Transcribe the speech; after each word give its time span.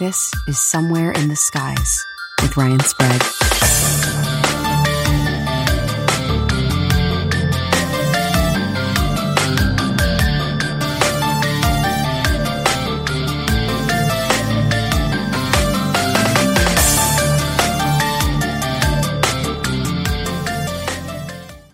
This 0.00 0.32
is 0.48 0.58
Somewhere 0.58 1.12
in 1.12 1.28
the 1.28 1.36
Skies 1.36 2.04
with 2.42 2.56
Ryan 2.56 2.80
Sprague. 2.80 3.22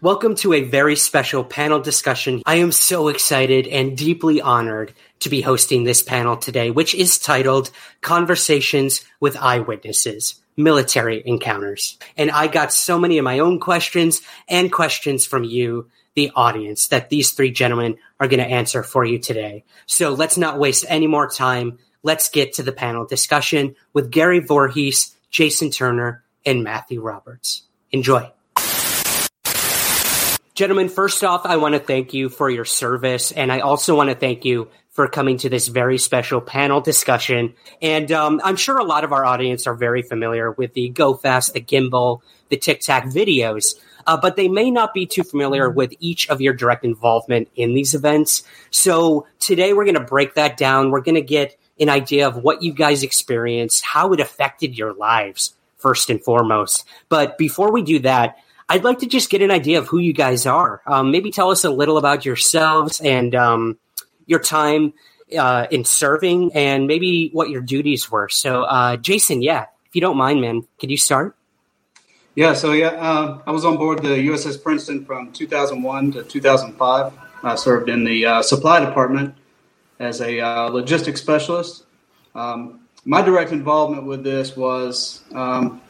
Welcome 0.02 0.34
to 0.36 0.52
a 0.52 0.64
very 0.64 0.96
special 0.96 1.42
panel 1.44 1.80
discussion. 1.80 2.42
I 2.44 2.56
am 2.56 2.72
so 2.72 3.08
excited 3.08 3.66
and 3.66 3.96
deeply 3.96 4.42
honored 4.42 4.92
to 5.20 5.28
be 5.28 5.40
hosting 5.40 5.84
this 5.84 6.02
panel 6.02 6.36
today, 6.36 6.70
which 6.70 6.94
is 6.94 7.18
titled 7.18 7.70
Conversations 8.00 9.04
with 9.20 9.36
Eyewitnesses 9.36 10.40
Military 10.56 11.22
Encounters. 11.24 11.98
And 12.16 12.30
I 12.30 12.46
got 12.46 12.72
so 12.72 12.98
many 12.98 13.18
of 13.18 13.24
my 13.24 13.38
own 13.38 13.60
questions 13.60 14.20
and 14.48 14.72
questions 14.72 15.26
from 15.26 15.44
you, 15.44 15.88
the 16.14 16.32
audience, 16.34 16.88
that 16.88 17.08
these 17.08 17.32
three 17.32 17.50
gentlemen 17.50 17.96
are 18.18 18.28
going 18.28 18.40
to 18.40 18.46
answer 18.46 18.82
for 18.82 19.04
you 19.04 19.18
today. 19.18 19.64
So 19.86 20.12
let's 20.12 20.36
not 20.36 20.58
waste 20.58 20.84
any 20.88 21.06
more 21.06 21.28
time. 21.28 21.78
Let's 22.02 22.28
get 22.28 22.54
to 22.54 22.62
the 22.62 22.72
panel 22.72 23.06
discussion 23.06 23.76
with 23.92 24.10
Gary 24.10 24.40
Voorhis, 24.40 25.14
Jason 25.30 25.70
Turner, 25.70 26.24
and 26.44 26.64
Matthew 26.64 27.00
Roberts. 27.00 27.62
Enjoy. 27.92 28.30
Gentlemen, 30.54 30.88
first 30.90 31.24
off, 31.24 31.46
I 31.46 31.56
want 31.56 31.74
to 31.74 31.78
thank 31.80 32.12
you 32.12 32.28
for 32.28 32.50
your 32.50 32.66
service, 32.66 33.32
and 33.32 33.50
I 33.50 33.60
also 33.60 33.96
want 33.96 34.10
to 34.10 34.14
thank 34.14 34.44
you 34.44 34.68
for 34.90 35.06
coming 35.06 35.36
to 35.38 35.48
this 35.48 35.68
very 35.68 35.98
special 35.98 36.40
panel 36.40 36.80
discussion. 36.80 37.54
And 37.80 38.10
um, 38.10 38.40
I'm 38.44 38.56
sure 38.56 38.78
a 38.78 38.84
lot 38.84 39.04
of 39.04 39.12
our 39.12 39.24
audience 39.24 39.66
are 39.66 39.74
very 39.74 40.02
familiar 40.02 40.50
with 40.50 40.74
the 40.74 40.88
Go 40.88 41.14
Fast, 41.14 41.54
the 41.54 41.60
Gimbal, 41.60 42.20
the 42.48 42.56
Tic 42.56 42.80
Tac 42.80 43.04
videos, 43.04 43.76
uh, 44.06 44.16
but 44.16 44.36
they 44.36 44.48
may 44.48 44.70
not 44.70 44.92
be 44.92 45.06
too 45.06 45.22
familiar 45.22 45.70
with 45.70 45.92
each 46.00 46.28
of 46.28 46.40
your 46.40 46.54
direct 46.54 46.84
involvement 46.84 47.48
in 47.54 47.74
these 47.74 47.94
events. 47.94 48.42
So 48.70 49.26
today 49.38 49.72
we're 49.72 49.84
going 49.84 49.94
to 49.94 50.00
break 50.00 50.34
that 50.34 50.56
down. 50.56 50.90
We're 50.90 51.02
going 51.02 51.14
to 51.14 51.22
get 51.22 51.56
an 51.78 51.88
idea 51.88 52.26
of 52.26 52.36
what 52.36 52.62
you 52.62 52.72
guys 52.72 53.02
experienced, 53.02 53.84
how 53.84 54.12
it 54.12 54.20
affected 54.20 54.76
your 54.76 54.92
lives, 54.92 55.54
first 55.76 56.10
and 56.10 56.22
foremost. 56.22 56.84
But 57.08 57.38
before 57.38 57.72
we 57.72 57.82
do 57.82 58.00
that, 58.00 58.36
I'd 58.68 58.84
like 58.84 59.00
to 59.00 59.06
just 59.06 59.30
get 59.30 59.42
an 59.42 59.50
idea 59.50 59.78
of 59.78 59.88
who 59.88 59.98
you 59.98 60.12
guys 60.12 60.46
are. 60.46 60.82
Um, 60.86 61.10
maybe 61.10 61.30
tell 61.30 61.50
us 61.50 61.64
a 61.64 61.70
little 61.70 61.98
about 61.98 62.24
yourselves 62.24 63.00
and 63.00 63.34
um, 63.34 63.78
your 64.30 64.38
time 64.38 64.94
uh, 65.36 65.66
in 65.70 65.84
serving, 65.84 66.52
and 66.54 66.86
maybe 66.86 67.30
what 67.32 67.50
your 67.50 67.60
duties 67.60 68.10
were. 68.10 68.28
So, 68.28 68.62
uh, 68.62 68.96
Jason, 68.96 69.42
yeah, 69.42 69.66
if 69.86 69.94
you 69.94 70.00
don't 70.00 70.16
mind, 70.16 70.40
man, 70.40 70.62
could 70.78 70.90
you 70.90 70.96
start? 70.96 71.36
Yeah, 72.36 72.54
so 72.54 72.72
yeah, 72.72 72.90
uh, 72.90 73.42
I 73.44 73.50
was 73.50 73.64
on 73.64 73.76
board 73.76 74.02
the 74.02 74.16
USS 74.30 74.62
Princeton 74.62 75.04
from 75.04 75.32
2001 75.32 76.12
to 76.12 76.22
2005. 76.22 77.12
I 77.42 77.54
served 77.56 77.88
in 77.88 78.04
the 78.04 78.24
uh, 78.24 78.42
supply 78.42 78.78
department 78.84 79.34
as 79.98 80.20
a 80.20 80.40
uh, 80.40 80.68
logistics 80.68 81.20
specialist. 81.20 81.84
Um, 82.36 82.80
my 83.04 83.20
direct 83.20 83.50
involvement 83.50 84.04
with 84.04 84.22
this 84.22 84.56
was 84.56 85.22
um, 85.34 85.80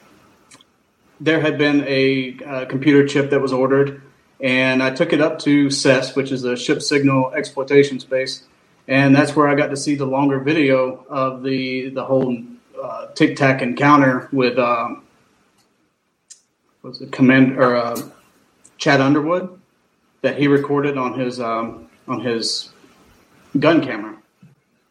there 1.20 1.40
had 1.40 1.58
been 1.58 1.84
a 1.86 2.38
uh, 2.46 2.64
computer 2.64 3.06
chip 3.06 3.28
that 3.30 3.40
was 3.40 3.52
ordered, 3.52 4.00
and 4.42 4.82
I 4.82 4.90
took 4.90 5.12
it 5.12 5.20
up 5.20 5.38
to 5.40 5.70
CES, 5.70 6.14
which 6.14 6.32
is 6.32 6.44
a 6.44 6.56
ship 6.56 6.82
signal 6.82 7.32
exploitation 7.34 8.00
space, 8.00 8.44
and 8.88 9.14
that's 9.14 9.36
where 9.36 9.48
I 9.48 9.54
got 9.54 9.68
to 9.68 9.76
see 9.76 9.94
the 9.94 10.06
longer 10.06 10.40
video 10.40 11.04
of 11.08 11.42
the 11.42 11.90
the 11.90 12.04
whole 12.04 12.36
uh, 12.80 13.06
Tic 13.14 13.36
Tac 13.36 13.62
encounter 13.62 14.28
with 14.32 14.58
um, 14.58 15.02
was 16.82 17.00
it 17.00 17.12
command 17.12 17.58
or 17.58 17.76
uh, 17.76 18.00
Chad 18.78 19.00
Underwood 19.00 19.60
that 20.22 20.38
he 20.38 20.48
recorded 20.48 20.96
on 20.96 21.18
his 21.18 21.40
um, 21.40 21.88
on 22.08 22.20
his 22.20 22.70
gun 23.58 23.84
camera. 23.84 24.16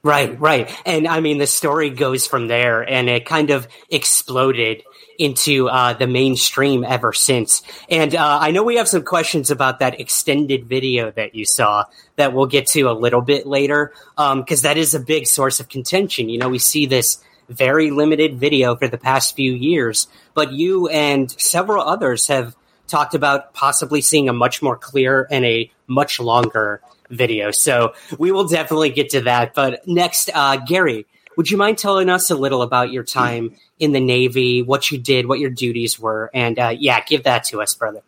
Right, 0.02 0.40
right. 0.40 0.74
And 0.86 1.08
I 1.08 1.20
mean, 1.20 1.40
the 1.40 1.48
story 1.48 1.90
goes 1.90 2.26
from 2.26 2.48
there 2.48 2.82
and 2.82 3.10
it 3.10 3.26
kind 3.26 3.50
of 3.50 3.68
exploded 3.90 4.84
into 5.20 5.70
uh, 5.70 5.94
the 5.94 6.08
mainstream 6.08 6.84
ever 6.84 7.14
since. 7.14 7.62
And 7.90 8.16
uh, 8.16 8.40
I 8.42 8.52
know 8.52 8.64
we 8.64 8.78
have 8.78 8.88
some 8.88 9.04
questions 9.04 9.52
about 9.52 9.80
that 9.80 10.00
extended 10.00 10.66
video 10.66 11.12
that 11.12 11.36
you 11.36 11.46
saw 11.46 11.84
that 12.16 12.34
we'll 12.34 12.48
get 12.48 12.68
to 12.68 12.84
a 12.84 12.94
little 12.94 13.22
bit 13.22 13.46
later, 13.46 13.94
because 14.16 14.64
um, 14.64 14.64
that 14.64 14.78
is 14.78 14.96
a 14.96 15.00
big 15.00 15.28
source 15.28 15.60
of 15.60 15.70
contention. 15.70 16.30
You 16.30 16.40
know, 16.40 16.50
we 16.50 16.58
see 16.58 16.86
this 16.86 17.22
very 17.50 17.92
limited 17.92 18.40
video 18.40 18.76
for 18.76 18.88
the 18.88 18.98
past 18.98 19.36
few 19.36 19.54
years, 19.54 20.08
but 20.34 20.54
you 20.54 20.88
and 20.88 21.30
several 21.40 21.84
others 21.84 22.28
have 22.28 22.56
talked 22.88 23.14
about 23.14 23.54
possibly 23.54 24.02
seeing 24.02 24.30
a 24.30 24.34
much 24.34 24.62
more 24.62 24.78
clear 24.78 25.28
and 25.30 25.46
a 25.46 25.70
much 25.88 26.20
longer 26.20 26.82
video. 27.10 27.52
So 27.52 27.94
we 28.18 28.32
will 28.32 28.48
definitely 28.48 28.92
get 28.92 29.10
to 29.12 29.22
that. 29.22 29.54
But 29.54 29.88
next, 29.88 30.30
uh, 30.34 30.58
Gary, 30.58 31.08
would 31.38 31.50
you 31.50 31.58
mind 31.58 31.78
telling 31.78 32.10
us 32.10 32.30
a 32.30 32.36
little 32.36 32.62
about 32.62 32.92
your 32.92 33.04
time 33.04 33.56
in 33.80 33.92
the 33.92 34.00
Navy, 34.00 34.62
what 34.62 34.92
you 34.92 34.98
did, 34.98 35.28
what 35.28 35.40
your 35.40 35.50
duties 35.50 36.00
were, 36.00 36.30
and 36.34 36.60
uh, 36.60 36.74
yeah, 36.78 37.02
give 37.02 37.24
that 37.24 37.44
to 37.46 37.62
us, 37.62 37.74
brother. 37.74 38.02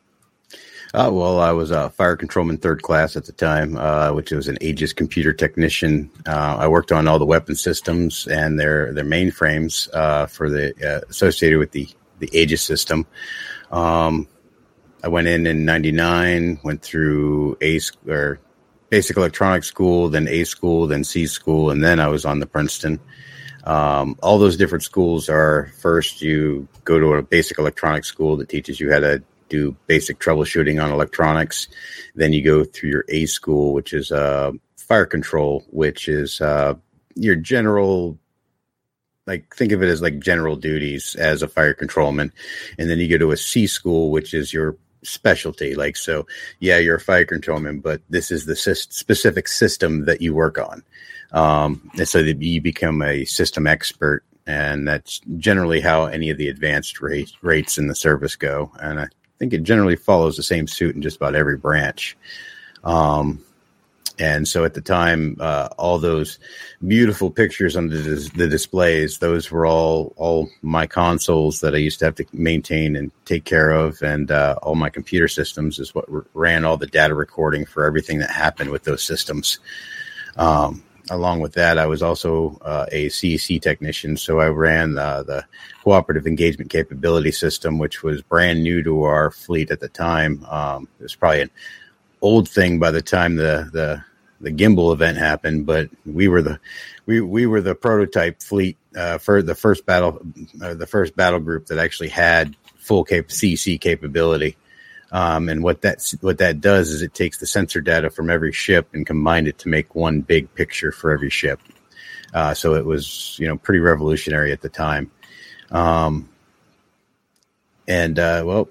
Uh, 0.93 1.09
well, 1.11 1.39
I 1.39 1.51
was 1.51 1.71
a 1.71 1.89
fire 1.91 2.17
controlman 2.17 2.57
third 2.57 2.81
class 2.81 3.15
at 3.15 3.23
the 3.23 3.31
time, 3.31 3.77
uh, 3.77 4.11
which 4.11 4.31
was 4.31 4.49
an 4.49 4.57
Aegis 4.59 4.91
computer 4.91 5.31
technician. 5.31 6.11
Uh, 6.27 6.57
I 6.59 6.67
worked 6.67 6.91
on 6.91 7.07
all 7.07 7.17
the 7.17 7.25
weapon 7.25 7.55
systems 7.55 8.27
and 8.27 8.59
their 8.59 8.93
their 8.93 9.05
mainframes 9.05 9.93
uh, 9.93 10.25
for 10.25 10.49
the 10.49 10.73
uh, 10.85 11.07
associated 11.09 11.59
with 11.59 11.71
the 11.71 11.87
the 12.19 12.29
Aegis 12.33 12.61
system. 12.61 13.07
Um, 13.71 14.27
I 15.01 15.07
went 15.07 15.27
in 15.27 15.47
in 15.47 15.63
'99, 15.63 16.59
went 16.61 16.81
through 16.81 17.57
A 17.61 17.79
or 18.07 18.39
basic 18.91 19.15
electronics 19.17 19.67
school, 19.67 20.09
then 20.09 20.27
A 20.27 20.43
school, 20.43 20.85
then 20.85 21.03
C 21.03 21.25
school, 21.25 21.71
and 21.71 21.83
then 21.83 21.99
I 21.99 22.09
was 22.09 22.25
on 22.25 22.39
the 22.39 22.45
Princeton. 22.45 22.99
Um, 23.63 24.19
all 24.21 24.37
those 24.37 24.57
different 24.57 24.83
schools 24.83 25.29
are 25.29 25.71
first 25.79 26.21
you 26.21 26.67
go 26.83 26.99
to 26.99 27.13
a 27.13 27.21
basic 27.23 27.57
electronics 27.57 28.07
school 28.07 28.35
that 28.37 28.49
teaches 28.49 28.79
you 28.79 28.91
how 28.91 28.99
to 28.99 29.23
do 29.49 29.75
basic 29.87 30.19
troubleshooting 30.19 30.83
on 30.83 30.91
electronics. 30.91 31.67
Then 32.15 32.33
you 32.33 32.43
go 32.43 32.63
through 32.65 32.89
your 32.89 33.05
A 33.09 33.25
school, 33.25 33.73
which 33.73 33.93
is 33.93 34.11
uh, 34.11 34.51
fire 34.77 35.05
control, 35.05 35.63
which 35.69 36.09
is 36.09 36.41
uh, 36.41 36.75
your 37.15 37.35
general 37.35 38.19
like 39.25 39.55
think 39.55 39.71
of 39.71 39.81
it 39.81 39.87
as 39.87 40.01
like 40.01 40.19
general 40.19 40.55
duties 40.57 41.15
as 41.15 41.41
a 41.41 41.47
fire 41.47 41.75
controlman 41.75 42.33
and 42.79 42.89
then 42.89 42.97
you 42.97 43.07
go 43.07 43.19
to 43.19 43.31
a 43.31 43.37
c 43.37 43.67
school 43.67 44.09
which 44.09 44.33
is 44.33 44.51
your 44.51 44.75
specialty 45.03 45.73
like 45.73 45.97
so 45.97 46.27
yeah 46.59 46.77
you're 46.77 46.97
a 46.97 46.99
fire 46.99 47.25
controlman 47.25 47.79
but 47.79 48.01
this 48.09 48.29
is 48.29 48.45
the 48.45 48.55
specific 48.55 49.47
system 49.47 50.05
that 50.05 50.21
you 50.21 50.33
work 50.33 50.59
on 50.59 50.83
um, 51.31 51.89
and 51.97 52.07
so 52.07 52.19
you 52.19 52.61
become 52.61 53.01
a 53.01 53.25
system 53.25 53.67
expert, 53.67 54.23
and 54.45 54.87
that's 54.87 55.21
generally 55.37 55.79
how 55.79 56.05
any 56.05 56.29
of 56.29 56.37
the 56.37 56.49
advanced 56.49 57.01
rate, 57.01 57.31
rates 57.41 57.77
in 57.77 57.87
the 57.87 57.95
service 57.95 58.35
go. 58.35 58.71
And 58.79 58.99
I 58.99 59.07
think 59.39 59.53
it 59.53 59.63
generally 59.63 59.95
follows 59.95 60.35
the 60.35 60.43
same 60.43 60.67
suit 60.67 60.95
in 60.95 61.01
just 61.01 61.17
about 61.17 61.35
every 61.35 61.57
branch. 61.57 62.17
Um, 62.83 63.43
and 64.21 64.47
so 64.47 64.63
at 64.63 64.75
the 64.75 64.81
time, 64.81 65.35
uh, 65.39 65.69
all 65.79 65.97
those 65.97 66.37
beautiful 66.85 67.31
pictures 67.31 67.75
on 67.75 67.87
the, 67.87 68.31
the, 68.35 68.47
displays, 68.47 69.17
those 69.17 69.49
were 69.49 69.65
all 69.65 70.13
all 70.15 70.47
my 70.61 70.85
consoles 70.85 71.61
that 71.61 71.73
I 71.73 71.79
used 71.79 71.97
to 71.99 72.05
have 72.05 72.13
to 72.15 72.25
maintain 72.31 72.95
and 72.95 73.11
take 73.25 73.45
care 73.45 73.71
of, 73.71 73.99
and 74.03 74.29
uh, 74.29 74.57
all 74.61 74.75
my 74.75 74.91
computer 74.91 75.27
systems 75.27 75.79
is 75.79 75.95
what 75.95 76.05
ran 76.35 76.65
all 76.65 76.77
the 76.77 76.85
data 76.85 77.15
recording 77.15 77.65
for 77.65 77.83
everything 77.83 78.19
that 78.19 78.29
happened 78.29 78.69
with 78.69 78.83
those 78.83 79.01
systems. 79.01 79.57
Um, 80.37 80.83
along 81.09 81.39
with 81.39 81.53
that, 81.53 81.79
I 81.79 81.87
was 81.87 82.03
also 82.03 82.59
uh, 82.61 82.85
a 82.91 83.07
CEC 83.07 83.59
technician. 83.59 84.17
So 84.17 84.39
I 84.39 84.49
ran 84.49 84.99
uh, 84.99 85.23
the 85.23 85.45
cooperative 85.83 86.27
engagement 86.27 86.69
capability 86.69 87.31
system, 87.31 87.79
which 87.79 88.03
was 88.03 88.21
brand 88.21 88.61
new 88.61 88.83
to 88.83 89.01
our 89.01 89.31
fleet 89.31 89.71
at 89.71 89.79
the 89.79 89.89
time. 89.89 90.45
Um, 90.45 90.87
it 90.99 91.03
was 91.03 91.15
probably 91.15 91.41
an 91.41 91.51
old 92.21 92.47
thing 92.47 92.77
by 92.77 92.91
the 92.91 93.01
time 93.01 93.35
the 93.35 93.67
the 93.73 94.03
the 94.41 94.51
gimbal 94.51 94.93
event 94.93 95.17
happened, 95.17 95.65
but 95.65 95.89
we 96.05 96.27
were 96.27 96.41
the 96.41 96.59
we 97.05 97.21
we 97.21 97.45
were 97.45 97.61
the 97.61 97.75
prototype 97.75 98.41
fleet 98.41 98.77
uh, 98.95 99.17
for 99.17 99.41
the 99.41 99.55
first 99.55 99.85
battle 99.85 100.19
uh, 100.61 100.73
the 100.73 100.87
first 100.87 101.15
battle 101.15 101.39
group 101.39 101.67
that 101.67 101.77
actually 101.77 102.09
had 102.09 102.55
full 102.77 103.03
cap- 103.03 103.27
CC 103.27 103.79
capability. 103.79 104.57
Um, 105.11 105.49
and 105.49 105.61
what 105.61 105.81
that 105.81 106.01
what 106.21 106.37
that 106.37 106.61
does 106.61 106.89
is 106.89 107.01
it 107.01 107.13
takes 107.13 107.37
the 107.37 107.45
sensor 107.45 107.81
data 107.81 108.09
from 108.09 108.29
every 108.29 108.51
ship 108.51 108.87
and 108.93 109.05
combined 109.05 109.47
it 109.47 109.57
to 109.59 109.69
make 109.69 109.93
one 109.93 110.21
big 110.21 110.53
picture 110.55 110.91
for 110.91 111.11
every 111.11 111.29
ship. 111.29 111.59
Uh, 112.33 112.53
so 112.53 112.75
it 112.75 112.85
was 112.85 113.35
you 113.39 113.47
know 113.47 113.57
pretty 113.57 113.79
revolutionary 113.79 114.51
at 114.51 114.61
the 114.61 114.69
time. 114.69 115.11
Um, 115.69 116.29
and 117.87 118.17
uh, 118.17 118.43
well, 118.45 118.69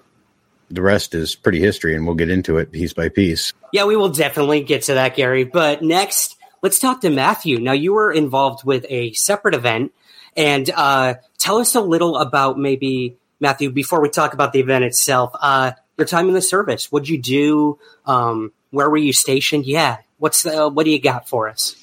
the 0.70 0.82
rest 0.82 1.14
is 1.14 1.34
pretty 1.34 1.60
history, 1.60 1.94
and 1.94 2.06
we'll 2.06 2.14
get 2.14 2.30
into 2.30 2.58
it 2.58 2.72
piece 2.72 2.92
by 2.92 3.08
piece. 3.08 3.52
Yeah, 3.72 3.84
we 3.84 3.96
will 3.96 4.08
definitely 4.08 4.62
get 4.62 4.82
to 4.84 4.94
that, 4.94 5.16
Gary. 5.16 5.44
But 5.44 5.82
next, 5.82 6.36
let's 6.62 6.78
talk 6.78 7.00
to 7.02 7.10
Matthew. 7.10 7.58
Now, 7.58 7.72
you 7.72 7.92
were 7.92 8.12
involved 8.12 8.64
with 8.64 8.86
a 8.88 9.12
separate 9.12 9.54
event, 9.54 9.92
and 10.36 10.70
uh, 10.70 11.14
tell 11.38 11.58
us 11.58 11.74
a 11.74 11.80
little 11.80 12.16
about 12.16 12.58
maybe 12.58 13.16
Matthew 13.40 13.70
before 13.70 14.00
we 14.00 14.08
talk 14.08 14.32
about 14.32 14.52
the 14.52 14.60
event 14.60 14.84
itself. 14.84 15.32
Uh, 15.40 15.72
your 16.00 16.06
time 16.06 16.28
in 16.28 16.34
the 16.34 16.42
service. 16.42 16.90
What'd 16.90 17.08
you 17.08 17.20
do? 17.20 17.78
Um, 18.06 18.52
where 18.70 18.88
were 18.88 18.96
you 18.96 19.12
stationed? 19.12 19.66
Yeah. 19.66 19.98
What's 20.18 20.42
the, 20.42 20.68
what 20.68 20.84
do 20.84 20.90
you 20.90 21.00
got 21.00 21.28
for 21.28 21.48
us? 21.48 21.76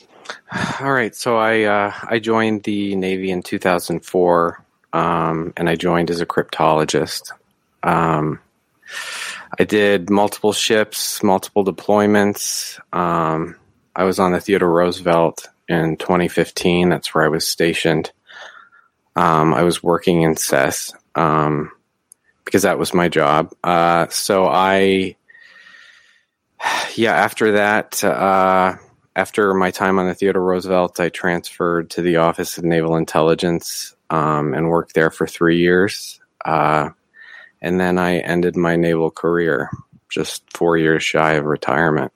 All 0.81 0.91
right. 0.91 1.15
So 1.15 1.37
I 1.37 1.63
uh, 1.63 1.93
I 2.03 2.19
joined 2.19 2.63
the 2.63 2.95
Navy 2.95 3.31
in 3.31 3.43
2004, 3.43 4.63
um, 4.93 5.53
and 5.55 5.69
I 5.69 5.75
joined 5.75 6.09
as 6.09 6.19
a 6.19 6.25
cryptologist. 6.25 7.31
Um, 7.83 8.39
I 9.59 9.63
did 9.63 10.09
multiple 10.09 10.53
ships, 10.53 11.23
multiple 11.23 11.63
deployments. 11.63 12.79
Um, 12.95 13.55
I 13.95 14.03
was 14.03 14.19
on 14.19 14.31
the 14.31 14.39
Theodore 14.39 14.71
Roosevelt 14.71 15.47
in 15.67 15.97
2015. 15.97 16.89
That's 16.89 17.13
where 17.13 17.23
I 17.23 17.29
was 17.29 17.47
stationed. 17.47 18.11
Um, 19.15 19.53
I 19.53 19.63
was 19.63 19.81
working 19.81 20.21
in 20.21 20.35
CES. 20.35 20.93
Um, 21.15 21.71
because 22.47 22.63
that 22.63 22.79
was 22.79 22.93
my 22.93 23.09
job. 23.09 23.53
Uh, 23.61 24.07
so 24.07 24.45
I, 24.47 25.17
yeah, 26.95 27.13
after 27.13 27.51
that, 27.51 28.01
uh, 28.01 28.77
after 29.17 29.53
my 29.53 29.69
time 29.69 29.99
on 29.99 30.07
the 30.07 30.13
Theodore 30.13 30.43
Roosevelt, 30.43 30.97
I 31.01 31.09
transferred 31.09 31.89
to 31.89 32.01
the 32.01 32.15
Office 32.15 32.57
of 32.57 32.63
Naval 32.63 32.95
Intelligence 32.95 33.93
um, 34.09 34.53
and 34.53 34.69
worked 34.69 34.93
there 34.93 35.11
for 35.11 35.27
three 35.27 35.57
years. 35.57 36.21
Uh, 36.45 36.91
and 37.61 37.79
then 37.79 37.97
I 37.97 38.17
ended 38.19 38.55
my 38.55 38.75
naval 38.75 39.11
career 39.11 39.69
just 40.09 40.43
four 40.55 40.77
years 40.77 41.03
shy 41.03 41.33
of 41.33 41.45
retirement. 41.45 42.11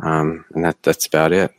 Um, 0.00 0.44
and 0.54 0.64
that, 0.64 0.82
that's 0.82 1.06
about 1.06 1.32
it. 1.32 1.52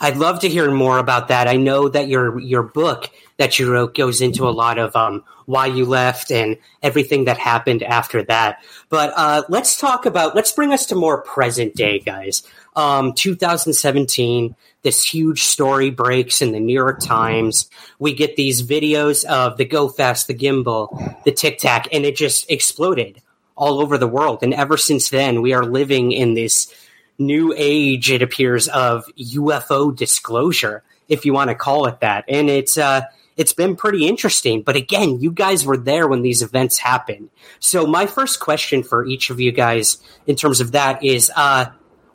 I'd 0.00 0.16
love 0.16 0.40
to 0.40 0.48
hear 0.48 0.70
more 0.70 0.98
about 0.98 1.28
that. 1.28 1.46
I 1.46 1.56
know 1.56 1.88
that 1.88 2.08
your 2.08 2.38
your 2.40 2.62
book 2.62 3.08
that 3.36 3.58
you 3.58 3.70
wrote 3.72 3.94
goes 3.94 4.20
into 4.20 4.48
a 4.48 4.50
lot 4.50 4.78
of 4.78 4.94
um, 4.96 5.24
why 5.46 5.66
you 5.66 5.84
left 5.84 6.30
and 6.30 6.56
everything 6.82 7.24
that 7.24 7.38
happened 7.38 7.82
after 7.82 8.22
that. 8.24 8.62
But 8.88 9.12
uh, 9.16 9.42
let's 9.48 9.78
talk 9.78 10.06
about 10.06 10.34
let's 10.34 10.52
bring 10.52 10.72
us 10.72 10.86
to 10.86 10.94
more 10.94 11.22
present 11.22 11.74
day, 11.74 11.98
guys. 11.98 12.42
Um, 12.76 13.14
2017, 13.14 14.54
this 14.82 15.04
huge 15.04 15.42
story 15.42 15.90
breaks 15.90 16.42
in 16.42 16.52
the 16.52 16.60
New 16.60 16.72
York 16.72 17.00
Times. 17.00 17.68
We 17.98 18.14
get 18.14 18.36
these 18.36 18.62
videos 18.62 19.24
of 19.24 19.56
the 19.56 19.64
Go 19.64 19.88
the 19.88 20.34
gimbal, 20.34 21.22
the 21.24 21.32
Tic 21.32 21.58
Tac, 21.58 21.88
and 21.92 22.04
it 22.04 22.16
just 22.16 22.50
exploded 22.50 23.20
all 23.56 23.80
over 23.80 23.98
the 23.98 24.08
world. 24.08 24.42
And 24.42 24.54
ever 24.54 24.76
since 24.76 25.10
then, 25.10 25.42
we 25.42 25.52
are 25.52 25.64
living 25.64 26.12
in 26.12 26.34
this 26.34 26.72
new 27.18 27.52
age, 27.56 28.10
it 28.10 28.22
appears, 28.22 28.68
of 28.68 29.04
UFO 29.18 29.94
disclosure, 29.94 30.82
if 31.08 31.26
you 31.26 31.34
want 31.34 31.50
to 31.50 31.54
call 31.54 31.86
it 31.86 32.00
that. 32.00 32.24
And 32.26 32.48
it's 32.48 32.78
uh, 32.78 33.02
it's 33.36 33.52
been 33.52 33.76
pretty 33.76 34.08
interesting. 34.08 34.62
But 34.62 34.76
again, 34.76 35.20
you 35.20 35.30
guys 35.30 35.64
were 35.64 35.76
there 35.76 36.08
when 36.08 36.22
these 36.22 36.42
events 36.42 36.78
happened. 36.78 37.30
So 37.58 37.86
my 37.86 38.06
first 38.06 38.40
question 38.40 38.82
for 38.82 39.04
each 39.04 39.30
of 39.30 39.40
you 39.40 39.52
guys, 39.52 39.98
in 40.26 40.36
terms 40.36 40.60
of 40.60 40.72
that, 40.72 41.04
is 41.04 41.30
uh, 41.36 41.66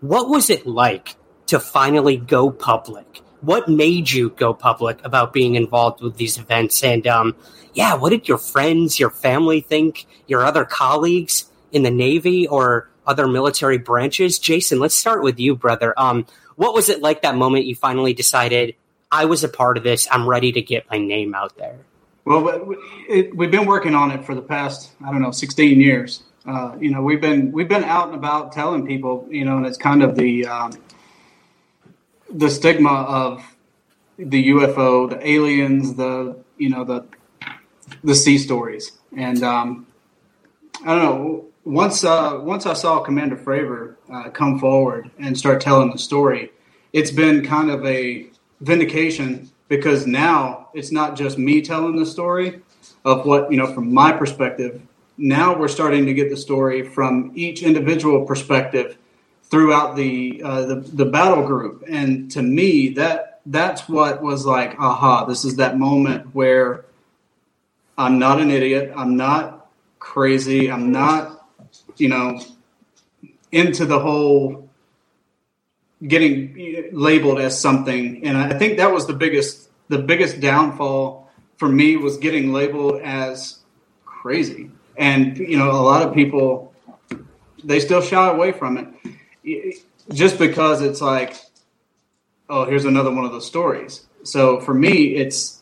what 0.01 0.29
was 0.29 0.49
it 0.49 0.65
like 0.65 1.15
to 1.47 1.59
finally 1.59 2.17
go 2.17 2.51
public? 2.51 3.21
What 3.41 3.67
made 3.67 4.11
you 4.11 4.31
go 4.31 4.53
public 4.53 5.03
about 5.03 5.33
being 5.33 5.55
involved 5.55 6.01
with 6.01 6.17
these 6.17 6.37
events? 6.37 6.83
And 6.83 7.05
um, 7.05 7.35
yeah, 7.73 7.93
what 7.95 8.09
did 8.09 8.27
your 8.27 8.37
friends, 8.37 8.99
your 8.99 9.11
family 9.11 9.61
think? 9.61 10.07
Your 10.27 10.43
other 10.43 10.65
colleagues 10.65 11.45
in 11.71 11.83
the 11.83 11.91
Navy 11.91 12.47
or 12.47 12.89
other 13.05 13.27
military 13.27 13.77
branches. 13.77 14.39
Jason, 14.39 14.79
let's 14.79 14.95
start 14.95 15.21
with 15.21 15.39
you, 15.39 15.55
brother. 15.55 15.93
Um, 15.97 16.25
what 16.55 16.73
was 16.73 16.89
it 16.89 17.01
like 17.01 17.21
that 17.21 17.35
moment 17.35 17.65
you 17.65 17.75
finally 17.75 18.13
decided 18.13 18.75
I 19.11 19.25
was 19.25 19.43
a 19.43 19.49
part 19.49 19.77
of 19.77 19.83
this? 19.83 20.07
I'm 20.09 20.27
ready 20.27 20.51
to 20.53 20.61
get 20.61 20.89
my 20.89 20.97
name 20.97 21.35
out 21.35 21.57
there. 21.57 21.77
Well, 22.23 22.73
it, 23.07 23.35
we've 23.35 23.51
been 23.51 23.67
working 23.67 23.93
on 23.93 24.09
it 24.11 24.25
for 24.25 24.33
the 24.33 24.41
past 24.41 24.91
I 25.05 25.11
don't 25.11 25.21
know 25.21 25.31
16 25.31 25.79
years. 25.79 26.23
Uh, 26.47 26.75
you 26.79 26.91
know, 26.91 27.01
we've 27.01 27.21
been 27.21 27.51
we've 27.51 27.67
been 27.67 27.83
out 27.83 28.07
and 28.07 28.15
about 28.15 28.51
telling 28.51 28.85
people, 28.85 29.27
you 29.29 29.45
know, 29.45 29.57
and 29.57 29.65
it's 29.65 29.77
kind 29.77 30.01
of 30.03 30.15
the 30.15 30.45
um, 30.45 30.71
the 32.33 32.49
stigma 32.49 32.91
of 32.91 33.43
the 34.17 34.49
UFO, 34.49 35.09
the 35.09 35.27
aliens, 35.27 35.95
the 35.95 36.37
you 36.57 36.69
know 36.69 36.83
the 36.83 37.05
the 38.03 38.15
sea 38.15 38.37
stories, 38.37 38.93
and 39.15 39.43
um, 39.43 39.87
I 40.85 40.95
don't 40.95 41.03
know 41.03 41.45
once 41.65 42.03
uh, 42.03 42.39
once 42.41 42.65
I 42.65 42.73
saw 42.73 42.99
Commander 42.99 43.35
Fravor 43.35 43.95
uh, 44.11 44.29
come 44.29 44.59
forward 44.59 45.09
and 45.19 45.37
start 45.37 45.61
telling 45.61 45.91
the 45.91 45.97
story, 45.97 46.51
it's 46.93 47.11
been 47.11 47.43
kind 47.43 47.69
of 47.71 47.85
a 47.85 48.27
vindication 48.61 49.49
because 49.67 50.05
now 50.05 50.69
it's 50.73 50.91
not 50.91 51.15
just 51.15 51.37
me 51.37 51.61
telling 51.61 51.95
the 51.95 52.05
story 52.05 52.61
of 53.03 53.25
what 53.25 53.51
you 53.51 53.57
know 53.57 53.73
from 53.73 53.93
my 53.93 54.11
perspective. 54.11 54.81
Now 55.17 55.57
we're 55.57 55.69
starting 55.69 56.05
to 56.05 56.13
get 56.13 56.29
the 56.29 56.37
story 56.37 56.83
from 56.83 57.31
each 57.35 57.63
individual 57.63 58.25
perspective 58.25 58.97
throughout 59.49 59.95
the 59.95 60.41
uh, 60.43 60.65
the, 60.65 60.75
the 60.75 61.05
battle 61.05 61.45
group, 61.45 61.83
and 61.87 62.29
to 62.31 62.41
me 62.41 62.89
that 62.89 63.41
that's 63.45 63.87
what 63.87 64.21
was 64.21 64.45
like, 64.45 64.79
aha! 64.79 65.25
This 65.25 65.45
is 65.45 65.57
that 65.57 65.77
moment 65.77 66.33
where 66.33 66.85
I'm 67.97 68.19
not 68.19 68.41
an 68.41 68.49
idiot. 68.51 68.91
I'm 68.95 69.15
not 69.15 69.69
crazy. 69.99 70.71
I'm 70.71 70.91
not 70.91 71.35
you 71.97 72.09
know, 72.09 72.41
into 73.51 73.85
the 73.85 73.99
whole 73.99 74.69
getting 76.07 76.89
labeled 76.91 77.39
as 77.39 77.59
something. 77.59 78.25
And 78.25 78.37
I 78.37 78.57
think 78.57 78.77
that 78.77 78.91
was 78.91 79.07
the 79.07 79.13
biggest 79.13 79.69
the 79.87 79.99
biggest 79.99 80.39
downfall 80.39 81.31
for 81.57 81.69
me 81.69 81.95
was 81.95 82.17
getting 82.17 82.51
labeled 82.51 83.01
as 83.01 83.59
crazy. 84.05 84.71
And 84.97 85.37
you 85.37 85.57
know, 85.57 85.71
a 85.71 85.83
lot 85.83 86.07
of 86.07 86.13
people 86.13 86.73
they 87.63 87.79
still 87.79 88.01
shy 88.01 88.29
away 88.29 88.51
from 88.51 88.77
it 88.77 88.87
just 90.11 90.37
because 90.37 90.81
it's 90.81 91.01
like, 91.01 91.35
oh, 92.49 92.65
here's 92.65 92.85
another 92.85 93.11
one 93.11 93.25
of 93.25 93.31
those 93.31 93.47
stories. 93.47 94.05
So 94.23 94.59
for 94.59 94.73
me, 94.73 95.15
it's 95.15 95.61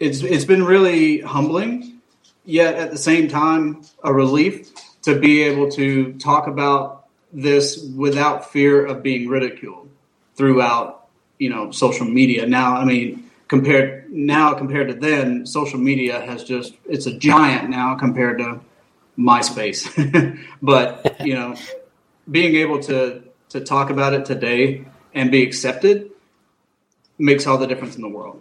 it's 0.00 0.22
it's 0.22 0.44
been 0.44 0.64
really 0.64 1.20
humbling 1.20 2.00
yet 2.44 2.74
at 2.74 2.90
the 2.90 2.98
same 2.98 3.28
time 3.28 3.82
a 4.02 4.12
relief 4.12 4.70
to 5.02 5.18
be 5.18 5.42
able 5.42 5.70
to 5.70 6.14
talk 6.14 6.46
about 6.46 7.06
this 7.32 7.84
without 7.94 8.50
fear 8.50 8.84
of 8.84 9.02
being 9.02 9.28
ridiculed 9.28 9.88
throughout 10.34 11.08
you 11.38 11.50
know 11.50 11.70
social 11.70 12.06
media 12.06 12.46
now 12.46 12.74
i 12.76 12.84
mean 12.84 13.30
compared 13.46 14.10
now 14.10 14.54
compared 14.54 14.88
to 14.88 14.94
then 14.94 15.46
social 15.46 15.78
media 15.78 16.20
has 16.20 16.42
just 16.42 16.74
it's 16.88 17.06
a 17.06 17.16
giant 17.18 17.68
now 17.68 17.94
compared 17.94 18.38
to 18.38 18.58
myspace 19.18 19.84
but 20.62 21.20
you 21.20 21.34
know 21.34 21.54
being 22.30 22.56
able 22.56 22.80
to 22.80 23.22
to 23.50 23.60
talk 23.60 23.90
about 23.90 24.14
it 24.14 24.24
today 24.24 24.84
and 25.14 25.30
be 25.30 25.42
accepted 25.42 26.10
makes 27.18 27.46
all 27.46 27.58
the 27.58 27.66
difference 27.66 27.96
in 27.96 28.02
the 28.02 28.08
world 28.08 28.40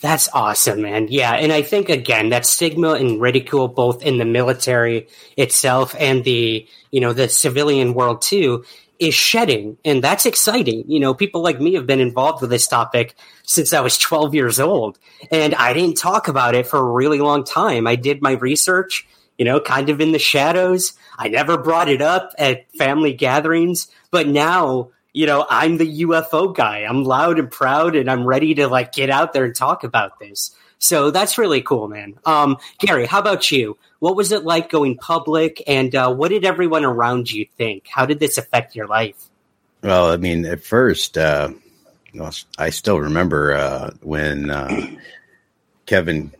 that's 0.00 0.28
awesome, 0.32 0.82
man. 0.82 1.08
Yeah, 1.10 1.32
and 1.32 1.52
I 1.52 1.62
think 1.62 1.88
again 1.88 2.28
that 2.28 2.46
stigma 2.46 2.92
and 2.92 3.20
ridicule 3.20 3.66
both 3.66 4.02
in 4.02 4.18
the 4.18 4.24
military 4.24 5.08
itself 5.36 5.94
and 5.98 6.22
the 6.22 6.68
you 6.92 7.00
know 7.00 7.12
the 7.12 7.28
civilian 7.28 7.94
world 7.94 8.22
too 8.22 8.64
is 9.00 9.14
shedding, 9.14 9.76
and 9.84 10.02
that's 10.02 10.24
exciting. 10.24 10.84
You 10.86 11.00
know, 11.00 11.14
people 11.14 11.42
like 11.42 11.60
me 11.60 11.74
have 11.74 11.86
been 11.86 12.00
involved 12.00 12.40
with 12.40 12.50
this 12.50 12.68
topic 12.68 13.14
since 13.42 13.72
I 13.72 13.80
was 13.80 13.98
12 13.98 14.34
years 14.34 14.60
old, 14.60 14.98
and 15.32 15.54
I 15.54 15.72
didn't 15.72 15.96
talk 15.96 16.28
about 16.28 16.54
it 16.54 16.66
for 16.66 16.78
a 16.78 16.92
really 16.92 17.18
long 17.18 17.42
time. 17.42 17.86
I 17.86 17.96
did 17.96 18.22
my 18.22 18.32
research, 18.32 19.06
you 19.36 19.44
know, 19.44 19.58
kind 19.60 19.88
of 19.88 20.00
in 20.00 20.12
the 20.12 20.18
shadows. 20.18 20.92
I 21.18 21.28
never 21.28 21.58
brought 21.58 21.88
it 21.88 22.00
up 22.00 22.32
at 22.38 22.70
family 22.72 23.12
gatherings, 23.12 23.88
but 24.10 24.28
now 24.28 24.90
you 25.12 25.26
know, 25.26 25.44
I'm 25.48 25.78
the 25.78 26.02
UFO 26.04 26.54
guy. 26.54 26.80
I'm 26.88 27.02
loud 27.02 27.40
and 27.40 27.50
proud 27.50 27.96
and 27.96 28.08
I'm 28.08 28.24
ready 28.24 28.54
to 28.54 28.68
like 28.68 28.92
get 28.92 29.10
out 29.10 29.32
there 29.32 29.44
and 29.44 29.54
talk 29.54 29.82
about 29.82 30.20
this. 30.20 30.54
So 30.78 31.10
that's 31.10 31.38
really 31.38 31.60
cool, 31.60 31.88
man. 31.88 32.14
Um, 32.24 32.58
Gary, 32.78 33.06
how 33.06 33.18
about 33.18 33.50
you? 33.50 33.76
What 33.98 34.14
was 34.14 34.30
it 34.30 34.44
like 34.44 34.70
going 34.70 34.96
public 34.96 35.62
and 35.66 35.92
uh, 35.94 36.14
what 36.14 36.28
did 36.28 36.44
everyone 36.44 36.84
around 36.84 37.32
you 37.32 37.46
think? 37.56 37.88
How 37.88 38.06
did 38.06 38.20
this 38.20 38.38
affect 38.38 38.76
your 38.76 38.86
life? 38.86 39.16
Well, 39.82 40.12
I 40.12 40.18
mean, 40.18 40.44
at 40.44 40.62
first, 40.62 41.18
uh, 41.18 41.50
I 42.56 42.70
still 42.70 43.00
remember 43.00 43.54
uh, 43.54 43.90
when 44.02 44.50
uh, 44.50 44.86
Kevin 45.86 46.32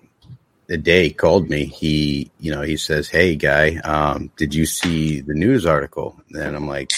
the 0.68 0.76
day 0.76 1.10
called 1.10 1.48
me. 1.48 1.64
He, 1.64 2.30
you 2.38 2.52
know, 2.52 2.62
he 2.62 2.76
says, 2.76 3.08
"Hey, 3.08 3.34
guy, 3.34 3.76
um, 3.78 4.30
did 4.37 4.54
you 4.54 4.66
see 4.66 5.20
the 5.20 5.34
news 5.34 5.66
article?" 5.66 6.20
And 6.30 6.54
I'm 6.54 6.68
like, 6.68 6.92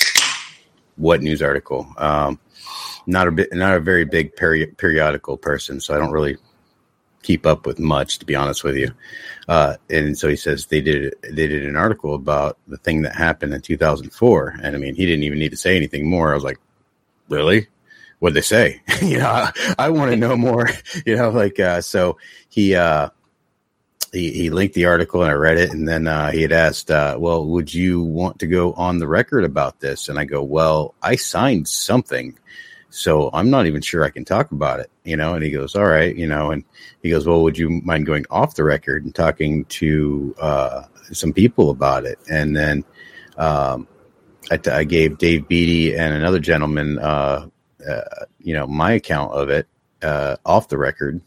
"What 0.97 1.23
news 1.23 1.41
article?" 1.41 1.87
Um, 1.97 2.39
not 3.07 3.29
a 3.29 3.31
bit, 3.31 3.53
not 3.53 3.77
a 3.77 3.81
very 3.81 4.05
big 4.05 4.37
peri- 4.37 4.67
periodical 4.67 5.37
person, 5.37 5.81
so 5.81 5.95
I 5.95 5.99
don't 5.99 6.13
really 6.13 6.37
keep 7.23 7.47
up 7.47 7.65
with 7.65 7.79
much, 7.79 8.19
to 8.19 8.27
be 8.27 8.35
honest 8.35 8.65
with 8.65 8.77
you. 8.77 8.91
Uh, 9.47 9.77
and 9.89 10.19
so 10.19 10.29
he 10.29 10.37
says 10.37 10.67
they 10.67 10.81
did 10.81 11.15
they 11.23 11.47
did 11.47 11.65
an 11.65 11.77
article 11.77 12.15
about 12.15 12.59
the 12.67 12.79
thing 12.79 13.03
that 13.03 13.15
happened 13.15 13.55
in 13.55 13.61
2004, 13.61 14.59
and 14.63 14.77
I 14.77 14.79
mean, 14.79 14.97
he 14.97 15.07
didn't 15.07 15.25
even 15.25 15.39
need 15.39 15.51
to 15.51 15.57
say 15.57 15.77
anything 15.77 16.11
more. 16.11 16.33
I 16.33 16.35
was 16.35 16.45
like, 16.45 16.59
"Really?" 17.29 17.69
What'd 18.19 18.37
they 18.37 18.43
say? 18.43 18.83
you 19.03 19.19
know, 19.19 19.31
I, 19.31 19.53
I 19.79 19.91
want 19.91 20.11
to 20.11 20.17
know 20.17 20.37
more. 20.37 20.69
you 21.07 21.15
know, 21.15 21.31
like 21.31 21.61
uh, 21.61 21.83
so 21.83 22.19
he. 22.49 22.75
Uh, 22.75 23.11
he, 24.13 24.33
he 24.33 24.51
linked 24.51 24.75
the 24.75 24.87
article 24.87 25.23
and 25.23 25.31
I 25.31 25.35
read 25.35 25.59
it. 25.59 25.71
And 25.71 25.87
then 25.87 26.07
uh, 26.07 26.31
he 26.31 26.43
had 26.43 26.53
asked, 26.53 26.91
uh, 26.91 27.17
well, 27.19 27.45
would 27.47 27.73
you 27.73 28.03
want 28.03 28.41
to 28.41 28.47
go 28.47 28.73
on 28.73 28.99
the 28.99 29.09
record 29.09 29.45
about 29.45 29.81
this? 29.81 30.09
And 30.09 30.19
I 30.19 30.25
go, 30.25 30.43
well, 30.43 30.95
I 31.03 31.17
signed 31.17 31.69
something. 31.69 32.39
So 32.91 33.31
I'm 33.33 33.51
not 33.51 33.67
even 33.67 33.83
sure 33.83 34.05
I 34.05 34.11
can 34.11 34.25
talk 34.25 34.51
about 34.51 34.81
it, 34.81 34.91
you 35.05 35.17
know? 35.17 35.35
And 35.35 35.45
he 35.45 35.51
goes, 35.51 35.77
all 35.77 35.87
right, 35.87 36.15
you 36.15 36.27
know, 36.27 36.51
and 36.51 36.65
he 37.03 37.11
goes, 37.11 37.25
well, 37.25 37.43
would 37.45 37.57
you 37.57 37.71
mind 37.71 38.07
going 38.07 38.27
off 38.31 38.57
the 38.57 38.65
record 38.65 39.05
and 39.05 39.15
talking 39.15 39.65
to 39.67 40.35
uh, 40.41 40.83
some 41.13 41.33
people 41.33 41.71
about 41.71 42.05
it? 42.05 42.19
And 42.29 42.57
then 42.57 42.85
um, 43.37 43.87
I, 44.51 44.57
t- 44.57 44.73
I 44.73 44.83
gave 44.83 45.19
Dave 45.19 45.47
Beaty 45.47 45.97
and 45.97 46.15
another 46.15 46.41
gentleman, 46.41 46.99
uh, 46.99 47.47
uh, 47.89 48.01
you 48.41 48.55
know, 48.55 48.67
my 48.67 48.93
account 48.93 49.33
of 49.35 49.51
it 49.51 49.69
uh, 50.03 50.37
off 50.45 50.69
the 50.69 50.79
record 50.79 51.21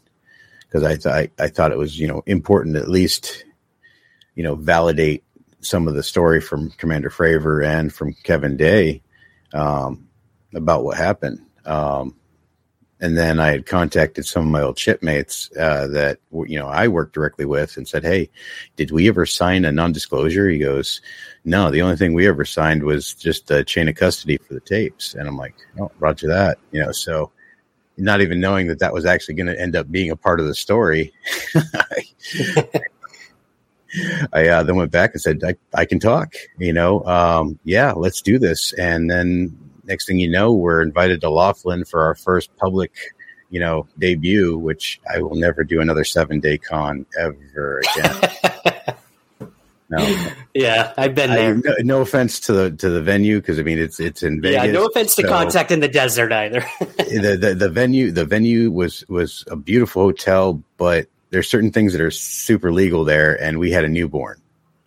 because 0.74 0.84
I, 0.84 0.96
th- 0.96 1.30
I, 1.38 1.44
I 1.44 1.48
thought 1.48 1.70
it 1.70 1.78
was 1.78 1.98
you 1.98 2.08
know 2.08 2.22
important 2.26 2.74
at 2.74 2.88
least 2.88 3.44
you 4.34 4.42
know 4.42 4.56
validate 4.56 5.22
some 5.60 5.86
of 5.86 5.94
the 5.94 6.02
story 6.02 6.40
from 6.40 6.70
Commander 6.72 7.10
Fravor 7.10 7.64
and 7.64 7.94
from 7.94 8.12
Kevin 8.24 8.56
Day 8.56 9.00
um, 9.52 10.08
about 10.52 10.82
what 10.82 10.96
happened. 10.96 11.40
Um, 11.64 12.16
and 13.00 13.16
then 13.16 13.40
I 13.40 13.50
had 13.50 13.66
contacted 13.66 14.26
some 14.26 14.44
of 14.44 14.50
my 14.50 14.62
old 14.62 14.78
shipmates 14.78 15.48
uh, 15.56 15.86
that 15.88 16.18
you 16.32 16.58
know 16.58 16.66
I 16.66 16.88
worked 16.88 17.14
directly 17.14 17.44
with 17.44 17.76
and 17.76 17.86
said, 17.86 18.02
"Hey, 18.02 18.30
did 18.74 18.90
we 18.90 19.06
ever 19.06 19.26
sign 19.26 19.64
a 19.64 19.70
non-disclosure?" 19.70 20.48
He 20.48 20.58
goes, 20.58 21.00
"No, 21.44 21.70
the 21.70 21.82
only 21.82 21.96
thing 21.96 22.14
we 22.14 22.26
ever 22.26 22.44
signed 22.44 22.82
was 22.82 23.14
just 23.14 23.48
a 23.52 23.62
chain 23.62 23.88
of 23.88 23.94
custody 23.94 24.38
for 24.38 24.54
the 24.54 24.60
tapes." 24.60 25.14
And 25.14 25.28
I'm 25.28 25.36
like, 25.36 25.54
"Oh, 25.78 25.92
Roger 26.00 26.26
that," 26.26 26.58
you 26.72 26.82
know. 26.82 26.90
So 26.90 27.30
not 27.96 28.20
even 28.20 28.40
knowing 28.40 28.66
that 28.68 28.80
that 28.80 28.92
was 28.92 29.06
actually 29.06 29.34
going 29.34 29.46
to 29.46 29.60
end 29.60 29.76
up 29.76 29.90
being 29.90 30.10
a 30.10 30.16
part 30.16 30.40
of 30.40 30.46
the 30.46 30.54
story. 30.54 31.12
I 34.32 34.48
uh, 34.48 34.62
then 34.64 34.76
went 34.76 34.90
back 34.90 35.12
and 35.12 35.22
said, 35.22 35.42
I, 35.44 35.54
I 35.72 35.84
can 35.84 36.00
talk, 36.00 36.34
you 36.58 36.72
know, 36.72 37.04
um, 37.04 37.58
yeah, 37.64 37.92
let's 37.92 38.22
do 38.22 38.38
this. 38.38 38.72
And 38.72 39.08
then 39.08 39.56
next 39.84 40.06
thing 40.06 40.18
you 40.18 40.28
know, 40.28 40.52
we're 40.52 40.82
invited 40.82 41.20
to 41.20 41.30
Laughlin 41.30 41.84
for 41.84 42.02
our 42.02 42.14
first 42.14 42.54
public, 42.56 42.92
you 43.50 43.60
know, 43.60 43.86
debut, 43.98 44.58
which 44.58 45.00
I 45.12 45.20
will 45.22 45.36
never 45.36 45.62
do 45.62 45.80
another 45.80 46.04
seven 46.04 46.40
day 46.40 46.58
con 46.58 47.06
ever 47.18 47.80
again. 47.96 48.30
No. 49.90 50.30
Yeah, 50.54 50.92
I've 50.96 51.14
been 51.14 51.30
there. 51.30 51.54
I, 51.54 51.56
no, 51.56 51.74
no, 51.82 52.00
offense 52.00 52.40
to 52.40 52.52
the 52.52 52.70
to 52.70 52.88
the 52.88 53.02
venue 53.02 53.40
because 53.40 53.58
I 53.58 53.62
mean 53.62 53.78
it's 53.78 54.00
it's 54.00 54.22
in 54.22 54.40
Vegas. 54.40 54.66
Yeah, 54.66 54.72
no 54.72 54.86
offense 54.86 55.14
to 55.16 55.22
so 55.22 55.28
Contact 55.28 55.70
in 55.70 55.80
the 55.80 55.88
Desert 55.88 56.32
either. 56.32 56.64
the, 56.80 57.36
the 57.38 57.54
the 57.54 57.68
venue 57.68 58.10
the 58.10 58.24
venue 58.24 58.70
was 58.70 59.04
was 59.08 59.44
a 59.50 59.56
beautiful 59.56 60.04
hotel, 60.04 60.62
but 60.76 61.08
there's 61.30 61.48
certain 61.48 61.70
things 61.70 61.92
that 61.92 62.00
are 62.00 62.10
super 62.10 62.72
legal 62.72 63.04
there, 63.04 63.40
and 63.42 63.58
we 63.58 63.72
had 63.72 63.84
a 63.84 63.88
newborn, 63.88 64.40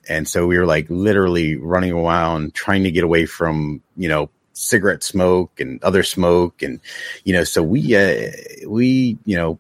and 0.10 0.28
so 0.28 0.48
we 0.48 0.58
were 0.58 0.66
like 0.66 0.88
literally 0.90 1.58
running 1.58 1.92
around 1.92 2.56
trying 2.56 2.84
to 2.84 2.92
get 2.92 3.04
away 3.04 3.26
from 3.26 3.84
you 3.98 4.10
know 4.10 4.30
cigarette 4.54 5.04
smoke 5.04 5.60
and 5.60 5.84
other 5.84 6.02
smoke, 6.02 6.64
and 6.64 6.80
you 7.24 7.34
know 7.34 7.44
so 7.44 7.62
we 7.62 7.96
uh, 7.96 8.32
we 8.68 9.18
you 9.26 9.38
know 9.38 9.60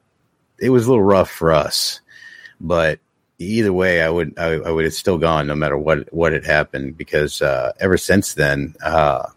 it 0.57 0.71
was 0.71 0.87
a 0.87 0.89
little 0.89 1.03
rough 1.03 1.29
for 1.29 1.51
us, 1.51 2.01
but 2.59 2.99
either 3.39 3.73
way, 3.73 4.01
I 4.01 4.09
would 4.09 4.37
I, 4.37 4.53
I, 4.53 4.71
would 4.71 4.85
have 4.85 4.93
still 4.93 5.17
gone 5.17 5.47
no 5.47 5.55
matter 5.55 5.77
what 5.77 6.11
what 6.13 6.33
had 6.33 6.45
happened 6.45 6.97
because 6.97 7.41
uh, 7.41 7.73
ever 7.79 7.97
since 7.97 8.33
then, 8.33 8.75
uh, 8.81 9.27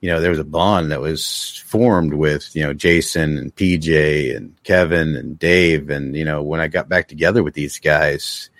you 0.00 0.10
know, 0.10 0.20
there 0.20 0.30
was 0.30 0.38
a 0.38 0.44
bond 0.44 0.92
that 0.92 1.00
was 1.00 1.62
formed 1.66 2.14
with 2.14 2.54
you 2.54 2.62
know 2.62 2.72
Jason 2.72 3.36
and 3.38 3.54
PJ 3.54 4.36
and 4.36 4.54
Kevin 4.62 5.16
and 5.16 5.38
Dave, 5.38 5.90
and 5.90 6.14
you 6.14 6.24
know 6.24 6.42
when 6.42 6.60
I 6.60 6.68
got 6.68 6.88
back 6.88 7.08
together 7.08 7.42
with 7.42 7.54
these 7.54 7.78
guys, 7.78 8.50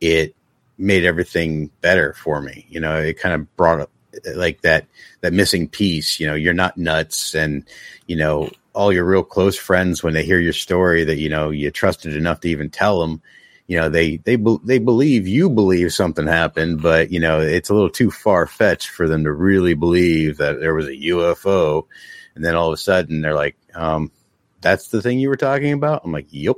it 0.00 0.34
made 0.78 1.04
everything 1.04 1.70
better 1.80 2.12
for 2.14 2.40
me. 2.40 2.66
You 2.68 2.80
know, 2.80 2.96
it 2.96 3.18
kind 3.18 3.34
of 3.34 3.56
brought 3.56 3.80
up 3.80 3.90
like 4.34 4.62
that 4.62 4.86
that 5.20 5.32
missing 5.32 5.68
piece. 5.68 6.18
You 6.18 6.28
know, 6.28 6.34
you're 6.34 6.54
not 6.54 6.78
nuts, 6.78 7.34
and 7.34 7.64
you 8.06 8.16
know 8.16 8.50
all 8.72 8.92
your 8.92 9.04
real 9.04 9.22
close 9.22 9.56
friends 9.56 10.02
when 10.02 10.14
they 10.14 10.24
hear 10.24 10.38
your 10.38 10.52
story 10.52 11.04
that 11.04 11.18
you 11.18 11.28
know 11.28 11.50
you 11.50 11.70
trusted 11.70 12.14
enough 12.14 12.40
to 12.40 12.48
even 12.48 12.70
tell 12.70 13.00
them 13.00 13.20
you 13.66 13.76
know 13.76 13.88
they 13.88 14.18
they 14.18 14.36
they 14.64 14.78
believe 14.78 15.26
you 15.26 15.50
believe 15.50 15.92
something 15.92 16.26
happened, 16.26 16.82
but 16.82 17.10
you 17.10 17.20
know 17.20 17.40
it's 17.40 17.68
a 17.68 17.74
little 17.74 17.90
too 17.90 18.10
far 18.10 18.46
fetched 18.46 18.88
for 18.88 19.08
them 19.08 19.24
to 19.24 19.32
really 19.32 19.74
believe 19.74 20.36
that 20.38 20.60
there 20.60 20.74
was 20.74 20.86
a 20.86 20.96
UFO, 20.96 21.86
and 22.34 22.44
then 22.44 22.54
all 22.54 22.68
of 22.68 22.74
a 22.74 22.78
sudden 22.78 23.22
they're 23.22 23.34
like, 23.34 23.56
um, 23.74 24.12
"That's 24.60 24.88
the 24.88 25.02
thing 25.02 25.18
you 25.18 25.28
were 25.28 25.36
talking 25.36 25.72
about." 25.72 26.02
I'm 26.04 26.12
like, 26.12 26.28
"Yep." 26.30 26.56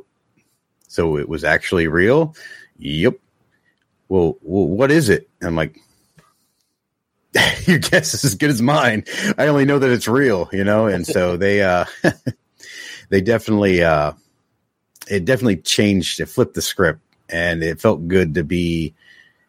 So 0.89 1.17
it 1.19 1.29
was 1.29 1.45
actually 1.45 1.87
real. 1.87 2.35
Yep. 2.79 3.17
Well, 4.09 4.39
well 4.43 4.67
what 4.67 4.91
is 4.91 5.09
it? 5.09 5.29
I'm 5.43 5.55
like, 5.55 5.79
your 7.67 7.79
guess 7.79 8.15
is 8.15 8.25
as 8.25 8.35
good 8.35 8.51
as 8.51 8.63
mine. 8.63 9.05
I 9.37 9.47
only 9.47 9.65
know 9.65 9.79
that 9.79 9.91
it's 9.91 10.09
real, 10.09 10.49
you 10.53 10.65
know. 10.65 10.87
And 10.87 11.07
so 11.07 11.37
they, 11.37 11.63
uh, 11.63 11.85
they 13.11 13.21
definitely, 13.21 13.83
uh, 13.83 14.13
it 15.11 15.25
definitely 15.25 15.57
changed. 15.57 16.21
It 16.21 16.27
flipped 16.27 16.55
the 16.55 16.63
script, 16.63 17.01
and 17.29 17.63
it 17.63 17.81
felt 17.81 18.09
good 18.09 18.35
to 18.35 18.45
be 18.45 18.95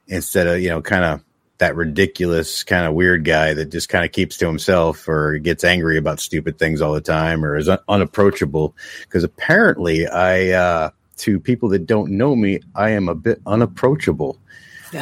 instead 0.07 0.47
of 0.47 0.59
you 0.61 0.69
know 0.69 0.81
kind 0.81 1.05
of 1.05 1.23
that 1.59 1.75
ridiculous 1.75 2.63
kind 2.63 2.85
of 2.85 2.93
weird 2.93 3.25
guy 3.25 3.53
that 3.53 3.65
just 3.65 3.89
kind 3.89 4.05
of 4.05 4.11
keeps 4.11 4.37
to 4.37 4.47
himself 4.47 5.07
or 5.07 5.37
gets 5.39 5.63
angry 5.63 5.97
about 5.97 6.19
stupid 6.19 6.57
things 6.57 6.81
all 6.81 6.93
the 6.93 7.01
time 7.01 7.43
or 7.43 7.57
is 7.57 7.67
un- 7.67 7.79
unapproachable. 7.89 8.75
Because 9.01 9.23
apparently, 9.23 10.07
I 10.07 10.51
uh, 10.51 10.89
to 11.17 11.39
people 11.39 11.69
that 11.69 11.85
don't 11.85 12.11
know 12.11 12.35
me, 12.35 12.61
I 12.75 12.91
am 12.91 13.09
a 13.09 13.15
bit 13.15 13.41
unapproachable. 13.45 14.39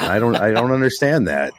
I 0.10 0.20
don't 0.20 0.36
I 0.36 0.52
don't 0.52 0.72
understand 0.72 1.28
that. 1.28 1.54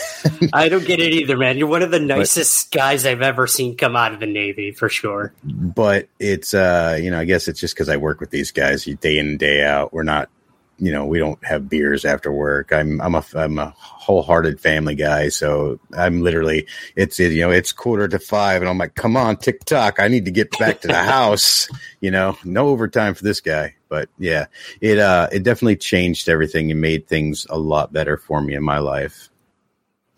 I 0.52 0.68
don't 0.68 0.84
get 0.84 1.00
it 1.00 1.12
either, 1.12 1.36
man. 1.36 1.58
You're 1.58 1.68
one 1.68 1.82
of 1.82 1.90
the 1.90 2.00
nicest 2.00 2.70
but, 2.70 2.78
guys 2.78 3.06
I've 3.06 3.22
ever 3.22 3.46
seen 3.46 3.76
come 3.76 3.96
out 3.96 4.12
of 4.12 4.20
the 4.20 4.26
Navy, 4.26 4.72
for 4.72 4.88
sure. 4.88 5.32
But 5.44 6.08
it's, 6.18 6.54
uh, 6.54 6.98
you 7.00 7.10
know, 7.10 7.18
I 7.18 7.24
guess 7.24 7.48
it's 7.48 7.60
just 7.60 7.74
because 7.74 7.88
I 7.88 7.96
work 7.96 8.20
with 8.20 8.30
these 8.30 8.50
guys 8.50 8.84
day 8.84 9.18
in 9.18 9.28
and 9.28 9.38
day 9.38 9.64
out. 9.64 9.92
We're 9.92 10.02
not, 10.02 10.28
you 10.78 10.90
know, 10.90 11.06
we 11.06 11.18
don't 11.18 11.42
have 11.44 11.68
beers 11.68 12.04
after 12.04 12.32
work. 12.32 12.72
I'm, 12.72 13.00
I'm 13.00 13.14
a, 13.14 13.24
I'm 13.34 13.58
a 13.58 13.72
wholehearted 13.76 14.60
family 14.60 14.94
guy, 14.94 15.28
so 15.28 15.78
I'm 15.96 16.22
literally, 16.22 16.66
it's, 16.96 17.18
you 17.18 17.40
know, 17.40 17.50
it's 17.50 17.72
quarter 17.72 18.08
to 18.08 18.18
five, 18.18 18.62
and 18.62 18.68
I'm 18.68 18.78
like, 18.78 18.94
come 18.94 19.16
on, 19.16 19.36
tick 19.36 19.64
tock, 19.64 20.00
I 20.00 20.08
need 20.08 20.24
to 20.24 20.30
get 20.30 20.58
back 20.58 20.80
to 20.80 20.88
the 20.88 20.94
house. 21.02 21.68
You 22.00 22.10
know, 22.10 22.36
no 22.44 22.68
overtime 22.68 23.14
for 23.14 23.22
this 23.22 23.40
guy. 23.40 23.76
But 23.88 24.08
yeah, 24.18 24.46
it, 24.80 24.98
uh, 24.98 25.28
it 25.30 25.42
definitely 25.42 25.76
changed 25.76 26.28
everything 26.28 26.70
and 26.70 26.80
made 26.80 27.06
things 27.06 27.46
a 27.50 27.58
lot 27.58 27.92
better 27.92 28.16
for 28.16 28.40
me 28.40 28.54
in 28.54 28.64
my 28.64 28.78
life. 28.78 29.28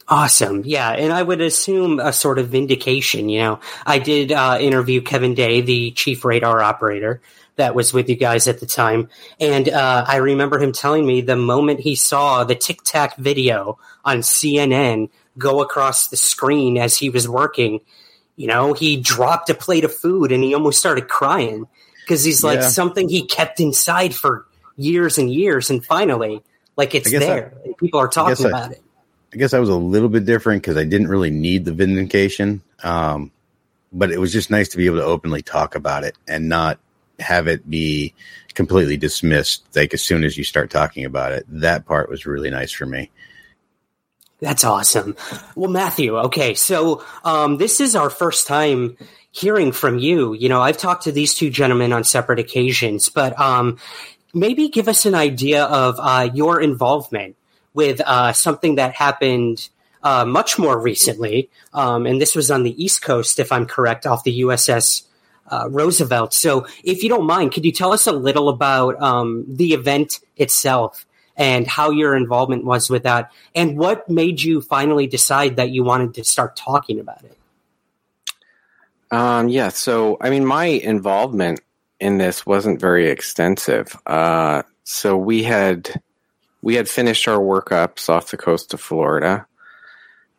Awesome. 0.06 0.62
Yeah. 0.64 0.90
And 0.90 1.12
I 1.12 1.22
would 1.22 1.40
assume 1.40 1.98
a 1.98 2.12
sort 2.12 2.38
of 2.38 2.48
vindication. 2.48 3.28
You 3.28 3.40
know, 3.40 3.60
I 3.86 3.98
did 3.98 4.32
uh, 4.32 4.58
interview 4.60 5.00
Kevin 5.00 5.34
Day, 5.34 5.62
the 5.62 5.92
chief 5.92 6.24
radar 6.24 6.60
operator 6.60 7.22
that 7.56 7.74
was 7.74 7.92
with 7.92 8.08
you 8.08 8.16
guys 8.16 8.48
at 8.48 8.60
the 8.60 8.66
time. 8.66 9.08
And 9.40 9.68
uh, 9.68 10.04
I 10.06 10.16
remember 10.16 10.58
him 10.58 10.72
telling 10.72 11.06
me 11.06 11.20
the 11.20 11.36
moment 11.36 11.80
he 11.80 11.94
saw 11.94 12.44
the 12.44 12.54
Tic 12.54 12.82
Tac 12.82 13.16
video 13.16 13.78
on 14.04 14.18
CNN 14.18 15.08
go 15.38 15.62
across 15.62 16.08
the 16.08 16.16
screen 16.16 16.76
as 16.76 16.96
he 16.96 17.10
was 17.10 17.28
working, 17.28 17.80
you 18.36 18.46
know, 18.46 18.72
he 18.72 19.00
dropped 19.00 19.50
a 19.50 19.54
plate 19.54 19.84
of 19.84 19.94
food 19.94 20.32
and 20.32 20.42
he 20.42 20.54
almost 20.54 20.78
started 20.78 21.08
crying 21.08 21.66
because 22.00 22.24
he's 22.24 22.44
like 22.44 22.60
yeah. 22.60 22.68
something 22.68 23.08
he 23.08 23.24
kept 23.24 23.60
inside 23.60 24.14
for 24.14 24.46
years 24.76 25.18
and 25.18 25.32
years. 25.32 25.70
And 25.70 25.84
finally, 25.84 26.42
like 26.76 26.94
it's 26.94 27.10
there. 27.10 27.54
I, 27.64 27.72
people 27.78 28.00
are 28.00 28.08
talking 28.08 28.46
about 28.46 28.72
it. 28.72 28.83
I 29.34 29.36
guess 29.36 29.52
I 29.52 29.58
was 29.58 29.68
a 29.68 29.74
little 29.74 30.08
bit 30.08 30.24
different 30.24 30.62
because 30.62 30.76
I 30.76 30.84
didn't 30.84 31.08
really 31.08 31.30
need 31.30 31.64
the 31.64 31.72
vindication. 31.72 32.62
Um, 32.84 33.32
but 33.92 34.12
it 34.12 34.18
was 34.18 34.32
just 34.32 34.50
nice 34.50 34.68
to 34.70 34.76
be 34.76 34.86
able 34.86 34.98
to 34.98 35.04
openly 35.04 35.42
talk 35.42 35.74
about 35.74 36.04
it 36.04 36.16
and 36.28 36.48
not 36.48 36.78
have 37.18 37.48
it 37.48 37.68
be 37.68 38.14
completely 38.54 38.96
dismissed. 38.96 39.64
Like 39.74 39.92
as 39.92 40.02
soon 40.02 40.22
as 40.22 40.38
you 40.38 40.44
start 40.44 40.70
talking 40.70 41.04
about 41.04 41.32
it, 41.32 41.44
that 41.48 41.84
part 41.84 42.08
was 42.08 42.26
really 42.26 42.50
nice 42.50 42.70
for 42.70 42.86
me. 42.86 43.10
That's 44.40 44.64
awesome. 44.64 45.16
Well, 45.56 45.70
Matthew, 45.70 46.16
okay, 46.18 46.54
so 46.54 47.04
um, 47.24 47.56
this 47.56 47.80
is 47.80 47.96
our 47.96 48.10
first 48.10 48.46
time 48.46 48.96
hearing 49.32 49.72
from 49.72 49.98
you. 49.98 50.34
You 50.34 50.48
know, 50.48 50.60
I've 50.60 50.76
talked 50.76 51.04
to 51.04 51.12
these 51.12 51.34
two 51.34 51.50
gentlemen 51.50 51.92
on 51.92 52.04
separate 52.04 52.38
occasions, 52.38 53.08
but 53.08 53.38
um, 53.40 53.78
maybe 54.32 54.68
give 54.68 54.86
us 54.86 55.06
an 55.06 55.14
idea 55.14 55.64
of 55.64 55.96
uh, 55.98 56.30
your 56.34 56.60
involvement 56.60 57.36
with 57.74 58.00
uh, 58.00 58.32
something 58.32 58.76
that 58.76 58.94
happened 58.94 59.68
uh, 60.02 60.24
much 60.24 60.58
more 60.58 60.78
recently, 60.78 61.50
um, 61.72 62.06
and 62.06 62.20
this 62.20 62.34
was 62.34 62.50
on 62.50 62.62
the 62.62 62.82
East 62.82 63.02
Coast, 63.02 63.38
if 63.38 63.50
I'm 63.50 63.66
correct, 63.66 64.06
off 64.06 64.24
the 64.24 64.40
USS 64.40 65.02
uh, 65.50 65.68
Roosevelt. 65.70 66.32
So, 66.32 66.66
if 66.82 67.02
you 67.02 67.08
don't 67.08 67.26
mind, 67.26 67.52
could 67.52 67.64
you 67.64 67.72
tell 67.72 67.92
us 67.92 68.06
a 68.06 68.12
little 68.12 68.48
about 68.48 69.00
um, 69.02 69.44
the 69.48 69.72
event 69.72 70.20
itself 70.36 71.06
and 71.36 71.66
how 71.66 71.90
your 71.90 72.14
involvement 72.14 72.64
was 72.64 72.88
with 72.88 73.02
that, 73.02 73.32
and 73.54 73.76
what 73.76 74.08
made 74.08 74.42
you 74.42 74.60
finally 74.60 75.06
decide 75.06 75.56
that 75.56 75.70
you 75.70 75.82
wanted 75.82 76.14
to 76.14 76.24
start 76.24 76.54
talking 76.56 77.00
about 77.00 77.24
it? 77.24 77.36
Um, 79.10 79.48
yeah, 79.48 79.68
so 79.68 80.16
I 80.20 80.30
mean, 80.30 80.44
my 80.44 80.66
involvement 80.66 81.60
in 82.00 82.18
this 82.18 82.44
wasn't 82.44 82.80
very 82.80 83.08
extensive. 83.08 83.96
Uh, 84.06 84.62
so 84.84 85.16
we 85.16 85.42
had 85.42 86.02
we 86.64 86.76
had 86.76 86.88
finished 86.88 87.28
our 87.28 87.38
workups 87.38 88.08
off 88.08 88.30
the 88.30 88.38
coast 88.38 88.72
of 88.72 88.80
Florida, 88.80 89.46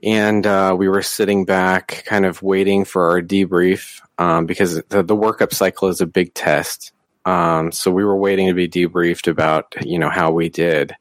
and 0.02 0.48
uh, 0.48 0.76
we 0.76 0.90
were 0.90 1.04
sitting 1.04 1.46
back, 1.46 2.04
kind 2.08 2.26
of 2.26 2.42
waiting 2.42 2.84
for 2.84 3.12
our 3.12 3.22
debrief 3.22 4.02
um, 4.18 4.48
because 4.48 4.82
the, 4.90 5.04
the 5.04 5.16
workup 5.16 5.54
cycle 5.54 5.88
is 5.88 6.02
a 6.02 6.08
big 6.08 6.34
test. 6.34 6.94
Um, 7.26 7.72
so 7.72 7.92
we 7.92 8.04
were 8.04 8.18
waiting 8.18 8.48
to 8.48 8.56
be 8.56 8.68
debriefed 8.68 9.28
about 9.28 9.76
you 9.86 10.00
know 10.00 10.10
how 10.10 10.32
we 10.32 10.50
did, 10.50 10.96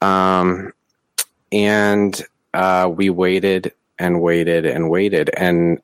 um, 0.00 0.72
and 1.50 2.24
uh, 2.54 2.88
we 2.94 3.10
waited 3.10 3.72
and 3.98 4.22
waited 4.22 4.64
and 4.64 4.90
waited, 4.90 5.28
and 5.36 5.80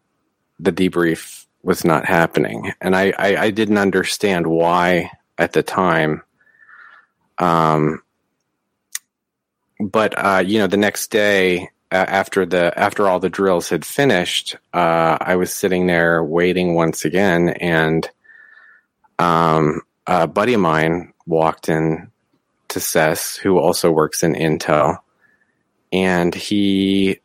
the 0.61 0.73
debrief 0.73 1.47
was 1.65 1.85
not 1.85 2.07
happening, 2.07 2.75
and 2.81 2.95
I, 2.95 3.13
I, 3.19 3.37
I 3.37 3.51
didn't 3.51 3.79
understand 3.79 4.47
why 4.47 5.11
at 5.37 5.53
the 5.53 5.65
time. 5.65 6.23
Um, 7.39 8.03
but 9.81 10.15
uh, 10.17 10.43
you 10.45 10.59
know, 10.59 10.67
the 10.67 10.77
next 10.77 11.11
day 11.11 11.71
uh, 11.93 12.05
after 12.09 12.47
the 12.47 12.79
after 12.79 13.09
all 13.09 13.19
the 13.19 13.31
drills 13.31 13.69
had 13.69 13.85
finished, 13.85 14.57
uh, 14.73 15.17
I 15.21 15.37
was 15.37 15.53
sitting 15.53 15.87
there 15.87 16.23
waiting 16.23 16.75
once 16.75 17.05
again, 17.05 17.49
and 17.49 18.09
um, 19.19 19.83
a 20.07 20.27
buddy 20.27 20.55
of 20.55 20.61
mine 20.61 21.13
walked 21.27 21.69
in 21.69 22.11
to 22.69 22.81
CES, 22.81 23.37
who 23.37 23.59
also 23.59 23.91
works 23.91 24.23
in 24.23 24.35
Intel, 24.35 24.99
and 25.93 26.35
he 26.35 27.19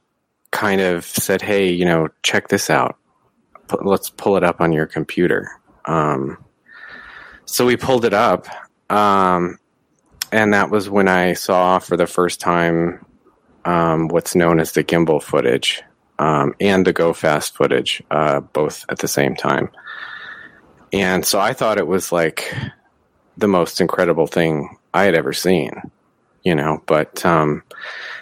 kind 0.51 0.81
of 0.81 1.05
said, 1.05 1.41
"Hey, 1.41 1.71
you 1.71 1.85
know, 1.85 2.07
check 2.23 2.47
this 2.47 2.69
out. 2.69 2.97
P- 3.69 3.77
let's 3.81 4.09
pull 4.09 4.37
it 4.37 4.43
up 4.43 4.61
on 4.61 4.71
your 4.71 4.85
computer." 4.85 5.49
Um, 5.85 6.37
so 7.45 7.65
we 7.65 7.77
pulled 7.77 8.05
it 8.05 8.13
up. 8.13 8.47
Um, 8.89 9.59
and 10.35 10.53
that 10.53 10.69
was 10.69 10.89
when 10.89 11.07
I 11.07 11.31
saw 11.31 11.79
for 11.79 11.95
the 11.95 12.05
first 12.05 12.41
time 12.41 13.05
um, 13.63 14.09
what's 14.09 14.35
known 14.35 14.59
as 14.59 14.73
the 14.73 14.83
gimbal 14.83 15.23
footage 15.23 15.81
um, 16.19 16.53
and 16.59 16.85
the 16.85 16.91
go 16.91 17.13
fast 17.13 17.55
footage, 17.55 18.03
uh, 18.11 18.41
both 18.41 18.83
at 18.89 18.99
the 18.99 19.07
same 19.07 19.37
time. 19.37 19.69
And 20.91 21.25
so 21.25 21.39
I 21.39 21.53
thought 21.53 21.77
it 21.77 21.87
was 21.87 22.11
like 22.11 22.53
the 23.37 23.47
most 23.47 23.79
incredible 23.79 24.27
thing 24.27 24.75
I 24.93 25.05
had 25.05 25.15
ever 25.15 25.31
seen, 25.31 25.71
you 26.43 26.53
know. 26.53 26.83
But 26.85 27.25
um, 27.25 27.63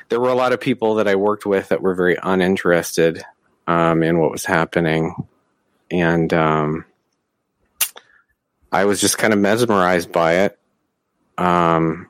there 0.10 0.20
were 0.20 0.30
a 0.30 0.36
lot 0.36 0.54
of 0.54 0.62
people 0.62 0.96
that 0.96 1.08
I 1.08 1.16
worked 1.16 1.48
with 1.48 1.70
that 1.70 1.82
were 1.82 1.96
very 1.96 2.18
uninterested 2.22 3.24
um, 3.66 4.04
in 4.04 4.20
what 4.20 4.30
was 4.30 4.46
happening, 4.46 5.16
and 5.90 6.32
um, 6.32 6.86
I 8.72 8.86
was 8.86 9.02
just 9.02 9.18
kind 9.18 9.34
of 9.34 9.40
mesmerized 9.40 10.12
by 10.12 10.42
it 10.42 10.60
um, 11.38 12.10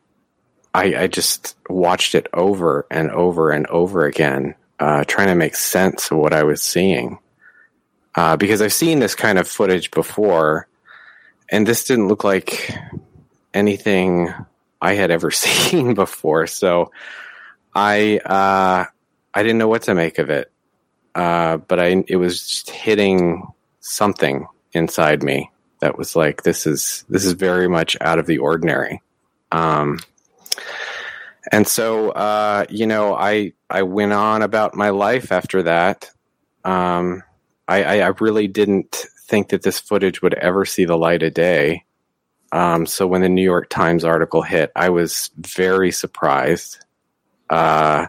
I, 0.73 1.03
I 1.03 1.07
just 1.07 1.55
watched 1.69 2.15
it 2.15 2.27
over 2.33 2.85
and 2.89 3.11
over 3.11 3.51
and 3.51 3.67
over 3.67 4.05
again, 4.05 4.55
uh, 4.79 5.03
trying 5.05 5.27
to 5.27 5.35
make 5.35 5.55
sense 5.55 6.11
of 6.11 6.17
what 6.17 6.33
I 6.33 6.43
was 6.43 6.61
seeing. 6.61 7.19
Uh, 8.15 8.37
because 8.37 8.61
I've 8.61 8.73
seen 8.73 8.99
this 8.99 9.15
kind 9.15 9.39
of 9.39 9.47
footage 9.47 9.91
before, 9.91 10.67
and 11.49 11.65
this 11.65 11.85
didn't 11.85 12.07
look 12.07 12.23
like 12.23 12.71
anything 13.53 14.33
I 14.81 14.93
had 14.93 15.11
ever 15.11 15.31
seen 15.31 15.93
before. 15.93 16.47
So 16.47 16.91
I 17.73 18.17
uh, 18.17 18.85
I 19.33 19.43
didn't 19.43 19.57
know 19.57 19.67
what 19.67 19.83
to 19.83 19.95
make 19.95 20.19
of 20.19 20.29
it, 20.29 20.51
uh, 21.15 21.57
but 21.57 21.79
I 21.79 22.03
it 22.07 22.17
was 22.17 22.47
just 22.47 22.69
hitting 22.69 23.47
something 23.79 24.47
inside 24.73 25.23
me 25.23 25.51
that 25.79 25.97
was 25.97 26.15
like 26.15 26.43
this 26.43 26.65
is 26.65 27.03
this 27.09 27.25
is 27.25 27.33
very 27.33 27.67
much 27.67 27.97
out 27.99 28.19
of 28.19 28.25
the 28.25 28.37
ordinary. 28.37 29.01
Um, 29.53 29.99
and 31.51 31.67
so, 31.67 32.09
uh, 32.09 32.65
you 32.69 32.87
know, 32.87 33.15
I 33.15 33.53
I 33.69 33.83
went 33.83 34.13
on 34.13 34.41
about 34.41 34.75
my 34.75 34.89
life 34.89 35.31
after 35.31 35.63
that. 35.63 36.09
Um, 36.63 37.21
I, 37.67 38.01
I, 38.01 38.07
really 38.19 38.47
didn't 38.47 39.05
think 39.27 39.49
that 39.49 39.63
this 39.63 39.79
footage 39.79 40.21
would 40.21 40.33
ever 40.33 40.63
see 40.63 40.85
the 40.85 40.97
light 40.97 41.21
of 41.21 41.33
day. 41.33 41.83
Um, 42.53 42.85
so 42.85 43.05
when 43.05 43.21
the 43.21 43.29
New 43.29 43.43
York 43.43 43.69
Times 43.69 44.05
article 44.05 44.41
hit, 44.41 44.71
I 44.75 44.89
was 44.89 45.29
very 45.37 45.91
surprised. 45.91 46.85
Uh, 47.49 48.07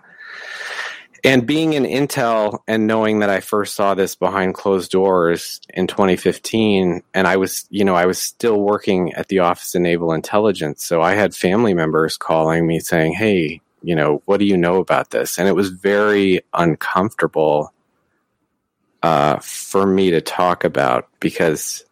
and 1.24 1.46
being 1.46 1.72
in 1.72 1.84
Intel 1.84 2.58
and 2.68 2.86
knowing 2.86 3.20
that 3.20 3.30
I 3.30 3.40
first 3.40 3.74
saw 3.74 3.94
this 3.94 4.14
behind 4.14 4.54
closed 4.54 4.90
doors 4.90 5.58
in 5.72 5.86
2015, 5.86 7.02
and 7.14 7.26
I 7.26 7.38
was, 7.38 7.66
you 7.70 7.82
know, 7.82 7.94
I 7.94 8.04
was 8.04 8.18
still 8.18 8.60
working 8.60 9.14
at 9.14 9.28
the 9.28 9.38
Office 9.38 9.74
of 9.74 9.80
Naval 9.80 10.12
Intelligence. 10.12 10.84
So 10.84 11.00
I 11.00 11.14
had 11.14 11.34
family 11.34 11.72
members 11.72 12.18
calling 12.18 12.66
me 12.66 12.78
saying, 12.78 13.14
Hey, 13.14 13.62
you 13.82 13.94
know, 13.94 14.22
what 14.26 14.38
do 14.38 14.44
you 14.44 14.56
know 14.56 14.76
about 14.76 15.10
this? 15.10 15.38
And 15.38 15.48
it 15.48 15.54
was 15.54 15.70
very 15.70 16.42
uncomfortable 16.52 17.72
uh, 19.02 19.38
for 19.38 19.86
me 19.86 20.10
to 20.10 20.20
talk 20.20 20.62
about 20.62 21.08
because 21.20 21.84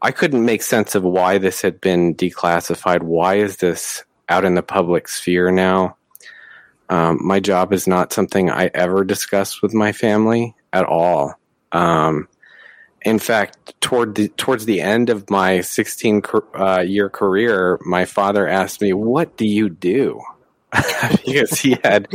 I 0.00 0.12
couldn't 0.12 0.44
make 0.44 0.62
sense 0.62 0.94
of 0.94 1.02
why 1.02 1.38
this 1.38 1.60
had 1.60 1.80
been 1.80 2.14
declassified. 2.14 3.02
Why 3.02 3.36
is 3.36 3.56
this 3.56 4.04
out 4.28 4.44
in 4.44 4.54
the 4.54 4.62
public 4.62 5.08
sphere 5.08 5.50
now? 5.50 5.96
Um, 6.88 7.18
my 7.22 7.40
job 7.40 7.72
is 7.72 7.86
not 7.86 8.12
something 8.12 8.50
I 8.50 8.70
ever 8.72 9.04
discuss 9.04 9.62
with 9.62 9.74
my 9.74 9.92
family 9.92 10.54
at 10.72 10.84
all. 10.84 11.34
Um, 11.72 12.28
in 13.02 13.18
fact, 13.18 13.80
toward 13.80 14.14
the, 14.14 14.28
towards 14.28 14.66
the 14.66 14.80
end 14.80 15.10
of 15.10 15.30
my 15.30 15.60
16 15.60 16.22
uh, 16.54 16.80
year 16.80 17.08
career, 17.08 17.78
my 17.84 18.04
father 18.04 18.48
asked 18.48 18.80
me, 18.80 18.92
"What 18.92 19.36
do 19.36 19.46
you 19.46 19.68
do?" 19.68 20.20
because 21.24 21.60
he 21.60 21.78
had 21.82 22.08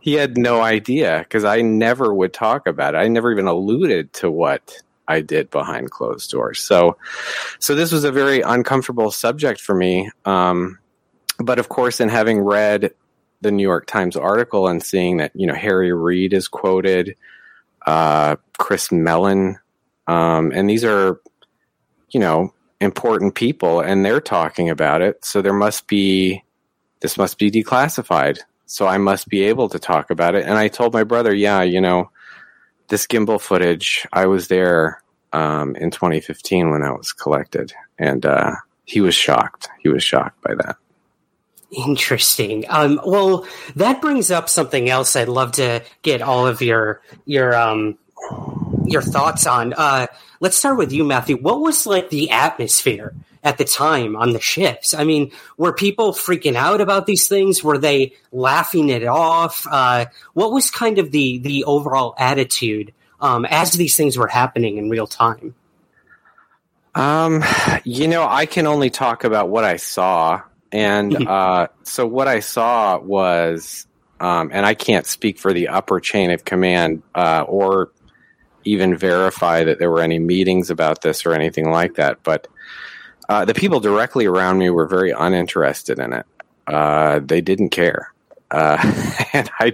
he 0.00 0.14
had 0.14 0.38
no 0.38 0.60
idea 0.60 1.18
because 1.18 1.44
I 1.44 1.62
never 1.62 2.14
would 2.14 2.32
talk 2.32 2.66
about 2.66 2.94
it. 2.94 2.98
I 2.98 3.08
never 3.08 3.32
even 3.32 3.46
alluded 3.46 4.12
to 4.14 4.30
what 4.30 4.82
I 5.08 5.20
did 5.20 5.50
behind 5.50 5.90
closed 5.90 6.30
doors. 6.30 6.60
So, 6.60 6.96
so 7.58 7.74
this 7.74 7.92
was 7.92 8.04
a 8.04 8.12
very 8.12 8.40
uncomfortable 8.40 9.10
subject 9.10 9.60
for 9.60 9.74
me. 9.74 10.10
Um, 10.24 10.78
but 11.38 11.58
of 11.58 11.68
course, 11.68 12.00
in 12.00 12.08
having 12.08 12.40
read 12.40 12.92
the 13.40 13.50
New 13.50 13.62
York 13.62 13.86
Times 13.86 14.16
article 14.16 14.68
and 14.68 14.82
seeing 14.82 15.18
that 15.18 15.32
you 15.34 15.46
know 15.46 15.54
Harry 15.54 15.92
Reid 15.92 16.32
is 16.32 16.48
quoted, 16.48 17.16
uh, 17.86 18.36
Chris 18.58 18.90
Mellon, 18.90 19.58
um, 20.06 20.52
and 20.52 20.68
these 20.68 20.84
are 20.84 21.20
you 22.10 22.20
know 22.20 22.52
important 22.80 23.34
people, 23.34 23.80
and 23.80 24.04
they're 24.04 24.20
talking 24.20 24.70
about 24.70 25.02
it. 25.02 25.24
So 25.24 25.42
there 25.42 25.52
must 25.52 25.86
be 25.86 26.44
this 27.00 27.18
must 27.18 27.38
be 27.38 27.50
declassified. 27.50 28.38
So 28.66 28.86
I 28.86 28.98
must 28.98 29.28
be 29.28 29.44
able 29.44 29.68
to 29.68 29.78
talk 29.78 30.10
about 30.10 30.34
it. 30.34 30.44
And 30.44 30.54
I 30.54 30.66
told 30.66 30.92
my 30.92 31.04
brother, 31.04 31.32
yeah, 31.32 31.62
you 31.62 31.80
know, 31.80 32.10
this 32.88 33.06
gimbal 33.06 33.40
footage, 33.40 34.04
I 34.12 34.26
was 34.26 34.48
there 34.48 35.02
um, 35.32 35.76
in 35.76 35.90
2015 35.90 36.70
when 36.70 36.80
that 36.80 36.96
was 36.96 37.12
collected, 37.12 37.72
and 37.98 38.26
uh, 38.26 38.56
he 38.84 39.00
was 39.00 39.14
shocked. 39.14 39.68
He 39.80 39.88
was 39.88 40.02
shocked 40.02 40.40
by 40.42 40.54
that. 40.54 40.76
Interesting. 41.70 42.64
Um, 42.68 43.00
well, 43.04 43.46
that 43.74 44.00
brings 44.00 44.30
up 44.30 44.48
something 44.48 44.88
else. 44.88 45.16
I'd 45.16 45.28
love 45.28 45.52
to 45.52 45.82
get 46.02 46.22
all 46.22 46.46
of 46.46 46.62
your 46.62 47.02
your 47.24 47.56
um, 47.56 47.98
your 48.84 49.02
thoughts 49.02 49.46
on. 49.46 49.72
Uh, 49.72 50.06
let's 50.40 50.56
start 50.56 50.78
with 50.78 50.92
you, 50.92 51.04
Matthew. 51.04 51.36
What 51.36 51.60
was 51.60 51.86
like 51.86 52.10
the 52.10 52.30
atmosphere 52.30 53.14
at 53.42 53.58
the 53.58 53.64
time 53.64 54.16
on 54.16 54.32
the 54.32 54.40
ships? 54.40 54.94
I 54.94 55.02
mean, 55.04 55.32
were 55.56 55.72
people 55.72 56.12
freaking 56.12 56.54
out 56.54 56.80
about 56.80 57.06
these 57.06 57.26
things? 57.26 57.64
Were 57.64 57.78
they 57.78 58.14
laughing 58.30 58.88
it 58.88 59.04
off? 59.04 59.66
Uh, 59.68 60.06
what 60.34 60.52
was 60.52 60.70
kind 60.70 60.98
of 60.98 61.10
the 61.10 61.38
the 61.38 61.64
overall 61.64 62.14
attitude 62.16 62.92
um, 63.20 63.44
as 63.44 63.72
these 63.72 63.96
things 63.96 64.16
were 64.16 64.28
happening 64.28 64.78
in 64.78 64.88
real 64.88 65.06
time? 65.06 65.54
Um, 66.94 67.44
you 67.84 68.08
know, 68.08 68.26
I 68.26 68.46
can 68.46 68.66
only 68.66 68.88
talk 68.88 69.24
about 69.24 69.50
what 69.50 69.64
I 69.64 69.76
saw, 69.76 70.40
and 70.76 71.26
uh, 71.26 71.68
so 71.84 72.06
what 72.06 72.28
I 72.28 72.40
saw 72.40 72.98
was, 72.98 73.86
um, 74.20 74.50
and 74.52 74.66
I 74.66 74.74
can't 74.74 75.06
speak 75.06 75.38
for 75.38 75.54
the 75.54 75.68
upper 75.68 76.00
chain 76.00 76.30
of 76.30 76.44
command 76.44 77.02
uh, 77.14 77.46
or 77.48 77.92
even 78.64 78.94
verify 78.94 79.64
that 79.64 79.78
there 79.78 79.90
were 79.90 80.02
any 80.02 80.18
meetings 80.18 80.68
about 80.68 81.00
this 81.00 81.24
or 81.24 81.32
anything 81.32 81.70
like 81.70 81.94
that. 81.94 82.22
But 82.22 82.46
uh, 83.26 83.46
the 83.46 83.54
people 83.54 83.80
directly 83.80 84.26
around 84.26 84.58
me 84.58 84.68
were 84.68 84.86
very 84.86 85.12
uninterested 85.12 85.98
in 85.98 86.12
it. 86.12 86.26
Uh, 86.66 87.20
they 87.20 87.40
didn't 87.40 87.70
care. 87.70 88.12
Uh, 88.50 88.76
and 89.32 89.50
I, 89.58 89.72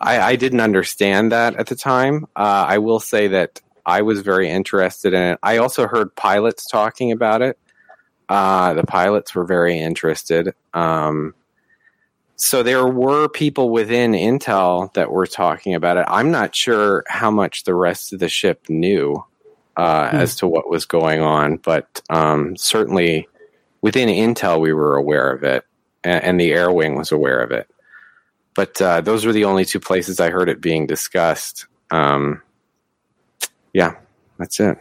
I, 0.00 0.20
I, 0.20 0.36
didn't 0.36 0.60
understand 0.60 1.30
that 1.30 1.54
at 1.54 1.68
the 1.68 1.76
time. 1.76 2.24
Uh, 2.34 2.66
I 2.68 2.78
will 2.78 3.00
say 3.00 3.28
that 3.28 3.62
I 3.86 4.02
was 4.02 4.20
very 4.20 4.50
interested 4.50 5.14
in 5.14 5.22
it. 5.22 5.38
I 5.44 5.58
also 5.58 5.86
heard 5.86 6.14
pilots 6.16 6.66
talking 6.66 7.12
about 7.12 7.40
it. 7.40 7.56
Uh, 8.28 8.74
the 8.74 8.84
pilots 8.84 9.34
were 9.34 9.44
very 9.44 9.78
interested. 9.78 10.54
Um, 10.72 11.34
so 12.36 12.62
there 12.62 12.86
were 12.86 13.28
people 13.28 13.70
within 13.70 14.12
Intel 14.12 14.92
that 14.94 15.10
were 15.10 15.26
talking 15.26 15.74
about 15.74 15.96
it. 15.96 16.06
I'm 16.08 16.30
not 16.30 16.54
sure 16.54 17.04
how 17.08 17.30
much 17.30 17.64
the 17.64 17.74
rest 17.74 18.12
of 18.12 18.18
the 18.18 18.28
ship 18.28 18.68
knew 18.68 19.24
uh, 19.76 20.10
hmm. 20.10 20.16
as 20.16 20.36
to 20.36 20.46
what 20.46 20.68
was 20.68 20.84
going 20.84 21.20
on, 21.20 21.58
but 21.58 22.00
um, 22.10 22.56
certainly 22.56 23.28
within 23.82 24.08
Intel 24.08 24.60
we 24.60 24.72
were 24.72 24.96
aware 24.96 25.30
of 25.30 25.44
it, 25.44 25.64
and, 26.02 26.24
and 26.24 26.40
the 26.40 26.52
Air 26.52 26.72
Wing 26.72 26.96
was 26.96 27.12
aware 27.12 27.40
of 27.40 27.50
it. 27.50 27.68
But 28.54 28.80
uh, 28.80 29.00
those 29.00 29.26
were 29.26 29.32
the 29.32 29.44
only 29.44 29.64
two 29.64 29.80
places 29.80 30.20
I 30.20 30.30
heard 30.30 30.48
it 30.48 30.60
being 30.60 30.86
discussed. 30.86 31.66
Um, 31.90 32.40
yeah, 33.72 33.96
that's 34.38 34.60
it. 34.60 34.78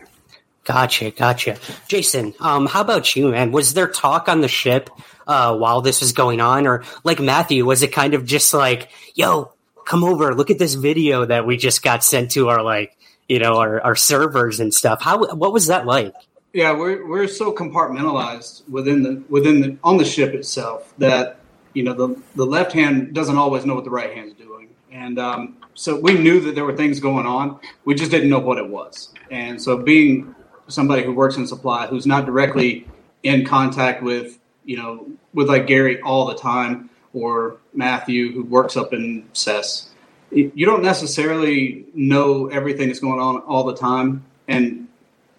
Gotcha, 0.63 1.11
gotcha. 1.11 1.57
Jason, 1.87 2.33
um, 2.39 2.67
how 2.67 2.81
about 2.81 3.15
you, 3.15 3.29
man? 3.31 3.51
Was 3.51 3.73
there 3.73 3.87
talk 3.87 4.29
on 4.29 4.39
the 4.39 4.47
ship 4.47 4.89
uh, 5.27 5.57
while 5.57 5.81
this 5.81 5.99
was 5.99 6.13
going 6.13 6.39
on, 6.39 6.67
or 6.67 6.83
like 7.03 7.19
Matthew, 7.19 7.65
was 7.65 7.81
it 7.81 7.91
kind 7.91 8.13
of 8.13 8.25
just 8.25 8.53
like, 8.53 8.89
"Yo, 9.13 9.51
come 9.85 10.05
over, 10.05 10.33
look 10.33 10.51
at 10.51 10.59
this 10.59 10.75
video 10.75 11.25
that 11.25 11.45
we 11.45 11.57
just 11.57 11.83
got 11.83 12.01
sent 12.01 12.31
to 12.31 12.47
our 12.47 12.63
like, 12.63 12.95
you 13.27 13.39
know, 13.39 13.57
our, 13.57 13.81
our 13.81 13.95
servers 13.95 14.61
and 14.61 14.73
stuff"? 14.73 15.01
How 15.01 15.35
what 15.35 15.51
was 15.51 15.67
that 15.67 15.85
like? 15.85 16.13
Yeah, 16.53 16.71
we're 16.71 17.05
we're 17.05 17.27
so 17.27 17.51
compartmentalized 17.51 18.69
within 18.69 19.03
the 19.03 19.21
within 19.27 19.59
the 19.59 19.77
on 19.83 19.97
the 19.97 20.05
ship 20.05 20.33
itself 20.33 20.93
that 20.97 21.39
you 21.73 21.83
know 21.83 21.93
the 21.93 22.21
the 22.35 22.45
left 22.45 22.71
hand 22.71 23.13
doesn't 23.13 23.37
always 23.37 23.65
know 23.65 23.75
what 23.75 23.83
the 23.83 23.89
right 23.89 24.13
hand's 24.13 24.33
doing, 24.35 24.69
and 24.93 25.19
um, 25.19 25.57
so 25.73 25.99
we 25.99 26.13
knew 26.13 26.39
that 26.39 26.55
there 26.55 26.63
were 26.63 26.77
things 26.77 27.01
going 27.01 27.25
on. 27.25 27.59
We 27.83 27.95
just 27.95 28.11
didn't 28.11 28.29
know 28.29 28.39
what 28.39 28.59
it 28.59 28.69
was, 28.69 29.09
and 29.29 29.61
so 29.61 29.75
being 29.77 30.33
somebody 30.67 31.03
who 31.03 31.13
works 31.13 31.35
in 31.37 31.47
supply 31.47 31.87
who's 31.87 32.05
not 32.05 32.25
directly 32.25 32.87
in 33.23 33.45
contact 33.45 34.03
with 34.03 34.37
you 34.65 34.77
know 34.77 35.07
with 35.33 35.47
like 35.47 35.67
Gary 35.67 36.01
all 36.01 36.25
the 36.25 36.35
time 36.35 36.89
or 37.13 37.57
Matthew 37.73 38.33
who 38.33 38.43
works 38.43 38.75
up 38.75 38.93
in 38.93 39.25
CES. 39.33 39.89
You 40.31 40.65
don't 40.65 40.81
necessarily 40.81 41.85
know 41.93 42.47
everything 42.47 42.87
that's 42.87 42.99
going 42.99 43.19
on 43.19 43.41
all 43.41 43.65
the 43.65 43.75
time, 43.75 44.25
and 44.47 44.87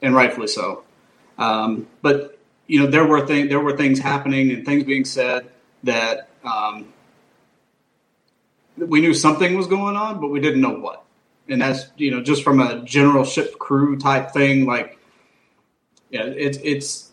and 0.01 0.15
rightfully 0.15 0.47
so. 0.47 0.85
Um, 1.37 1.89
but 2.01 2.39
you 2.69 2.81
know 2.81 2.87
there 2.87 3.05
were 3.05 3.27
things 3.27 3.49
there 3.49 3.61
were 3.61 3.77
things 3.77 3.99
happening 3.99 4.53
and 4.53 4.65
things 4.65 4.85
being 4.85 5.05
said 5.05 5.51
that 5.83 6.29
um, 6.45 6.93
we 8.77 9.01
knew 9.01 9.15
something 9.15 9.57
was 9.57 9.67
going 9.67 9.97
on, 9.97 10.21
but 10.21 10.29
we 10.29 10.41
didn't 10.41 10.61
know 10.61 10.79
what. 10.79 11.05
And 11.49 11.61
that's 11.61 11.87
you 11.97 12.13
know 12.13 12.23
just 12.23 12.45
from 12.45 12.61
a 12.61 12.83
general 12.85 13.25
ship 13.25 13.59
crew 13.59 13.99
type 13.99 14.31
thing, 14.31 14.65
like 14.65 14.99
yeah, 16.15 16.27
it's 16.27 16.59
it's 16.63 17.11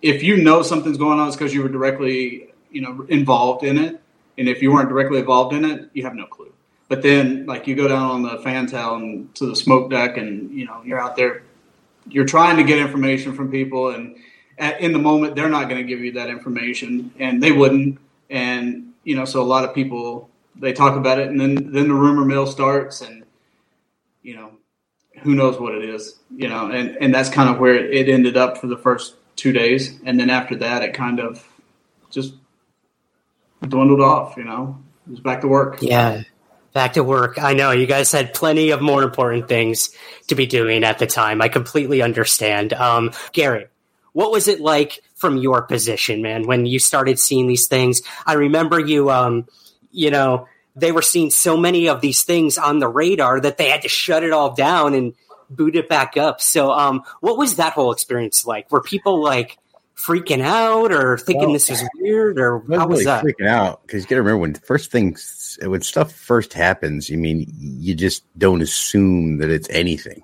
if 0.00 0.22
you 0.22 0.38
know 0.38 0.62
something's 0.62 0.96
going 0.96 1.20
on, 1.20 1.28
it's 1.28 1.36
because 1.36 1.52
you 1.52 1.62
were 1.62 1.68
directly 1.68 2.48
you 2.70 2.80
know 2.80 3.04
involved 3.10 3.64
in 3.64 3.76
it, 3.76 4.00
and 4.38 4.48
if 4.48 4.62
you 4.62 4.72
weren't 4.72 4.88
directly 4.88 5.18
involved 5.18 5.54
in 5.54 5.62
it, 5.66 5.90
you 5.92 6.02
have 6.02 6.14
no 6.14 6.24
clue. 6.24 6.50
But 6.88 7.02
then, 7.02 7.44
like 7.44 7.66
you 7.66 7.74
go 7.76 7.86
down 7.86 8.10
on 8.10 8.22
the 8.22 8.38
fan 8.38 8.66
tail 8.66 8.94
and 8.94 9.34
to 9.34 9.44
the 9.44 9.54
smoke 9.54 9.90
deck, 9.90 10.16
and 10.16 10.50
you 10.50 10.64
know 10.64 10.80
you're 10.86 10.98
out 10.98 11.16
there, 11.16 11.42
you're 12.08 12.24
trying 12.24 12.56
to 12.56 12.64
get 12.64 12.78
information 12.78 13.34
from 13.34 13.50
people, 13.50 13.90
and 13.90 14.16
at, 14.56 14.80
in 14.80 14.94
the 14.94 14.98
moment 14.98 15.36
they're 15.36 15.50
not 15.50 15.68
going 15.68 15.82
to 15.82 15.86
give 15.86 16.00
you 16.00 16.12
that 16.12 16.30
information, 16.30 17.12
and 17.18 17.42
they 17.42 17.52
wouldn't, 17.52 17.98
and 18.30 18.94
you 19.04 19.16
know 19.16 19.26
so 19.26 19.42
a 19.42 19.50
lot 19.54 19.64
of 19.64 19.74
people 19.74 20.30
they 20.58 20.72
talk 20.72 20.96
about 20.96 21.18
it, 21.18 21.28
and 21.28 21.38
then 21.38 21.72
then 21.72 21.88
the 21.88 21.94
rumor 21.94 22.24
mill 22.24 22.46
starts, 22.46 23.02
and 23.02 23.22
you 24.22 24.34
know 24.34 24.55
who 25.22 25.34
knows 25.34 25.58
what 25.58 25.74
it 25.74 25.84
is, 25.84 26.18
you 26.34 26.48
know, 26.48 26.70
and, 26.70 26.96
and 27.00 27.14
that's 27.14 27.28
kind 27.28 27.48
of 27.48 27.58
where 27.58 27.74
it 27.74 28.08
ended 28.08 28.36
up 28.36 28.58
for 28.58 28.66
the 28.66 28.76
first 28.76 29.14
two 29.34 29.52
days. 29.52 29.98
And 30.04 30.18
then 30.18 30.30
after 30.30 30.56
that, 30.56 30.82
it 30.82 30.94
kind 30.94 31.20
of 31.20 31.46
just 32.10 32.34
dwindled 33.62 34.00
off, 34.00 34.36
you 34.36 34.44
know, 34.44 34.78
it 35.06 35.10
was 35.10 35.20
back 35.20 35.40
to 35.42 35.48
work. 35.48 35.78
Yeah. 35.80 36.22
Back 36.72 36.94
to 36.94 37.04
work. 37.04 37.38
I 37.38 37.54
know 37.54 37.70
you 37.70 37.86
guys 37.86 38.12
had 38.12 38.34
plenty 38.34 38.70
of 38.70 38.82
more 38.82 39.02
important 39.02 39.48
things 39.48 39.90
to 40.26 40.34
be 40.34 40.46
doing 40.46 40.84
at 40.84 40.98
the 40.98 41.06
time. 41.06 41.40
I 41.40 41.48
completely 41.48 42.02
understand. 42.02 42.74
Um, 42.74 43.12
Gary, 43.32 43.68
what 44.12 44.30
was 44.30 44.46
it 44.46 44.60
like 44.60 45.00
from 45.14 45.38
your 45.38 45.62
position, 45.62 46.20
man, 46.20 46.46
when 46.46 46.66
you 46.66 46.78
started 46.78 47.18
seeing 47.18 47.46
these 47.46 47.66
things? 47.66 48.02
I 48.26 48.34
remember 48.34 48.78
you, 48.78 49.10
um, 49.10 49.46
you 49.90 50.10
know, 50.10 50.48
they 50.76 50.92
were 50.92 51.02
seeing 51.02 51.30
so 51.30 51.56
many 51.56 51.88
of 51.88 52.00
these 52.00 52.22
things 52.22 52.58
on 52.58 52.78
the 52.78 52.88
radar 52.88 53.40
that 53.40 53.56
they 53.56 53.70
had 53.70 53.82
to 53.82 53.88
shut 53.88 54.22
it 54.22 54.32
all 54.32 54.54
down 54.54 54.94
and 54.94 55.14
boot 55.48 55.74
it 55.74 55.88
back 55.88 56.16
up. 56.16 56.40
So, 56.40 56.70
um, 56.70 57.02
what 57.20 57.38
was 57.38 57.56
that 57.56 57.72
whole 57.72 57.92
experience 57.92 58.46
like? 58.46 58.70
Were 58.70 58.82
people 58.82 59.22
like 59.22 59.58
freaking 59.96 60.42
out 60.42 60.92
or 60.92 61.16
thinking 61.16 61.44
well, 61.44 61.52
this 61.54 61.70
is 61.70 61.82
weird 61.96 62.38
or 62.38 62.62
how 62.68 62.86
was 62.86 63.04
that? 63.04 63.24
Freaking 63.24 63.48
out 63.48 63.82
because 63.82 64.02
you 64.02 64.08
got 64.08 64.16
to 64.16 64.22
remember 64.22 64.38
when 64.38 64.54
first 64.54 64.90
things 64.90 65.58
when 65.62 65.80
stuff 65.80 66.12
first 66.12 66.52
happens. 66.52 67.10
I 67.10 67.16
mean, 67.16 67.46
you 67.58 67.94
just 67.94 68.24
don't 68.38 68.62
assume 68.62 69.38
that 69.38 69.50
it's 69.50 69.68
anything. 69.70 70.22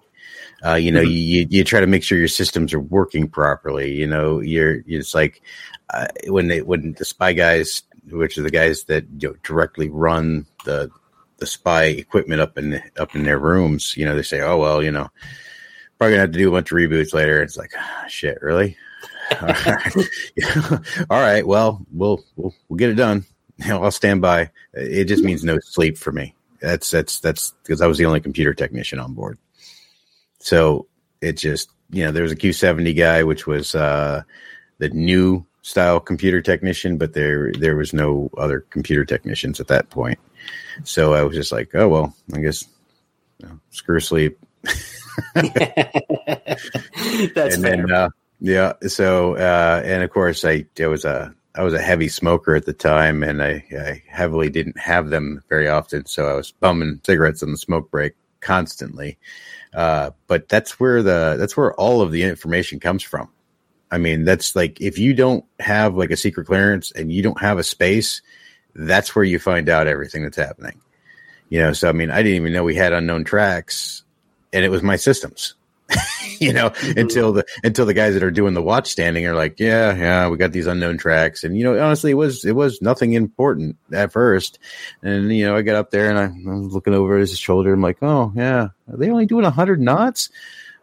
Uh, 0.64 0.74
you 0.74 0.92
know, 0.92 1.00
mm-hmm. 1.00 1.10
you 1.10 1.46
you 1.50 1.64
try 1.64 1.80
to 1.80 1.86
make 1.86 2.04
sure 2.04 2.18
your 2.18 2.28
systems 2.28 2.72
are 2.72 2.80
working 2.80 3.28
properly. 3.28 3.92
You 3.92 4.06
know, 4.06 4.40
you're 4.40 4.82
it's 4.86 5.14
like 5.14 5.42
uh, 5.90 6.06
when 6.26 6.46
they 6.46 6.62
when 6.62 6.92
the 6.92 7.04
SPY 7.04 7.32
guys 7.32 7.82
which 8.10 8.38
are 8.38 8.42
the 8.42 8.50
guys 8.50 8.84
that 8.84 9.04
you 9.18 9.28
know, 9.28 9.34
directly 9.42 9.88
run 9.88 10.46
the 10.64 10.90
the 11.38 11.46
SPY 11.46 11.84
equipment 11.84 12.40
up 12.40 12.56
in 12.56 12.80
up 12.96 13.14
in 13.14 13.24
their 13.24 13.38
rooms. 13.38 13.96
You 13.96 14.06
know, 14.06 14.14
they 14.14 14.22
say, 14.22 14.40
"Oh 14.40 14.58
well, 14.58 14.82
you 14.82 14.92
know, 14.92 15.08
probably 15.98 16.14
gonna 16.14 16.20
have 16.22 16.32
to 16.32 16.38
do 16.38 16.48
a 16.48 16.52
bunch 16.52 16.70
of 16.70 16.76
reboots 16.76 17.12
later." 17.12 17.42
It's 17.42 17.56
like, 17.56 17.72
oh, 17.76 18.08
shit, 18.08 18.40
really? 18.40 18.76
All 19.40 19.48
right. 19.48 19.96
All 21.10 21.20
right. 21.20 21.46
Well, 21.46 21.84
we'll 21.92 22.24
we'll 22.36 22.54
we'll 22.68 22.76
get 22.76 22.90
it 22.90 22.94
done. 22.94 23.24
You 23.58 23.68
know, 23.68 23.82
I'll 23.82 23.90
stand 23.90 24.22
by. 24.22 24.50
It 24.72 25.04
just 25.04 25.24
means 25.24 25.44
no 25.44 25.58
sleep 25.60 25.98
for 25.98 26.12
me. 26.12 26.34
That's 26.60 26.90
that's 26.90 27.20
that's 27.20 27.52
because 27.62 27.80
I 27.80 27.86
was 27.86 27.98
the 27.98 28.06
only 28.06 28.20
computer 28.20 28.54
technician 28.54 28.98
on 28.98 29.14
board. 29.14 29.38
So 30.38 30.86
it 31.20 31.34
just 31.34 31.70
you 31.90 32.04
know 32.04 32.12
there 32.12 32.22
was 32.22 32.32
a 32.32 32.36
Q 32.36 32.52
seventy 32.52 32.94
guy, 32.94 33.24
which 33.24 33.46
was 33.46 33.74
uh, 33.74 34.22
the 34.78 34.90
new 34.90 35.44
style 35.62 36.00
computer 36.00 36.42
technician, 36.42 36.98
but 36.98 37.14
there 37.14 37.52
there 37.52 37.76
was 37.76 37.92
no 37.92 38.30
other 38.36 38.60
computer 38.60 39.04
technicians 39.04 39.60
at 39.60 39.68
that 39.68 39.90
point. 39.90 40.18
So 40.84 41.14
I 41.14 41.22
was 41.22 41.34
just 41.34 41.52
like, 41.52 41.74
oh 41.74 41.88
well, 41.88 42.14
I 42.34 42.40
guess 42.40 42.66
you 43.38 43.48
know, 43.48 43.58
screw 43.70 44.00
sleep. 44.00 44.38
That's 45.34 45.54
and 45.54 47.34
fair. 47.34 47.60
then 47.60 47.92
uh, 47.92 48.08
yeah, 48.40 48.72
so 48.86 49.36
uh, 49.36 49.82
and 49.84 50.02
of 50.02 50.10
course 50.10 50.44
I 50.44 50.66
I 50.80 50.86
was 50.86 51.04
a 51.04 51.34
I 51.54 51.62
was 51.62 51.74
a 51.74 51.82
heavy 51.82 52.08
smoker 52.08 52.54
at 52.56 52.64
the 52.64 52.72
time, 52.72 53.22
and 53.22 53.42
I, 53.42 53.64
I 53.72 54.02
heavily 54.08 54.50
didn't 54.50 54.78
have 54.78 55.10
them 55.10 55.42
very 55.48 55.68
often, 55.68 56.06
so 56.06 56.26
I 56.26 56.34
was 56.34 56.50
bumming 56.50 57.00
cigarettes 57.04 57.42
on 57.42 57.52
the 57.52 57.58
smoke 57.58 57.90
break 57.90 58.14
constantly. 58.40 59.18
Uh, 59.74 60.10
but 60.26 60.48
that's 60.48 60.80
where 60.80 61.02
the 61.02 61.36
that's 61.38 61.56
where 61.56 61.72
all 61.74 62.00
of 62.00 62.10
the 62.10 62.22
information 62.24 62.80
comes 62.80 63.02
from. 63.02 63.28
I 63.92 63.98
mean, 63.98 64.24
that's 64.24 64.56
like 64.56 64.80
if 64.80 64.98
you 64.98 65.12
don't 65.12 65.44
have 65.60 65.94
like 65.94 66.10
a 66.10 66.16
secret 66.16 66.46
clearance 66.46 66.92
and 66.92 67.12
you 67.12 67.22
don't 67.22 67.40
have 67.40 67.58
a 67.58 67.62
space, 67.62 68.22
that's 68.74 69.14
where 69.14 69.24
you 69.24 69.38
find 69.38 69.68
out 69.68 69.86
everything 69.86 70.22
that's 70.22 70.38
happening. 70.38 70.80
You 71.50 71.60
know, 71.60 71.74
so 71.74 71.90
I 71.90 71.92
mean, 71.92 72.10
I 72.10 72.22
didn't 72.22 72.36
even 72.36 72.54
know 72.54 72.64
we 72.64 72.74
had 72.74 72.94
unknown 72.94 73.24
tracks, 73.24 74.02
and 74.50 74.64
it 74.64 74.70
was 74.70 74.82
my 74.82 74.96
systems. 74.96 75.54
you 76.40 76.54
know, 76.54 76.70
mm-hmm. 76.70 76.98
until 76.98 77.34
the 77.34 77.44
until 77.62 77.84
the 77.84 77.92
guys 77.92 78.14
that 78.14 78.22
are 78.22 78.30
doing 78.30 78.54
the 78.54 78.62
watch 78.62 78.90
standing 78.90 79.26
are 79.26 79.34
like, 79.34 79.60
yeah, 79.60 79.94
yeah, 79.94 80.28
we 80.28 80.38
got 80.38 80.52
these 80.52 80.66
unknown 80.66 80.96
tracks, 80.96 81.44
and 81.44 81.58
you 81.58 81.62
know, 81.62 81.78
honestly, 81.78 82.12
it 82.12 82.14
was 82.14 82.46
it 82.46 82.56
was 82.56 82.80
nothing 82.80 83.12
important 83.12 83.76
at 83.92 84.10
first, 84.10 84.58
and 85.02 85.30
you 85.36 85.44
know, 85.44 85.54
I 85.54 85.60
got 85.60 85.76
up 85.76 85.90
there 85.90 86.08
and 86.08 86.18
I, 86.18 86.24
I 86.50 86.54
was 86.54 86.72
looking 86.72 86.94
over 86.94 87.18
his 87.18 87.38
shoulder. 87.38 87.74
I'm 87.74 87.82
like, 87.82 87.98
oh 88.00 88.32
yeah, 88.34 88.68
are 88.90 88.96
they 88.96 89.10
only 89.10 89.26
doing 89.26 89.44
hundred 89.44 89.82
knots? 89.82 90.30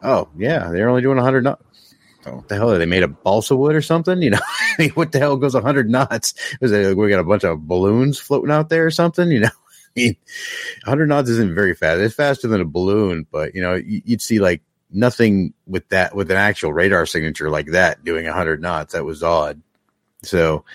Oh 0.04 0.30
yeah, 0.38 0.70
they're 0.70 0.90
only 0.90 1.02
doing 1.02 1.18
hundred 1.18 1.44
knots. 1.44 1.64
What 2.38 2.48
the 2.48 2.56
hell 2.56 2.72
are 2.72 2.78
they 2.78 2.86
made 2.86 3.04
of 3.04 3.24
balsa 3.24 3.56
wood 3.56 3.76
or 3.76 3.82
something? 3.82 4.22
You 4.22 4.32
know, 4.32 4.40
I 4.50 4.76
mean, 4.78 4.90
what 4.92 5.12
the 5.12 5.20
hell 5.20 5.38
goes 5.38 5.54
100 5.54 5.90
knots? 5.90 6.34
Is 6.62 6.72
it, 6.72 6.96
we 6.96 7.10
got 7.10 7.20
a 7.20 7.24
bunch 7.24 7.44
of 7.44 7.68
balloons 7.68 8.20
floating 8.20 8.52
out 8.52 8.70
there 8.70 8.86
or 8.86 8.92
something? 8.92 9.30
You 9.30 9.42
know, 9.42 9.50
I 9.98 10.00
mean, 10.00 10.16
100 10.84 11.08
knots 11.08 11.30
isn't 11.30 11.56
very 11.56 11.76
fast. 11.76 12.00
It's 12.02 12.16
faster 12.16 12.48
than 12.48 12.62
a 12.62 12.66
balloon, 12.66 13.28
but 13.32 13.56
you 13.56 13.62
know, 13.62 13.76
you'd 13.76 14.22
see 14.22 14.40
like 14.40 14.62
nothing 14.92 15.54
with 15.68 15.88
that 15.90 16.16
with 16.16 16.32
an 16.32 16.38
actual 16.38 16.74
radar 16.74 17.06
signature 17.06 17.50
like 17.50 17.68
that 17.68 18.04
doing 18.04 18.26
100 18.26 18.62
knots. 18.62 18.94
That 18.94 19.06
was 19.06 19.24
odd. 19.24 19.62
So, 20.24 20.66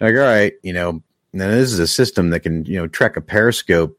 like, 0.00 0.14
all 0.14 0.20
right, 0.20 0.54
you 0.62 0.72
know, 0.72 1.02
now 1.32 1.48
this 1.48 1.72
is 1.72 1.78
a 1.78 1.86
system 1.86 2.30
that 2.30 2.40
can 2.40 2.64
you 2.64 2.76
know 2.76 2.86
track 2.86 3.16
a 3.16 3.20
periscope 3.20 3.98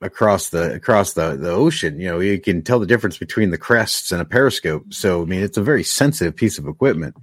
across 0.00 0.50
the 0.50 0.74
across 0.74 1.12
the 1.12 1.36
the 1.36 1.50
ocean. 1.50 2.00
You 2.00 2.08
know, 2.08 2.20
you 2.20 2.40
can 2.40 2.62
tell 2.62 2.78
the 2.78 2.86
difference 2.86 3.18
between 3.18 3.50
the 3.50 3.58
crests 3.58 4.12
and 4.12 4.20
a 4.20 4.24
periscope. 4.24 4.92
So, 4.92 5.22
I 5.22 5.24
mean, 5.24 5.42
it's 5.42 5.58
a 5.58 5.62
very 5.62 5.84
sensitive 5.84 6.36
piece 6.36 6.58
of 6.58 6.66
equipment. 6.66 7.16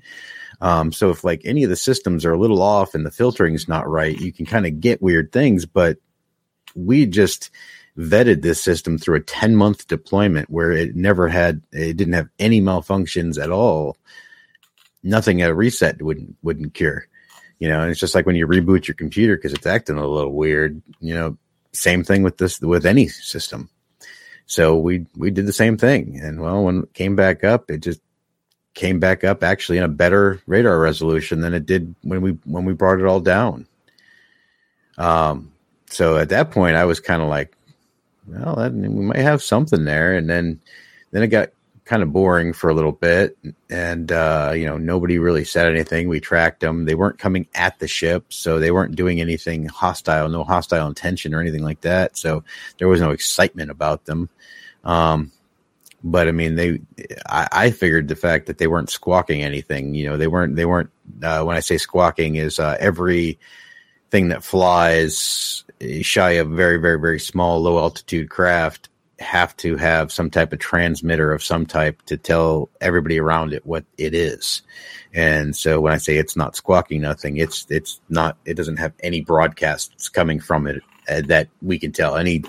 Um, 0.60 0.92
so 0.92 1.10
if 1.10 1.24
like 1.24 1.42
any 1.46 1.63
of 1.63 1.70
the 1.70 1.76
systems 1.76 2.26
are 2.26 2.34
a 2.34 2.40
little 2.40 2.62
off 2.62 2.96
and 2.96 3.06
the 3.06 3.12
filtering 3.12 3.54
is 3.54 3.68
not 3.68 3.88
right, 3.88 4.20
you 4.20 4.34
can 4.34 4.46
kind 4.46 4.66
of 4.66 4.80
get 4.80 5.02
weird 5.02 5.32
things. 5.32 5.66
But 5.66 5.98
we 6.76 7.06
just 7.06 7.52
vetted 7.98 8.42
this 8.42 8.62
system 8.62 8.98
through 8.98 9.16
a 9.16 9.22
10 9.22 9.56
month 9.56 9.88
deployment 9.88 10.50
where 10.50 10.72
it 10.72 10.96
never 10.96 11.28
had, 11.28 11.62
it 11.72 11.98
didn't 11.98 12.13
have 12.13 12.30
any 12.38 12.62
malfunctions 12.62 13.42
at 13.42 13.52
all. 13.52 13.98
Nothing 15.04 15.42
a 15.42 15.54
reset 15.54 16.02
wouldn't, 16.02 16.36
wouldn't 16.44 16.74
cure. 16.74 17.08
You 17.60 17.70
know, 17.70 17.82
and 17.82 17.90
it's 17.90 18.00
just 18.00 18.13
like 18.13 18.28
when 18.28 18.36
you 18.36 18.46
reboot 18.48 18.88
your 18.88 18.96
computer 18.96 19.36
because 19.36 19.54
it's 19.54 19.66
acting 19.66 19.98
a 19.98 20.06
little 20.06 20.34
weird, 20.34 20.82
you 21.00 21.16
know, 21.16 21.38
same 21.78 22.04
thing 22.04 22.24
with 22.24 22.38
this, 22.38 22.60
with 22.60 22.86
any 22.86 23.08
system. 23.08 23.70
So 24.46 24.78
we, 24.78 25.06
we 25.16 25.32
did 25.32 25.46
the 25.46 25.54
same 25.54 25.78
thing. 25.78 26.20
And 26.22 26.42
well, 26.42 26.63
when 26.63 26.84
it 26.84 26.94
came 26.94 27.16
back 27.16 27.44
up, 27.44 27.70
it 27.70 27.80
just, 27.80 28.02
came 28.78 29.00
back 29.00 29.24
up 29.24 29.44
actually 29.44 29.80
in 29.80 29.84
a 29.84 29.88
better 29.88 30.40
radar 30.46 30.80
resolution 30.80 31.42
than 31.42 31.56
it 31.56 31.66
did 31.66 31.96
when 32.04 32.22
we 32.22 32.32
when 32.46 32.63
we 32.63 32.74
brought 32.74 33.00
it 33.00 33.08
all 33.08 33.20
down. 33.20 33.66
Um, 35.00 35.52
so 35.90 36.18
at 36.18 36.30
that 36.30 36.52
point, 36.52 36.76
I 36.76 36.86
was 36.86 37.00
kind 37.00 37.24
of 37.24 37.28
like, 37.28 37.58
well, 38.28 38.56
that, 38.56 38.74
we 38.74 38.88
might 38.88 39.18
have 39.18 39.42
something 39.42 39.84
there, 39.84 40.16
and 40.16 40.30
then 40.30 40.62
then 41.12 41.24
it 41.24 41.30
got 41.30 41.50
kind 41.88 42.04
of 42.04 42.12
boring 42.12 42.54
for 42.54 42.69
a 42.69 42.73
little 42.73 42.91
bit, 42.91 43.38
and 43.69 44.12
uh, 44.12 44.52
you 44.56 44.65
know 44.65 44.78
nobody 44.78 45.17
really 45.19 45.45
said 45.45 45.71
anything. 45.71 46.08
We 46.08 46.19
tracked 46.19 46.60
them; 46.60 46.86
they 46.86 46.95
weren't 46.95 47.17
coming 47.17 47.47
at 47.56 47.80
the 47.80 47.88
ship, 47.88 48.26
so 48.30 48.60
they 48.60 48.71
weren't 48.71 48.95
doing 48.95 49.21
anything 49.21 49.65
hostile, 49.65 50.30
no 50.30 50.43
hostile 50.43 50.88
intention 50.88 51.34
or 51.34 51.41
anything 51.41 51.63
like 51.63 51.82
that. 51.82 52.17
So 52.17 52.43
there 52.78 52.88
was 52.88 53.02
no 53.02 53.12
excitement 53.12 53.71
about 53.71 54.06
them. 54.06 54.30
Um, 54.84 55.32
but 56.04 56.28
I 56.28 56.32
mean, 56.32 56.56
they, 56.56 56.82
I, 57.28 57.47
I, 57.52 57.71
figured 57.71 58.08
the 58.08 58.15
fact 58.15 58.45
that 58.45 58.60
they 58.60 58.67
weren't 58.67 58.89
squawking 58.89 59.41
anything, 59.41 59.95
you 59.95 60.08
know, 60.08 60.15
they 60.15 60.28
weren't, 60.28 60.56
they 60.56 60.65
weren't, 60.65 60.91
uh, 61.23 61.43
when 61.43 61.58
I 61.58 61.60
say 61.60 61.78
squawking 61.78 62.36
is, 62.36 62.60
uh, 62.60 62.78
every 62.80 63.39
thing 64.12 64.30
that 64.30 64.43
flies 64.43 65.65
shy 66.02 66.32
of 66.32 66.50
very, 66.50 66.78
very, 66.78 67.00
very 67.00 67.19
small, 67.19 67.62
low 67.62 67.80
altitude 67.80 68.30
craft 68.30 68.89
have 69.19 69.56
to 69.58 69.75
have 69.77 70.12
some 70.12 70.30
type 70.30 70.53
of 70.53 70.60
transmitter 70.60 71.34
of 71.34 71.43
some 71.43 71.65
type 71.65 72.01
to 72.03 72.17
tell 72.17 72.69
everybody 72.82 73.19
around 73.19 73.53
it 73.53 73.65
what 73.65 73.86
it 73.97 74.13
is. 74.13 74.62
And 75.13 75.56
so 75.56 75.82
when 75.82 75.93
I 75.93 75.97
say 75.97 76.17
it's 76.17 76.36
not 76.36 76.56
squawking 76.56 77.01
nothing, 77.01 77.38
it's, 77.38 77.65
it's 77.69 77.99
not, 78.10 78.38
it 78.45 78.53
doesn't 78.53 78.77
have 78.77 78.93
any 79.01 79.21
broadcasts 79.21 80.10
coming 80.10 80.39
from 80.39 80.67
it 80.67 80.84
uh, 81.10 81.21
that 81.27 81.47
we 81.62 81.80
can 81.80 81.91
tell 81.91 82.17
any 82.17 82.43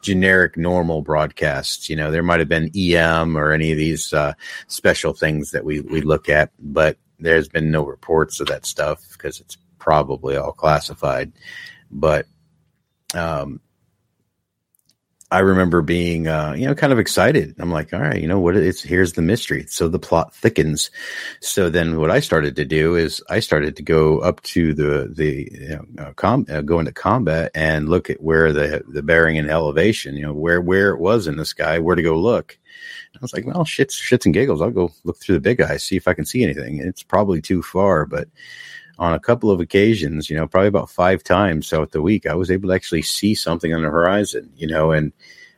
generic 0.00 0.56
normal 0.56 1.02
broadcasts 1.02 1.90
you 1.90 1.96
know 1.96 2.12
there 2.12 2.22
might 2.22 2.38
have 2.38 2.48
been 2.48 2.70
em 2.76 3.36
or 3.36 3.50
any 3.50 3.72
of 3.72 3.78
these 3.78 4.12
uh, 4.12 4.32
special 4.68 5.12
things 5.12 5.50
that 5.50 5.64
we 5.64 5.80
we 5.80 6.00
look 6.00 6.28
at 6.28 6.50
but 6.60 6.96
there's 7.18 7.48
been 7.48 7.72
no 7.72 7.84
reports 7.84 8.38
of 8.38 8.46
that 8.46 8.66
stuff 8.66 9.02
because 9.12 9.40
it's 9.40 9.56
probably 9.80 10.36
all 10.36 10.52
classified 10.52 11.32
but 11.90 12.26
um 13.14 13.60
I 15.34 15.40
remember 15.40 15.82
being, 15.82 16.28
uh, 16.28 16.54
you 16.56 16.64
know, 16.64 16.76
kind 16.76 16.92
of 16.92 17.00
excited. 17.00 17.56
I'm 17.58 17.72
like, 17.72 17.92
all 17.92 17.98
right, 17.98 18.20
you 18.20 18.28
know 18.28 18.38
what? 18.38 18.56
It's 18.56 18.80
here's 18.80 19.14
the 19.14 19.22
mystery. 19.22 19.66
So 19.68 19.88
the 19.88 19.98
plot 19.98 20.32
thickens. 20.32 20.92
So 21.40 21.68
then, 21.68 21.98
what 21.98 22.12
I 22.12 22.20
started 22.20 22.54
to 22.54 22.64
do 22.64 22.94
is 22.94 23.20
I 23.28 23.40
started 23.40 23.74
to 23.74 23.82
go 23.82 24.20
up 24.20 24.40
to 24.42 24.72
the 24.74 25.12
the 25.12 25.48
you 25.50 25.68
know, 25.70 26.04
uh, 26.04 26.12
com- 26.12 26.46
uh, 26.48 26.60
go 26.60 26.78
into 26.78 26.92
combat 26.92 27.50
and 27.52 27.88
look 27.88 28.10
at 28.10 28.22
where 28.22 28.52
the 28.52 28.84
the 28.86 29.02
bearing 29.02 29.36
and 29.36 29.50
elevation, 29.50 30.14
you 30.16 30.22
know, 30.22 30.32
where 30.32 30.60
where 30.60 30.90
it 30.90 31.00
was 31.00 31.26
in 31.26 31.36
the 31.36 31.44
sky, 31.44 31.80
where 31.80 31.96
to 31.96 32.02
go 32.02 32.16
look. 32.16 32.56
I 33.16 33.18
was 33.20 33.32
like, 33.32 33.44
well, 33.44 33.64
shits, 33.64 33.92
shits 33.92 34.24
and 34.26 34.34
giggles. 34.34 34.62
I'll 34.62 34.70
go 34.70 34.92
look 35.02 35.18
through 35.18 35.36
the 35.36 35.40
big 35.40 35.60
eye, 35.60 35.78
see 35.78 35.96
if 35.96 36.06
I 36.06 36.14
can 36.14 36.26
see 36.26 36.44
anything. 36.44 36.78
It's 36.78 37.02
probably 37.02 37.40
too 37.40 37.62
far, 37.62 38.06
but 38.06 38.28
on 38.98 39.12
a 39.12 39.20
couple 39.20 39.50
of 39.50 39.60
occasions, 39.60 40.30
you 40.30 40.36
know, 40.36 40.46
probably 40.46 40.68
about 40.68 40.90
five 40.90 41.22
times 41.22 41.68
throughout 41.68 41.92
the 41.92 42.02
week, 42.02 42.26
I 42.26 42.34
was 42.34 42.50
able 42.50 42.68
to 42.68 42.74
actually 42.74 43.02
see 43.02 43.34
something 43.34 43.74
on 43.74 43.82
the 43.82 43.90
horizon, 43.90 44.52
you 44.56 44.66
know, 44.66 44.92
and 44.92 45.12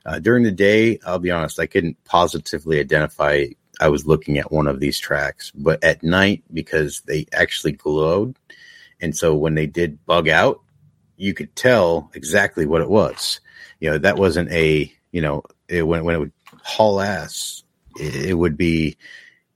uh, 0.07 0.19
during 0.21 0.45
the 0.45 0.53
day, 0.53 0.99
I'll 1.05 1.19
be 1.19 1.31
honest, 1.31 1.59
I 1.59 1.67
couldn't 1.67 2.03
positively 2.05 2.79
identify 2.79 3.47
I 3.81 3.89
was 3.89 4.07
looking 4.07 4.39
at 4.39 4.53
one 4.53 4.69
of 4.69 4.81
these 4.81 4.99
tracks, 4.99 5.53
but 5.55 5.83
at 5.85 6.03
night, 6.03 6.45
because 6.53 7.03
they 7.03 7.27
actually 7.33 7.73
glowed, 7.73 8.37
and 9.01 9.15
so 9.15 9.35
when 9.35 9.55
they 9.55 9.67
did 9.67 10.05
bug 10.07 10.29
out, 10.29 10.61
you 11.17 11.35
could 11.35 11.55
tell 11.57 12.11
exactly 12.15 12.67
what 12.67 12.81
it 12.81 12.89
was. 12.89 13.41
You 13.81 13.91
know, 13.91 13.99
that 13.99 14.17
wasn't 14.17 14.51
a, 14.51 14.91
you 15.13 15.21
know, 15.21 15.43
it, 15.69 15.83
when, 15.83 16.05
when 16.05 16.15
it 16.15 16.19
would 16.19 16.33
haul 16.63 17.01
ass, 17.01 17.65
it, 17.99 18.31
it 18.31 18.35
would 18.35 18.57
be, 18.57 18.97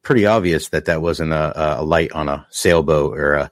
pretty 0.03 0.27
obvious 0.27 0.69
that 0.69 0.87
that 0.87 1.03
wasn't 1.03 1.33
a, 1.33 1.81
a 1.81 1.85
light 1.85 2.13
on 2.13 2.29
a 2.29 2.47
sailboat 2.51 3.19
or 3.19 3.35
a, 3.35 3.51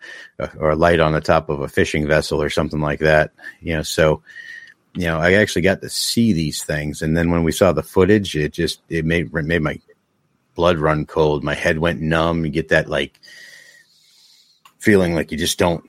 or 0.58 0.70
a 0.70 0.76
light 0.76 1.00
on 1.00 1.12
the 1.12 1.20
top 1.20 1.48
of 1.48 1.60
a 1.60 1.68
fishing 1.68 2.06
vessel 2.06 2.42
or 2.42 2.50
something 2.50 2.80
like 2.80 3.00
that. 3.00 3.32
You 3.60 3.76
know, 3.76 3.82
so 3.82 4.22
you 4.94 5.06
know, 5.06 5.18
I 5.18 5.34
actually 5.34 5.62
got 5.62 5.82
to 5.82 5.90
see 5.90 6.32
these 6.32 6.64
things, 6.64 7.02
and 7.02 7.16
then 7.16 7.30
when 7.30 7.44
we 7.44 7.52
saw 7.52 7.72
the 7.72 7.82
footage, 7.82 8.34
it 8.36 8.52
just 8.52 8.80
it 8.88 9.04
made 9.04 9.34
it 9.34 9.44
made 9.44 9.62
my 9.62 9.78
blood 10.54 10.78
run 10.78 11.06
cold. 11.06 11.44
My 11.44 11.54
head 11.54 11.78
went 11.78 12.00
numb. 12.00 12.44
You 12.44 12.50
get 12.50 12.70
that 12.70 12.88
like 12.88 13.20
feeling 14.78 15.14
like 15.14 15.30
you 15.30 15.38
just 15.38 15.58
don't 15.58 15.84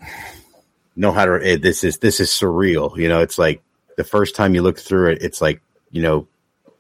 know 0.96 1.12
how 1.12 1.26
to. 1.26 1.40
Eh, 1.44 1.58
this 1.58 1.84
is 1.84 1.98
this 2.00 2.20
is 2.20 2.30
surreal. 2.30 2.96
You 2.98 3.08
know, 3.08 3.22
it's 3.22 3.40
like 3.40 3.64
the 3.98 4.04
first 4.04 4.36
time 4.36 4.54
you 4.54 4.62
look 4.62 4.78
through 4.78 5.12
it, 5.12 5.24
it's 5.24 5.42
like 5.42 5.62
you 5.90 6.02
know, 6.02 6.28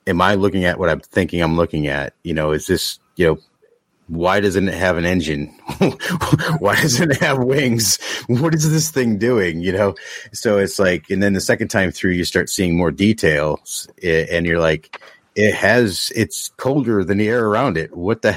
am 0.06 0.22
I 0.22 0.36
looking 0.36 0.65
at 0.65 0.78
what 0.78 0.89
I'm 0.89 1.00
thinking 1.00 1.42
I'm 1.42 1.56
looking 1.56 1.88
at? 1.88 2.13
You 2.24 2.34
know, 2.34 2.52
is 2.52 2.68
this 2.68 3.00
you 3.15 3.28
know 3.28 3.39
why 4.10 4.39
doesn't 4.39 4.67
it 4.67 4.74
have 4.74 4.98
an 4.98 5.06
engine? 5.06 5.48
why 6.60 6.76
doesn't 6.76 7.12
it 7.12 7.17
have 7.17 7.38
wings? 7.43 8.00
What 8.28 8.56
is 8.56 8.69
this 8.69 8.89
thing 8.89 9.17
doing? 9.17 9.62
You 9.62 9.72
know, 9.72 9.95
so 10.34 10.58
it's 10.58 10.80
like, 10.80 11.10
and 11.10 11.22
then 11.22 11.34
the 11.34 11.41
second 11.41 11.67
time 11.69 11.91
through, 11.91 12.12
you 12.12 12.26
start 12.26 12.50
seeing 12.50 12.76
more 12.76 12.91
details, 12.91 13.88
and 14.04 14.45
you're 14.45 14.60
like, 14.60 15.00
it 15.36 15.54
has, 15.54 16.12
it's 16.15 16.50
colder 16.58 17.04
than 17.04 17.19
the 17.19 17.30
air 17.30 17.45
around 17.45 17.78
it. 17.78 17.95
What 17.95 18.24
the? 18.24 18.36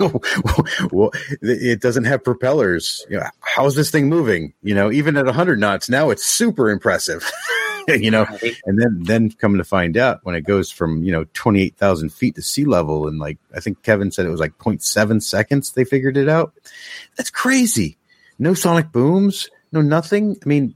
well, 0.92 1.10
it 1.42 1.80
doesn't 1.80 2.04
have 2.04 2.24
propellers. 2.24 3.06
You 3.08 3.18
know, 3.18 3.26
how's 3.40 3.76
this 3.76 3.90
thing 3.90 4.08
moving? 4.08 4.52
You 4.62 4.74
know, 4.74 4.90
even 4.90 5.16
at 5.16 5.26
100 5.26 5.60
knots, 5.60 5.88
now 5.88 6.10
it's 6.10 6.24
super 6.24 6.70
impressive. 6.70 7.30
you 8.00 8.10
know, 8.10 8.26
and 8.66 8.78
then 8.78 9.02
then 9.02 9.30
coming 9.30 9.58
to 9.58 9.64
find 9.64 9.96
out 9.96 10.20
when 10.22 10.34
it 10.34 10.42
goes 10.42 10.70
from 10.70 11.02
you 11.02 11.12
know 11.12 11.24
twenty 11.32 11.62
eight 11.62 11.76
thousand 11.76 12.12
feet 12.12 12.34
to 12.34 12.42
sea 12.42 12.64
level, 12.64 13.08
and 13.08 13.18
like 13.18 13.38
I 13.54 13.60
think 13.60 13.82
Kevin 13.82 14.10
said 14.10 14.26
it 14.26 14.30
was 14.30 14.40
like 14.40 14.58
0.7 14.58 15.22
seconds 15.22 15.72
they 15.72 15.84
figured 15.84 16.16
it 16.16 16.28
out. 16.28 16.52
That's 17.16 17.30
crazy. 17.30 17.96
No 18.38 18.54
sonic 18.54 18.92
booms, 18.92 19.48
no 19.72 19.80
nothing. 19.80 20.36
I 20.44 20.46
mean, 20.46 20.74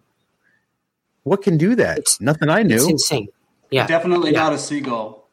what 1.22 1.42
can 1.42 1.58
do 1.58 1.74
that? 1.76 1.98
It's, 1.98 2.20
nothing 2.20 2.48
I 2.48 2.62
knew. 2.62 2.76
It's 2.76 2.88
insane. 2.88 3.28
Yeah, 3.70 3.86
definitely 3.86 4.32
yeah. 4.32 4.40
not 4.40 4.52
a 4.54 4.58
seagull. 4.58 5.28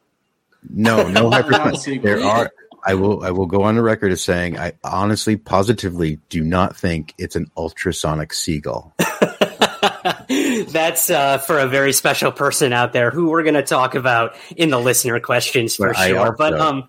No, 0.68 1.08
no 1.08 1.30
hypersonic. 1.30 2.02
there 2.02 2.20
are. 2.20 2.50
I 2.84 2.94
will. 2.94 3.22
I 3.22 3.30
will 3.30 3.46
go 3.46 3.62
on 3.62 3.74
the 3.74 3.82
record 3.82 4.12
as 4.12 4.22
saying 4.22 4.58
I 4.58 4.72
honestly, 4.82 5.36
positively 5.36 6.18
do 6.28 6.42
not 6.42 6.76
think 6.76 7.14
it's 7.18 7.36
an 7.36 7.50
ultrasonic 7.56 8.32
seagull. 8.32 8.94
That's 10.68 11.10
uh, 11.10 11.38
for 11.38 11.58
a 11.58 11.66
very 11.66 11.92
special 11.92 12.32
person 12.32 12.72
out 12.72 12.92
there 12.92 13.10
who 13.10 13.30
we're 13.30 13.42
going 13.42 13.54
to 13.54 13.62
talk 13.62 13.94
about 13.94 14.34
in 14.56 14.70
the 14.70 14.78
listener 14.78 15.20
questions 15.20 15.76
for 15.76 15.88
but 15.88 16.06
sure. 16.06 16.18
Also, 16.18 16.34
but 16.36 16.60
um, 16.60 16.88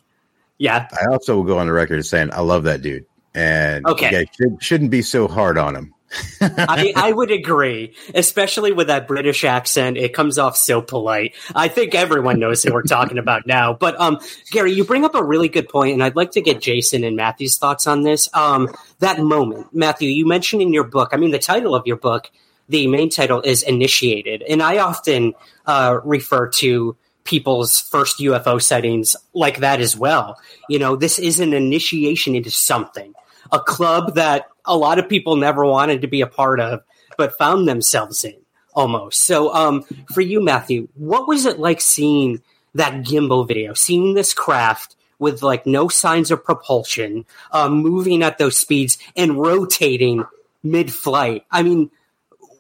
yeah, 0.58 0.88
I 0.92 1.12
also 1.12 1.36
will 1.36 1.44
go 1.44 1.58
on 1.58 1.68
the 1.68 1.74
record 1.74 2.06
saying 2.06 2.32
I 2.32 2.42
love 2.42 2.64
that 2.64 2.82
dude, 2.82 3.06
and 3.34 3.86
okay, 3.86 4.28
should, 4.38 4.62
shouldn't 4.62 4.92
be 4.92 5.02
so 5.02 5.28
hard 5.28 5.58
on 5.58 5.76
him. 5.76 5.94
I, 6.42 6.94
I, 6.96 7.12
would 7.14 7.32
agree, 7.32 7.96
especially 8.14 8.74
with 8.74 8.88
that 8.88 9.08
British 9.08 9.44
accent. 9.44 9.98
It 9.98 10.14
comes 10.14 10.38
off 10.38 10.58
so 10.58 10.82
polite. 10.82 11.36
I 11.56 11.70
think 11.70 11.96
everyone 11.96 12.40
knows 12.40 12.62
who 12.64 12.74
we're 12.74 12.84
talking 12.84 13.18
about 13.18 13.48
now. 13.48 13.74
But 13.74 14.00
um, 14.00 14.20
Gary, 14.52 14.74
you 14.74 14.84
bring 14.84 15.06
up 15.06 15.16
a 15.16 15.24
really 15.24 15.48
good 15.48 15.70
point, 15.70 15.94
and 15.94 16.04
I'd 16.04 16.16
like 16.16 16.32
to 16.32 16.42
get 16.42 16.62
Jason 16.62 17.04
and 17.04 17.16
Matthew's 17.16 17.58
thoughts 17.58 17.88
on 17.88 18.04
this. 18.04 18.30
Um, 18.34 18.70
that 19.00 19.20
moment, 19.20 19.74
Matthew, 19.74 20.10
you 20.10 20.28
mentioned 20.28 20.62
in 20.62 20.74
your 20.74 20.84
book. 20.84 21.10
I 21.14 21.18
mean, 21.18 21.32
the 21.32 21.40
title 21.40 21.76
of 21.76 21.88
your 21.88 21.98
book, 21.98 22.30
the 22.72 22.88
main 22.88 23.10
title 23.10 23.42
is 23.42 23.64
"Initiated," 23.64 24.42
and 24.44 24.64
I 24.64 24.80
often 24.80 25.34
uh, 25.66 26.00
refer 26.04 26.48
to 26.50 26.96
people's 27.24 27.80
first 27.80 28.20
UFO 28.20 28.62
sightings 28.62 29.16
like 29.34 29.58
that 29.58 29.80
as 29.80 29.96
well. 29.96 30.40
You 30.70 30.80
know, 30.80 30.96
this 30.96 31.20
is 31.20 31.40
an 31.40 31.54
initiation 31.54 32.36
into 32.36 32.52
something, 32.52 33.14
a 33.52 33.60
club 33.60 34.16
that 34.16 34.48
a 34.66 34.76
lot 34.76 35.00
of 35.00 35.10
people 35.10 35.36
never 35.36 35.66
wanted 35.66 36.02
to 36.02 36.08
be 36.08 36.22
a 36.22 36.28
part 36.28 36.60
of, 36.60 36.82
but 37.18 37.38
found 37.38 37.68
themselves 37.68 38.24
in 38.24 38.36
almost. 38.74 39.26
So, 39.26 39.54
um, 39.54 39.84
for 40.14 40.22
you, 40.22 40.42
Matthew, 40.42 40.88
what 40.96 41.28
was 41.28 41.46
it 41.46 41.60
like 41.60 41.82
seeing 41.82 42.42
that 42.76 43.04
gimbal 43.04 43.48
video, 43.48 43.74
seeing 43.74 44.14
this 44.14 44.34
craft 44.34 44.96
with 45.20 45.44
like 45.44 45.66
no 45.66 45.88
signs 45.88 46.32
of 46.32 46.44
propulsion, 46.44 47.26
uh, 47.52 47.70
moving 47.70 48.24
at 48.24 48.38
those 48.38 48.58
speeds 48.58 48.98
and 49.16 49.38
rotating 49.38 50.26
mid 50.64 50.92
flight? 50.94 51.46
I 51.52 51.64
mean, 51.64 51.92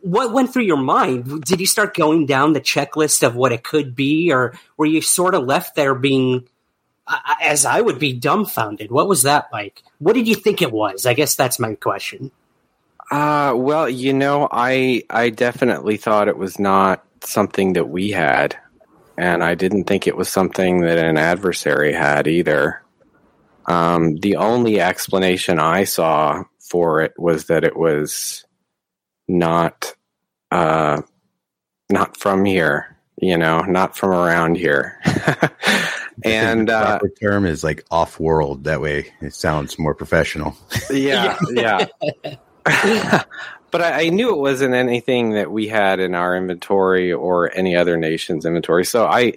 what 0.01 0.33
went 0.33 0.51
through 0.51 0.63
your 0.63 0.77
mind? 0.77 1.43
Did 1.43 1.59
you 1.59 1.65
start 1.65 1.95
going 1.95 2.25
down 2.25 2.53
the 2.53 2.61
checklist 2.61 3.25
of 3.25 3.35
what 3.35 3.51
it 3.51 3.63
could 3.63 3.95
be, 3.95 4.31
or 4.31 4.53
were 4.77 4.85
you 4.85 5.01
sort 5.01 5.35
of 5.35 5.45
left 5.45 5.75
there 5.75 5.95
being, 5.95 6.47
as 7.41 7.65
I 7.65 7.81
would 7.81 7.99
be, 7.99 8.13
dumbfounded? 8.13 8.91
What 8.91 9.07
was 9.07 9.23
that 9.23 9.47
like? 9.51 9.83
What 9.99 10.13
did 10.13 10.27
you 10.27 10.35
think 10.35 10.61
it 10.61 10.71
was? 10.71 11.05
I 11.05 11.13
guess 11.13 11.35
that's 11.35 11.59
my 11.59 11.75
question. 11.75 12.31
Uh, 13.11 13.53
well, 13.55 13.89
you 13.89 14.13
know, 14.13 14.47
I 14.51 15.03
I 15.09 15.29
definitely 15.29 15.97
thought 15.97 16.29
it 16.29 16.37
was 16.37 16.59
not 16.59 17.03
something 17.21 17.73
that 17.73 17.89
we 17.89 18.11
had, 18.11 18.57
and 19.17 19.43
I 19.43 19.55
didn't 19.55 19.83
think 19.83 20.07
it 20.07 20.15
was 20.15 20.29
something 20.29 20.81
that 20.81 20.97
an 20.97 21.17
adversary 21.17 21.93
had 21.93 22.27
either. 22.27 22.81
Um, 23.67 24.15
the 24.17 24.37
only 24.37 24.79
explanation 24.79 25.59
I 25.59 25.83
saw 25.83 26.43
for 26.59 27.01
it 27.01 27.13
was 27.17 27.45
that 27.45 27.63
it 27.63 27.75
was 27.75 28.45
not 29.31 29.95
uh, 30.51 31.01
not 31.89 32.17
from 32.17 32.45
here, 32.45 32.97
you 33.17 33.37
know, 33.37 33.61
not 33.61 33.97
from 33.97 34.11
around 34.11 34.57
here. 34.57 34.99
and 36.23 36.67
the 36.67 36.79
proper 36.79 37.07
uh, 37.07 37.19
term 37.19 37.45
is 37.45 37.63
like 37.63 37.85
off 37.89 38.19
world. 38.19 38.65
That 38.65 38.81
way, 38.81 39.11
it 39.21 39.33
sounds 39.33 39.79
more 39.79 39.95
professional. 39.95 40.55
yeah, 40.91 41.37
yeah. 41.51 41.85
but 43.71 43.81
I, 43.81 44.05
I, 44.05 44.09
knew 44.09 44.29
it 44.31 44.37
wasn't 44.37 44.75
anything 44.75 45.31
that 45.31 45.51
we 45.51 45.67
had 45.67 45.99
in 45.99 46.13
our 46.13 46.35
inventory 46.35 47.11
or 47.11 47.51
any 47.55 47.75
other 47.75 47.97
nation's 47.97 48.45
inventory. 48.45 48.85
So 48.85 49.05
I, 49.07 49.33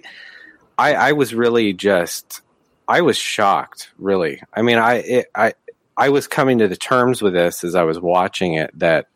I, 0.77 0.93
I 0.93 1.11
was 1.13 1.33
really 1.33 1.73
just, 1.73 2.41
I 2.87 3.01
was 3.01 3.17
shocked. 3.17 3.89
Really, 3.97 4.41
I 4.53 4.61
mean, 4.61 4.77
I, 4.77 4.95
it, 4.95 5.25
I, 5.33 5.53
I 5.97 6.09
was 6.09 6.27
coming 6.27 6.59
to 6.59 6.67
the 6.67 6.75
terms 6.75 7.21
with 7.21 7.33
this 7.33 7.63
as 7.63 7.73
I 7.73 7.83
was 7.83 7.99
watching 7.99 8.55
it 8.55 8.77
that 8.77 9.07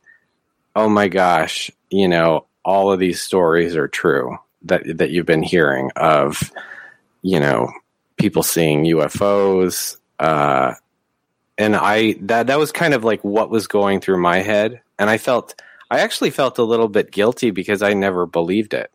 oh 0.79 0.89
my 0.89 1.09
gosh, 1.09 1.69
you 1.89 2.07
know, 2.07 2.45
all 2.63 2.91
of 2.91 2.99
these 2.99 3.21
stories 3.21 3.75
are 3.75 3.87
true 3.87 4.37
that 4.63 4.97
that 4.97 5.11
you've 5.11 5.25
been 5.25 5.43
hearing 5.43 5.91
of, 5.95 6.51
you 7.21 7.39
know, 7.39 7.71
people 8.17 8.43
seeing 8.43 8.85
UFOs. 8.85 9.97
Uh, 10.19 10.73
and 11.57 11.75
I 11.75 12.13
that 12.21 12.47
that 12.47 12.59
was 12.59 12.71
kind 12.71 12.93
of 12.93 13.03
like 13.03 13.23
what 13.23 13.49
was 13.49 13.67
going 13.67 13.99
through 13.99 14.21
my 14.21 14.37
head, 14.37 14.81
and 14.97 15.09
I 15.09 15.17
felt 15.17 15.61
I 15.91 15.99
actually 15.99 16.29
felt 16.29 16.57
a 16.57 16.63
little 16.63 16.87
bit 16.87 17.11
guilty 17.11 17.51
because 17.51 17.81
I 17.81 17.93
never 17.93 18.25
believed 18.25 18.73
it. 18.73 18.91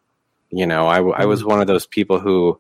You 0.51 0.67
know, 0.67 0.87
I, 0.87 0.99
I 0.99 1.25
was 1.27 1.43
mm. 1.43 1.47
one 1.47 1.61
of 1.61 1.67
those 1.67 1.87
people 1.87 2.21
who, 2.21 2.59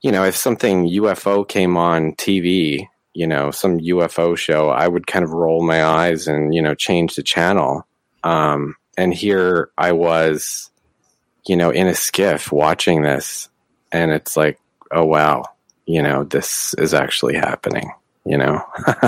you 0.00 0.10
know, 0.10 0.24
if 0.24 0.34
something 0.34 0.88
UFO 0.88 1.46
came 1.46 1.76
on 1.76 2.12
TV, 2.12 2.88
you 3.14 3.26
know, 3.26 3.50
some 3.50 3.78
UFO 3.78 4.36
show, 4.36 4.70
I 4.70 4.88
would 4.88 5.06
kind 5.06 5.24
of 5.24 5.32
roll 5.32 5.64
my 5.64 5.84
eyes 5.84 6.26
and, 6.26 6.54
you 6.54 6.62
know, 6.62 6.74
change 6.74 7.14
the 7.14 7.22
channel. 7.22 7.86
Um, 8.24 8.76
and 8.96 9.12
here 9.12 9.70
I 9.76 9.92
was, 9.92 10.70
you 11.46 11.56
know, 11.56 11.70
in 11.70 11.86
a 11.86 11.94
skiff 11.94 12.52
watching 12.52 13.02
this, 13.02 13.48
and 13.90 14.10
it's 14.10 14.36
like, 14.36 14.58
oh 14.90 15.04
wow, 15.04 15.44
you 15.86 16.02
know, 16.02 16.24
this 16.24 16.74
is 16.78 16.94
actually 16.94 17.34
happening. 17.34 17.90
You 18.24 18.38
know, 18.38 18.62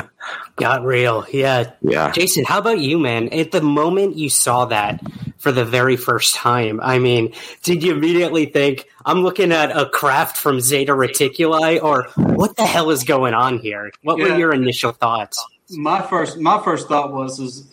got 0.56 0.84
real. 0.84 1.24
Yeah, 1.32 1.70
yeah. 1.82 2.10
Jason, 2.10 2.44
how 2.44 2.58
about 2.58 2.80
you, 2.80 2.98
man? 2.98 3.28
At 3.28 3.52
the 3.52 3.60
moment 3.60 4.16
you 4.16 4.28
saw 4.28 4.64
that 4.66 5.00
for 5.38 5.52
the 5.52 5.64
very 5.64 5.96
first 5.96 6.34
time, 6.34 6.80
I 6.82 6.98
mean, 6.98 7.32
did 7.62 7.84
you 7.84 7.92
immediately 7.92 8.46
think, 8.46 8.88
"I'm 9.06 9.22
looking 9.22 9.52
at 9.52 9.70
a 9.76 9.88
craft 9.88 10.36
from 10.36 10.60
Zeta 10.60 10.92
Reticuli," 10.92 11.80
or 11.80 12.08
"What 12.16 12.56
the 12.56 12.66
hell 12.66 12.90
is 12.90 13.04
going 13.04 13.34
on 13.34 13.58
here"? 13.58 13.92
What 14.02 14.18
yeah. 14.18 14.24
were 14.24 14.38
your 14.38 14.52
initial 14.52 14.90
thoughts? 14.90 15.44
My 15.70 16.02
first, 16.02 16.38
my 16.38 16.60
first 16.64 16.88
thought 16.88 17.12
was, 17.12 17.38
is 17.38 17.72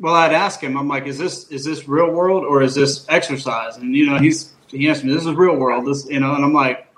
well, 0.00 0.14
I'd 0.14 0.32
ask 0.32 0.60
him. 0.60 0.76
I'm 0.76 0.88
like, 0.88 1.06
is 1.06 1.18
this 1.18 1.48
is 1.50 1.64
this 1.64 1.86
real 1.86 2.10
world 2.10 2.44
or 2.44 2.62
is 2.62 2.74
this 2.74 3.04
exercise? 3.08 3.76
And 3.76 3.94
you 3.94 4.06
know, 4.06 4.18
he's 4.18 4.52
he 4.68 4.88
asked 4.88 5.04
me, 5.04 5.12
this 5.12 5.26
is 5.26 5.34
real 5.34 5.56
world. 5.56 5.86
This 5.86 6.06
you 6.08 6.20
know, 6.20 6.34
and 6.34 6.44
I'm 6.44 6.54
like, 6.54 6.90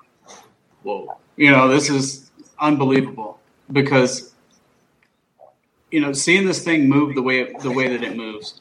whoa, 0.83 1.19
you 1.37 1.51
know, 1.51 1.69
this 1.69 1.91
is 1.91 2.31
unbelievable 2.61 3.41
because 3.73 4.33
you 5.91 6.01
know, 6.01 6.13
seeing 6.13 6.47
this 6.47 6.65
thing 6.65 6.89
move 6.89 7.15
the 7.15 7.23
way 7.23 7.41
it, 7.41 7.61
the 7.61 7.71
way 7.71 7.89
that 7.89 8.03
it 8.03 8.17
moves, 8.17 8.61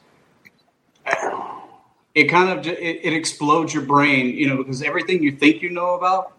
it 2.14 2.24
kind 2.24 2.50
of 2.50 2.66
it, 2.66 2.78
it 2.78 3.12
explodes 3.12 3.72
your 3.72 3.84
brain. 3.84 4.34
You 4.34 4.48
know, 4.48 4.56
because 4.56 4.82
everything 4.82 5.22
you 5.22 5.30
think 5.32 5.62
you 5.62 5.70
know 5.70 5.94
about 5.94 6.32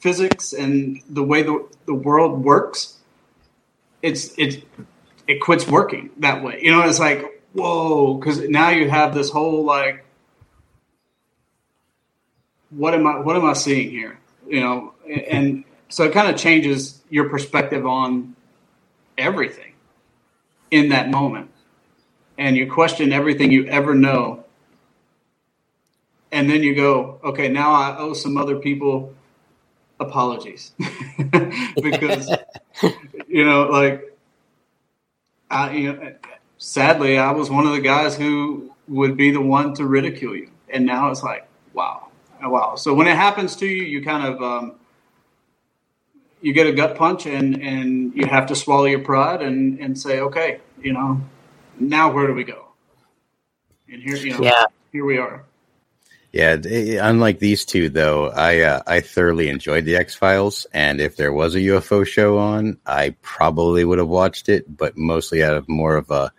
physics 0.00 0.54
and 0.54 1.02
the 1.10 1.22
way 1.22 1.42
the 1.42 1.68
the 1.84 1.94
world 1.94 2.42
works, 2.42 2.96
it's 4.00 4.32
it's 4.38 4.56
it 5.28 5.40
quits 5.40 5.68
working 5.68 6.10
that 6.18 6.42
way. 6.42 6.58
You 6.62 6.72
know, 6.72 6.80
it's 6.88 6.98
like 6.98 7.41
whoa, 7.52 8.14
because 8.14 8.48
now 8.48 8.70
you 8.70 8.88
have 8.88 9.14
this 9.14 9.30
whole 9.30 9.64
like, 9.64 10.04
what 12.70 12.94
am 12.94 13.06
I 13.06 13.18
what 13.20 13.36
am 13.36 13.44
I 13.44 13.52
seeing 13.52 13.90
here? 13.90 14.18
You 14.46 14.60
know, 14.60 14.94
and 15.08 15.64
so 15.88 16.04
it 16.04 16.12
kind 16.12 16.28
of 16.28 16.36
changes 16.36 17.00
your 17.10 17.28
perspective 17.28 17.86
on 17.86 18.34
everything 19.18 19.72
in 20.70 20.88
that 20.88 21.10
moment, 21.10 21.50
and 22.38 22.56
you 22.56 22.70
question 22.70 23.12
everything 23.12 23.50
you 23.50 23.66
ever 23.66 23.94
know, 23.94 24.44
and 26.30 26.48
then 26.48 26.62
you 26.62 26.74
go, 26.74 27.20
okay, 27.22 27.48
now 27.48 27.72
I 27.72 27.98
owe 27.98 28.14
some 28.14 28.36
other 28.36 28.56
people 28.56 29.14
apologies. 30.00 30.72
Because 31.82 32.30
you 33.28 33.44
know, 33.44 33.64
like, 33.64 34.16
I 35.50 35.72
you 35.72 35.92
know 35.92 36.14
sadly, 36.62 37.18
I 37.18 37.32
was 37.32 37.50
one 37.50 37.66
of 37.66 37.72
the 37.72 37.80
guys 37.80 38.16
who 38.16 38.70
would 38.88 39.16
be 39.16 39.32
the 39.32 39.40
one 39.40 39.74
to 39.74 39.84
ridicule 39.84 40.36
you. 40.36 40.50
And 40.68 40.86
now 40.86 41.10
it's 41.10 41.22
like, 41.22 41.46
wow, 41.74 42.08
wow. 42.42 42.76
So 42.76 42.94
when 42.94 43.08
it 43.08 43.16
happens 43.16 43.56
to 43.56 43.66
you, 43.66 43.82
you 43.82 44.02
kind 44.02 44.32
of 44.32 44.42
um, 44.42 44.74
you 46.40 46.52
get 46.52 46.66
a 46.66 46.72
gut 46.72 46.96
punch, 46.96 47.26
and 47.26 47.60
and 47.62 48.14
you 48.14 48.26
have 48.26 48.46
to 48.46 48.56
swallow 48.56 48.86
your 48.86 49.00
pride 49.00 49.42
and 49.42 49.78
and 49.80 49.98
say, 49.98 50.20
okay, 50.20 50.60
you 50.80 50.92
know, 50.92 51.20
now 51.78 52.10
where 52.10 52.26
do 52.26 52.32
we 52.32 52.44
go? 52.44 52.68
And 53.88 54.02
here, 54.02 54.16
you 54.16 54.32
know, 54.32 54.42
yeah. 54.42 54.64
here 54.92 55.04
we 55.04 55.18
are. 55.18 55.44
Yeah, 56.32 56.56
unlike 57.02 57.40
these 57.40 57.66
two, 57.66 57.90
though, 57.90 58.30
I 58.30 58.60
uh, 58.60 58.82
I 58.86 59.00
thoroughly 59.00 59.50
enjoyed 59.50 59.84
the 59.84 59.96
X 59.96 60.14
Files, 60.14 60.66
and 60.72 60.98
if 60.98 61.16
there 61.16 61.32
was 61.32 61.54
a 61.54 61.58
UFO 61.58 62.06
show 62.06 62.38
on, 62.38 62.78
I 62.86 63.14
probably 63.20 63.84
would 63.84 63.98
have 63.98 64.08
watched 64.08 64.48
it, 64.48 64.74
but 64.74 64.96
mostly 64.96 65.42
out 65.42 65.58
of 65.58 65.68
more 65.68 65.96
of 65.96 66.10
a, 66.10 66.32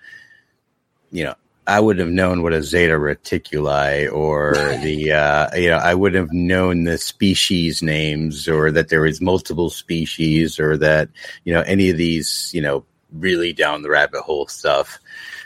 you 1.13 1.23
know, 1.23 1.35
I 1.65 1.79
would 1.79 1.97
have 1.99 2.09
known 2.09 2.43
what 2.43 2.51
a 2.51 2.61
Zeta 2.61 2.95
Reticuli 2.95 4.11
or 4.11 4.53
the, 4.53 5.13
uh, 5.13 5.55
you 5.55 5.69
know, 5.69 5.77
I 5.77 5.93
would 5.93 6.13
have 6.13 6.33
known 6.33 6.83
the 6.83 6.97
species 6.97 7.81
names 7.81 8.49
or 8.49 8.71
that 8.71 8.89
there 8.89 9.05
is 9.05 9.21
multiple 9.21 9.69
species 9.69 10.59
or 10.59 10.75
that, 10.77 11.07
you 11.45 11.53
know, 11.53 11.61
any 11.61 11.89
of 11.89 11.95
these, 11.95 12.51
you 12.53 12.61
know, 12.61 12.83
really 13.13 13.53
down 13.53 13.81
the 13.81 13.89
rabbit 13.89 14.21
hole 14.23 14.47
stuff. 14.47 14.99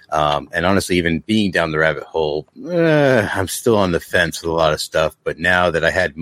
Um, 0.09 0.49
and 0.53 0.65
honestly, 0.65 0.97
even 0.97 1.19
being 1.19 1.51
down 1.51 1.71
the 1.71 1.77
rabbit 1.77 2.03
hole, 2.03 2.47
uh, 2.65 3.29
I'm 3.31 3.47
still 3.47 3.77
on 3.77 3.91
the 3.91 3.99
fence 3.99 4.41
with 4.41 4.49
a 4.49 4.55
lot 4.55 4.73
of 4.73 4.81
stuff. 4.81 5.15
But 5.23 5.37
now 5.37 5.69
that 5.69 5.83
I 5.83 5.91
had 5.91 6.15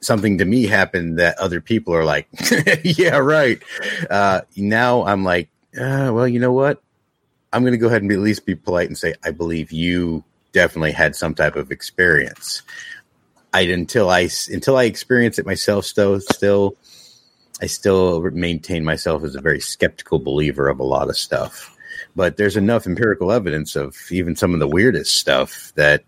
something 0.00 0.38
to 0.38 0.44
me 0.44 0.66
happen 0.66 1.16
that 1.16 1.38
other 1.38 1.60
people 1.60 1.94
are 1.94 2.04
like, 2.04 2.28
yeah, 2.82 3.18
right. 3.18 3.60
Uh, 4.08 4.42
now 4.56 5.04
I'm 5.04 5.24
like, 5.24 5.50
uh, 5.78 6.10
well, 6.14 6.28
you 6.28 6.38
know 6.38 6.52
what? 6.52 6.82
I'm 7.52 7.62
going 7.62 7.72
to 7.72 7.78
go 7.78 7.86
ahead 7.86 8.02
and 8.02 8.08
be, 8.08 8.14
at 8.14 8.20
least 8.20 8.46
be 8.46 8.54
polite 8.54 8.88
and 8.88 8.96
say, 8.96 9.14
I 9.24 9.30
believe 9.30 9.72
you 9.72 10.24
definitely 10.52 10.92
had 10.92 11.16
some 11.16 11.34
type 11.34 11.56
of 11.56 11.70
experience. 11.70 12.62
I 13.52 13.62
until 13.62 14.08
I 14.08 14.28
until 14.50 14.76
I 14.76 14.84
experience 14.84 15.38
it 15.38 15.44
myself. 15.46 15.84
Still, 15.84 16.20
still, 16.20 16.76
I 17.60 17.66
still 17.66 18.22
maintain 18.30 18.84
myself 18.84 19.24
as 19.24 19.34
a 19.34 19.40
very 19.40 19.60
skeptical 19.60 20.18
believer 20.18 20.68
of 20.68 20.80
a 20.80 20.84
lot 20.84 21.10
of 21.10 21.18
stuff. 21.18 21.76
but 22.16 22.36
there's 22.36 22.56
enough 22.56 22.86
empirical 22.86 23.32
evidence 23.32 23.76
of 23.76 23.96
even 24.10 24.36
some 24.36 24.54
of 24.54 24.60
the 24.60 24.68
weirdest 24.68 25.14
stuff 25.14 25.72
that 25.76 26.04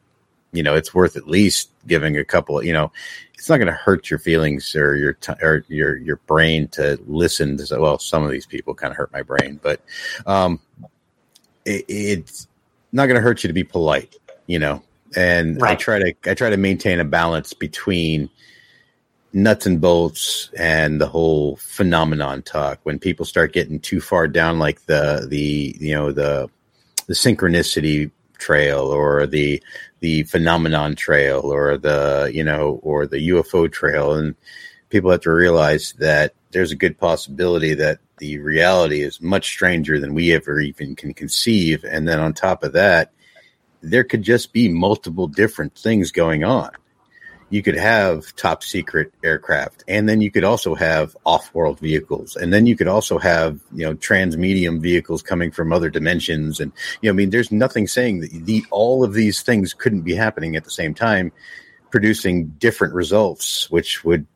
you 0.52 0.62
know 0.62 0.74
it's 0.74 0.94
worth 0.94 1.16
at 1.16 1.28
least 1.28 1.70
giving 1.86 2.16
a 2.16 2.24
couple. 2.24 2.62
You 2.62 2.72
know, 2.72 2.92
it's 3.34 3.48
not 3.48 3.58
going 3.58 3.66
to 3.68 3.72
hurt 3.72 4.10
your 4.10 4.18
feelings 4.18 4.74
or 4.74 4.96
your 4.96 5.14
t- 5.14 5.32
or 5.42 5.64
your 5.68 5.96
your 5.96 6.16
brain 6.26 6.68
to 6.68 6.98
listen 7.06 7.56
to. 7.56 7.80
Well, 7.80 7.98
some 7.98 8.22
of 8.24 8.30
these 8.30 8.46
people 8.46 8.74
kind 8.74 8.90
of 8.90 8.96
hurt 8.96 9.12
my 9.12 9.22
brain, 9.22 9.60
but 9.62 9.82
um, 10.26 10.60
it, 11.64 11.84
it's 11.88 12.48
not 12.92 13.06
going 13.06 13.16
to 13.16 13.22
hurt 13.22 13.42
you 13.42 13.48
to 13.48 13.54
be 13.54 13.64
polite. 13.64 14.16
You 14.46 14.58
know, 14.58 14.82
and 15.16 15.60
right. 15.60 15.72
I 15.72 15.74
try 15.74 15.98
to 15.98 16.14
I 16.26 16.34
try 16.34 16.50
to 16.50 16.56
maintain 16.56 17.00
a 17.00 17.04
balance 17.04 17.52
between 17.52 18.28
nuts 19.32 19.66
and 19.66 19.80
bolts 19.80 20.48
and 20.56 21.00
the 21.00 21.08
whole 21.08 21.56
phenomenon 21.56 22.40
talk 22.42 22.78
when 22.84 23.00
people 23.00 23.26
start 23.26 23.52
getting 23.52 23.80
too 23.80 24.00
far 24.00 24.28
down 24.28 24.60
like 24.60 24.86
the 24.86 25.26
the 25.28 25.76
you 25.80 25.94
know 25.94 26.12
the 26.12 26.48
the 27.06 27.14
synchronicity 27.14 28.10
trail 28.38 28.80
or 28.80 29.26
the 29.26 29.62
the 30.00 30.22
phenomenon 30.24 30.94
trail 30.94 31.40
or 31.40 31.76
the 31.76 32.30
you 32.32 32.44
know 32.44 32.78
or 32.82 33.06
the 33.06 33.28
UFO 33.30 33.70
trail 33.70 34.14
and 34.14 34.34
people 34.88 35.10
have 35.10 35.22
to 35.22 35.32
realize 35.32 35.92
that 35.94 36.34
there's 36.52 36.70
a 36.70 36.76
good 36.76 36.98
possibility 36.98 37.74
that 37.74 37.98
the 38.18 38.38
reality 38.38 39.02
is 39.02 39.20
much 39.20 39.46
stranger 39.46 39.98
than 39.98 40.14
we 40.14 40.32
ever 40.32 40.60
even 40.60 40.94
can 40.96 41.14
conceive. 41.14 41.84
And 41.84 42.06
then 42.06 42.20
on 42.20 42.32
top 42.32 42.62
of 42.62 42.72
that 42.72 43.12
there 43.84 44.04
could 44.04 44.22
just 44.22 44.52
be 44.52 44.68
multiple 44.68 45.28
different 45.28 45.76
things 45.76 46.10
going 46.10 46.42
on. 46.42 46.70
You 47.50 47.62
could 47.62 47.76
have 47.76 48.34
top 48.34 48.64
secret 48.64 49.12
aircraft 49.22 49.84
and 49.86 50.08
then 50.08 50.20
you 50.20 50.30
could 50.30 50.42
also 50.42 50.74
have 50.74 51.16
off-world 51.24 51.78
vehicles 51.78 52.34
and 52.34 52.52
then 52.52 52.66
you 52.66 52.76
could 52.76 52.88
also 52.88 53.18
have 53.18 53.60
you 53.72 53.84
know 53.84 53.94
transmedium 53.94 54.80
vehicles 54.80 55.22
coming 55.22 55.50
from 55.50 55.72
other 55.72 55.90
dimensions. 55.90 56.58
And 56.58 56.72
you 57.00 57.08
know 57.08 57.12
i 57.12 57.16
mean 57.16 57.30
there's 57.30 57.52
nothing 57.52 57.86
saying 57.86 58.20
that 58.20 58.30
the 58.32 58.64
all 58.70 59.04
of 59.04 59.12
these 59.12 59.42
things 59.42 59.74
couldn't 59.74 60.02
be 60.02 60.14
happening 60.14 60.56
at 60.56 60.64
the 60.64 60.70
same 60.70 60.94
time 60.94 61.30
producing 61.90 62.48
different 62.58 62.94
results 62.94 63.70
which 63.70 64.02
would 64.02 64.26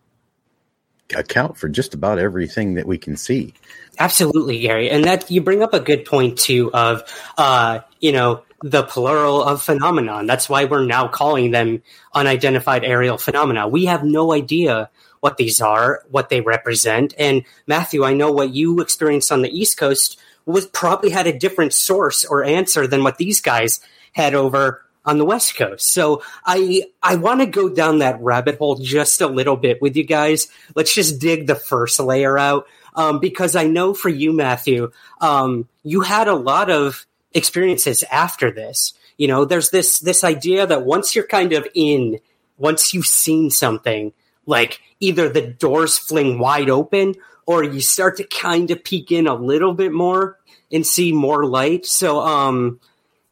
account 1.16 1.56
for 1.56 1.68
just 1.68 1.94
about 1.94 2.18
everything 2.18 2.74
that 2.74 2.86
we 2.86 2.98
can 2.98 3.16
see 3.16 3.54
absolutely 3.98 4.60
gary 4.60 4.90
and 4.90 5.04
that 5.04 5.30
you 5.30 5.40
bring 5.40 5.62
up 5.62 5.72
a 5.72 5.80
good 5.80 6.04
point 6.04 6.38
too 6.38 6.70
of 6.72 7.02
uh 7.38 7.80
you 8.00 8.12
know 8.12 8.42
the 8.62 8.82
plural 8.82 9.42
of 9.42 9.62
phenomenon. 9.62 10.26
That's 10.26 10.48
why 10.48 10.64
we're 10.64 10.84
now 10.84 11.08
calling 11.08 11.50
them 11.50 11.82
unidentified 12.12 12.84
aerial 12.84 13.18
phenomena. 13.18 13.68
We 13.68 13.84
have 13.84 14.04
no 14.04 14.32
idea 14.32 14.90
what 15.20 15.36
these 15.36 15.60
are, 15.60 16.02
what 16.10 16.28
they 16.28 16.40
represent. 16.40 17.14
And 17.18 17.44
Matthew, 17.66 18.04
I 18.04 18.14
know 18.14 18.32
what 18.32 18.54
you 18.54 18.80
experienced 18.80 19.32
on 19.32 19.42
the 19.42 19.56
East 19.56 19.76
Coast 19.76 20.18
was 20.44 20.66
probably 20.66 21.10
had 21.10 21.26
a 21.26 21.38
different 21.38 21.72
source 21.72 22.24
or 22.24 22.44
answer 22.44 22.86
than 22.86 23.04
what 23.04 23.18
these 23.18 23.40
guys 23.40 23.80
had 24.12 24.34
over 24.34 24.84
on 25.08 25.16
the 25.16 25.24
West 25.24 25.56
Coast. 25.56 25.88
So 25.88 26.22
I 26.44 26.84
I 27.02 27.16
want 27.16 27.40
to 27.40 27.46
go 27.46 27.70
down 27.70 28.00
that 28.00 28.20
rabbit 28.20 28.58
hole 28.58 28.76
just 28.76 29.22
a 29.22 29.26
little 29.26 29.56
bit 29.56 29.80
with 29.80 29.96
you 29.96 30.04
guys. 30.04 30.48
Let's 30.74 30.94
just 30.94 31.18
dig 31.18 31.46
the 31.46 31.54
first 31.54 31.98
layer 31.98 32.38
out. 32.38 32.66
Um, 32.94 33.18
because 33.18 33.56
I 33.56 33.64
know 33.64 33.94
for 33.94 34.08
you, 34.10 34.32
Matthew, 34.32 34.90
um, 35.20 35.68
you 35.82 36.02
had 36.02 36.28
a 36.28 36.34
lot 36.34 36.68
of 36.68 37.06
experiences 37.32 38.04
after 38.10 38.50
this. 38.50 38.92
You 39.16 39.28
know, 39.28 39.46
there's 39.46 39.70
this 39.70 39.98
this 40.00 40.24
idea 40.24 40.66
that 40.66 40.84
once 40.84 41.14
you're 41.14 41.26
kind 41.26 41.54
of 41.54 41.66
in, 41.74 42.20
once 42.58 42.92
you've 42.92 43.06
seen 43.06 43.50
something, 43.50 44.12
like 44.44 44.82
either 45.00 45.30
the 45.30 45.46
doors 45.46 45.96
fling 45.96 46.38
wide 46.38 46.68
open 46.68 47.14
or 47.46 47.62
you 47.62 47.80
start 47.80 48.18
to 48.18 48.24
kind 48.24 48.70
of 48.70 48.84
peek 48.84 49.10
in 49.10 49.26
a 49.26 49.34
little 49.34 49.72
bit 49.72 49.92
more 49.92 50.38
and 50.70 50.86
see 50.86 51.12
more 51.12 51.46
light. 51.46 51.86
So 51.86 52.20
um 52.20 52.80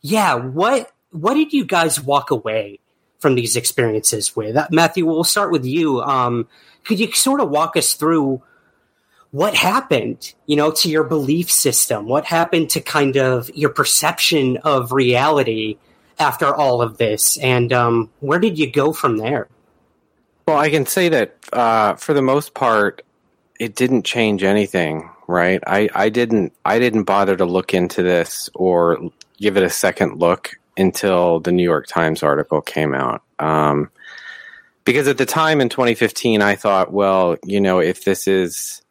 yeah, 0.01 0.37
what 0.37 0.93
what 1.17 1.35
did 1.35 1.53
you 1.53 1.64
guys 1.64 2.01
walk 2.01 2.31
away 2.31 2.81
from 3.19 3.35
these 3.35 3.57
experiences 3.57 4.37
with? 4.37 4.57
Uh, 4.57 4.69
Matthew, 4.71 5.07
we'll 5.07 5.25
start 5.25 5.51
with 5.51 5.64
you. 5.64 6.01
Um 6.03 6.49
could 6.85 7.01
you 7.01 7.11
sort 7.12 7.41
of 7.41 7.51
walk 7.51 7.77
us 7.77 7.95
through 7.95 8.43
what 9.33 9.55
happened, 9.55 10.33
you 10.47 10.57
know, 10.57 10.71
to 10.71 10.89
your 10.89 11.05
belief 11.05 11.51
system? 11.51 12.07
What 12.07 12.25
happened 12.25 12.71
to 12.71 12.81
kind 12.81 13.17
of 13.17 13.51
your 13.55 13.71
perception 13.71 14.57
of 14.59 14.93
reality 14.93 15.79
after 16.19 16.55
all 16.55 16.81
of 16.81 16.99
this? 16.99 17.37
And 17.39 17.73
um, 17.73 18.11
where 18.21 18.39
did 18.39 18.59
you 18.59 18.71
go 18.71 18.93
from 18.93 19.19
there? 19.19 19.49
Well, 20.47 20.59
I 20.59 20.71
can 20.71 20.87
say 20.87 21.09
that 21.09 21.37
uh, 21.53 21.95
for 21.97 22.14
the 22.14 22.23
most 22.23 22.55
part, 22.55 23.03
it 23.59 23.75
didn't 23.75 24.05
change 24.05 24.45
anything, 24.45 25.11
right? 25.27 25.61
I, 25.67 25.89
I 25.95 26.09
didn't 26.09 26.53
I 26.64 26.79
didn't 26.79 27.05
bother 27.05 27.37
to 27.37 27.45
look 27.45 27.75
into 27.75 28.03
this 28.03 28.49
or 28.55 29.11
give 29.39 29.57
it 29.57 29.64
a 29.64 29.71
second 29.71 30.19
look 30.19 30.53
until 30.77 31.41
the 31.41 31.53
New 31.53 31.62
York 31.62 31.87
Times 31.87 32.22
article 32.22 32.61
came 32.61 32.95
out. 32.95 33.22
Um, 33.39 33.91
because 34.85 35.09
at 35.09 35.18
the 35.18 35.27
time 35.27 35.61
in 35.61 35.68
2015, 35.68 36.43
I 36.43 36.55
thought, 36.55 36.93
well, 36.93 37.37
you 37.45 37.61
know, 37.61 37.81
if 37.81 38.05
this 38.05 38.29
is 38.29 38.83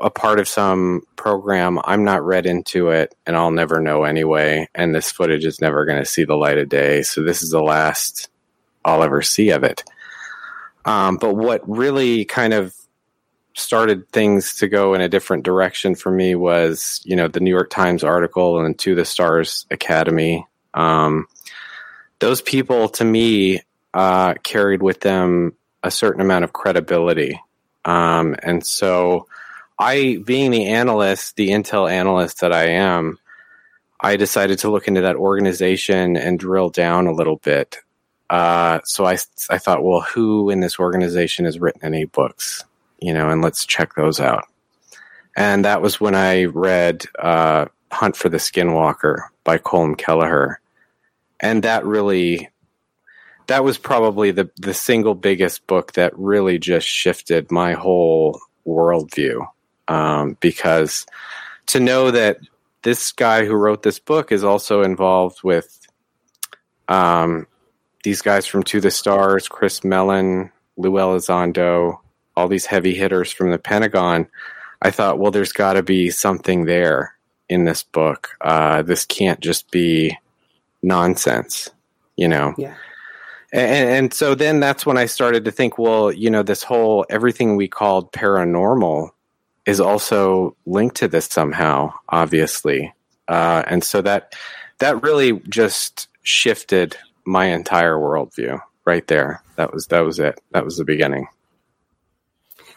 a 0.00 0.10
part 0.10 0.38
of 0.38 0.48
some 0.48 1.02
program. 1.16 1.80
I'm 1.84 2.04
not 2.04 2.24
read 2.24 2.46
into 2.46 2.90
it, 2.90 3.14
and 3.26 3.36
I'll 3.36 3.50
never 3.50 3.80
know 3.80 4.04
anyway. 4.04 4.68
And 4.74 4.94
this 4.94 5.10
footage 5.10 5.44
is 5.44 5.60
never 5.60 5.84
going 5.84 5.98
to 5.98 6.04
see 6.04 6.24
the 6.24 6.36
light 6.36 6.58
of 6.58 6.68
day. 6.68 7.02
So 7.02 7.22
this 7.22 7.42
is 7.42 7.50
the 7.50 7.62
last 7.62 8.28
I'll 8.84 9.02
ever 9.02 9.22
see 9.22 9.50
of 9.50 9.64
it. 9.64 9.84
Um, 10.84 11.16
but 11.16 11.34
what 11.34 11.68
really 11.68 12.24
kind 12.24 12.54
of 12.54 12.74
started 13.54 14.08
things 14.10 14.56
to 14.56 14.68
go 14.68 14.94
in 14.94 15.00
a 15.00 15.08
different 15.08 15.44
direction 15.44 15.94
for 15.94 16.12
me 16.12 16.34
was, 16.34 17.02
you 17.04 17.16
know, 17.16 17.28
the 17.28 17.40
New 17.40 17.50
York 17.50 17.70
Times 17.70 18.04
article 18.04 18.64
and 18.64 18.78
To 18.78 18.94
the 18.94 19.04
Stars 19.04 19.66
Academy. 19.70 20.46
Um, 20.74 21.26
those 22.18 22.42
people, 22.42 22.88
to 22.90 23.04
me, 23.04 23.62
uh, 23.94 24.34
carried 24.42 24.82
with 24.82 25.00
them 25.00 25.54
a 25.82 25.90
certain 25.90 26.20
amount 26.20 26.44
of 26.44 26.52
credibility. 26.52 27.40
Um, 27.84 28.36
and 28.42 28.64
so 28.64 29.26
I, 29.78 30.20
being 30.24 30.50
the 30.50 30.66
analyst, 30.66 31.36
the 31.36 31.50
Intel 31.50 31.90
analyst 31.90 32.40
that 32.40 32.52
I 32.52 32.70
am, 32.70 33.18
I 34.00 34.16
decided 34.16 34.58
to 34.60 34.70
look 34.70 34.88
into 34.88 35.00
that 35.02 35.16
organization 35.16 36.16
and 36.16 36.38
drill 36.38 36.70
down 36.70 37.06
a 37.06 37.12
little 37.12 37.36
bit. 37.36 37.78
Uh, 38.30 38.80
so 38.84 39.06
I, 39.06 39.18
I 39.50 39.58
thought, 39.58 39.82
well, 39.82 40.02
who 40.02 40.50
in 40.50 40.60
this 40.60 40.78
organization 40.78 41.46
has 41.46 41.58
written 41.58 41.84
any 41.84 42.04
books? 42.04 42.64
You 43.00 43.14
know, 43.14 43.30
and 43.30 43.42
let's 43.42 43.64
check 43.64 43.94
those 43.94 44.20
out. 44.20 44.44
And 45.36 45.64
that 45.64 45.80
was 45.80 46.00
when 46.00 46.14
I 46.14 46.44
read 46.44 47.04
uh, 47.18 47.66
Hunt 47.92 48.16
for 48.16 48.28
the 48.28 48.38
Skinwalker 48.38 49.28
by 49.48 49.56
Colm 49.56 49.96
Kelleher. 49.96 50.60
And 51.40 51.62
that 51.62 51.86
really, 51.86 52.50
that 53.46 53.64
was 53.64 53.78
probably 53.78 54.30
the, 54.30 54.50
the 54.56 54.74
single 54.74 55.14
biggest 55.14 55.66
book 55.66 55.94
that 55.94 56.12
really 56.18 56.58
just 56.58 56.86
shifted 56.86 57.50
my 57.50 57.72
whole 57.72 58.42
worldview 58.66 59.48
um, 59.88 60.36
because 60.40 61.06
to 61.68 61.80
know 61.80 62.10
that 62.10 62.40
this 62.82 63.10
guy 63.10 63.46
who 63.46 63.54
wrote 63.54 63.82
this 63.82 63.98
book 63.98 64.32
is 64.32 64.44
also 64.44 64.82
involved 64.82 65.42
with 65.42 65.80
um, 66.88 67.46
these 68.04 68.20
guys 68.20 68.46
from 68.46 68.64
To 68.64 68.82
the 68.82 68.90
Stars, 68.90 69.48
Chris 69.48 69.82
Mellon, 69.82 70.52
Lou 70.76 70.90
Elizondo, 70.90 72.00
all 72.36 72.48
these 72.48 72.66
heavy 72.66 72.94
hitters 72.94 73.32
from 73.32 73.50
the 73.50 73.58
Pentagon. 73.58 74.28
I 74.82 74.90
thought, 74.90 75.18
well, 75.18 75.30
there's 75.30 75.52
got 75.52 75.72
to 75.72 75.82
be 75.82 76.10
something 76.10 76.66
there 76.66 77.17
in 77.48 77.64
this 77.64 77.82
book. 77.82 78.30
Uh, 78.40 78.82
this 78.82 79.04
can't 79.04 79.40
just 79.40 79.70
be 79.70 80.16
nonsense, 80.82 81.70
you 82.16 82.28
know? 82.28 82.54
Yeah. 82.58 82.74
And, 83.52 83.90
and, 83.90 84.14
so 84.14 84.34
then 84.34 84.60
that's 84.60 84.84
when 84.84 84.98
I 84.98 85.06
started 85.06 85.46
to 85.46 85.50
think, 85.50 85.78
well, 85.78 86.12
you 86.12 86.28
know, 86.28 86.42
this 86.42 86.62
whole 86.62 87.06
everything 87.08 87.56
we 87.56 87.66
called 87.66 88.12
paranormal 88.12 89.10
is 89.64 89.80
also 89.80 90.54
linked 90.66 90.96
to 90.96 91.08
this 91.08 91.26
somehow, 91.26 91.94
obviously. 92.10 92.92
Uh, 93.26 93.62
and 93.66 93.82
so 93.82 94.02
that 94.02 94.34
that 94.78 95.02
really 95.02 95.40
just 95.48 96.08
shifted 96.22 96.96
my 97.24 97.46
entire 97.46 97.96
worldview 97.96 98.60
right 98.84 99.06
there. 99.06 99.42
That 99.56 99.72
was 99.72 99.86
that 99.86 100.00
was 100.00 100.18
it. 100.18 100.40
That 100.52 100.64
was 100.64 100.76
the 100.76 100.84
beginning. 100.84 101.28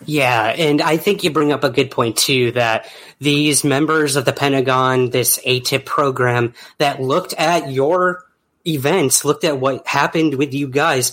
Yeah, 0.06 0.48
and 0.58 0.82
I 0.82 0.98
think 0.98 1.24
you 1.24 1.32
bring 1.32 1.52
up 1.52 1.64
a 1.64 1.70
good 1.70 1.92
point 1.92 2.18
too 2.18 2.52
that 2.54 2.92
these 3.20 3.64
members 3.64 4.16
of 4.16 4.26
the 4.26 4.34
Pentagon, 4.34 5.12
this 5.12 5.38
AATIP 5.46 5.86
program 5.86 6.54
that 6.80 7.02
looked 7.02 7.34
at 7.34 7.72
your 7.72 8.26
events, 8.66 9.24
looked 9.24 9.44
at 9.44 9.60
what 9.60 9.86
happened 9.88 10.36
with 10.36 10.54
you 10.54 10.68
guys, 10.68 11.12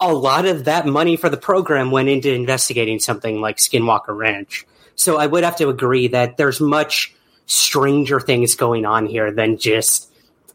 a 0.00 0.12
lot 0.12 0.46
of 0.46 0.64
that 0.64 0.86
money 0.86 1.16
for 1.16 1.28
the 1.28 1.36
program 1.36 1.90
went 1.90 2.08
into 2.08 2.32
investigating 2.32 2.98
something 2.98 3.40
like 3.40 3.56
Skinwalker 3.56 4.16
Ranch. 4.16 4.66
So 4.94 5.18
I 5.18 5.26
would 5.26 5.44
have 5.44 5.56
to 5.56 5.68
agree 5.68 6.08
that 6.08 6.36
there's 6.36 6.60
much 6.60 7.14
stranger 7.46 8.20
things 8.20 8.56
going 8.56 8.84
on 8.84 9.06
here 9.06 9.30
than 9.32 9.58
just 9.58 10.07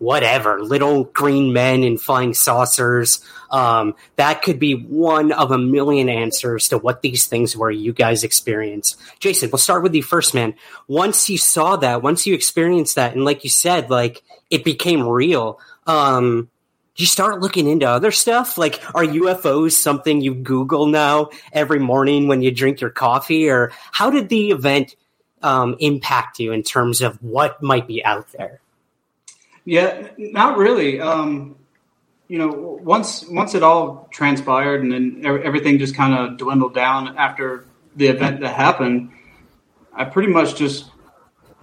whatever, 0.03 0.61
little 0.61 1.05
green 1.05 1.53
men 1.53 1.83
in 1.83 1.97
flying 1.97 2.33
saucers. 2.33 3.23
Um, 3.49 3.95
that 4.17 4.41
could 4.41 4.59
be 4.59 4.73
one 4.73 5.31
of 5.31 5.51
a 5.51 5.57
million 5.57 6.09
answers 6.09 6.67
to 6.69 6.77
what 6.77 7.01
these 7.01 7.25
things 7.25 7.55
were 7.55 7.71
you 7.71 7.93
guys 7.93 8.23
experienced. 8.23 8.99
Jason, 9.19 9.49
we'll 9.49 9.59
start 9.59 9.81
with 9.81 9.95
you 9.95 10.03
first, 10.03 10.33
man. 10.33 10.55
Once 10.87 11.29
you 11.29 11.37
saw 11.37 11.77
that, 11.77 12.03
once 12.03 12.27
you 12.27 12.33
experienced 12.33 12.95
that, 12.95 13.15
and 13.15 13.23
like 13.23 13.45
you 13.45 13.49
said, 13.49 13.89
like 13.89 14.21
it 14.49 14.65
became 14.65 15.07
real. 15.07 15.59
Um, 15.87 16.49
you 16.95 17.05
start 17.05 17.39
looking 17.39 17.67
into 17.67 17.87
other 17.87 18.11
stuff? 18.11 18.57
Like, 18.57 18.81
are 18.93 19.03
UFOs 19.03 19.71
something 19.71 20.21
you 20.21 20.35
Google 20.35 20.87
now 20.87 21.29
every 21.51 21.79
morning 21.79 22.27
when 22.27 22.41
you 22.41 22.51
drink 22.51 22.81
your 22.81 22.91
coffee? 22.91 23.49
Or 23.49 23.71
how 23.91 24.11
did 24.11 24.29
the 24.29 24.51
event 24.51 24.95
um, 25.41 25.75
impact 25.79 26.39
you 26.39 26.51
in 26.51 26.61
terms 26.61 27.01
of 27.01 27.21
what 27.23 27.63
might 27.63 27.87
be 27.87 28.03
out 28.05 28.31
there? 28.33 28.59
Yeah, 29.65 30.09
not 30.17 30.57
really. 30.57 30.99
Um, 30.99 31.55
you 32.27 32.37
know, 32.37 32.79
once 32.81 33.25
once 33.29 33.55
it 33.55 33.63
all 33.63 34.07
transpired 34.11 34.81
and 34.81 34.91
then 34.91 35.21
everything 35.25 35.77
just 35.77 35.95
kind 35.95 36.13
of 36.13 36.37
dwindled 36.37 36.73
down 36.73 37.17
after 37.17 37.65
the 37.95 38.07
event 38.07 38.41
that 38.41 38.55
happened, 38.55 39.11
I 39.93 40.05
pretty 40.05 40.31
much 40.31 40.55
just 40.55 40.89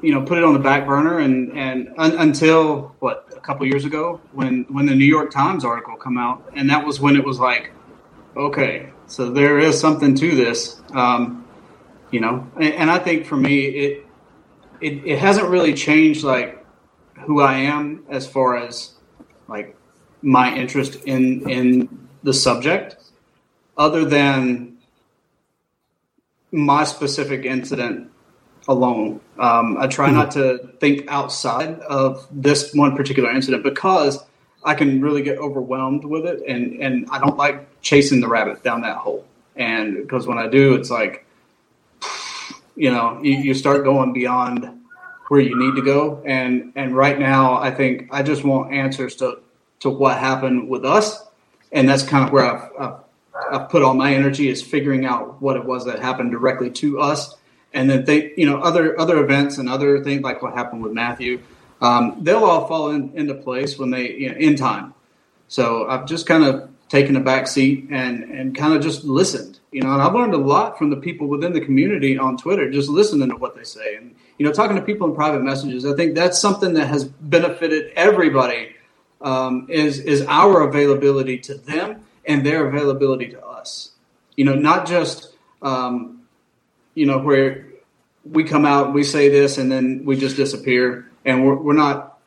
you 0.03 0.15
know 0.15 0.23
put 0.23 0.39
it 0.39 0.45
on 0.45 0.53
the 0.53 0.59
back 0.59 0.87
burner 0.87 1.19
and 1.19 1.57
and 1.57 1.93
un, 1.99 2.17
until 2.19 2.95
what 3.01 3.29
a 3.37 3.41
couple 3.41 3.67
years 3.67 3.85
ago 3.85 4.21
when 4.33 4.65
when 4.69 4.87
the 4.87 4.95
New 4.95 5.05
York 5.05 5.31
Times 5.31 5.65
article 5.65 5.97
come 5.97 6.17
out 6.17 6.51
and 6.55 6.71
that 6.71 6.85
was 6.87 7.01
when 7.01 7.17
it 7.17 7.25
was 7.25 7.39
like 7.39 7.73
okay 8.37 8.91
so 9.07 9.31
there 9.31 9.59
is 9.59 9.79
something 9.79 10.15
to 10.15 10.35
this 10.35 10.81
um, 10.93 11.47
you 12.11 12.21
know 12.21 12.47
and, 12.57 12.75
and, 12.75 12.91
I 12.91 12.99
think 12.99 13.27
for 13.27 13.37
me 13.37 13.67
it, 13.67 14.07
it 14.81 15.05
it 15.05 15.19
hasn't 15.19 15.49
really 15.49 15.75
changed 15.75 16.25
like 16.25 16.60
who 17.27 17.41
I 17.41 17.55
am 17.59 18.05
as 18.11 18.27
far 18.27 18.57
as 18.57 18.93
like 19.49 19.77
my 20.23 20.55
interest 20.55 20.97
in 21.05 21.49
in 21.49 22.09
the 22.23 22.35
subject 22.35 22.97
other 23.77 24.05
than 24.05 24.77
my 26.53 26.85
specific 26.85 27.45
incident 27.45 28.11
alone. 28.69 29.21
Um, 29.39 29.79
I 29.79 29.87
try 29.87 30.11
not 30.11 30.33
to 30.33 30.59
think 30.81 31.09
outside 31.09 31.81
of 31.81 32.27
this 32.31 32.75
one 32.75 32.97
particular 32.97 33.31
incident 33.31 33.63
because 33.63 34.23
I 34.63 34.75
can 34.75 35.01
really 35.01 35.23
get 35.23 35.39
overwhelmed 35.39 36.05
with 36.05 36.27
it, 36.27 36.43
and 36.47 36.75
and 36.83 37.09
I 37.11 37.19
don't 37.19 37.37
like 37.37 37.81
chasing 37.81 38.21
the 38.21 38.29
rabbit 38.29 38.63
down 38.63 38.83
that 38.83 38.99
hole. 38.99 39.25
And 39.57 39.97
because 39.97 40.27
when 40.27 40.39
I 40.39 40.49
do, 40.49 40.75
it's 40.75 40.91
like, 40.91 41.27
you 42.77 42.91
know, 42.91 43.21
you, 43.23 43.39
you 43.39 43.55
start 43.55 43.85
going 43.85 44.13
beyond 44.13 44.80
where 45.31 45.41
you 45.41 45.59
need 45.59 45.77
to 45.77 45.83
go. 45.83 46.23
And 46.27 46.73
and 46.77 46.97
right 46.97 47.19
now, 47.19 47.55
I 47.55 47.71
think 47.71 48.09
I 48.11 48.23
just 48.23 48.45
want 48.45 48.73
answers 48.73 49.17
to 49.17 49.41
to 49.81 49.91
what 49.91 50.19
happened 50.19 50.69
with 50.69 50.85
us, 50.85 51.25
and 51.73 51.89
that's 51.89 52.03
kind 52.03 52.27
of 52.27 52.33
where 52.33 52.45
I've, 52.45 52.71
I've 52.79 52.95
I've 53.51 53.69
put 53.69 53.83
all 53.83 53.95
my 53.95 54.15
energy 54.15 54.49
is 54.49 54.63
figuring 54.63 55.05
out 55.07 55.41
what 55.41 55.57
it 55.57 55.65
was 55.65 55.87
that 55.87 56.01
happened 56.01 56.31
directly 56.31 56.71
to 56.71 57.01
us 57.01 57.37
and 57.73 57.89
then 57.89 58.05
they, 58.05 58.33
you 58.37 58.47
know, 58.47 58.61
other 58.61 58.99
other 58.99 59.23
events 59.23 59.59
and 59.59 59.69
other 59.69 60.03
things 60.03 60.23
like 60.23 60.43
what 60.43 60.55
happened 60.55 60.83
with 60.83 60.93
Matthew, 60.93 61.41
um, 61.81 62.17
they'll 62.21 62.45
all 62.45 62.67
fall 62.67 62.91
in, 62.91 63.13
into 63.15 63.35
place 63.35 63.79
when 63.79 63.91
they 63.91 64.13
you 64.13 64.31
know, 64.31 64.37
in 64.37 64.57
time. 64.57 64.95
So 65.49 65.89
I've 65.89 66.07
just 66.07 66.27
kind 66.27 66.45
of 66.45 66.69
taken 66.89 67.17
a 67.17 67.21
back 67.21 67.47
seat 67.47 67.89
and 67.91 68.25
and 68.25 68.57
kind 68.57 68.75
of 68.75 68.83
just 68.83 69.05
listened, 69.05 69.61
you 69.71 69.83
know. 69.83 69.93
And 69.93 70.03
I've 70.03 70.15
learned 70.15 70.35
a 70.35 70.39
lot 70.39 70.79
from 70.79 70.91
the 70.91 70.97
people 70.97 71.29
within 71.29 71.53
the 71.53 71.61
community 71.61 72.19
on 72.19 72.37
Twitter, 72.37 72.71
just 72.71 72.89
listening 72.89 73.29
to 73.29 73.37
what 73.37 73.57
they 73.57 73.65
say, 73.65 73.97
and 73.97 74.15
you 74.41 74.47
know, 74.47 74.53
talking 74.53 74.77
to 74.77 74.83
people 74.83 75.07
in 75.07 75.15
private 75.15 75.43
messages. 75.43 75.85
I 75.85 75.95
think 75.95 76.15
that's 76.15 76.39
something 76.39 76.73
that 76.73 76.87
has 76.87 77.05
benefited 77.05 77.93
everybody. 77.95 78.75
Um, 79.21 79.67
is 79.69 79.99
is 79.99 80.25
our 80.27 80.63
availability 80.63 81.37
to 81.41 81.57
them 81.57 82.07
and 82.25 82.45
their 82.45 82.67
availability 82.67 83.29
to 83.29 83.45
us. 83.45 83.91
You 84.37 84.47
know, 84.47 84.55
not 84.55 84.87
just 84.87 85.35
um, 85.61 86.23
you 86.95 87.05
know, 87.05 87.19
where 87.19 87.67
we 88.25 88.45
come 88.45 88.65
out, 88.65 88.95
we 88.95 89.05
say 89.05 89.29
this, 89.29 89.59
and 89.59 89.71
then 89.71 90.07
we 90.07 90.17
just 90.17 90.37
disappear, 90.37 91.11
and 91.27 91.45
we're, 91.45 91.57
we're 91.57 91.75
not 91.75 92.19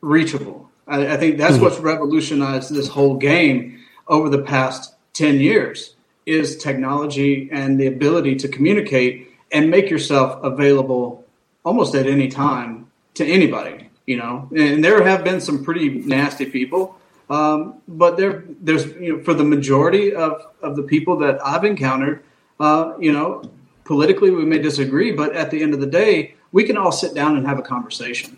reachable. 0.00 0.70
I, 0.86 1.14
I 1.14 1.16
think 1.16 1.38
that's 1.38 1.54
mm-hmm. 1.54 1.64
what's 1.64 1.80
revolutionized 1.80 2.72
this 2.72 2.86
whole 2.86 3.16
game 3.16 3.80
over 4.06 4.28
the 4.28 4.42
past 4.42 4.94
10 5.14 5.40
years 5.40 5.96
is 6.24 6.56
technology 6.56 7.48
and 7.50 7.80
the 7.80 7.88
ability 7.88 8.36
to 8.36 8.46
communicate 8.46 9.29
and 9.52 9.70
make 9.70 9.90
yourself 9.90 10.42
available 10.42 11.24
almost 11.64 11.94
at 11.94 12.06
any 12.06 12.28
time 12.28 12.90
to 13.14 13.24
anybody, 13.24 13.88
you 14.06 14.16
know. 14.16 14.48
And 14.56 14.84
there 14.84 15.02
have 15.04 15.24
been 15.24 15.40
some 15.40 15.64
pretty 15.64 15.88
nasty 15.88 16.46
people, 16.46 16.96
um, 17.28 17.80
but 17.88 18.16
there, 18.16 18.44
there's, 18.60 18.86
you 18.94 19.16
know, 19.16 19.22
for 19.22 19.34
the 19.34 19.44
majority 19.44 20.14
of, 20.14 20.46
of 20.62 20.76
the 20.76 20.82
people 20.82 21.16
that 21.18 21.44
I've 21.44 21.64
encountered, 21.64 22.22
uh, 22.58 22.94
you 22.98 23.12
know, 23.12 23.42
politically 23.84 24.30
we 24.30 24.44
may 24.44 24.58
disagree, 24.58 25.12
but 25.12 25.34
at 25.34 25.50
the 25.50 25.62
end 25.62 25.74
of 25.74 25.80
the 25.80 25.86
day, 25.86 26.34
we 26.52 26.64
can 26.64 26.76
all 26.76 26.92
sit 26.92 27.14
down 27.14 27.36
and 27.36 27.46
have 27.46 27.58
a 27.58 27.62
conversation. 27.62 28.36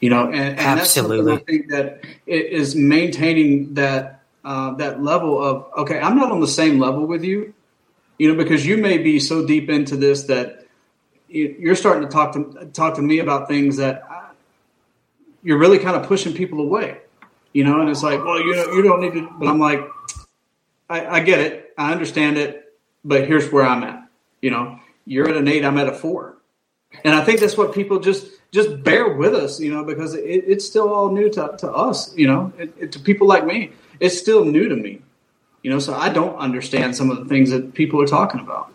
You 0.00 0.10
know, 0.10 0.26
and, 0.26 0.58
and 0.58 0.60
absolutely, 0.60 1.32
I 1.32 1.38
think 1.38 1.70
that 1.70 2.04
it 2.26 2.46
is 2.46 2.76
maintaining 2.76 3.74
that 3.74 4.22
uh, 4.44 4.74
that 4.74 5.02
level 5.02 5.42
of 5.42 5.66
okay, 5.78 5.98
I'm 5.98 6.16
not 6.16 6.30
on 6.30 6.40
the 6.40 6.46
same 6.46 6.78
level 6.78 7.04
with 7.04 7.24
you, 7.24 7.52
you 8.18 8.28
know, 8.28 8.34
because 8.34 8.66
you 8.66 8.76
may 8.76 8.98
be 8.98 9.18
so 9.20 9.46
deep 9.46 9.70
into 9.70 9.96
this 9.96 10.24
that 10.24 10.66
you're 11.28 11.76
starting 11.76 12.02
to 12.02 12.08
talk 12.08 12.32
to 12.32 12.68
talk 12.72 12.96
to 12.96 13.02
me 13.02 13.20
about 13.20 13.48
things 13.48 13.76
that 13.76 14.02
I, 14.10 14.30
you're 15.42 15.58
really 15.58 15.78
kind 15.78 15.96
of 15.96 16.06
pushing 16.06 16.34
people 16.34 16.60
away, 16.60 16.98
you 17.52 17.64
know, 17.64 17.80
and 17.80 17.88
it's 17.88 18.02
like, 18.02 18.24
well, 18.24 18.40
you 18.40 18.56
know, 18.56 18.72
you 18.72 18.82
don't 18.82 19.00
need 19.00 19.12
to, 19.14 19.30
but 19.38 19.48
I'm 19.48 19.60
like, 19.60 19.88
I, 20.90 21.06
I 21.06 21.20
get 21.20 21.38
it, 21.40 21.72
I 21.78 21.92
understand 21.92 22.38
it, 22.38 22.74
but 23.04 23.26
here's 23.26 23.50
where 23.52 23.64
I'm 23.64 23.84
at. 23.84 24.08
You 24.42 24.50
know, 24.50 24.80
you're 25.04 25.28
at 25.28 25.36
an 25.36 25.48
eight, 25.48 25.64
I'm 25.64 25.78
at 25.78 25.88
a 25.88 25.92
four, 25.92 26.38
and 27.04 27.14
I 27.14 27.24
think 27.24 27.40
that's 27.40 27.56
what 27.56 27.74
people 27.74 28.00
just 28.00 28.26
just 28.50 28.82
bear 28.82 29.10
with 29.10 29.34
us. 29.34 29.60
You 29.60 29.72
know, 29.72 29.84
because 29.84 30.14
it, 30.14 30.22
it's 30.24 30.64
still 30.64 30.92
all 30.92 31.12
new 31.12 31.30
to, 31.30 31.54
to 31.58 31.70
us. 31.70 32.16
You 32.16 32.26
know, 32.26 32.52
it, 32.58 32.74
it, 32.78 32.92
to 32.92 33.00
people 33.00 33.26
like 33.26 33.44
me, 33.44 33.72
it's 34.00 34.18
still 34.18 34.44
new 34.44 34.68
to 34.68 34.76
me. 34.76 35.02
You 35.62 35.70
know, 35.70 35.78
so 35.78 35.94
I 35.94 36.08
don't 36.08 36.36
understand 36.36 36.96
some 36.96 37.10
of 37.10 37.18
the 37.18 37.24
things 37.24 37.50
that 37.50 37.74
people 37.74 38.00
are 38.00 38.06
talking 38.06 38.40
about. 38.40 38.72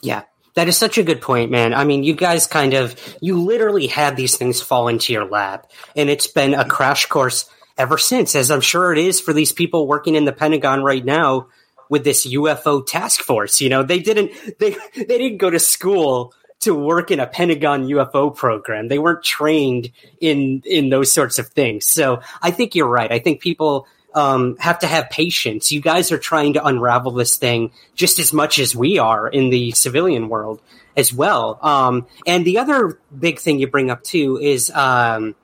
Yeah, 0.00 0.22
that 0.54 0.68
is 0.68 0.76
such 0.76 0.96
a 0.96 1.02
good 1.02 1.20
point, 1.20 1.50
man. 1.50 1.74
I 1.74 1.84
mean, 1.84 2.04
you 2.04 2.14
guys 2.14 2.46
kind 2.46 2.74
of, 2.74 2.94
you 3.20 3.42
literally 3.42 3.88
had 3.88 4.16
these 4.16 4.36
things 4.36 4.60
fall 4.60 4.88
into 4.88 5.12
your 5.12 5.26
lap, 5.26 5.70
and 5.96 6.08
it's 6.08 6.28
been 6.28 6.54
a 6.54 6.64
crash 6.64 7.06
course 7.06 7.50
ever 7.76 7.98
since, 7.98 8.34
as 8.34 8.50
I'm 8.50 8.60
sure 8.60 8.92
it 8.92 8.98
is 8.98 9.20
for 9.20 9.32
these 9.32 9.52
people 9.52 9.86
working 9.86 10.14
in 10.14 10.24
the 10.24 10.32
Pentagon 10.32 10.82
right 10.82 11.04
now 11.04 11.48
with 11.88 12.04
this 12.04 12.26
UFO 12.26 12.84
task 12.84 13.20
force. 13.22 13.60
You 13.60 13.68
know, 13.68 13.82
they 13.82 13.98
didn't 13.98 14.32
they 14.58 14.76
they 14.94 15.18
didn't 15.18 15.38
go 15.38 15.50
to 15.50 15.58
school 15.58 16.32
to 16.60 16.74
work 16.74 17.10
in 17.10 17.20
a 17.20 17.26
Pentagon 17.26 17.86
UFO 17.86 18.34
program. 18.34 18.88
They 18.88 18.98
weren't 18.98 19.22
trained 19.22 19.90
in 20.20 20.62
in 20.64 20.88
those 20.88 21.12
sorts 21.12 21.38
of 21.38 21.48
things. 21.48 21.86
So 21.86 22.20
I 22.42 22.50
think 22.50 22.74
you're 22.74 22.88
right. 22.88 23.12
I 23.12 23.18
think 23.18 23.40
people 23.40 23.86
um, 24.16 24.56
have 24.56 24.78
to 24.80 24.86
have 24.86 25.10
patience. 25.10 25.70
You 25.70 25.80
guys 25.80 26.10
are 26.10 26.18
trying 26.18 26.54
to 26.54 26.64
unravel 26.64 27.12
this 27.12 27.36
thing 27.36 27.70
just 27.94 28.18
as 28.18 28.32
much 28.32 28.58
as 28.58 28.74
we 28.74 28.98
are 28.98 29.28
in 29.28 29.50
the 29.50 29.72
civilian 29.72 30.28
world 30.30 30.60
as 30.96 31.12
well. 31.12 31.58
Um, 31.60 32.06
and 32.26 32.44
the 32.44 32.58
other 32.58 32.98
big 33.16 33.38
thing 33.38 33.60
you 33.60 33.68
bring 33.68 33.90
up 33.90 34.02
too 34.02 34.38
is 34.38 34.70
um, 34.70 35.36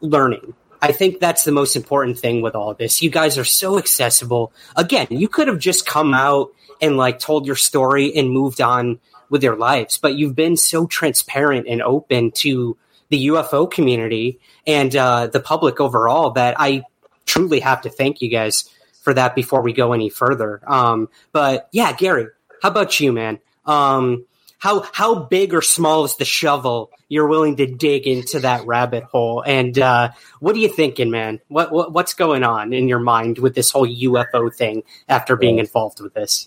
learning. 0.00 0.54
I 0.82 0.90
think 0.90 1.20
that's 1.20 1.44
the 1.44 1.52
most 1.52 1.76
important 1.76 2.18
thing 2.18 2.42
with 2.42 2.56
all 2.56 2.74
this. 2.74 3.00
You 3.00 3.10
guys 3.10 3.38
are 3.38 3.44
so 3.44 3.78
accessible. 3.78 4.52
Again, 4.74 5.06
you 5.10 5.28
could 5.28 5.46
have 5.46 5.60
just 5.60 5.86
come 5.86 6.12
out 6.12 6.50
and 6.80 6.96
like 6.96 7.20
told 7.20 7.46
your 7.46 7.54
story 7.54 8.12
and 8.16 8.28
moved 8.28 8.60
on 8.60 8.98
with 9.30 9.44
your 9.44 9.54
lives, 9.54 9.96
but 9.98 10.16
you've 10.16 10.34
been 10.34 10.56
so 10.56 10.88
transparent 10.88 11.68
and 11.68 11.80
open 11.80 12.32
to 12.32 12.76
the 13.08 13.28
UFO 13.28 13.70
community 13.70 14.40
and 14.66 14.94
uh, 14.96 15.28
the 15.28 15.38
public 15.38 15.80
overall 15.80 16.30
that 16.32 16.56
I 16.58 16.82
truly 17.26 17.60
have 17.60 17.82
to 17.82 17.90
thank 17.90 18.20
you 18.20 18.28
guys 18.28 18.68
for 19.02 19.14
that 19.14 19.34
before 19.34 19.62
we 19.62 19.72
go 19.72 19.92
any 19.92 20.08
further. 20.08 20.60
Um, 20.66 21.08
but 21.32 21.68
yeah, 21.72 21.92
Gary, 21.92 22.28
how 22.62 22.70
about 22.70 23.00
you, 23.00 23.12
man? 23.12 23.40
Um, 23.66 24.24
how 24.58 24.84
how 24.92 25.16
big 25.16 25.54
or 25.54 25.60
small 25.60 26.04
is 26.04 26.16
the 26.16 26.24
shovel 26.24 26.92
you're 27.08 27.26
willing 27.26 27.56
to 27.56 27.66
dig 27.66 28.06
into 28.06 28.38
that 28.40 28.64
rabbit 28.64 29.02
hole? 29.02 29.42
And 29.44 29.76
uh, 29.76 30.12
what 30.38 30.54
are 30.54 30.60
you 30.60 30.68
thinking, 30.68 31.10
man? 31.10 31.40
What, 31.48 31.72
what, 31.72 31.92
what's 31.92 32.14
going 32.14 32.44
on 32.44 32.72
in 32.72 32.86
your 32.86 33.00
mind 33.00 33.38
with 33.38 33.56
this 33.56 33.72
whole 33.72 33.88
UFO 33.88 34.54
thing 34.54 34.84
after 35.08 35.34
being 35.34 35.58
involved 35.58 36.00
with 36.00 36.14
this? 36.14 36.46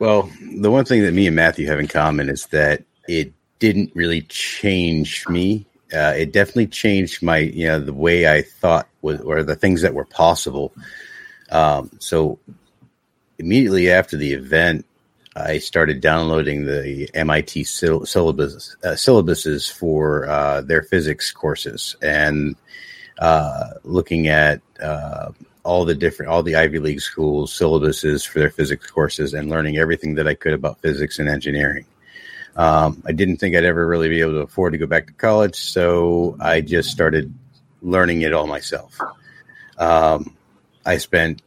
Well, 0.00 0.28
the 0.56 0.72
one 0.72 0.84
thing 0.84 1.02
that 1.02 1.14
me 1.14 1.28
and 1.28 1.36
Matthew 1.36 1.68
have 1.68 1.78
in 1.78 1.86
common 1.86 2.28
is 2.28 2.46
that 2.46 2.82
it 3.06 3.32
didn't 3.60 3.92
really 3.94 4.22
change 4.22 5.28
me. 5.28 5.64
Uh, 5.92 6.14
it 6.16 6.32
definitely 6.32 6.68
changed 6.68 7.22
my, 7.22 7.38
you 7.38 7.66
know, 7.66 7.80
the 7.80 7.92
way 7.92 8.32
I 8.32 8.42
thought 8.42 8.88
was, 9.02 9.20
or 9.20 9.42
the 9.42 9.56
things 9.56 9.82
that 9.82 9.94
were 9.94 10.04
possible. 10.04 10.72
Um, 11.50 11.90
so 11.98 12.38
immediately 13.38 13.90
after 13.90 14.16
the 14.16 14.32
event, 14.32 14.86
I 15.34 15.58
started 15.58 16.00
downloading 16.00 16.66
the 16.66 17.08
MIT 17.14 17.64
syllabus 17.64 18.76
uh, 18.84 18.88
syllabuses 18.88 19.70
for 19.70 20.28
uh, 20.28 20.60
their 20.60 20.82
physics 20.82 21.30
courses 21.32 21.96
and 22.02 22.54
uh, 23.18 23.70
looking 23.82 24.28
at 24.28 24.60
uh, 24.82 25.30
all 25.64 25.84
the 25.84 25.94
different 25.94 26.30
all 26.30 26.42
the 26.42 26.56
Ivy 26.56 26.80
League 26.80 27.00
schools 27.00 27.56
syllabuses 27.56 28.26
for 28.26 28.40
their 28.40 28.50
physics 28.50 28.90
courses 28.90 29.32
and 29.32 29.48
learning 29.48 29.78
everything 29.78 30.16
that 30.16 30.28
I 30.28 30.34
could 30.34 30.52
about 30.52 30.80
physics 30.80 31.18
and 31.18 31.28
engineering. 31.28 31.86
Um, 32.56 33.02
I 33.06 33.12
didn't 33.12 33.38
think 33.38 33.56
I'd 33.56 33.64
ever 33.64 33.86
really 33.86 34.08
be 34.08 34.20
able 34.20 34.32
to 34.32 34.40
afford 34.40 34.72
to 34.72 34.78
go 34.78 34.86
back 34.86 35.06
to 35.06 35.12
college, 35.12 35.56
so 35.56 36.36
I 36.40 36.60
just 36.60 36.90
started 36.90 37.32
learning 37.80 38.22
it 38.22 38.32
all 38.32 38.46
myself. 38.46 38.98
Um, 39.78 40.36
I 40.84 40.98
spent 40.98 41.42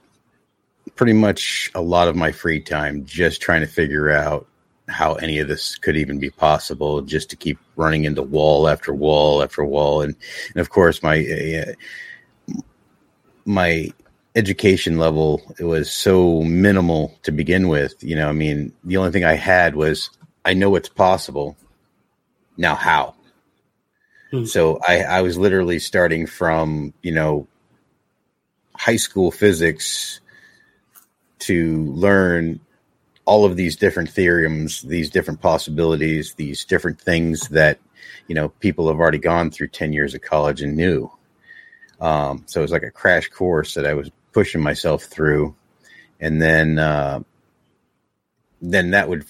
pretty 0.96 1.14
much 1.14 1.72
a 1.76 1.82
lot 1.82 2.08
of 2.08 2.16
my 2.16 2.32
free 2.32 2.62
time 2.62 3.06
just 3.06 3.42
trying 3.42 3.62
to 3.62 3.68
figure 3.68 4.10
out 4.10 4.48
how 4.88 5.16
any 5.16 5.40
of 5.40 5.48
this 5.48 5.78
could 5.78 5.98
even 5.98 6.20
be 6.20 6.30
possible 6.30 7.02
just 7.02 7.30
to 7.32 7.36
keep 7.36 7.58
running 7.76 8.04
into 8.06 8.22
wall 8.22 8.68
after 8.68 8.94
wall 8.94 9.42
after 9.42 9.66
wall 9.66 10.02
and, 10.02 10.16
and 10.54 10.62
of 10.62 10.70
course 10.70 11.02
my 11.02 11.20
uh, 11.26 12.56
my 13.46 13.90
education 14.36 14.98
level 14.98 15.42
it 15.60 15.64
was 15.64 15.92
so 15.92 16.44
minimal 16.44 17.18
to 17.24 17.32
begin 17.32 17.68
with 17.68 17.96
you 18.04 18.16
know 18.16 18.30
i 18.30 18.32
mean 18.32 18.72
the 18.84 18.98
only 18.98 19.12
thing 19.12 19.24
i 19.24 19.34
had 19.34 19.76
was 19.76 20.10
i 20.46 20.54
know 20.54 20.76
it's 20.76 20.90
possible 20.90 21.58
now 22.56 22.76
how 22.76 23.14
hmm. 24.32 24.46
so 24.46 24.80
i 24.88 25.00
i 25.02 25.22
was 25.22 25.38
literally 25.38 25.80
starting 25.80 26.26
from 26.26 26.94
you 27.02 27.12
know 27.12 27.48
high 28.74 28.96
school 28.96 29.32
physics 29.32 30.22
to 31.40 31.84
learn 31.94 32.60
all 33.26 33.46
of 33.46 33.56
these 33.56 33.76
different 33.76 34.10
theorems, 34.10 34.82
these 34.84 35.10
different 35.10 35.42
possibilities, 35.42 36.36
these 36.36 36.64
different 36.64 37.02
things 37.02 37.50
that 37.50 37.80
you 38.28 38.36
know 38.36 38.50
people 38.50 38.88
have 38.88 39.00
already 39.00 39.18
gone 39.18 39.52
through 39.52 39.68
ten 39.70 39.94
years 39.94 40.14
of 40.14 40.22
college 40.22 40.62
and 40.62 40.76
knew. 40.76 41.12
Um, 42.00 42.44
so 42.46 42.60
it 42.60 42.64
was 42.64 42.72
like 42.72 42.84
a 42.84 42.92
crash 42.92 43.30
course 43.30 43.74
that 43.74 43.86
I 43.86 43.94
was 43.94 44.12
pushing 44.32 44.62
myself 44.62 45.04
through, 45.04 45.56
and 46.20 46.42
then 46.42 46.78
uh, 46.78 47.22
then 48.62 48.92
that 48.92 49.10
would 49.10 49.26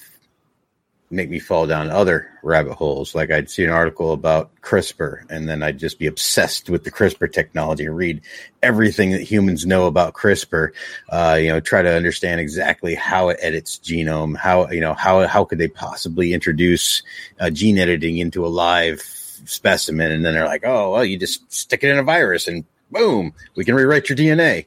make 1.10 1.30
me 1.30 1.39
fall 1.39 1.68
down 1.68 1.89
other 1.89 2.30
rabbit 2.41 2.74
holes. 2.74 3.14
Like 3.14 3.32
I'd 3.32 3.49
see 3.49 3.64
an 3.64 3.70
article 3.70 4.14
about 4.14 4.49
CRISPR, 4.62 5.30
and 5.30 5.47
then 5.47 5.64
I'd 5.64 5.78
just 5.78 5.99
be 5.99 6.08
obsessed 6.08 6.70
with 6.70 6.84
the 6.84 6.91
CRISPR 6.91 7.32
technology 7.32 7.86
and 7.86 7.95
read 7.95 8.22
everything 8.64 9.12
that 9.12 9.22
humans 9.22 9.66
know 9.66 9.86
about 9.86 10.14
CRISPR. 10.14 10.72
Uh, 11.10 11.38
you 11.39 11.49
know, 11.49 11.60
try 11.60 11.82
to 11.82 11.95
understand 11.95 12.41
exactly 12.41 12.95
how 12.95 13.30
it 13.30 13.38
edits 13.41 13.80
genome, 13.84 14.36
how 14.36 14.70
you 14.70 14.82
know 14.82 14.93
how 14.93 15.28
how 15.28 15.45
could 15.45 15.60
they 15.60 15.68
possibly 15.68 16.34
introduce 16.34 17.03
uh, 17.39 17.49
gene 17.49 17.78
editing 17.78 18.18
into 18.18 18.45
a 18.45 18.47
live 18.47 19.01
specimen, 19.01 20.12
and 20.12 20.26
then 20.26 20.34
they're 20.34 20.45
like, 20.45 20.66
oh, 20.66 20.91
well, 20.91 21.06
you 21.06 21.18
just 21.18 21.51
stick 21.51 21.84
it 21.84 21.91
in 21.91 21.99
a 21.99 22.03
virus 22.03 22.47
and 22.47 22.66
boom, 22.91 23.34
we 23.56 23.66
can 23.66 23.76
rewrite 23.76 24.10
your 24.10 24.18
DNA 24.18 24.66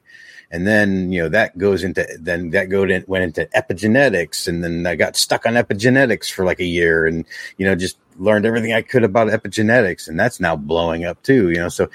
and 0.51 0.67
then 0.67 1.13
you 1.13 1.23
know 1.23 1.29
that 1.29 1.57
goes 1.59 1.85
into 1.85 2.07
then 2.21 2.51
that 2.51 2.69
go 2.69 2.85
to, 2.85 3.05
went 3.07 3.25
into 3.25 3.47
epigenetics 3.55 4.49
and 4.49 4.65
then 4.65 4.87
i 4.87 4.95
got 4.95 5.17
stuck 5.17 5.47
on 5.47 5.55
epigenetics 5.55 6.31
for 6.31 6.45
like 6.45 6.61
a 6.61 6.65
year 6.65 7.07
and 7.07 7.25
you 7.57 7.67
know 7.67 7.75
just 7.75 7.99
learned 8.17 8.47
everything 8.47 8.73
i 8.73 8.83
could 8.83 9.05
about 9.05 9.29
epigenetics 9.29 10.09
and 10.09 10.19
that's 10.19 10.41
now 10.41 10.57
blowing 10.57 11.05
up 11.05 11.23
too 11.23 11.51
you 11.51 11.57
know. 11.57 11.69
So 11.69 11.91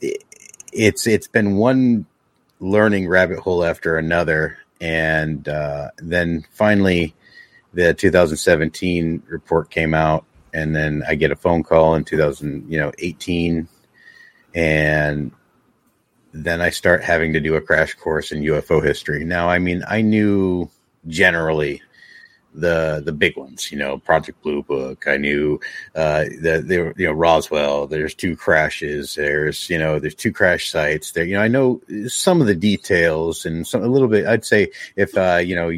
it, 0.00 0.22
it's 0.72 1.06
it's 1.06 1.28
been 1.28 1.56
one 1.56 2.06
learning 2.60 3.08
rabbit 3.08 3.38
hole 3.38 3.64
after 3.64 3.96
another 3.96 4.58
and 4.80 5.48
uh, 5.48 5.90
then 5.98 6.44
finally 6.52 7.14
the 7.72 7.94
2017 7.94 9.22
report 9.26 9.70
came 9.70 9.94
out 9.94 10.24
and 10.52 10.74
then 10.74 11.02
i 11.08 11.14
get 11.14 11.30
a 11.30 11.36
phone 11.36 11.62
call 11.62 11.94
in 11.94 12.04
2000 12.04 12.70
you 12.70 12.78
know 12.78 12.92
18 12.98 13.68
and 14.54 15.32
then 16.32 16.60
I 16.60 16.70
start 16.70 17.02
having 17.02 17.32
to 17.32 17.40
do 17.40 17.54
a 17.54 17.60
crash 17.60 17.94
course 17.94 18.32
in 18.32 18.42
UFO 18.42 18.84
history. 18.84 19.24
Now, 19.24 19.48
I 19.48 19.58
mean, 19.58 19.82
I 19.88 20.02
knew 20.02 20.70
generally 21.06 21.82
the 22.56 23.02
the 23.04 23.12
big 23.12 23.36
ones, 23.36 23.70
you 23.70 23.78
know, 23.78 23.98
Project 23.98 24.42
Blue 24.42 24.62
Book. 24.62 25.06
I 25.06 25.18
knew 25.18 25.60
uh, 25.94 26.24
that 26.40 26.64
there, 26.66 26.94
you 26.96 27.06
know, 27.06 27.12
Roswell. 27.12 27.86
There's 27.86 28.14
two 28.14 28.36
crashes. 28.36 29.14
There's 29.14 29.68
you 29.70 29.78
know, 29.78 29.98
there's 29.98 30.14
two 30.14 30.32
crash 30.32 30.70
sites. 30.70 31.12
There, 31.12 31.24
you 31.24 31.34
know, 31.34 31.42
I 31.42 31.48
know 31.48 31.80
some 32.08 32.40
of 32.40 32.46
the 32.46 32.54
details 32.54 33.46
and 33.46 33.66
some 33.66 33.82
a 33.82 33.88
little 33.88 34.08
bit. 34.08 34.26
I'd 34.26 34.44
say 34.44 34.72
if 34.96 35.16
uh, 35.16 35.40
you 35.44 35.54
know. 35.54 35.70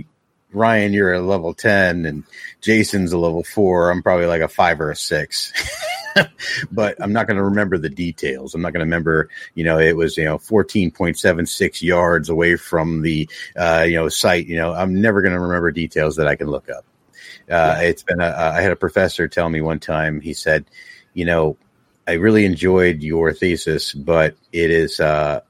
Ryan, 0.50 0.94
you're 0.94 1.12
a 1.12 1.20
level 1.20 1.52
10 1.52 2.06
and 2.06 2.24
Jason's 2.62 3.12
a 3.12 3.18
level 3.18 3.44
four. 3.44 3.90
I'm 3.90 4.02
probably 4.02 4.24
like 4.24 4.40
a 4.40 4.48
five 4.48 4.80
or 4.80 4.90
a 4.90 4.96
six. 4.96 5.52
but 6.72 6.96
I'm 7.00 7.12
not 7.12 7.26
going 7.26 7.36
to 7.36 7.42
remember 7.42 7.78
the 7.78 7.88
details. 7.88 8.54
I'm 8.54 8.62
not 8.62 8.72
going 8.72 8.80
to 8.80 8.86
remember, 8.86 9.28
you 9.54 9.64
know, 9.64 9.78
it 9.78 9.96
was, 9.96 10.16
you 10.16 10.24
know, 10.24 10.38
14.76 10.38 11.82
yards 11.82 12.28
away 12.28 12.56
from 12.56 13.02
the, 13.02 13.28
uh, 13.56 13.84
you 13.86 13.94
know, 13.94 14.08
site. 14.08 14.46
You 14.46 14.56
know, 14.56 14.72
I'm 14.72 15.00
never 15.00 15.22
going 15.22 15.34
to 15.34 15.40
remember 15.40 15.70
details 15.70 16.16
that 16.16 16.26
I 16.26 16.36
can 16.36 16.48
look 16.48 16.68
up. 16.70 16.84
Uh, 17.50 17.78
it's 17.80 18.02
been, 18.02 18.20
a, 18.20 18.26
I 18.26 18.60
had 18.60 18.72
a 18.72 18.76
professor 18.76 19.26
tell 19.26 19.48
me 19.48 19.60
one 19.60 19.80
time, 19.80 20.20
he 20.20 20.34
said, 20.34 20.64
you 21.14 21.24
know, 21.24 21.56
I 22.06 22.12
really 22.12 22.44
enjoyed 22.44 23.02
your 23.02 23.32
thesis, 23.32 23.92
but 23.92 24.36
it 24.52 24.70
is, 24.70 25.00
uh, 25.00 25.40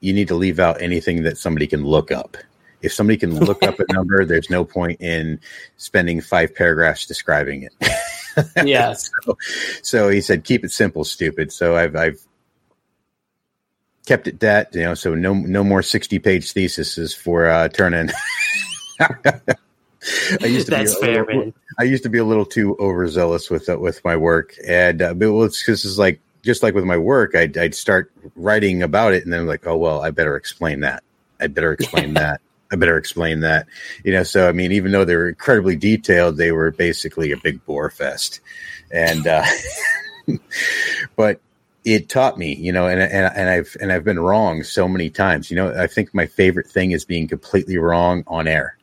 you 0.00 0.12
need 0.12 0.28
to 0.28 0.34
leave 0.34 0.60
out 0.60 0.82
anything 0.82 1.22
that 1.22 1.38
somebody 1.38 1.66
can 1.66 1.84
look 1.84 2.10
up. 2.10 2.36
If 2.82 2.92
somebody 2.92 3.16
can 3.16 3.38
look 3.38 3.62
up 3.62 3.80
a 3.80 3.84
number, 3.92 4.24
there's 4.24 4.50
no 4.50 4.64
point 4.64 5.00
in 5.00 5.40
spending 5.78 6.20
five 6.20 6.54
paragraphs 6.54 7.06
describing 7.06 7.62
it. 7.62 7.72
yeah. 8.64 8.92
so, 8.94 9.38
so 9.82 10.08
he 10.08 10.20
said, 10.20 10.44
keep 10.44 10.64
it 10.64 10.72
simple, 10.72 11.04
stupid. 11.04 11.52
So 11.52 11.76
I've, 11.76 11.96
I've 11.96 12.20
kept 14.06 14.28
it 14.28 14.40
that, 14.40 14.74
you 14.74 14.82
know, 14.82 14.94
so 14.94 15.14
no, 15.14 15.34
no 15.34 15.64
more 15.64 15.82
60 15.82 16.18
page 16.18 16.52
theses 16.52 17.14
for, 17.14 17.46
uh, 17.46 17.68
turning. 17.68 18.10
I 20.42 20.46
used 20.46 20.66
to 20.66 20.70
That's 20.70 20.94
be 20.96 21.00
fair, 21.00 21.24
little, 21.24 21.44
man. 21.44 21.54
I 21.78 21.84
used 21.84 22.02
to 22.02 22.08
be 22.08 22.18
a 22.18 22.24
little 22.24 22.44
too 22.44 22.76
overzealous 22.78 23.50
with 23.50 23.68
uh, 23.68 23.78
with 23.78 24.04
my 24.04 24.16
work, 24.16 24.54
and 24.66 25.00
uh, 25.00 25.14
but 25.14 25.32
well, 25.32 25.44
it's 25.44 25.62
because 25.62 25.84
it's 25.84 25.98
like 25.98 26.20
just 26.42 26.62
like 26.62 26.74
with 26.74 26.84
my 26.84 26.98
work, 26.98 27.34
I'd, 27.34 27.56
I'd 27.56 27.74
start 27.74 28.12
writing 28.36 28.82
about 28.82 29.14
it, 29.14 29.24
and 29.24 29.32
then 29.32 29.40
I'm 29.40 29.46
like, 29.46 29.66
oh 29.66 29.76
well, 29.76 30.02
I 30.02 30.10
better 30.10 30.36
explain 30.36 30.80
that. 30.80 31.02
I 31.40 31.46
better 31.46 31.72
explain 31.72 32.14
that. 32.14 32.40
I 32.74 32.76
better 32.76 32.98
explain 32.98 33.40
that. 33.40 33.66
You 34.04 34.12
know, 34.12 34.22
so 34.22 34.48
I 34.48 34.52
mean, 34.52 34.72
even 34.72 34.92
though 34.92 35.04
they 35.04 35.16
were 35.16 35.28
incredibly 35.28 35.76
detailed, 35.76 36.36
they 36.36 36.52
were 36.52 36.70
basically 36.70 37.32
a 37.32 37.36
big 37.36 37.64
bore 37.64 37.88
fest. 37.88 38.40
And 38.90 39.26
uh, 39.26 39.44
but 41.16 41.40
it 41.84 42.08
taught 42.08 42.36
me, 42.36 42.54
you 42.54 42.72
know, 42.72 42.86
and, 42.86 43.00
and 43.00 43.32
and 43.34 43.48
I've 43.48 43.76
and 43.80 43.92
I've 43.92 44.04
been 44.04 44.18
wrong 44.18 44.62
so 44.62 44.88
many 44.88 45.08
times. 45.08 45.50
You 45.50 45.56
know, 45.56 45.74
I 45.74 45.86
think 45.86 46.12
my 46.14 46.26
favorite 46.26 46.66
thing 46.66 46.90
is 46.90 47.04
being 47.04 47.28
completely 47.28 47.78
wrong 47.78 48.24
on 48.26 48.48
air 48.48 48.76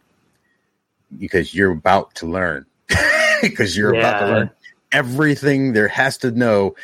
because 1.20 1.54
you're 1.54 1.72
about 1.72 2.16
to 2.16 2.26
learn. 2.26 2.66
because 3.42 3.76
you're 3.76 3.94
yeah. 3.94 4.00
about 4.00 4.20
to 4.20 4.34
learn 4.34 4.50
everything 4.92 5.74
there 5.74 5.88
has 5.88 6.18
to 6.18 6.32
know 6.32 6.76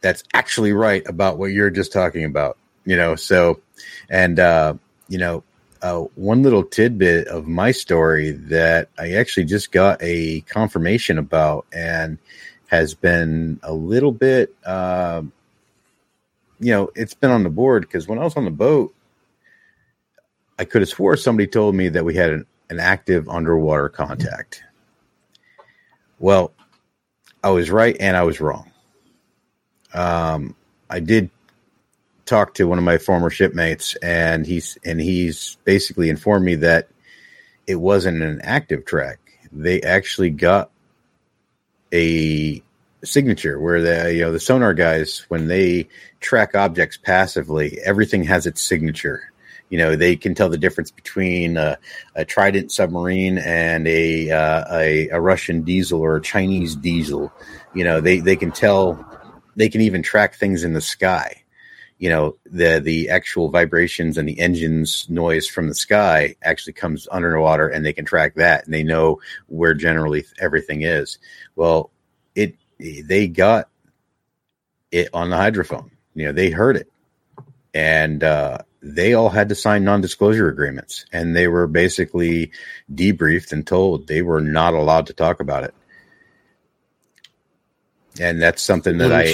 that's 0.00 0.22
actually 0.32 0.72
right 0.72 1.02
about 1.08 1.38
what 1.38 1.46
you're 1.46 1.70
just 1.70 1.92
talking 1.92 2.24
about. 2.24 2.56
You 2.84 2.96
know, 2.96 3.16
so 3.16 3.60
and 4.08 4.38
uh, 4.38 4.74
you 5.08 5.18
know, 5.18 5.42
uh, 5.82 6.00
one 6.14 6.42
little 6.42 6.64
tidbit 6.64 7.28
of 7.28 7.46
my 7.46 7.70
story 7.70 8.32
that 8.32 8.88
I 8.98 9.12
actually 9.12 9.44
just 9.44 9.72
got 9.72 9.98
a 10.00 10.40
confirmation 10.42 11.18
about 11.18 11.66
and 11.72 12.18
has 12.66 12.94
been 12.94 13.60
a 13.62 13.72
little 13.72 14.12
bit, 14.12 14.54
uh, 14.64 15.22
you 16.60 16.72
know, 16.72 16.90
it's 16.94 17.14
been 17.14 17.30
on 17.30 17.44
the 17.44 17.50
board 17.50 17.82
because 17.82 18.08
when 18.08 18.18
I 18.18 18.24
was 18.24 18.36
on 18.36 18.44
the 18.44 18.50
boat, 18.50 18.94
I 20.58 20.64
could 20.64 20.82
have 20.82 20.88
swore 20.88 21.16
somebody 21.16 21.46
told 21.46 21.74
me 21.74 21.88
that 21.90 22.04
we 22.04 22.14
had 22.14 22.30
an, 22.30 22.46
an 22.68 22.80
active 22.80 23.28
underwater 23.28 23.88
contact. 23.88 24.62
Well, 26.18 26.52
I 27.42 27.50
was 27.50 27.70
right 27.70 27.96
and 28.00 28.16
I 28.16 28.24
was 28.24 28.40
wrong. 28.40 28.70
Um, 29.94 30.54
I 30.90 31.00
did 31.00 31.30
talked 32.28 32.56
to 32.58 32.68
one 32.68 32.78
of 32.78 32.84
my 32.84 32.98
former 32.98 33.30
shipmates, 33.30 33.96
and 33.96 34.46
he's 34.46 34.78
and 34.84 35.00
he's 35.00 35.56
basically 35.64 36.10
informed 36.10 36.44
me 36.44 36.54
that 36.56 36.88
it 37.66 37.76
wasn't 37.76 38.22
an 38.22 38.40
active 38.42 38.84
track. 38.84 39.18
They 39.50 39.80
actually 39.82 40.30
got 40.30 40.70
a 41.92 42.62
signature 43.02 43.58
where 43.60 43.80
the 43.80 44.14
you 44.14 44.20
know 44.20 44.32
the 44.32 44.40
sonar 44.40 44.74
guys 44.74 45.24
when 45.28 45.48
they 45.48 45.88
track 46.20 46.54
objects 46.54 46.98
passively, 46.98 47.78
everything 47.84 48.24
has 48.24 48.46
its 48.46 48.60
signature. 48.62 49.32
You 49.70 49.78
know 49.78 49.96
they 49.96 50.16
can 50.16 50.34
tell 50.34 50.48
the 50.48 50.58
difference 50.58 50.90
between 50.90 51.56
a, 51.56 51.78
a 52.14 52.24
Trident 52.24 52.72
submarine 52.72 53.38
and 53.38 53.86
a, 53.88 54.30
uh, 54.30 54.64
a 54.70 55.08
a 55.08 55.20
Russian 55.20 55.62
diesel 55.62 56.00
or 56.00 56.16
a 56.16 56.22
Chinese 56.22 56.76
diesel. 56.76 57.32
You 57.74 57.84
know 57.84 58.00
they 58.00 58.20
they 58.20 58.36
can 58.36 58.52
tell 58.52 59.04
they 59.56 59.68
can 59.68 59.80
even 59.80 60.02
track 60.02 60.36
things 60.36 60.62
in 60.62 60.72
the 60.74 60.80
sky 60.80 61.42
you 61.98 62.08
know 62.08 62.36
the 62.46 62.80
the 62.80 63.10
actual 63.10 63.50
vibrations 63.50 64.16
and 64.16 64.28
the 64.28 64.38
engine's 64.40 65.08
noise 65.10 65.46
from 65.46 65.68
the 65.68 65.74
sky 65.74 66.36
actually 66.42 66.72
comes 66.72 67.08
underwater 67.10 67.68
and 67.68 67.84
they 67.84 67.92
can 67.92 68.04
track 68.04 68.34
that 68.36 68.64
and 68.64 68.72
they 68.72 68.82
know 68.82 69.20
where 69.46 69.74
generally 69.74 70.24
everything 70.40 70.82
is. 70.82 71.18
Well 71.56 71.90
it 72.34 72.54
they 72.78 73.28
got 73.28 73.68
it 74.90 75.08
on 75.12 75.30
the 75.30 75.36
hydrophone. 75.36 75.90
You 76.14 76.26
know 76.26 76.32
they 76.32 76.50
heard 76.50 76.76
it. 76.76 76.90
And 77.74 78.24
uh, 78.24 78.58
they 78.82 79.14
all 79.14 79.28
had 79.28 79.50
to 79.50 79.54
sign 79.54 79.84
non-disclosure 79.84 80.48
agreements 80.48 81.04
and 81.12 81.34
they 81.34 81.48
were 81.48 81.66
basically 81.66 82.52
debriefed 82.92 83.52
and 83.52 83.66
told 83.66 84.06
they 84.06 84.22
were 84.22 84.40
not 84.40 84.74
allowed 84.74 85.06
to 85.08 85.12
talk 85.12 85.40
about 85.40 85.64
it 85.64 85.74
and 88.20 88.40
that's 88.40 88.62
something 88.62 88.98
that 88.98 89.12
I 89.12 89.26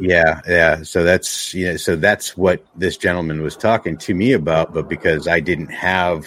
yeah 0.00 0.40
yeah. 0.46 0.82
So 0.82 1.04
that's 1.04 1.54
you 1.54 1.66
know 1.66 1.76
so 1.76 1.96
that's 1.96 2.36
what 2.36 2.64
this 2.76 2.96
gentleman 2.96 3.42
was 3.42 3.56
talking 3.56 3.96
to 3.98 4.14
me 4.14 4.32
about 4.32 4.72
but 4.72 4.88
because 4.88 5.28
I 5.28 5.40
didn't 5.40 5.68
have 5.68 6.26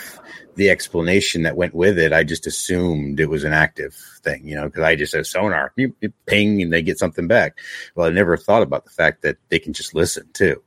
the 0.56 0.70
explanation 0.70 1.44
that 1.44 1.56
went 1.56 1.74
with 1.74 1.98
it 1.98 2.14
I 2.14 2.24
just 2.24 2.46
assumed 2.46 3.20
it 3.20 3.30
was 3.30 3.44
an 3.44 3.54
active 3.54 3.96
thing 4.24 4.48
you 4.48 4.56
know 4.56 4.66
because 4.66 4.84
I 4.84 4.96
just 4.96 5.12
said 5.12 5.26
sonar 5.26 5.72
you, 5.76 5.96
you 6.02 6.12
ping 6.26 6.62
and 6.62 6.72
they 6.72 6.82
get 6.82 7.00
something 7.00 7.28
back. 7.28 7.58
Well 7.96 8.08
I 8.08 8.12
never 8.12 8.38
thought 8.38 8.64
about 8.64 8.86
the 8.86 8.92
fact 8.92 9.22
that 9.24 9.38
they 9.50 9.60
can 9.60 9.74
just 9.74 9.96
listen 9.96 10.28
too. 10.34 10.62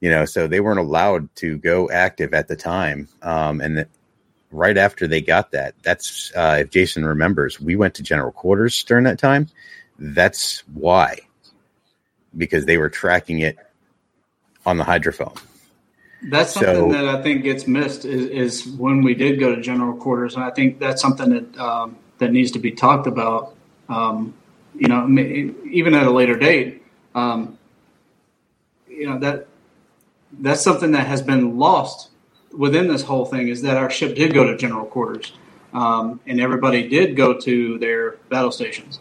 You 0.00 0.10
know 0.10 0.24
so 0.24 0.46
they 0.46 0.60
weren't 0.60 0.80
allowed 0.80 1.34
to 1.36 1.58
go 1.58 1.90
active 1.90 2.34
at 2.34 2.48
the 2.48 2.56
time 2.56 3.08
um, 3.22 3.60
and 3.60 3.78
that 3.78 3.88
right 4.52 4.76
after 4.76 5.06
they 5.06 5.20
got 5.20 5.52
that 5.52 5.74
that's 5.82 6.32
uh, 6.34 6.58
if 6.60 6.70
Jason 6.70 7.04
remembers 7.04 7.60
we 7.60 7.76
went 7.76 7.94
to 7.94 8.02
general 8.02 8.32
quarters 8.32 8.82
during 8.84 9.04
that 9.04 9.18
time 9.18 9.48
that's 10.00 10.60
why, 10.72 11.18
because 12.36 12.64
they 12.64 12.78
were 12.78 12.88
tracking 12.88 13.40
it 13.40 13.58
on 14.64 14.78
the 14.78 14.84
hydrophone. 14.84 15.38
That's 16.22 16.54
something 16.54 16.92
so, 16.92 16.92
that 16.92 17.06
I 17.06 17.22
think 17.22 17.44
gets 17.44 17.66
missed 17.66 18.04
is, 18.04 18.26
is, 18.64 18.66
when 18.66 19.02
we 19.02 19.14
did 19.14 19.38
go 19.38 19.54
to 19.54 19.60
general 19.60 19.96
quarters, 19.96 20.34
and 20.34 20.44
I 20.44 20.50
think 20.50 20.78
that's 20.78 21.00
something 21.00 21.30
that 21.30 21.58
um, 21.58 21.96
that 22.18 22.32
needs 22.32 22.50
to 22.52 22.58
be 22.58 22.72
talked 22.72 23.06
about. 23.06 23.54
Um, 23.88 24.34
you 24.74 24.88
know, 24.88 25.06
even 25.70 25.94
at 25.94 26.06
a 26.06 26.10
later 26.10 26.36
date. 26.36 26.82
Um, 27.14 27.58
you 28.88 29.06
know 29.06 29.18
that 29.18 29.46
that's 30.32 30.62
something 30.62 30.92
that 30.92 31.06
has 31.06 31.22
been 31.22 31.58
lost 31.58 32.10
within 32.56 32.86
this 32.86 33.02
whole 33.02 33.24
thing 33.24 33.48
is 33.48 33.62
that 33.62 33.76
our 33.76 33.90
ship 33.90 34.14
did 34.14 34.34
go 34.34 34.44
to 34.44 34.56
general 34.56 34.84
quarters, 34.84 35.32
um, 35.72 36.20
and 36.26 36.40
everybody 36.40 36.86
did 36.86 37.16
go 37.16 37.38
to 37.40 37.78
their 37.78 38.12
battle 38.28 38.52
stations 38.52 39.00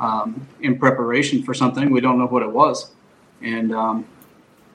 um, 0.00 0.46
in 0.60 0.78
preparation 0.78 1.42
for 1.42 1.54
something. 1.54 1.90
We 1.90 2.00
don't 2.00 2.18
know 2.18 2.26
what 2.26 2.42
it 2.42 2.50
was, 2.50 2.92
and 3.42 3.74
um, 3.74 4.06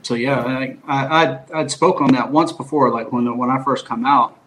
so 0.01 0.15
yeah, 0.15 0.43
I, 0.43 0.77
I 0.87 1.21
I'd, 1.21 1.51
I'd, 1.53 1.71
spoke 1.71 2.01
on 2.01 2.11
that 2.13 2.31
once 2.31 2.51
before, 2.51 2.91
like 2.91 3.11
when 3.11 3.37
when 3.37 3.49
I 3.49 3.63
first 3.63 3.85
come 3.85 4.05
out, 4.05 4.37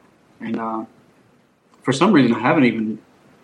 and 0.40 0.58
uh, 0.58 0.84
for 1.82 1.92
some 1.92 2.12
reason 2.12 2.34
I 2.34 2.40
haven't 2.40 2.64
even 2.64 2.98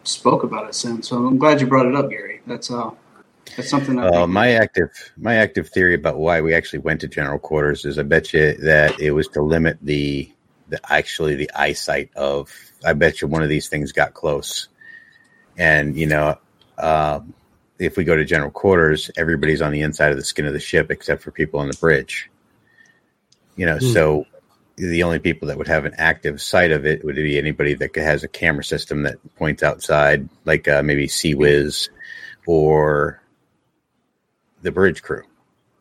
spoke 0.04 0.42
about 0.42 0.68
it 0.68 0.74
since. 0.74 1.08
So 1.08 1.26
I'm 1.26 1.38
glad 1.38 1.60
you 1.60 1.66
brought 1.66 1.86
it 1.86 1.94
up, 1.94 2.10
Gary. 2.10 2.40
That's 2.46 2.70
uh 2.70 2.90
that's 3.56 3.68
something. 3.68 3.98
uh, 3.98 4.26
my 4.26 4.52
active 4.52 4.90
my 5.16 5.36
active 5.36 5.68
theory 5.68 5.94
about 5.94 6.18
why 6.18 6.40
we 6.40 6.54
actually 6.54 6.78
went 6.80 7.00
to 7.00 7.08
general 7.08 7.38
quarters 7.38 7.84
is 7.84 7.98
I 7.98 8.02
bet 8.02 8.32
you 8.32 8.54
that 8.58 8.98
it 9.00 9.12
was 9.12 9.28
to 9.28 9.42
limit 9.42 9.78
the 9.82 10.30
the 10.68 10.80
actually 10.92 11.36
the 11.36 11.50
eyesight 11.54 12.10
of. 12.16 12.52
I 12.84 12.94
bet 12.94 13.20
you 13.20 13.28
one 13.28 13.42
of 13.42 13.48
these 13.48 13.68
things 13.68 13.92
got 13.92 14.12
close, 14.12 14.68
and 15.56 15.96
you 15.96 16.06
know 16.06 16.36
um, 16.82 17.34
if 17.78 17.96
we 17.96 18.04
go 18.04 18.16
to 18.16 18.24
general 18.24 18.50
quarters, 18.50 19.10
everybody's 19.16 19.62
on 19.62 19.72
the 19.72 19.80
inside 19.82 20.10
of 20.10 20.16
the 20.16 20.24
skin 20.24 20.46
of 20.46 20.52
the 20.52 20.60
ship 20.60 20.90
except 20.90 21.22
for 21.22 21.30
people 21.30 21.60
on 21.60 21.68
the 21.68 21.76
bridge. 21.76 22.30
You 23.56 23.66
know, 23.66 23.76
mm. 23.76 23.92
so 23.92 24.26
the 24.76 25.02
only 25.02 25.18
people 25.18 25.48
that 25.48 25.58
would 25.58 25.68
have 25.68 25.84
an 25.84 25.94
active 25.98 26.40
sight 26.40 26.72
of 26.72 26.86
it 26.86 27.04
would 27.04 27.16
be 27.16 27.38
anybody 27.38 27.74
that 27.74 27.94
has 27.96 28.24
a 28.24 28.28
camera 28.28 28.64
system 28.64 29.02
that 29.02 29.16
points 29.36 29.62
outside, 29.62 30.28
like 30.44 30.66
uh, 30.68 30.82
maybe 30.82 31.06
CIWS 31.06 31.88
or 32.46 33.22
the 34.62 34.72
bridge 34.72 35.02
crew 35.02 35.24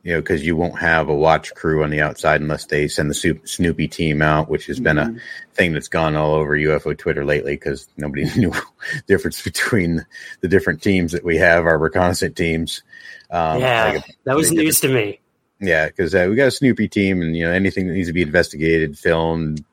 you 0.03 0.13
know, 0.13 0.21
because 0.21 0.45
you 0.45 0.55
won't 0.55 0.79
have 0.79 1.09
a 1.09 1.15
watch 1.15 1.53
crew 1.53 1.83
on 1.83 1.91
the 1.91 2.01
outside 2.01 2.41
unless 2.41 2.65
they 2.65 2.87
send 2.87 3.09
the 3.09 3.39
Snoopy 3.43 3.87
team 3.87 4.21
out, 4.21 4.49
which 4.49 4.65
has 4.65 4.79
been 4.79 4.97
mm-hmm. 4.97 5.17
a 5.17 5.53
thing 5.53 5.73
that's 5.73 5.87
gone 5.87 6.15
all 6.15 6.33
over 6.33 6.57
UFO 6.57 6.97
Twitter 6.97 7.23
lately 7.23 7.53
because 7.53 7.87
nobody 7.97 8.23
knew 8.37 8.49
the 8.49 9.03
difference 9.07 9.41
between 9.41 10.05
the 10.41 10.47
different 10.47 10.81
teams 10.81 11.11
that 11.11 11.23
we 11.23 11.37
have, 11.37 11.65
our 11.65 11.77
reconnaissance 11.77 12.35
teams. 12.35 12.83
Um, 13.29 13.61
yeah, 13.61 13.91
like 13.93 14.09
a, 14.09 14.11
that 14.25 14.35
was 14.35 14.51
news 14.51 14.79
to 14.81 14.89
me. 14.89 15.19
Yeah, 15.59 15.85
because 15.85 16.15
uh, 16.15 16.25
we 16.27 16.35
got 16.35 16.47
a 16.47 16.51
Snoopy 16.51 16.87
team, 16.87 17.21
and 17.21 17.37
you 17.37 17.45
know 17.45 17.51
anything 17.51 17.87
that 17.87 17.93
needs 17.93 18.07
to 18.07 18.13
be 18.13 18.23
investigated, 18.23 18.97
filmed, 18.97 19.63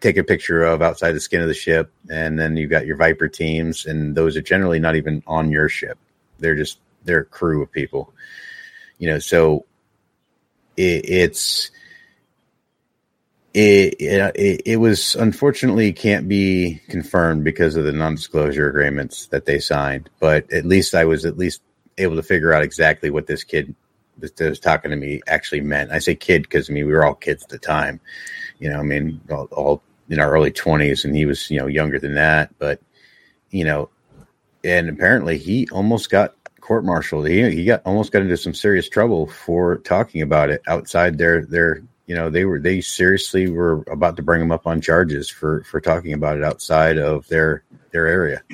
take 0.00 0.18
a 0.18 0.24
picture 0.24 0.62
of 0.62 0.82
outside 0.82 1.12
the 1.12 1.20
skin 1.20 1.40
of 1.40 1.48
the 1.48 1.54
ship, 1.54 1.90
and 2.10 2.38
then 2.38 2.58
you've 2.58 2.70
got 2.70 2.84
your 2.84 2.96
Viper 2.96 3.28
teams, 3.28 3.86
and 3.86 4.14
those 4.14 4.36
are 4.36 4.42
generally 4.42 4.78
not 4.78 4.96
even 4.96 5.22
on 5.26 5.50
your 5.50 5.70
ship; 5.70 5.98
they're 6.38 6.54
just 6.54 6.78
they're 7.04 7.20
a 7.20 7.24
crew 7.24 7.62
of 7.62 7.72
people. 7.72 8.12
You 8.98 9.08
know, 9.08 9.18
so 9.18 9.64
it, 10.80 11.04
it's 11.08 11.70
it, 13.52 13.96
it, 14.00 14.62
it 14.64 14.76
was 14.76 15.14
unfortunately 15.16 15.92
can't 15.92 16.28
be 16.28 16.80
confirmed 16.88 17.44
because 17.44 17.76
of 17.76 17.84
the 17.84 17.92
non-disclosure 17.92 18.68
agreements 18.68 19.26
that 19.28 19.44
they 19.44 19.58
signed. 19.58 20.08
But 20.20 20.52
at 20.52 20.64
least 20.64 20.94
I 20.94 21.04
was 21.04 21.24
at 21.24 21.36
least 21.36 21.60
able 21.98 22.16
to 22.16 22.22
figure 22.22 22.52
out 22.52 22.62
exactly 22.62 23.10
what 23.10 23.26
this 23.26 23.44
kid 23.44 23.74
that 24.18 24.38
was 24.38 24.60
talking 24.60 24.90
to 24.90 24.96
me 24.96 25.20
actually 25.26 25.62
meant. 25.62 25.90
I 25.90 25.98
say 25.98 26.14
kid 26.14 26.42
because 26.42 26.70
I 26.70 26.72
mean 26.72 26.86
we 26.86 26.92
were 26.92 27.04
all 27.04 27.14
kids 27.14 27.42
at 27.42 27.48
the 27.48 27.58
time. 27.58 28.00
You 28.58 28.70
know, 28.70 28.78
I 28.78 28.82
mean 28.82 29.20
all, 29.30 29.48
all 29.50 29.82
in 30.08 30.20
our 30.20 30.30
early 30.30 30.50
twenties, 30.50 31.04
and 31.04 31.16
he 31.16 31.26
was 31.26 31.50
you 31.50 31.58
know 31.58 31.66
younger 31.66 31.98
than 31.98 32.14
that. 32.14 32.54
But 32.58 32.80
you 33.50 33.64
know, 33.64 33.90
and 34.62 34.88
apparently 34.88 35.38
he 35.38 35.68
almost 35.70 36.10
got 36.10 36.34
court 36.70 36.84
martialed. 36.84 37.26
He 37.26 37.50
he 37.50 37.64
got 37.64 37.82
almost 37.84 38.12
got 38.12 38.22
into 38.22 38.36
some 38.36 38.54
serious 38.54 38.88
trouble 38.88 39.26
for 39.26 39.78
talking 39.78 40.22
about 40.22 40.50
it 40.50 40.62
outside 40.68 41.18
their 41.18 41.44
their 41.44 41.82
you 42.06 42.14
know 42.14 42.30
they 42.30 42.44
were 42.44 42.60
they 42.60 42.80
seriously 42.80 43.50
were 43.50 43.82
about 43.90 44.14
to 44.18 44.22
bring 44.22 44.40
him 44.40 44.52
up 44.52 44.68
on 44.68 44.80
charges 44.80 45.28
for 45.28 45.64
for 45.64 45.80
talking 45.80 46.12
about 46.12 46.36
it 46.36 46.44
outside 46.44 46.96
of 46.96 47.26
their 47.26 47.64
their 47.90 48.06
area. 48.06 48.44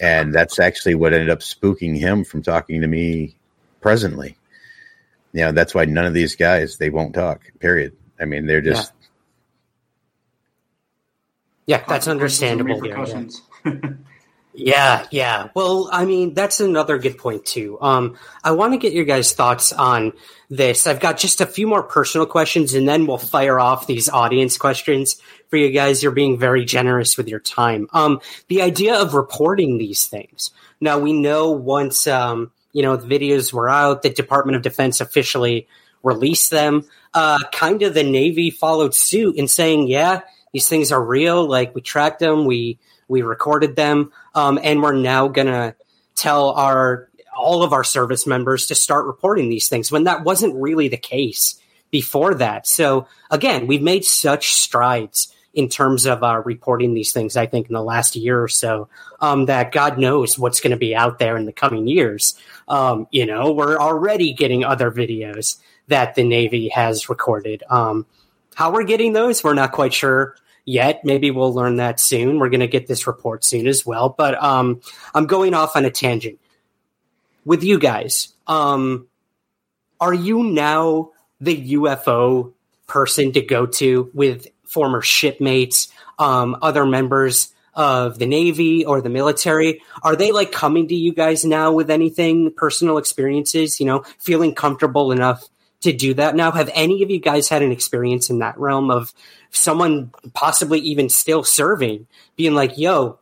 And 0.00 0.32
that's 0.32 0.60
actually 0.60 0.94
what 0.94 1.12
ended 1.12 1.28
up 1.28 1.40
spooking 1.40 1.98
him 1.98 2.22
from 2.22 2.40
talking 2.40 2.82
to 2.82 2.86
me 2.86 3.34
presently. 3.80 4.36
You 5.32 5.46
know, 5.46 5.52
that's 5.52 5.74
why 5.74 5.86
none 5.86 6.06
of 6.06 6.14
these 6.14 6.36
guys 6.36 6.76
they 6.76 6.88
won't 6.88 7.16
talk. 7.16 7.42
Period. 7.58 7.96
I 8.20 8.26
mean, 8.26 8.46
they're 8.46 8.60
just 8.60 8.92
Yeah, 11.66 11.78
yeah 11.78 11.84
that's 11.88 12.06
understandable. 12.06 12.86
Yeah, 12.86 13.24
yeah. 13.64 13.90
Yeah, 14.52 15.06
yeah. 15.10 15.48
Well, 15.54 15.88
I 15.92 16.04
mean, 16.04 16.34
that's 16.34 16.60
another 16.60 16.98
good 16.98 17.18
point 17.18 17.46
too. 17.46 17.78
Um, 17.80 18.16
I 18.42 18.50
want 18.50 18.72
to 18.72 18.78
get 18.78 18.92
your 18.92 19.04
guys' 19.04 19.32
thoughts 19.32 19.72
on 19.72 20.12
this. 20.48 20.86
I've 20.86 20.98
got 20.98 21.18
just 21.18 21.40
a 21.40 21.46
few 21.46 21.68
more 21.68 21.84
personal 21.84 22.26
questions, 22.26 22.74
and 22.74 22.88
then 22.88 23.06
we'll 23.06 23.18
fire 23.18 23.60
off 23.60 23.86
these 23.86 24.08
audience 24.08 24.58
questions 24.58 25.20
for 25.48 25.56
you 25.56 25.70
guys. 25.70 26.02
You're 26.02 26.12
being 26.12 26.36
very 26.36 26.64
generous 26.64 27.16
with 27.16 27.28
your 27.28 27.38
time. 27.38 27.86
Um, 27.92 28.20
the 28.48 28.62
idea 28.62 29.00
of 29.00 29.14
reporting 29.14 29.78
these 29.78 30.06
things. 30.06 30.50
Now 30.80 30.98
we 30.98 31.12
know 31.12 31.50
once 31.50 32.08
um, 32.08 32.50
you 32.72 32.82
know 32.82 32.96
the 32.96 33.06
videos 33.06 33.52
were 33.52 33.68
out, 33.68 34.02
the 34.02 34.10
Department 34.10 34.56
of 34.56 34.62
Defense 34.62 35.00
officially 35.00 35.68
released 36.02 36.50
them. 36.50 36.84
Uh, 37.14 37.38
kind 37.52 37.82
of 37.82 37.94
the 37.94 38.02
Navy 38.04 38.50
followed 38.50 38.94
suit 38.94 39.36
in 39.36 39.46
saying, 39.46 39.86
"Yeah, 39.86 40.22
these 40.52 40.68
things 40.68 40.90
are 40.90 41.02
real. 41.02 41.46
Like 41.46 41.72
we 41.72 41.82
tracked 41.82 42.18
them. 42.18 42.46
We." 42.46 42.80
We 43.10 43.22
recorded 43.22 43.74
them, 43.74 44.12
um, 44.34 44.58
and 44.62 44.82
we're 44.82 44.94
now 44.94 45.28
gonna 45.28 45.74
tell 46.14 46.50
our 46.50 47.08
all 47.36 47.62
of 47.62 47.72
our 47.72 47.84
service 47.84 48.26
members 48.26 48.66
to 48.66 48.74
start 48.74 49.06
reporting 49.06 49.48
these 49.48 49.68
things 49.68 49.90
when 49.90 50.04
that 50.04 50.24
wasn't 50.24 50.54
really 50.54 50.88
the 50.88 50.96
case 50.96 51.60
before 51.90 52.34
that. 52.34 52.66
So 52.66 53.06
again, 53.30 53.66
we've 53.66 53.82
made 53.82 54.04
such 54.04 54.52
strides 54.52 55.34
in 55.52 55.68
terms 55.68 56.06
of 56.06 56.22
uh, 56.22 56.42
reporting 56.44 56.94
these 56.94 57.12
things. 57.12 57.36
I 57.36 57.46
think 57.46 57.68
in 57.68 57.74
the 57.74 57.82
last 57.82 58.14
year 58.14 58.40
or 58.40 58.48
so, 58.48 58.88
um, 59.20 59.46
that 59.46 59.72
God 59.72 59.98
knows 59.98 60.38
what's 60.38 60.60
going 60.60 60.70
to 60.70 60.76
be 60.76 60.94
out 60.94 61.18
there 61.18 61.36
in 61.36 61.46
the 61.46 61.52
coming 61.52 61.88
years. 61.88 62.34
Um, 62.68 63.08
you 63.10 63.26
know, 63.26 63.52
we're 63.52 63.78
already 63.78 64.32
getting 64.32 64.64
other 64.64 64.90
videos 64.90 65.56
that 65.88 66.14
the 66.14 66.22
Navy 66.22 66.68
has 66.68 67.08
recorded. 67.08 67.64
Um, 67.68 68.06
how 68.54 68.70
we're 68.70 68.84
getting 68.84 69.12
those, 69.12 69.42
we're 69.42 69.54
not 69.54 69.72
quite 69.72 69.92
sure 69.92 70.36
yet. 70.64 71.04
Maybe 71.04 71.30
we'll 71.30 71.54
learn 71.54 71.76
that 71.76 72.00
soon. 72.00 72.38
We're 72.38 72.48
going 72.48 72.60
to 72.60 72.68
get 72.68 72.86
this 72.86 73.06
report 73.06 73.44
soon 73.44 73.66
as 73.66 73.84
well. 73.84 74.08
But 74.08 74.42
um, 74.42 74.80
I'm 75.14 75.26
going 75.26 75.54
off 75.54 75.76
on 75.76 75.84
a 75.84 75.90
tangent 75.90 76.38
with 77.44 77.62
you 77.62 77.78
guys. 77.78 78.28
Um, 78.46 79.08
are 80.00 80.14
you 80.14 80.42
now 80.42 81.10
the 81.40 81.74
UFO 81.74 82.52
person 82.86 83.32
to 83.32 83.40
go 83.40 83.66
to 83.66 84.10
with 84.14 84.46
former 84.64 85.02
shipmates, 85.02 85.92
um, 86.18 86.56
other 86.62 86.86
members 86.86 87.52
of 87.74 88.18
the 88.18 88.26
Navy 88.26 88.84
or 88.84 89.00
the 89.00 89.08
military? 89.08 89.82
Are 90.02 90.16
they 90.16 90.32
like 90.32 90.52
coming 90.52 90.88
to 90.88 90.94
you 90.94 91.12
guys 91.12 91.44
now 91.44 91.72
with 91.72 91.90
anything, 91.90 92.52
personal 92.52 92.98
experiences, 92.98 93.80
you 93.80 93.86
know, 93.86 94.04
feeling 94.18 94.54
comfortable 94.54 95.12
enough 95.12 95.48
to 95.80 95.92
do 95.92 96.14
that 96.14 96.34
now? 96.34 96.50
Have 96.50 96.70
any 96.74 97.02
of 97.02 97.10
you 97.10 97.20
guys 97.20 97.48
had 97.48 97.62
an 97.62 97.72
experience 97.72 98.30
in 98.30 98.38
that 98.40 98.58
realm 98.58 98.90
of 98.90 99.12
someone 99.50 100.12
possibly 100.34 100.80
even 100.80 101.08
still 101.08 101.42
serving 101.42 102.06
being 102.36 102.54
like, 102.54 102.78
yo, 102.78 103.18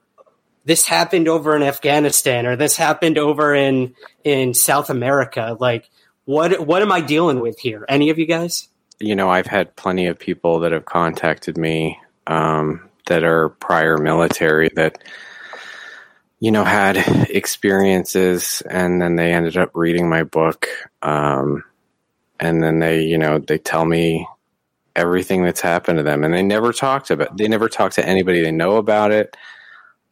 this 0.64 0.86
happened 0.86 1.28
over 1.28 1.56
in 1.56 1.62
Afghanistan 1.62 2.46
or 2.46 2.56
this 2.56 2.76
happened 2.76 3.18
over 3.18 3.54
in 3.54 3.94
in 4.24 4.54
South 4.54 4.90
America. 4.90 5.56
Like 5.58 5.88
what 6.24 6.66
what 6.66 6.82
am 6.82 6.92
I 6.92 7.00
dealing 7.00 7.40
with 7.40 7.58
here? 7.58 7.86
Any 7.88 8.10
of 8.10 8.18
you 8.18 8.26
guys? 8.26 8.68
You 9.00 9.16
know, 9.16 9.30
I've 9.30 9.46
had 9.46 9.76
plenty 9.76 10.06
of 10.08 10.18
people 10.18 10.60
that 10.60 10.72
have 10.72 10.84
contacted 10.84 11.56
me 11.56 11.98
um, 12.26 12.88
that 13.06 13.24
are 13.24 13.48
prior 13.48 13.96
military 13.96 14.68
that 14.76 14.98
you 16.38 16.50
know 16.50 16.64
had 16.64 16.98
experiences 17.30 18.62
and 18.68 19.00
then 19.00 19.16
they 19.16 19.32
ended 19.32 19.56
up 19.56 19.70
reading 19.74 20.08
my 20.08 20.22
book 20.22 20.68
um, 21.00 21.64
and 22.40 22.62
then 22.62 22.78
they 22.78 23.02
you 23.02 23.18
know 23.18 23.38
they 23.38 23.58
tell 23.58 23.84
me 23.84 24.26
everything 24.96 25.44
that's 25.44 25.60
happened 25.60 25.98
to 25.98 26.02
them 26.02 26.24
and 26.24 26.34
they 26.34 26.42
never 26.42 26.72
talked 26.72 27.10
about 27.10 27.36
they 27.36 27.48
never 27.48 27.68
talk 27.68 27.92
to 27.92 28.06
anybody 28.06 28.40
they 28.40 28.50
know 28.50 28.76
about 28.76 29.10
it 29.10 29.36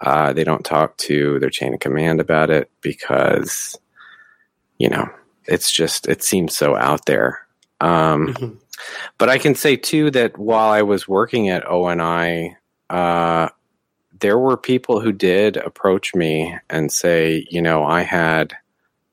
uh, 0.03 0.33
they 0.35 0.45
don't 0.45 0.65
talk 0.65 0.95
to 0.99 1.39
their 1.41 1.49
chain 1.51 1.73
of 1.73 1.81
command 1.81 2.21
about 2.21 2.51
it 2.51 2.71
because 2.83 3.79
you 4.79 4.89
know 4.89 5.09
it's 5.45 5.73
just 5.73 6.07
it 6.09 6.23
seems 6.23 6.55
so 6.55 6.77
out 6.77 7.07
there 7.07 7.47
um, 7.81 8.29
mm-hmm. 8.29 8.55
but 9.19 9.29
i 9.29 9.39
can 9.39 9.55
say 9.55 9.77
too 9.77 10.11
that 10.11 10.39
while 10.39 10.71
i 10.71 10.83
was 10.83 11.09
working 11.09 11.49
at 11.49 11.67
ONI 11.67 12.57
uh, 12.91 13.49
there 14.21 14.39
were 14.39 14.57
people 14.57 15.01
who 15.01 15.13
did 15.13 15.57
approach 15.57 16.15
me 16.15 16.57
and 16.71 16.93
say, 16.93 17.47
you 17.51 17.61
know, 17.61 17.85
I 17.85 18.03
had 18.03 18.57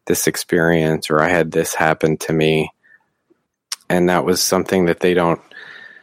this 0.06 0.28
experience 0.28 1.10
or 1.10 1.22
I 1.22 1.30
had 1.30 1.52
this 1.52 1.74
happen 1.74 2.18
to 2.18 2.34
me. 2.34 2.72
And 3.94 4.10
that 4.10 4.26
was 4.26 4.42
something 4.42 4.86
that 4.86 5.00
they 5.00 5.14
don't 5.14 5.42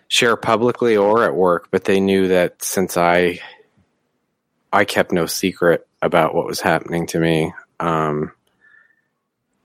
share 0.08 0.36
publicly 0.36 0.96
or 0.96 1.24
at 1.24 1.34
work, 1.34 1.68
but 1.70 1.84
they 1.84 2.00
knew 2.00 2.28
that 2.28 2.62
since 2.62 2.96
I 2.96 3.40
I 4.72 4.84
kept 4.84 5.12
no 5.12 5.26
secret 5.26 5.86
about 6.00 6.34
what 6.34 6.46
was 6.46 6.60
happening 6.60 7.06
to 7.08 7.18
me, 7.18 7.52
um, 7.80 8.32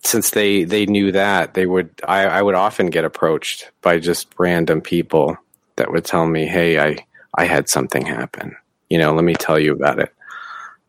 since 0.03 0.31
they 0.31 0.63
they 0.63 0.85
knew 0.85 1.11
that 1.11 1.53
they 1.53 1.65
would 1.65 1.89
I, 2.07 2.25
I 2.25 2.41
would 2.41 2.55
often 2.55 2.87
get 2.87 3.05
approached 3.05 3.71
by 3.81 3.99
just 3.99 4.33
random 4.37 4.81
people 4.81 5.37
that 5.77 5.91
would 5.91 6.05
tell 6.05 6.25
me, 6.27 6.45
"Hey, 6.45 6.79
I 6.79 6.97
I 7.33 7.45
had 7.45 7.69
something 7.69 8.05
happen." 8.05 8.55
you 8.89 8.97
know, 8.97 9.13
let 9.13 9.23
me 9.23 9.33
tell 9.33 9.59
you 9.59 9.73
about 9.73 9.99
it. 9.99 10.13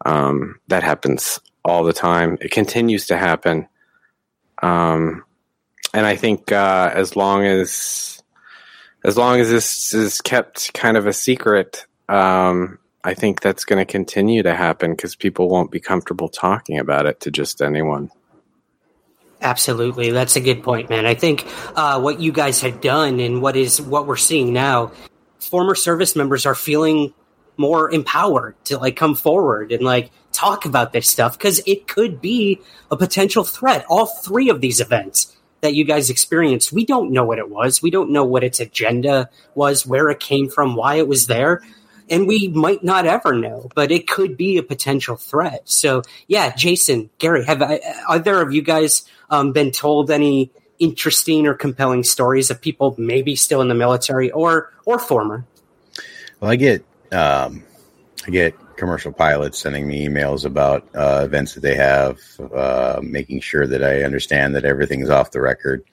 Um, 0.05 0.61
that 0.69 0.83
happens 0.83 1.41
all 1.65 1.85
the 1.85 1.93
time. 1.93 2.39
It 2.41 2.51
continues 2.51 3.07
to 3.07 3.17
happen. 3.17 3.69
Um, 4.63 5.25
and 5.97 6.05
I 6.05 6.15
think 6.15 6.53
uh, 6.53 6.91
as 6.93 7.17
long 7.17 7.47
as 7.47 8.23
as 9.03 9.17
long 9.17 9.41
as 9.41 9.49
this 9.49 9.95
is 9.95 10.21
kept 10.21 10.75
kind 10.75 10.99
of 10.99 11.07
a 11.07 11.13
secret, 11.15 11.87
um, 12.07 12.79
I 13.03 13.15
think 13.15 13.41
that's 13.41 13.65
going 13.65 13.79
to 13.79 13.91
continue 13.91 14.43
to 14.43 14.55
happen 14.55 14.91
because 14.91 15.17
people 15.17 15.49
won't 15.49 15.71
be 15.71 15.81
comfortable 15.81 16.29
talking 16.29 16.79
about 16.79 17.07
it 17.07 17.21
to 17.21 17.31
just 17.31 17.63
anyone. 17.63 18.11
Absolutely, 19.41 20.11
that's 20.11 20.37
a 20.37 20.41
good 20.41 20.63
point, 20.63 20.91
man. 20.91 21.07
I 21.07 21.15
think 21.15 21.47
uh, 21.75 21.99
what 21.99 22.21
you 22.21 22.31
guys 22.31 22.61
have 22.61 22.83
done 22.83 23.19
and 23.19 23.41
what 23.41 23.57
is 23.57 23.81
what 23.81 24.07
we're 24.07 24.17
seeing 24.17 24.53
now, 24.53 24.93
former 25.39 25.75
service 25.75 26.15
members 26.15 26.45
are 26.45 26.55
feeling 26.55 27.15
more 27.57 27.91
empowered 27.91 28.63
to 28.67 28.77
like 28.77 28.97
come 28.97 29.15
forward 29.15 29.73
and 29.73 29.83
like 29.83 30.11
talk 30.33 30.67
about 30.67 30.93
this 30.93 31.09
stuff 31.09 31.39
because 31.39 31.63
it 31.67 31.89
could 31.89 32.21
be 32.21 32.61
a 32.91 32.99
potential 32.99 33.45
threat. 33.45 33.87
All 33.89 34.05
three 34.05 34.51
of 34.51 34.61
these 34.61 34.81
events 34.81 35.36
that 35.61 35.75
you 35.75 35.85
guys 35.85 36.11
experienced, 36.11 36.73
we 36.73 36.85
don't 36.85 37.13
know 37.13 37.25
what 37.25 37.39
it 37.39 37.51
was. 37.51 37.83
We 37.83 37.91
don't 37.91 38.11
know 38.11 38.25
what 38.25 38.45
its 38.45 38.61
agenda 38.61 39.31
was, 39.55 39.87
where 39.87 40.11
it 40.11 40.21
came 40.21 40.49
from, 40.49 40.77
why 40.77 40.97
it 40.97 41.09
was 41.09 41.27
there. 41.27 41.63
And 42.09 42.29
we 42.29 42.49
might 42.49 42.85
not 42.85 43.05
ever 43.07 43.35
know, 43.35 43.69
but 43.75 43.91
it 43.91 44.07
could 44.07 44.37
be 44.37 44.59
a 44.59 44.63
potential 44.63 45.17
threat. 45.17 45.63
So, 45.65 46.03
yeah, 46.29 46.55
Jason, 46.55 47.11
Gary, 47.19 47.45
have 47.45 47.63
I, 47.63 47.81
either 48.09 48.41
of 48.41 48.55
you 48.55 48.63
guys 48.63 49.05
um, 49.29 49.53
been 49.53 49.73
told 49.73 50.11
any 50.11 50.51
interesting 50.79 51.47
or 51.47 51.55
compelling 51.55 52.05
stories 52.05 52.51
of 52.51 52.61
people 52.61 52.95
maybe 52.99 53.35
still 53.35 53.61
in 53.61 53.69
the 53.69 53.75
military 53.75 54.31
or 54.31 54.73
or 54.85 54.99
former? 54.99 55.45
Well, 56.39 56.51
I 56.51 56.57
get 56.57 56.85
um, 57.13 57.65
I 58.27 58.31
get 58.31 58.55
commercial 58.77 59.13
pilots 59.13 59.59
sending 59.59 59.87
me 59.87 60.07
emails 60.07 60.45
about 60.45 60.87
uh, 60.95 61.23
events 61.25 61.55
that 61.55 61.61
they 61.61 61.75
have, 61.75 62.19
uh, 62.55 63.01
making 63.03 63.41
sure 63.41 63.67
that 63.67 63.83
I 63.83 64.03
understand 64.03 64.55
that 64.55 64.65
everything's 64.65 65.11
off 65.11 65.31
the 65.31 65.41
record. 65.41 65.85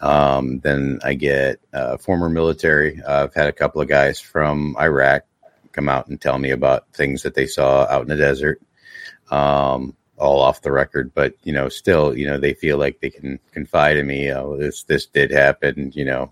Um, 0.00 0.60
then 0.60 0.98
I 1.04 1.14
get 1.14 1.60
uh, 1.72 1.96
former 1.96 2.28
military. 2.28 3.02
I've 3.02 3.34
had 3.34 3.48
a 3.48 3.52
couple 3.52 3.80
of 3.80 3.88
guys 3.88 4.20
from 4.20 4.76
Iraq 4.78 5.22
come 5.72 5.88
out 5.88 6.08
and 6.08 6.20
tell 6.20 6.38
me 6.38 6.50
about 6.50 6.92
things 6.92 7.22
that 7.22 7.34
they 7.34 7.46
saw 7.46 7.86
out 7.88 8.02
in 8.02 8.08
the 8.08 8.16
desert, 8.16 8.60
um, 9.30 9.94
all 10.16 10.40
off 10.40 10.62
the 10.62 10.72
record. 10.72 11.12
But 11.14 11.34
you 11.44 11.52
know, 11.52 11.68
still, 11.68 12.16
you 12.16 12.26
know, 12.26 12.38
they 12.38 12.54
feel 12.54 12.78
like 12.78 13.00
they 13.00 13.10
can 13.10 13.38
confide 13.52 13.96
in 13.96 14.06
me. 14.06 14.32
Oh, 14.32 14.56
this 14.56 14.82
this 14.84 15.06
did 15.06 15.30
happen. 15.30 15.92
You 15.94 16.04
know, 16.04 16.30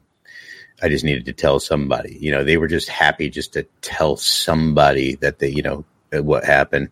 I 0.82 0.88
just 0.88 1.04
needed 1.04 1.26
to 1.26 1.32
tell 1.32 1.60
somebody. 1.60 2.18
You 2.20 2.32
know, 2.32 2.44
they 2.44 2.56
were 2.56 2.68
just 2.68 2.88
happy 2.88 3.30
just 3.30 3.52
to 3.54 3.64
tell 3.80 4.16
somebody 4.16 5.14
that 5.16 5.38
they, 5.38 5.48
you 5.48 5.62
know, 5.62 5.84
what 6.22 6.44
happened. 6.44 6.90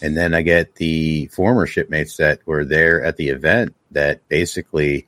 And 0.00 0.16
then 0.16 0.34
I 0.34 0.42
get 0.42 0.76
the 0.76 1.26
former 1.26 1.66
shipmates 1.66 2.16
that 2.16 2.40
were 2.46 2.64
there 2.64 3.04
at 3.04 3.16
the 3.16 3.28
event 3.28 3.74
that 3.90 4.26
basically 4.28 5.06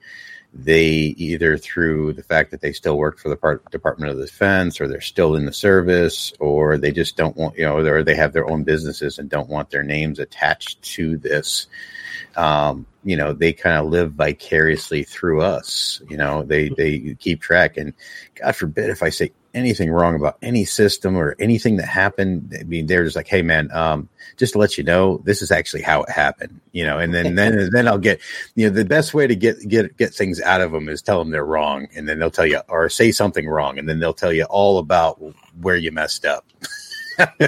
they 0.53 0.85
either 0.85 1.59
through 1.59 2.12
the 2.12 2.23
fact 2.23 2.53
that 2.53 2.61
they 2.61 2.73
still 2.73 2.97
work 2.97 3.19
for 3.19 3.29
the 3.29 3.37
part, 3.37 3.69
Department 3.73 4.12
of 4.12 4.19
Defense 4.19 4.81
or 4.81 4.87
they're 4.87 5.01
still 5.01 5.35
in 5.35 5.47
the 5.47 5.53
service 5.53 6.33
or 6.39 6.79
they 6.79 6.93
just 6.93 7.17
don't 7.17 7.37
want, 7.37 7.57
you 7.59 7.65
know, 7.65 7.77
or 7.79 8.05
they 8.05 8.15
have 8.15 8.33
their 8.33 8.49
own 8.49 8.62
businesses 8.62 9.19
and 9.19 9.29
don't 9.29 9.49
want 9.49 9.71
their 9.71 9.83
names 9.83 10.21
attached 10.21 10.81
to 10.83 11.17
this 11.17 11.67
um, 12.37 12.87
you 13.05 13.17
know, 13.17 13.33
they 13.33 13.53
kind 13.53 13.77
of 13.77 13.91
live 13.91 14.12
vicariously 14.12 15.05
through 15.05 15.43
us. 15.43 16.01
You 16.09 16.17
know, 16.17 16.43
they 16.43 16.69
they 16.71 17.17
keep 17.19 17.41
track, 17.41 17.77
and 17.77 17.93
God 18.35 18.57
forbid 18.57 18.91
if 18.91 19.03
I 19.03 19.11
say 19.11 19.33
anything 19.55 19.91
wrong 19.91 20.17
about 20.17 20.37
any 20.43 20.65
system 20.65 21.17
or 21.17 21.37
anything 21.39 21.77
that 21.77 21.87
happened. 21.87 22.57
I 22.59 22.65
mean, 22.65 22.87
they're 22.87 23.05
just 23.05 23.17
like, 23.17 23.29
"Hey, 23.29 23.43
man, 23.43 23.71
um, 23.73 24.09
just 24.37 24.55
to 24.55 24.59
let 24.59 24.77
you 24.77 24.85
know, 24.85 25.19
this 25.25 25.43
is 25.43 25.51
actually 25.51 25.83
how 25.83 26.03
it 26.03 26.11
happened." 26.11 26.61
You 26.73 26.85
know, 26.85 26.99
and 26.99 27.15
then 27.15 27.35
then 27.35 27.71
then 27.73 27.89
I'll 27.89 27.99
get 27.99 28.21
you 28.55 28.69
know 28.69 28.75
the 28.75 28.85
best 28.85 29.15
way 29.15 29.27
to 29.27 29.37
get 29.37 29.57
get 29.69 29.97
get 29.97 30.15
things 30.15 30.41
out 30.41 30.61
of 30.61 30.73
them 30.73 30.89
is 30.89 31.03
tell 31.03 31.19
them 31.19 31.31
they're 31.31 31.45
wrong, 31.45 31.89
and 31.95 32.09
then 32.09 32.19
they'll 32.19 32.31
tell 32.31 32.47
you 32.47 32.61
or 32.69 32.89
say 32.89 33.13
something 33.13 33.49
wrong, 33.49 33.79
and 33.79 33.89
then 33.89 34.01
they'll 34.01 34.15
tell 34.15 34.33
you 34.33 34.45
all 34.45 34.79
about 34.79 35.21
where 35.61 35.77
you 35.77 35.93
messed 35.93 36.25
up. 36.25 36.45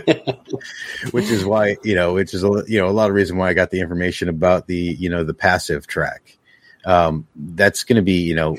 which 1.11 1.25
is 1.25 1.45
why 1.45 1.77
you 1.83 1.95
know, 1.95 2.15
which 2.15 2.35
is 2.35 2.45
a 2.45 2.63
you 2.67 2.81
know 2.81 2.89
a 2.89 2.91
lot 2.91 3.09
of 3.09 3.15
reason 3.15 3.37
why 3.37 3.49
I 3.49 3.55
got 3.55 3.71
the 3.71 3.81
information 3.81 4.29
about 4.29 4.67
the 4.67 4.77
you 4.77 5.09
know 5.09 5.25
the 5.25 5.35
passive 5.35 5.87
track. 5.87 6.37
Um, 6.85 7.27
that's 7.35 7.83
going 7.83 7.97
to 7.97 8.03
be 8.03 8.21
you 8.21 8.35
know, 8.35 8.57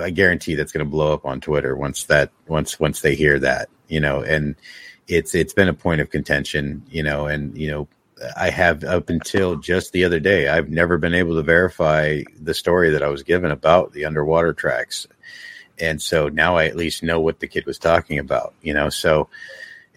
I 0.00 0.10
guarantee 0.10 0.54
that's 0.54 0.72
going 0.72 0.84
to 0.84 0.90
blow 0.90 1.12
up 1.12 1.26
on 1.26 1.40
Twitter 1.40 1.76
once 1.76 2.04
that 2.04 2.30
once 2.48 2.78
once 2.80 3.00
they 3.00 3.14
hear 3.14 3.38
that 3.38 3.68
you 3.88 4.00
know, 4.00 4.20
and 4.20 4.56
it's 5.06 5.34
it's 5.34 5.54
been 5.54 5.68
a 5.68 5.74
point 5.74 6.00
of 6.00 6.10
contention 6.10 6.84
you 6.90 7.02
know, 7.02 7.26
and 7.26 7.56
you 7.56 7.70
know. 7.70 7.88
I 8.36 8.50
have 8.50 8.84
up 8.84 9.08
until 9.08 9.56
just 9.56 9.92
the 9.92 10.04
other 10.04 10.20
day, 10.20 10.46
I've 10.46 10.68
never 10.68 10.98
been 10.98 11.14
able 11.14 11.36
to 11.36 11.42
verify 11.42 12.20
the 12.38 12.52
story 12.52 12.90
that 12.90 13.02
I 13.02 13.08
was 13.08 13.22
given 13.22 13.50
about 13.50 13.94
the 13.94 14.04
underwater 14.04 14.52
tracks 14.52 15.06
and 15.80 16.00
so 16.00 16.28
now 16.28 16.56
I 16.56 16.66
at 16.66 16.76
least 16.76 17.02
know 17.02 17.20
what 17.20 17.40
the 17.40 17.46
kid 17.46 17.66
was 17.66 17.78
talking 17.78 18.18
about, 18.18 18.54
you 18.60 18.74
know. 18.74 18.90
So 18.90 19.28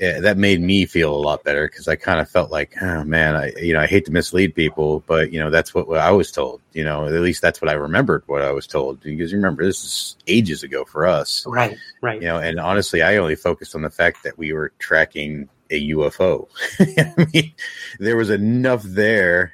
yeah, 0.04 0.20
that 0.20 0.38
made 0.38 0.60
me 0.60 0.86
feel 0.86 1.16
a 1.16 1.16
lot 1.16 1.46
better 1.46 1.66
because 1.66 1.88
I 1.88 1.96
kind 1.96 2.20
of 2.20 2.30
felt 2.30 2.52
like, 2.52 2.76
oh 2.82 3.06
man, 3.06 3.38
I 3.38 3.54
you 3.58 3.74
know 3.74 3.80
I 3.80 3.88
hate 3.88 4.04
to 4.06 4.12
mislead 4.12 4.54
people, 4.54 5.02
but 5.08 5.32
you 5.32 5.40
know 5.40 5.50
that's 5.50 5.74
what, 5.74 5.88
what, 5.88 6.00
I 6.00 6.12
was 6.12 6.30
told. 6.30 6.60
You 6.74 6.84
know, 6.84 7.06
at 7.06 7.14
least 7.14 7.42
that's 7.42 7.62
what 7.62 7.70
I 7.70 7.76
remembered 7.76 8.24
what 8.26 8.42
I 8.42 8.52
was 8.52 8.68
told 8.68 9.00
because 9.00 9.32
remember 9.32 9.64
this 9.64 9.82
is 9.82 10.18
ages 10.28 10.62
ago 10.62 10.84
for 10.84 11.08
us, 11.08 11.46
right? 11.48 11.78
Right. 12.02 12.22
You 12.22 12.28
know, 12.28 12.38
and 12.38 12.60
honestly, 12.60 13.02
I 13.02 13.16
only 13.16 13.36
focused 13.36 13.76
on 13.76 13.82
the 13.82 13.90
fact 13.90 14.24
that 14.24 14.38
we 14.38 14.52
were 14.52 14.74
tracking 14.78 15.48
a 15.72 15.92
UFO. 15.92 16.50
I 16.80 17.28
mean, 17.34 17.54
there 17.98 18.18
was 18.18 18.30
enough 18.30 18.84
there 18.84 19.54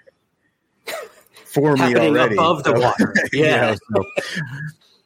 for 1.45 1.75
me 1.75 1.95
already 1.95 2.33
above 2.33 2.63
the 2.63 2.73
water. 2.73 3.13
Yeah. 3.33 3.73
you, 3.73 3.77
know, 3.91 4.03
so. 4.15 4.23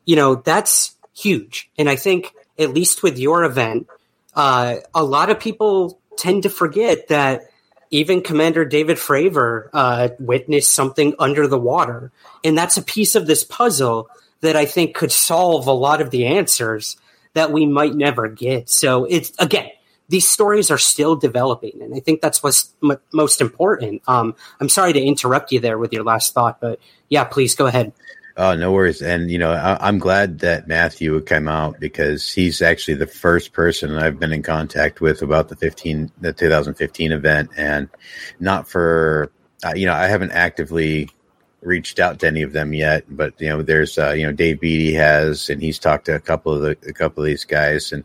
you 0.05 0.15
know 0.15 0.35
that's 0.35 0.95
huge, 1.13 1.69
and 1.77 1.89
I 1.89 1.97
think 1.97 2.33
at 2.57 2.73
least 2.73 3.03
with 3.03 3.19
your 3.19 3.43
event 3.43 3.87
uh, 4.35 4.77
a 4.93 5.03
lot 5.03 5.29
of 5.29 5.39
people 5.39 5.99
tend 6.17 6.43
to 6.43 6.49
forget 6.49 7.07
that 7.09 7.49
even 7.91 8.21
Commander 8.21 8.65
David 8.65 8.97
Fravor 8.97 9.69
uh, 9.71 10.09
witnessed 10.19 10.73
something 10.73 11.13
under 11.19 11.47
the 11.47 11.59
water. 11.59 12.11
And 12.43 12.57
that's 12.57 12.77
a 12.77 12.81
piece 12.81 13.15
of 13.15 13.27
this 13.27 13.43
puzzle 13.43 14.09
that 14.41 14.55
I 14.55 14.65
think 14.65 14.95
could 14.95 15.11
solve 15.11 15.67
a 15.67 15.71
lot 15.71 16.01
of 16.01 16.09
the 16.09 16.25
answers 16.25 16.97
that 17.33 17.51
we 17.51 17.65
might 17.65 17.93
never 17.95 18.27
get. 18.27 18.69
So 18.69 19.05
it's, 19.05 19.31
again, 19.37 19.69
these 20.09 20.29
stories 20.29 20.69
are 20.69 20.77
still 20.77 21.15
developing. 21.15 21.81
And 21.81 21.95
I 21.95 21.99
think 21.99 22.21
that's 22.21 22.43
what's 22.43 22.73
m- 22.83 22.99
most 23.11 23.41
important. 23.41 24.01
Um, 24.07 24.35
I'm 24.59 24.69
sorry 24.69 24.93
to 24.93 25.01
interrupt 25.01 25.51
you 25.51 25.59
there 25.59 25.77
with 25.77 25.93
your 25.93 26.03
last 26.03 26.33
thought, 26.33 26.59
but 26.59 26.79
yeah, 27.09 27.23
please 27.23 27.55
go 27.55 27.67
ahead. 27.67 27.93
Oh, 28.35 28.55
no 28.55 28.71
worries. 28.71 29.01
And, 29.01 29.29
you 29.29 29.37
know, 29.37 29.51
I, 29.51 29.87
am 29.87 29.99
glad 29.99 30.39
that 30.39 30.67
Matthew 30.67 31.21
came 31.21 31.47
out 31.47 31.79
because 31.79 32.31
he's 32.31 32.63
actually 32.63 32.95
the 32.95 33.05
first 33.05 33.53
person 33.53 33.95
I've 33.95 34.19
been 34.19 34.33
in 34.33 34.41
contact 34.41 35.01
with 35.01 35.21
about 35.21 35.49
the 35.49 35.55
15, 35.55 36.11
the 36.19 36.33
2015 36.33 37.11
event. 37.11 37.51
And 37.55 37.89
not 38.39 38.67
for, 38.67 39.31
uh, 39.63 39.73
you 39.75 39.85
know, 39.85 39.93
I 39.93 40.07
haven't 40.07 40.31
actively 40.31 41.09
reached 41.65 41.99
out 41.99 42.19
to 42.19 42.27
any 42.27 42.41
of 42.41 42.53
them 42.53 42.73
yet, 42.73 43.05
but 43.09 43.33
you 43.39 43.49
know, 43.49 43.61
there's 43.61 43.97
uh, 43.97 44.11
you 44.11 44.25
know 44.25 44.31
Dave 44.31 44.59
Beaty 44.59 44.93
has, 44.93 45.49
and 45.49 45.61
he's 45.61 45.79
talked 45.79 46.05
to 46.05 46.15
a 46.15 46.19
couple 46.19 46.53
of 46.53 46.61
the 46.61 46.89
a 46.89 46.93
couple 46.93 47.23
of 47.23 47.27
these 47.27 47.45
guys, 47.45 47.91
and 47.91 48.03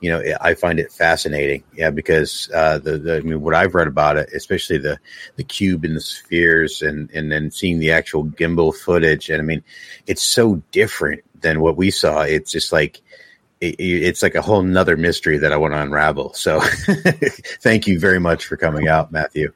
you 0.00 0.10
know, 0.10 0.22
I 0.40 0.54
find 0.54 0.78
it 0.78 0.92
fascinating, 0.92 1.62
yeah, 1.74 1.90
because 1.90 2.50
uh, 2.54 2.78
the, 2.78 2.98
the 2.98 3.16
I 3.16 3.20
mean, 3.20 3.40
what 3.40 3.54
I've 3.54 3.74
read 3.74 3.88
about 3.88 4.16
it, 4.16 4.30
especially 4.34 4.78
the 4.78 4.98
the 5.36 5.44
cube 5.44 5.84
and 5.84 5.96
the 5.96 6.00
spheres, 6.00 6.82
and 6.82 7.10
and 7.12 7.30
then 7.30 7.50
seeing 7.50 7.78
the 7.78 7.92
actual 7.92 8.24
gimbal 8.24 8.74
footage, 8.74 9.30
and 9.30 9.40
I 9.40 9.44
mean, 9.44 9.62
it's 10.06 10.22
so 10.22 10.62
different 10.70 11.22
than 11.40 11.60
what 11.60 11.76
we 11.76 11.90
saw. 11.90 12.22
It's 12.22 12.52
just 12.52 12.72
like 12.72 13.00
it's 13.60 14.22
like 14.22 14.34
a 14.34 14.42
whole 14.42 14.62
nother 14.62 14.96
mystery 14.96 15.38
that 15.38 15.52
I 15.52 15.56
want 15.56 15.74
to 15.74 15.82
unravel. 15.82 16.32
So, 16.32 16.60
thank 17.60 17.86
you 17.86 18.00
very 18.00 18.18
much 18.18 18.46
for 18.46 18.56
coming 18.56 18.88
out, 18.88 19.12
Matthew. 19.12 19.52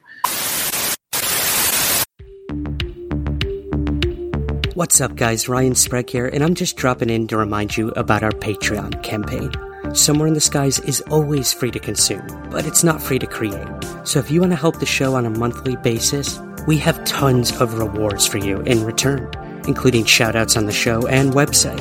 What's 4.75 4.99
up, 4.99 5.15
guys? 5.15 5.47
Ryan 5.47 5.73
Sprague 5.73 6.09
here, 6.09 6.27
and 6.27 6.43
I'm 6.43 6.53
just 6.53 6.75
dropping 6.75 7.09
in 7.09 7.27
to 7.27 7.37
remind 7.37 7.77
you 7.77 7.91
about 7.91 8.23
our 8.23 8.33
Patreon 8.33 9.01
campaign. 9.03 9.49
Somewhere 9.95 10.27
in 10.27 10.33
the 10.33 10.41
Skies 10.41 10.79
is 10.79 10.99
always 11.03 11.53
free 11.53 11.71
to 11.71 11.79
consume, 11.79 12.27
but 12.51 12.65
it's 12.65 12.83
not 12.83 13.01
free 13.01 13.17
to 13.19 13.25
create. 13.25 13.69
So 14.03 14.19
if 14.19 14.29
you 14.29 14.41
want 14.41 14.51
to 14.51 14.57
help 14.57 14.81
the 14.81 14.85
show 14.85 15.15
on 15.15 15.25
a 15.25 15.29
monthly 15.29 15.77
basis, 15.77 16.41
we 16.67 16.77
have 16.79 17.01
tons 17.05 17.55
of 17.61 17.79
rewards 17.79 18.27
for 18.27 18.37
you 18.37 18.59
in 18.63 18.83
return, 18.83 19.31
including 19.65 20.03
shoutouts 20.03 20.57
on 20.57 20.65
the 20.65 20.73
show 20.73 21.07
and 21.07 21.31
website, 21.31 21.79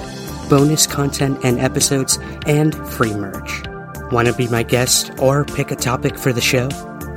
bonus 0.48 0.86
content 0.86 1.40
and 1.42 1.58
episodes, 1.58 2.20
and 2.46 2.76
free 2.90 3.12
merch. 3.12 3.64
Want 4.12 4.28
to 4.28 4.34
be 4.34 4.46
my 4.46 4.62
guest 4.62 5.10
or 5.18 5.44
pick 5.44 5.72
a 5.72 5.76
topic 5.76 6.16
for 6.16 6.32
the 6.32 6.40
show? 6.40 6.68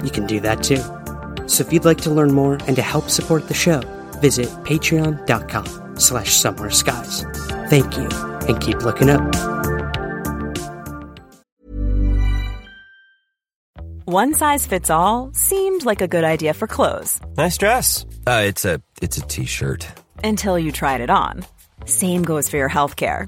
You 0.03 0.09
can 0.09 0.25
do 0.25 0.39
that 0.39 0.63
too. 0.63 0.81
So 1.47 1.63
if 1.63 1.71
you'd 1.71 1.85
like 1.85 2.01
to 2.01 2.09
learn 2.09 2.33
more 2.33 2.57
and 2.65 2.75
to 2.77 2.81
help 2.81 3.11
support 3.11 3.47
the 3.47 3.53
show, 3.53 3.83
visit 4.21 4.47
patreon.com 4.63 5.97
slash 5.97 6.33
somewhere 6.33 6.71
skies. 6.71 7.25
Thank 7.69 7.97
you, 7.97 8.07
and 8.47 8.61
keep 8.61 8.77
looking 8.83 9.09
up. 9.09 9.21
One 14.09 14.33
size 14.33 14.65
fits 14.65 14.89
all 14.89 15.31
seemed 15.33 15.83
like 15.83 16.01
a 16.01 16.07
good 16.07 16.23
idea 16.23 16.53
for 16.53 16.65
clothes. 16.65 17.19
Nice 17.35 17.57
dress. 17.57 18.05
Uh, 18.25 18.43
it's 18.45 18.63
a 18.63 18.81
it's 19.01 19.17
a 19.17 19.21
t-shirt. 19.21 19.85
Until 20.23 20.57
you 20.57 20.71
tried 20.71 21.01
it 21.01 21.09
on. 21.09 21.43
Same 21.83 22.23
goes 22.23 22.49
for 22.49 22.55
your 22.55 22.69
health 22.69 22.95
care. 22.95 23.27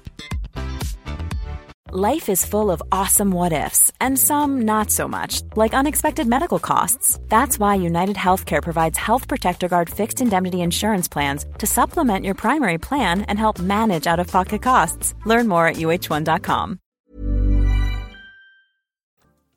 Life 1.93 2.29
is 2.29 2.45
full 2.45 2.71
of 2.71 2.81
awesome 2.89 3.31
what 3.31 3.51
ifs, 3.51 3.91
and 3.99 4.17
some 4.17 4.61
not 4.61 4.89
so 4.89 5.09
much, 5.09 5.41
like 5.57 5.73
unexpected 5.73 6.25
medical 6.25 6.57
costs. 6.57 7.19
That's 7.27 7.59
why 7.59 7.75
United 7.75 8.15
Healthcare 8.15 8.63
provides 8.63 8.97
Health 8.97 9.27
Protector 9.27 9.67
Guard 9.67 9.89
fixed 9.89 10.21
indemnity 10.21 10.61
insurance 10.61 11.09
plans 11.09 11.45
to 11.57 11.67
supplement 11.67 12.23
your 12.23 12.33
primary 12.33 12.77
plan 12.77 13.23
and 13.23 13.37
help 13.37 13.59
manage 13.59 14.07
out 14.07 14.21
of 14.21 14.27
pocket 14.27 14.61
costs. 14.61 15.15
Learn 15.25 15.49
more 15.49 15.67
at 15.67 15.75
uh1.com. 15.75 16.79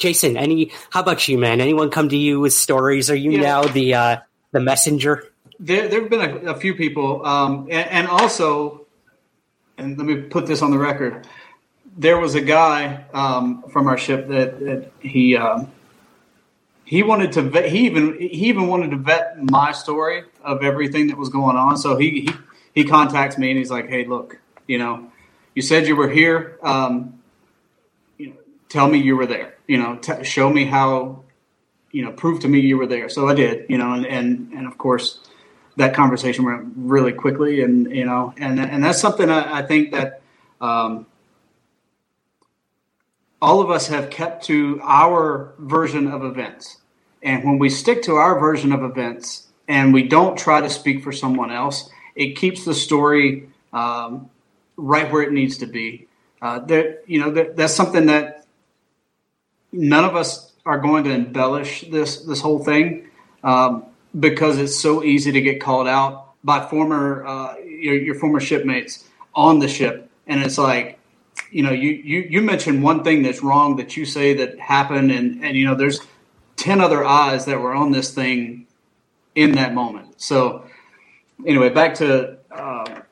Jason, 0.00 0.36
any? 0.36 0.72
How 0.90 1.02
about 1.02 1.28
you, 1.28 1.38
man? 1.38 1.60
Anyone 1.60 1.88
come 1.88 2.08
to 2.08 2.16
you 2.16 2.40
with 2.40 2.52
stories? 2.52 3.10
Are 3.10 3.14
you 3.14 3.30
yeah. 3.30 3.42
now 3.42 3.62
the 3.62 3.94
uh, 3.94 4.16
the 4.50 4.58
messenger? 4.58 5.22
There, 5.60 5.86
there 5.86 6.00
have 6.00 6.10
been 6.10 6.48
a, 6.48 6.50
a 6.50 6.56
few 6.56 6.74
people, 6.74 7.24
um, 7.24 7.68
and, 7.70 7.88
and 7.90 8.08
also, 8.08 8.88
and 9.78 9.96
let 9.96 10.04
me 10.04 10.16
put 10.22 10.46
this 10.46 10.62
on 10.62 10.72
the 10.72 10.78
record 10.78 11.28
there 11.96 12.18
was 12.18 12.34
a 12.34 12.40
guy 12.40 13.04
um, 13.12 13.62
from 13.70 13.86
our 13.86 13.98
ship 13.98 14.28
that, 14.28 14.60
that 14.60 14.90
he 15.00 15.36
um, 15.36 15.70
he 16.84 17.02
wanted 17.02 17.32
to 17.32 17.42
vet, 17.42 17.70
he 17.70 17.86
even 17.86 18.18
he 18.18 18.48
even 18.48 18.68
wanted 18.68 18.90
to 18.90 18.96
vet 18.96 19.36
my 19.42 19.72
story 19.72 20.24
of 20.42 20.62
everything 20.62 21.08
that 21.08 21.16
was 21.16 21.28
going 21.28 21.56
on. 21.56 21.76
So 21.76 21.96
he 21.96 22.10
he, 22.10 22.30
he 22.74 22.84
contacts 22.84 23.38
me 23.38 23.50
and 23.50 23.58
he's 23.58 23.70
like, 23.70 23.88
"Hey, 23.88 24.04
look, 24.04 24.38
you 24.66 24.78
know, 24.78 25.10
you 25.54 25.62
said 25.62 25.86
you 25.86 25.96
were 25.96 26.10
here. 26.10 26.58
Um, 26.62 27.20
you 28.18 28.28
know, 28.28 28.36
tell 28.68 28.88
me 28.88 28.98
you 28.98 29.16
were 29.16 29.26
there. 29.26 29.56
You 29.66 29.78
know, 29.78 29.96
t- 29.96 30.24
show 30.24 30.50
me 30.50 30.64
how. 30.64 31.22
You 31.92 32.04
know, 32.04 32.10
prove 32.10 32.40
to 32.40 32.48
me 32.48 32.58
you 32.58 32.76
were 32.76 32.88
there." 32.88 33.08
So 33.08 33.28
I 33.28 33.34
did. 33.34 33.66
You 33.70 33.78
know, 33.78 33.92
and 33.92 34.06
and 34.06 34.52
and 34.52 34.66
of 34.66 34.78
course. 34.78 35.20
That 35.76 35.92
conversation 35.92 36.44
went 36.44 36.72
really 36.76 37.12
quickly, 37.12 37.60
and 37.60 37.90
you 37.90 38.04
know, 38.04 38.32
and 38.36 38.60
and 38.60 38.84
that's 38.84 39.00
something 39.00 39.28
I, 39.28 39.58
I 39.58 39.62
think 39.62 39.90
that 39.90 40.22
um, 40.60 41.04
all 43.44 43.60
of 43.60 43.70
us 43.70 43.88
have 43.88 44.08
kept 44.08 44.46
to 44.46 44.80
our 44.82 45.52
version 45.58 46.06
of 46.10 46.24
events. 46.24 46.78
And 47.22 47.44
when 47.44 47.58
we 47.58 47.68
stick 47.68 48.00
to 48.04 48.14
our 48.14 48.40
version 48.40 48.72
of 48.72 48.82
events 48.82 49.48
and 49.68 49.92
we 49.92 50.08
don't 50.08 50.38
try 50.38 50.62
to 50.62 50.70
speak 50.70 51.04
for 51.04 51.12
someone 51.12 51.50
else, 51.50 51.90
it 52.14 52.36
keeps 52.36 52.64
the 52.64 52.72
story 52.72 53.50
um, 53.74 54.30
right 54.78 55.12
where 55.12 55.20
it 55.20 55.30
needs 55.30 55.58
to 55.58 55.66
be. 55.66 56.08
Uh, 56.40 56.60
that 56.60 57.04
you 57.06 57.20
know 57.20 57.30
that, 57.32 57.54
that's 57.54 57.74
something 57.74 58.06
that 58.06 58.46
none 59.72 60.06
of 60.06 60.16
us 60.16 60.52
are 60.64 60.78
going 60.78 61.04
to 61.04 61.10
embellish 61.10 61.82
this 61.90 62.22
this 62.24 62.40
whole 62.40 62.64
thing 62.64 63.10
um, 63.42 63.84
because 64.18 64.56
it's 64.56 64.78
so 64.80 65.04
easy 65.04 65.32
to 65.32 65.42
get 65.42 65.60
called 65.60 65.86
out 65.86 66.32
by 66.44 66.66
former 66.66 67.26
uh, 67.26 67.56
your, 67.58 67.96
your 67.96 68.14
former 68.14 68.40
shipmates 68.40 69.04
on 69.34 69.58
the 69.58 69.68
ship, 69.68 70.08
and 70.26 70.42
it's 70.42 70.56
like 70.56 70.98
you 71.54 71.62
know, 71.62 71.70
you, 71.70 71.90
you, 71.90 72.26
you 72.28 72.40
mentioned 72.42 72.82
one 72.82 73.04
thing 73.04 73.22
that's 73.22 73.40
wrong 73.40 73.76
that 73.76 73.96
you 73.96 74.04
say 74.04 74.34
that 74.34 74.58
happened, 74.58 75.12
and, 75.12 75.44
and, 75.44 75.56
you 75.56 75.64
know, 75.64 75.76
there's 75.76 76.00
10 76.56 76.80
other 76.80 77.04
eyes 77.04 77.44
that 77.44 77.60
were 77.60 77.72
on 77.72 77.92
this 77.92 78.12
thing 78.12 78.66
in 79.36 79.52
that 79.52 79.72
moment. 79.72 80.20
So, 80.20 80.64
anyway, 81.46 81.68
back 81.68 81.94
to, 81.96 82.38
uh, 82.50 83.02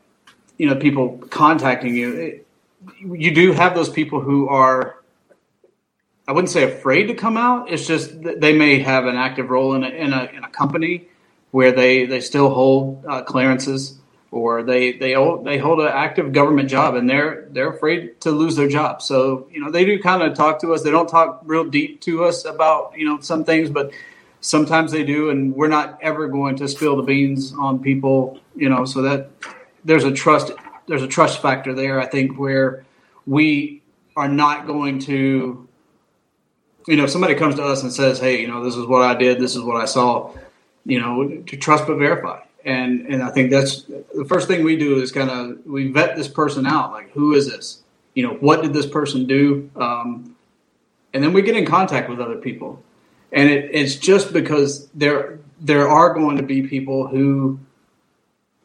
you 0.58 0.66
know, 0.66 0.74
people 0.74 1.18
contacting 1.30 1.94
you. 1.94 2.14
It, 2.14 2.46
you 3.04 3.32
do 3.32 3.52
have 3.52 3.76
those 3.76 3.88
people 3.88 4.20
who 4.20 4.48
are, 4.48 4.96
I 6.26 6.32
wouldn't 6.32 6.50
say 6.50 6.64
afraid 6.64 7.06
to 7.06 7.14
come 7.14 7.36
out. 7.36 7.70
It's 7.70 7.86
just 7.86 8.10
they 8.22 8.58
may 8.58 8.80
have 8.80 9.06
an 9.06 9.14
active 9.14 9.50
role 9.50 9.74
in 9.74 9.84
a, 9.84 9.88
in 9.88 10.12
a, 10.12 10.24
in 10.24 10.42
a 10.42 10.50
company 10.50 11.06
where 11.52 11.70
they, 11.70 12.06
they 12.06 12.20
still 12.20 12.52
hold 12.52 13.04
uh, 13.06 13.22
clearances 13.22 14.00
or 14.32 14.62
they 14.62 14.92
they 14.92 15.12
hold, 15.12 15.44
they 15.44 15.58
hold 15.58 15.78
an 15.80 15.88
active 15.88 16.32
government 16.32 16.68
job 16.68 16.96
and 16.96 17.08
they're 17.08 17.46
they're 17.50 17.70
afraid 17.70 18.20
to 18.22 18.30
lose 18.30 18.56
their 18.56 18.66
job. 18.66 19.02
So 19.02 19.46
you 19.52 19.60
know 19.60 19.70
they 19.70 19.84
do 19.84 20.00
kind 20.00 20.22
of 20.22 20.34
talk 20.34 20.60
to 20.62 20.72
us. 20.72 20.82
They 20.82 20.90
don't 20.90 21.08
talk 21.08 21.42
real 21.44 21.64
deep 21.64 22.00
to 22.02 22.24
us 22.24 22.44
about 22.44 22.94
you 22.96 23.06
know 23.06 23.20
some 23.20 23.44
things, 23.44 23.70
but 23.70 23.92
sometimes 24.40 24.90
they 24.90 25.04
do, 25.04 25.30
and 25.30 25.54
we're 25.54 25.68
not 25.68 25.98
ever 26.02 26.26
going 26.26 26.56
to 26.56 26.66
spill 26.66 26.96
the 26.96 27.02
beans 27.02 27.52
on 27.52 27.78
people. 27.78 28.40
You 28.56 28.70
know, 28.70 28.86
so 28.86 29.02
that 29.02 29.30
there's 29.84 30.04
a 30.04 30.12
trust 30.12 30.50
there's 30.88 31.02
a 31.02 31.08
trust 31.08 31.42
factor 31.42 31.74
there. 31.74 32.00
I 32.00 32.06
think 32.06 32.38
where 32.38 32.84
we 33.26 33.82
are 34.16 34.28
not 34.28 34.66
going 34.66 34.98
to 35.00 35.68
you 36.88 36.96
know 36.96 37.04
if 37.04 37.10
somebody 37.10 37.34
comes 37.34 37.54
to 37.56 37.62
us 37.62 37.82
and 37.82 37.92
says 37.92 38.18
hey 38.18 38.40
you 38.40 38.48
know 38.48 38.64
this 38.64 38.76
is 38.76 38.86
what 38.86 39.02
i 39.02 39.14
did 39.14 39.38
this 39.38 39.56
is 39.56 39.62
what 39.62 39.76
i 39.76 39.84
saw 39.84 40.34
you 40.84 41.00
know 41.00 41.28
to 41.46 41.56
trust 41.56 41.86
but 41.86 41.96
verify 41.96 42.40
and 42.64 43.06
and 43.06 43.22
I 43.22 43.30
think 43.30 43.50
that's 43.50 43.82
the 43.82 44.24
first 44.28 44.48
thing 44.48 44.64
we 44.64 44.76
do 44.76 45.00
is 45.00 45.12
kind 45.12 45.30
of 45.30 45.66
we 45.66 45.90
vet 45.90 46.16
this 46.16 46.28
person 46.28 46.66
out. 46.66 46.92
Like, 46.92 47.10
who 47.12 47.34
is 47.34 47.50
this? 47.50 47.82
You 48.14 48.26
know, 48.26 48.34
what 48.34 48.62
did 48.62 48.72
this 48.72 48.86
person 48.86 49.26
do? 49.26 49.70
Um, 49.76 50.36
and 51.14 51.22
then 51.22 51.32
we 51.32 51.42
get 51.42 51.56
in 51.56 51.66
contact 51.66 52.08
with 52.08 52.20
other 52.20 52.36
people, 52.36 52.82
and 53.32 53.48
it, 53.48 53.70
it's 53.72 53.96
just 53.96 54.32
because 54.32 54.88
there 54.88 55.38
there 55.60 55.88
are 55.88 56.14
going 56.14 56.36
to 56.36 56.42
be 56.42 56.66
people 56.66 57.06
who 57.06 57.58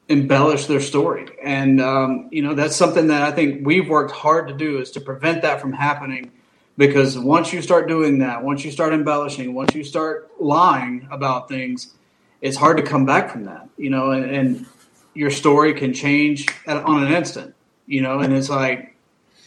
embellish 0.10 0.66
their 0.66 0.80
story, 0.80 1.28
and 1.44 1.82
um, 1.82 2.30
you 2.32 2.42
know 2.42 2.54
that's 2.54 2.76
something 2.76 3.08
that 3.08 3.24
I 3.24 3.32
think 3.32 3.66
we've 3.66 3.90
worked 3.90 4.12
hard 4.12 4.48
to 4.48 4.54
do 4.54 4.80
is 4.80 4.92
to 4.92 5.02
prevent 5.02 5.42
that 5.42 5.62
from 5.62 5.74
happening. 5.74 6.32
Because 6.78 7.18
once 7.18 7.52
you 7.52 7.64
start 7.64 7.88
doing 7.88 8.20
that, 8.20 8.44
once 8.44 8.64
you 8.64 8.70
start 8.70 8.94
embellishing, 8.94 9.56
once 9.56 9.74
you 9.74 9.84
start 9.84 10.30
lying 10.40 11.08
about 11.10 11.50
things, 11.50 11.96
it's 12.42 12.58
hard 12.58 12.78
to 12.78 12.84
come 12.84 13.06
back 13.06 13.32
from 13.32 13.46
that. 13.46 13.70
You 13.78 13.90
know, 13.90 14.12
and, 14.12 14.26
and 14.30 14.66
your 15.14 15.32
story 15.32 15.74
can 15.74 15.94
change 15.94 16.48
at, 16.66 16.78
on 16.78 17.04
an 17.04 17.14
instant. 17.14 17.56
You 17.86 18.02
know, 18.02 18.20
and 18.20 18.34
it's 18.34 18.50
like, 18.50 18.96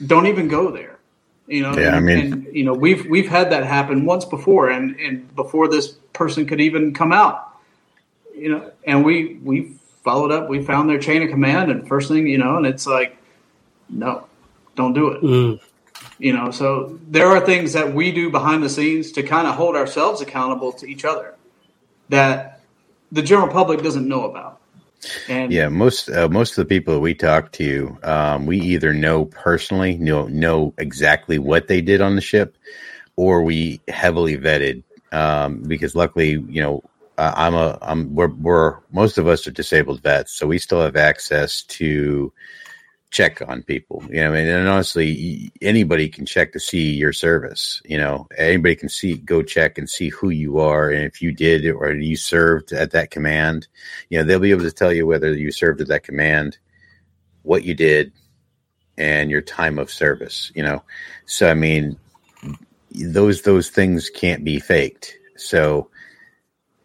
don't 0.06 0.26
even 0.26 0.48
go 0.48 0.70
there. 0.70 0.98
You 1.46 1.62
know, 1.62 1.76
Yeah, 1.76 1.96
I 1.96 2.00
mean- 2.00 2.32
and, 2.32 2.54
you 2.54 2.64
know, 2.64 2.74
we've 2.74 3.06
we've 3.06 3.28
had 3.28 3.50
that 3.50 3.64
happen 3.64 4.04
once 4.04 4.24
before, 4.24 4.70
and 4.70 4.98
and 5.00 5.34
before 5.34 5.68
this 5.68 5.88
person 6.12 6.46
could 6.46 6.60
even 6.60 6.94
come 6.94 7.12
out 7.12 7.50
you 8.40 8.48
know, 8.48 8.72
and 8.84 9.04
we 9.04 9.34
we 9.44 9.74
followed 10.02 10.32
up. 10.32 10.48
We 10.48 10.64
found 10.64 10.88
their 10.88 10.98
chain 10.98 11.22
of 11.22 11.30
command, 11.30 11.70
and 11.70 11.86
first 11.86 12.08
thing 12.08 12.26
you 12.26 12.38
know, 12.38 12.56
and 12.56 12.66
it's 12.66 12.86
like, 12.86 13.16
no, 13.88 14.26
don't 14.74 14.94
do 14.94 15.08
it. 15.10 15.22
Mm. 15.22 15.60
You 16.18 16.32
know, 16.32 16.50
so 16.50 16.98
there 17.08 17.26
are 17.26 17.40
things 17.44 17.74
that 17.74 17.92
we 17.92 18.10
do 18.12 18.30
behind 18.30 18.62
the 18.62 18.70
scenes 18.70 19.12
to 19.12 19.22
kind 19.22 19.46
of 19.46 19.54
hold 19.54 19.76
ourselves 19.76 20.20
accountable 20.20 20.72
to 20.72 20.86
each 20.86 21.04
other 21.04 21.34
that 22.08 22.49
the 23.12 23.22
general 23.22 23.48
public 23.48 23.82
doesn't 23.82 24.06
know 24.06 24.24
about. 24.24 24.60
And 25.28 25.52
Yeah, 25.52 25.68
most 25.68 26.10
uh, 26.10 26.28
most 26.28 26.50
of 26.50 26.56
the 26.56 26.64
people 26.66 26.94
that 26.94 27.00
we 27.00 27.14
talk 27.14 27.52
to, 27.52 27.98
um, 28.02 28.46
we 28.46 28.60
either 28.60 28.92
know 28.92 29.24
personally, 29.24 29.96
know 29.96 30.26
know 30.28 30.74
exactly 30.78 31.38
what 31.38 31.68
they 31.68 31.80
did 31.80 32.00
on 32.00 32.16
the 32.16 32.20
ship, 32.20 32.56
or 33.16 33.42
we 33.42 33.80
heavily 33.88 34.36
vetted. 34.36 34.82
Um, 35.12 35.62
because 35.62 35.94
luckily, 35.94 36.44
you 36.48 36.62
know, 36.62 36.84
uh, 37.16 37.32
I'm 37.34 37.54
a 37.54 37.78
I'm 37.82 38.14
we're, 38.14 38.28
we're 38.28 38.76
most 38.92 39.18
of 39.18 39.26
us 39.26 39.46
are 39.46 39.52
disabled 39.52 40.02
vets, 40.02 40.32
so 40.32 40.46
we 40.46 40.58
still 40.58 40.82
have 40.82 40.96
access 40.96 41.62
to 41.62 42.32
check 43.10 43.42
on 43.48 43.62
people. 43.62 44.04
You 44.08 44.22
know, 44.22 44.34
and, 44.34 44.48
and 44.48 44.68
honestly, 44.68 45.52
anybody 45.60 46.08
can 46.08 46.26
check 46.26 46.52
to 46.52 46.60
see 46.60 46.92
your 46.92 47.12
service. 47.12 47.82
You 47.84 47.98
know, 47.98 48.28
anybody 48.36 48.76
can 48.76 48.88
see 48.88 49.16
go 49.16 49.42
check 49.42 49.78
and 49.78 49.88
see 49.88 50.08
who 50.08 50.30
you 50.30 50.58
are, 50.58 50.90
and 50.90 51.04
if 51.04 51.20
you 51.20 51.32
did 51.32 51.66
or 51.66 51.92
you 51.92 52.16
served 52.16 52.72
at 52.72 52.92
that 52.92 53.10
command 53.10 53.66
you 54.08 54.18
know 54.18 54.24
they'll 54.24 54.40
be 54.40 54.50
able 54.50 54.62
to 54.62 54.72
tell 54.72 54.92
you 54.92 55.06
whether 55.06 55.32
you 55.32 55.50
served 55.50 55.80
at 55.80 55.88
that 55.88 56.02
command 56.02 56.58
what 57.42 57.64
you 57.64 57.74
did 57.74 58.12
and 58.98 59.30
your 59.30 59.40
time 59.40 59.78
of 59.78 59.90
service 59.90 60.52
you 60.54 60.62
know 60.62 60.82
so 61.26 61.50
i 61.50 61.54
mean 61.54 61.98
those 62.90 63.42
those 63.42 63.70
things 63.70 64.10
can't 64.10 64.44
be 64.44 64.58
faked 64.58 65.16
so 65.36 65.88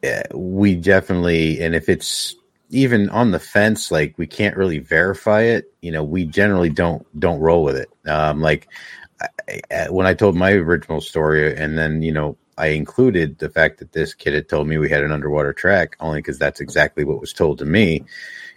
uh, 0.03 0.21
we 0.33 0.75
definitely 0.75 1.61
and 1.61 1.75
if 1.75 1.89
it's 1.89 2.35
even 2.75 3.09
on 3.09 3.31
the 3.31 3.39
fence 3.39 3.89
like 3.91 4.17
we 4.17 4.27
can't 4.27 4.57
really 4.57 4.79
verify 4.79 5.41
it 5.41 5.71
you 5.81 5.91
know 5.91 6.03
we 6.03 6.25
generally 6.25 6.69
don't 6.69 7.07
don't 7.19 7.39
roll 7.39 7.63
with 7.63 7.77
it 7.77 7.89
um 8.07 8.41
like 8.41 8.67
I, 9.71 9.89
when 9.89 10.05
i 10.05 10.13
told 10.13 10.35
my 10.35 10.51
original 10.51 11.01
story 11.01 11.55
and 11.55 11.77
then 11.77 12.01
you 12.01 12.11
know 12.11 12.37
i 12.57 12.67
included 12.67 13.39
the 13.39 13.49
fact 13.49 13.79
that 13.79 13.93
this 13.93 14.13
kid 14.13 14.33
had 14.33 14.49
told 14.49 14.67
me 14.67 14.77
we 14.77 14.89
had 14.89 15.03
an 15.03 15.11
underwater 15.11 15.53
track 15.53 15.95
only 15.99 16.19
because 16.19 16.37
that's 16.37 16.59
exactly 16.59 17.05
what 17.05 17.21
was 17.21 17.33
told 17.33 17.59
to 17.59 17.65
me 17.65 18.03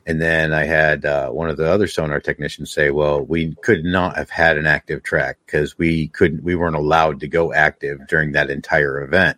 and 0.09 0.23
then 0.23 0.55
I 0.55 0.65
had 0.65 1.05
uh, 1.05 1.29
one 1.29 1.51
of 1.51 1.59
the 1.59 1.71
other 1.71 1.87
sonar 1.87 2.19
technicians 2.19 2.73
say, 2.73 2.91
"Well, 2.91 3.21
we 3.21 3.55
could 3.63 3.85
not 3.85 4.17
have 4.17 4.31
had 4.31 4.57
an 4.57 4.67
active 4.67 5.03
track 5.03 5.37
because 5.45 5.77
we 5.77 6.09
couldn't, 6.09 6.43
we 6.43 6.55
weren't 6.55 6.77
allowed 6.77 7.21
to 7.21 7.29
go 7.29 7.53
active 7.53 8.01
during 8.09 8.33
that 8.33 8.49
entire 8.49 9.03
event." 9.03 9.37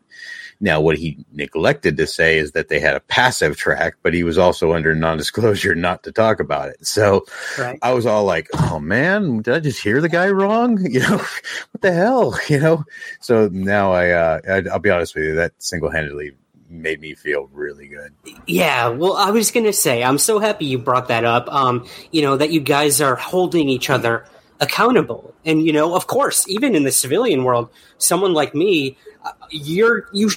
Now, 0.61 0.81
what 0.81 0.99
he 0.99 1.25
neglected 1.33 1.97
to 1.97 2.07
say 2.07 2.39
is 2.39 2.53
that 2.53 2.69
they 2.69 2.81
had 2.81 2.95
a 2.95 3.01
passive 3.01 3.57
track, 3.57 3.95
but 4.03 4.13
he 4.13 4.23
was 4.23 4.37
also 4.37 4.75
under 4.75 4.95
non-disclosure 4.95 5.75
not 5.75 6.03
to 6.03 6.13
talk 6.13 6.39
about 6.39 6.69
it. 6.69 6.87
So 6.87 7.25
Right. 7.59 7.79
I 7.83 7.93
was 7.93 8.05
all 8.07 8.25
like, 8.25 8.49
"Oh 8.55 8.79
man, 8.79 9.43
did 9.43 9.55
I 9.55 9.61
just 9.61 9.83
hear 9.83 10.01
the 10.01 10.09
guy 10.09 10.29
wrong? 10.29 10.79
You 10.91 11.01
know, 11.01 11.17
what 11.17 11.81
the 11.81 11.93
hell? 11.93 12.39
You 12.49 12.61
know?" 12.61 12.85
So 13.21 13.49
now 13.53 13.93
I, 13.93 14.11
uh, 14.11 14.41
I 14.49 14.63
I'll 14.71 14.79
be 14.79 14.91
honest 14.91 15.15
with 15.15 15.25
you, 15.25 15.35
that 15.37 15.53
single-handedly 15.59 16.33
made 16.69 17.01
me 17.01 17.15
feel 17.15 17.49
really 17.53 17.89
good. 17.89 18.13
Yeah, 18.47 18.89
well, 18.89 19.17
I 19.17 19.31
was 19.31 19.51
going 19.51 19.67
to 19.67 19.73
say, 19.73 20.05
I'm 20.05 20.19
so 20.19 20.39
happy 20.39 20.67
you 20.67 20.79
brought 20.79 21.09
that 21.09 21.25
up. 21.25 21.49
Um, 21.53 21.87
you 22.13 22.23
know, 22.23 22.37
that 22.37 22.51
you 22.51 22.61
guys 22.61 23.01
are 23.01 23.17
holding 23.17 23.69
each 23.69 23.91
other 23.91 24.25
accountable. 24.61 25.35
And, 25.45 25.67
you 25.67 25.73
know, 25.73 25.97
of 25.97 26.07
course, 26.07 26.49
even 26.49 26.77
in 26.77 26.85
the 26.85 26.93
civilian 26.93 27.45
world, 27.45 27.71
someone 27.99 28.35
like 28.35 28.55
me, 28.55 28.97
uh, 29.25 29.33
you're, 29.51 30.09
you, 30.13 30.31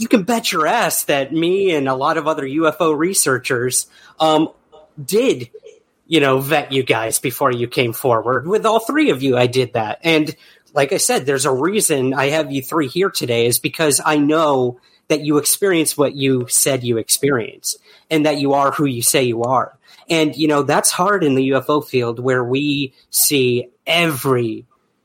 you 0.00 0.08
can 0.08 0.22
bet 0.22 0.50
your 0.50 0.66
ass 0.66 1.04
that 1.04 1.30
me 1.30 1.74
and 1.74 1.86
a 1.86 1.94
lot 1.94 2.16
of 2.16 2.26
other 2.26 2.44
UFO 2.44 2.96
researchers, 2.96 3.86
um, 4.18 4.48
did, 5.02 5.50
you 6.06 6.20
know, 6.20 6.38
vet 6.38 6.72
you 6.72 6.82
guys 6.82 7.18
before 7.18 7.52
you 7.52 7.68
came 7.68 7.92
forward. 7.92 8.48
With 8.48 8.64
all 8.64 8.80
three 8.80 9.10
of 9.10 9.22
you, 9.22 9.36
I 9.36 9.46
did 9.46 9.74
that. 9.74 9.98
And 10.02 10.34
like 10.72 10.94
I 10.94 10.96
said, 10.96 11.26
there's 11.26 11.44
a 11.44 11.52
reason 11.52 12.14
I 12.14 12.30
have 12.30 12.50
you 12.50 12.62
three 12.62 12.88
here 12.88 13.10
today 13.10 13.44
is 13.44 13.58
because 13.58 14.00
I 14.02 14.16
know 14.16 14.80
that 15.08 15.20
you 15.20 15.36
experience 15.36 15.98
what 15.98 16.16
you 16.16 16.46
said 16.48 16.82
you 16.82 16.96
experience 16.96 17.76
and 18.08 18.24
that 18.24 18.38
you 18.38 18.54
are 18.54 18.70
who 18.70 18.86
you 18.86 19.02
say 19.02 19.24
you 19.24 19.42
are. 19.42 19.78
And, 20.08 20.34
you 20.34 20.48
know, 20.48 20.62
that's 20.62 20.90
hard 20.90 21.24
in 21.24 21.34
the 21.34 21.50
UFO 21.50 21.86
field 21.86 22.18
where 22.18 22.42
we 22.42 22.94
see 23.10 23.68
every 23.86 24.64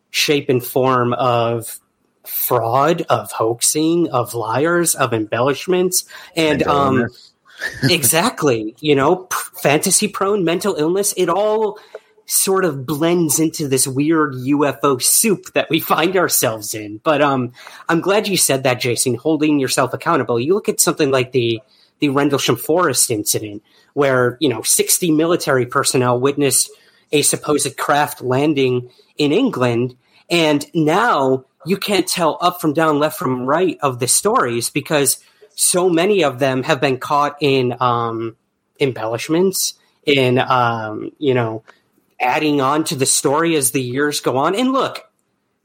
shape 0.09 0.47
and 0.47 0.63
form 0.63 1.11
of 1.11 1.81
fraud, 2.27 3.03
of 3.09 3.31
hoaxing, 3.31 4.09
of 4.09 4.33
liars, 4.33 4.95
of 4.95 5.13
embellishments. 5.13 6.05
And, 6.35 6.63
um, 6.63 7.07
exactly. 7.83 8.75
You 8.79 8.95
know, 8.95 9.27
fantasy 9.61 10.07
prone, 10.07 10.43
mental 10.43 10.75
illness, 10.75 11.13
it 11.17 11.29
all 11.29 11.79
sort 12.25 12.65
of 12.65 12.85
blends 12.85 13.39
into 13.39 13.67
this 13.67 13.87
weird 13.87 14.33
UFO 14.33 15.01
soup 15.01 15.53
that 15.53 15.69
we 15.69 15.79
find 15.93 16.17
ourselves 16.17 16.73
in. 16.73 16.99
But 17.03 17.21
um, 17.21 17.53
I'm 17.87 18.01
glad 18.01 18.27
you 18.27 18.37
said 18.37 18.63
that, 18.63 18.79
Jason, 18.79 19.15
holding 19.15 19.59
yourself 19.59 19.93
accountable. 19.93 20.39
You 20.39 20.53
look 20.53 20.69
at 20.69 20.79
something 20.79 21.11
like 21.11 21.31
the 21.31 21.61
the 21.99 22.09
Rendlesham 22.09 22.57
Forest 22.57 23.09
incident, 23.09 23.63
where 23.93 24.37
you 24.41 24.49
know 24.49 24.61
60 24.61 25.11
military 25.11 25.65
personnel 25.65 26.19
witnessed 26.19 26.69
a 27.11 27.21
supposed 27.21 27.77
craft 27.77 28.21
landing 28.21 28.89
in 29.17 29.31
England, 29.31 29.95
and 30.29 30.65
now 30.73 31.45
you 31.65 31.77
can't 31.77 32.07
tell 32.07 32.37
up 32.41 32.61
from 32.61 32.73
down, 32.73 32.99
left 32.99 33.17
from 33.17 33.45
right 33.45 33.77
of 33.81 33.99
the 33.99 34.07
stories 34.07 34.69
because 34.69 35.19
so 35.55 35.89
many 35.89 36.23
of 36.23 36.39
them 36.39 36.63
have 36.63 36.81
been 36.81 36.97
caught 36.97 37.37
in 37.41 37.75
um, 37.79 38.35
embellishments, 38.79 39.75
in 40.05 40.39
um, 40.39 41.11
you 41.17 41.33
know 41.33 41.63
adding 42.19 42.61
on 42.61 42.83
to 42.85 42.95
the 42.95 43.05
story 43.05 43.55
as 43.55 43.71
the 43.71 43.81
years 43.81 44.21
go 44.21 44.37
on. 44.37 44.55
And 44.55 44.71
look, 44.71 45.09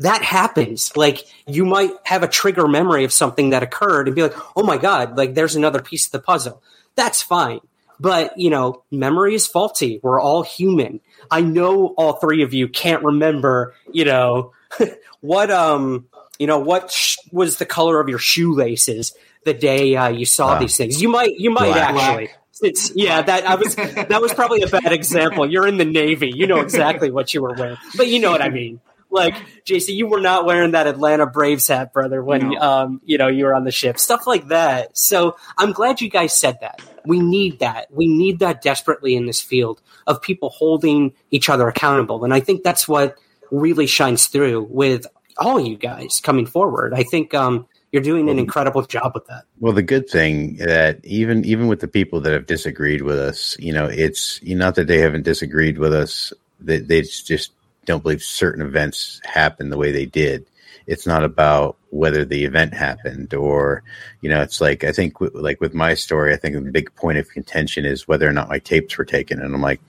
that 0.01 0.23
happens. 0.23 0.97
Like 0.97 1.27
you 1.47 1.65
might 1.65 1.93
have 2.05 2.23
a 2.23 2.29
trigger 2.29 2.67
memory 2.67 3.05
of 3.05 3.13
something 3.13 3.51
that 3.51 3.63
occurred 3.63 4.09
and 4.09 4.17
be 4.17 4.23
like, 4.23 4.37
"Oh 4.57 4.63
my 4.63 4.77
god, 4.77 5.17
like 5.17 5.35
there's 5.35 5.57
another 5.57 5.83
piece 5.83 6.07
of 6.07 6.13
the 6.13 6.21
puzzle." 6.21 6.63
That's 6.97 7.23
fine. 7.23 7.61
But, 8.01 8.39
you 8.39 8.49
know, 8.49 8.83
memory 8.91 9.35
is 9.35 9.47
faulty. 9.47 10.01
We're 10.03 10.21
all 10.21 10.43
human. 10.43 11.01
I 11.31 11.43
know 11.43 11.89
all 11.99 12.15
three 12.15 12.43
of 12.43 12.55
you 12.55 12.67
can't 12.67 13.05
remember, 13.05 13.75
you 13.93 14.07
know, 14.07 14.55
what 15.21 15.51
um, 15.51 16.07
you 16.39 16.47
know, 16.47 16.59
what 16.59 16.91
sh- 16.91 17.17
was 17.33 17.57
the 17.59 17.67
color 17.67 18.01
of 18.01 18.09
your 18.09 18.19
shoelaces 18.19 19.15
the 19.45 19.55
day 19.55 19.97
uh, 19.97 20.09
you 20.09 20.25
saw 20.27 20.55
Uh, 20.55 20.59
these 20.61 20.77
things. 20.77 21.01
You 21.01 21.09
might 21.09 21.33
you 21.39 21.51
might 21.51 21.73
black. 21.73 21.95
actually 21.95 22.31
it's 22.63 22.93
yeah, 22.95 23.23
that 23.23 23.47
I 23.47 23.55
was 23.55 23.75
that 23.75 24.21
was 24.21 24.35
probably 24.35 24.61
a 24.63 24.67
bad 24.67 24.93
example. 24.93 25.51
You're 25.51 25.67
in 25.67 25.79
the 25.79 25.85
Navy. 25.87 26.31
You 26.35 26.47
know 26.47 26.61
exactly 26.61 27.11
what 27.11 27.33
you 27.33 27.41
were 27.43 27.55
wearing. 27.55 27.79
But 27.97 28.09
you 28.09 28.19
know 28.21 28.31
what 28.31 28.43
I 28.43 28.51
mean. 28.51 28.81
Like, 29.13 29.35
JC, 29.65 29.89
you 29.95 30.07
were 30.07 30.21
not 30.21 30.45
wearing 30.45 30.71
that 30.73 30.87
Atlanta 30.87 31.27
Braves 31.27 31.67
hat, 31.67 31.93
brother, 31.93 32.23
when 32.23 32.51
No. 32.51 32.61
um, 32.61 33.01
you 33.05 33.19
know, 33.19 33.27
you 33.27 33.45
were 33.47 33.55
on 33.57 33.65
the 33.65 33.73
ship. 33.73 33.99
Stuff 33.99 34.25
like 34.27 34.49
that. 34.49 34.97
So 34.97 35.37
I'm 35.59 35.73
glad 35.73 36.01
you 36.01 36.09
guys 36.09 36.39
said 36.39 36.59
that. 36.61 36.81
We 37.05 37.19
need 37.19 37.59
that. 37.59 37.89
We 37.91 38.07
need 38.07 38.39
that 38.39 38.63
desperately 38.63 39.17
in 39.17 39.27
this 39.27 39.41
field 39.41 39.81
of 40.07 40.23
people 40.23 40.51
holding 40.51 41.13
each 41.33 41.49
other 41.49 41.67
accountable. 41.67 42.23
And 42.25 42.33
I 42.33 42.39
think 42.41 42.63
that's 42.63 42.87
what 42.87 43.17
really 43.51 43.87
shines 43.87 44.27
through 44.27 44.69
with 44.71 45.07
all 45.39 45.61
you 45.61 45.77
guys 45.77 46.21
coming 46.23 46.47
forward. 46.47 46.93
I 46.95 47.03
think 47.03 47.35
um, 47.35 47.67
you're 47.93 48.03
doing 48.03 48.29
an 48.29 48.39
incredible 48.39 48.83
job 48.83 49.13
with 49.15 49.27
that. 49.27 49.45
Well, 49.59 49.73
the 49.73 49.83
good 49.83 50.09
thing 50.09 50.57
that 50.57 51.05
even 51.05 51.45
even 51.45 51.67
with 51.67 51.81
the 51.81 51.89
people 51.89 52.21
that 52.21 52.33
have 52.33 52.47
disagreed 52.47 53.03
with 53.03 53.19
us, 53.19 53.57
you 53.59 53.73
know, 53.73 53.87
it's 53.87 54.41
you 54.43 54.55
know, 54.55 54.67
not 54.67 54.77
that 54.77 54.87
they 54.87 54.99
haven't 54.99 55.23
disagreed 55.23 55.79
with 55.79 55.93
us, 55.93 56.33
they, 56.61 56.79
they 56.79 57.03
just 57.03 57.53
don't 57.87 58.03
believe 58.03 58.23
certain 58.23 58.65
events 58.65 59.21
happen 59.25 59.71
the 59.71 59.79
way 59.79 59.91
they 59.91 60.07
did. 60.07 60.47
It's 60.87 61.07
not 61.07 61.25
about 61.25 61.77
whether 61.91 62.25
the 62.25 62.45
event 62.45 62.75
happened 62.75 63.35
or, 63.35 63.83
you 64.21 64.31
know, 64.31 64.41
it's 64.43 64.61
like 64.61 64.85
I 64.85 64.93
think 64.93 65.15
w- 65.15 65.33
like 65.41 65.61
with 65.61 65.75
my 65.75 65.95
story, 65.95 66.33
I 66.33 66.37
think 66.37 66.55
the 66.55 66.71
big 66.71 66.95
point 66.95 67.19
of 67.19 67.31
contention 67.31 67.85
is 67.85 68.07
whether 68.07 68.29
or 68.29 68.33
not 68.33 68.49
my 68.49 68.59
tapes 68.59 68.97
were 68.97 69.05
taken, 69.05 69.41
and 69.41 69.55
I'm 69.55 69.63
like, 69.63 69.81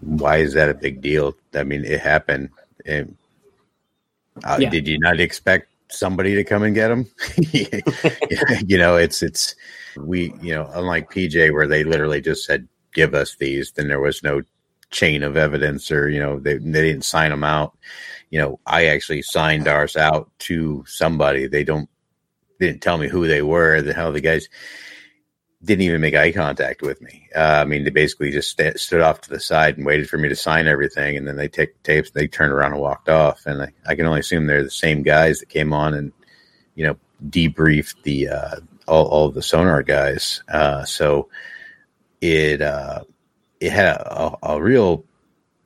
why 0.00 0.38
is 0.38 0.54
that 0.54 0.68
a 0.68 0.74
big 0.74 1.00
deal? 1.00 1.36
I 1.54 1.64
mean, 1.64 1.84
it 1.84 2.00
happened. 2.00 2.50
And, 2.86 3.16
uh, 4.44 4.58
Yeah. 4.60 4.70
Did 4.70 4.88
you 4.88 4.98
not 4.98 5.20
expect 5.20 5.68
somebody 5.90 6.34
to 6.34 6.44
come 6.44 6.62
and 6.62 6.74
get 6.74 6.88
them. 6.88 7.06
you 8.66 8.78
know, 8.78 8.96
it's 8.96 9.22
it's 9.22 9.54
we 9.96 10.32
you 10.40 10.54
know 10.54 10.70
unlike 10.74 11.10
PJ 11.10 11.52
where 11.52 11.66
they 11.66 11.84
literally 11.84 12.20
just 12.20 12.44
said 12.44 12.68
give 12.94 13.14
us 13.14 13.36
these, 13.36 13.72
then 13.72 13.88
there 13.88 14.00
was 14.00 14.22
no 14.22 14.42
chain 14.90 15.22
of 15.22 15.36
evidence 15.36 15.90
or 15.90 16.08
you 16.08 16.20
know 16.20 16.38
they 16.38 16.58
they 16.58 16.82
didn't 16.82 17.04
sign 17.04 17.30
them 17.30 17.44
out. 17.44 17.76
You 18.30 18.38
know, 18.38 18.60
I 18.66 18.86
actually 18.86 19.22
signed 19.22 19.68
ours 19.68 19.96
out 19.96 20.30
to 20.40 20.84
somebody. 20.86 21.46
They 21.46 21.64
don't 21.64 21.88
they 22.58 22.66
didn't 22.66 22.82
tell 22.82 22.98
me 22.98 23.08
who 23.08 23.26
they 23.26 23.42
were. 23.42 23.82
The 23.82 23.94
hell 23.94 24.12
the 24.12 24.20
guys 24.20 24.48
didn't 25.64 25.82
even 25.82 26.00
make 26.00 26.14
eye 26.14 26.32
contact 26.32 26.82
with 26.82 27.00
me. 27.02 27.28
Uh, 27.34 27.60
I 27.60 27.64
mean, 27.64 27.84
they 27.84 27.90
basically 27.90 28.30
just 28.30 28.50
st- 28.50 28.78
stood 28.78 29.00
off 29.00 29.20
to 29.22 29.30
the 29.30 29.40
side 29.40 29.76
and 29.76 29.84
waited 29.84 30.08
for 30.08 30.16
me 30.16 30.28
to 30.28 30.36
sign 30.36 30.68
everything, 30.68 31.16
and 31.16 31.26
then 31.26 31.36
they 31.36 31.48
take 31.48 31.82
tapes, 31.82 32.10
they 32.10 32.28
turned 32.28 32.52
around 32.52 32.72
and 32.72 32.80
walked 32.80 33.08
off. 33.08 33.44
And 33.44 33.62
I, 33.62 33.72
I, 33.86 33.96
can 33.96 34.06
only 34.06 34.20
assume 34.20 34.46
they're 34.46 34.62
the 34.62 34.70
same 34.70 35.02
guys 35.02 35.40
that 35.40 35.48
came 35.48 35.72
on 35.72 35.94
and 35.94 36.12
you 36.76 36.86
know 36.86 36.96
debriefed 37.28 38.02
the 38.04 38.28
uh, 38.28 38.56
all, 38.86 39.06
all 39.06 39.30
the 39.30 39.42
sonar 39.42 39.82
guys. 39.82 40.42
Uh, 40.48 40.84
so 40.84 41.28
it 42.20 42.62
uh, 42.62 43.02
it 43.60 43.72
had 43.72 43.96
a, 43.96 44.36
a, 44.44 44.62
real 44.62 45.04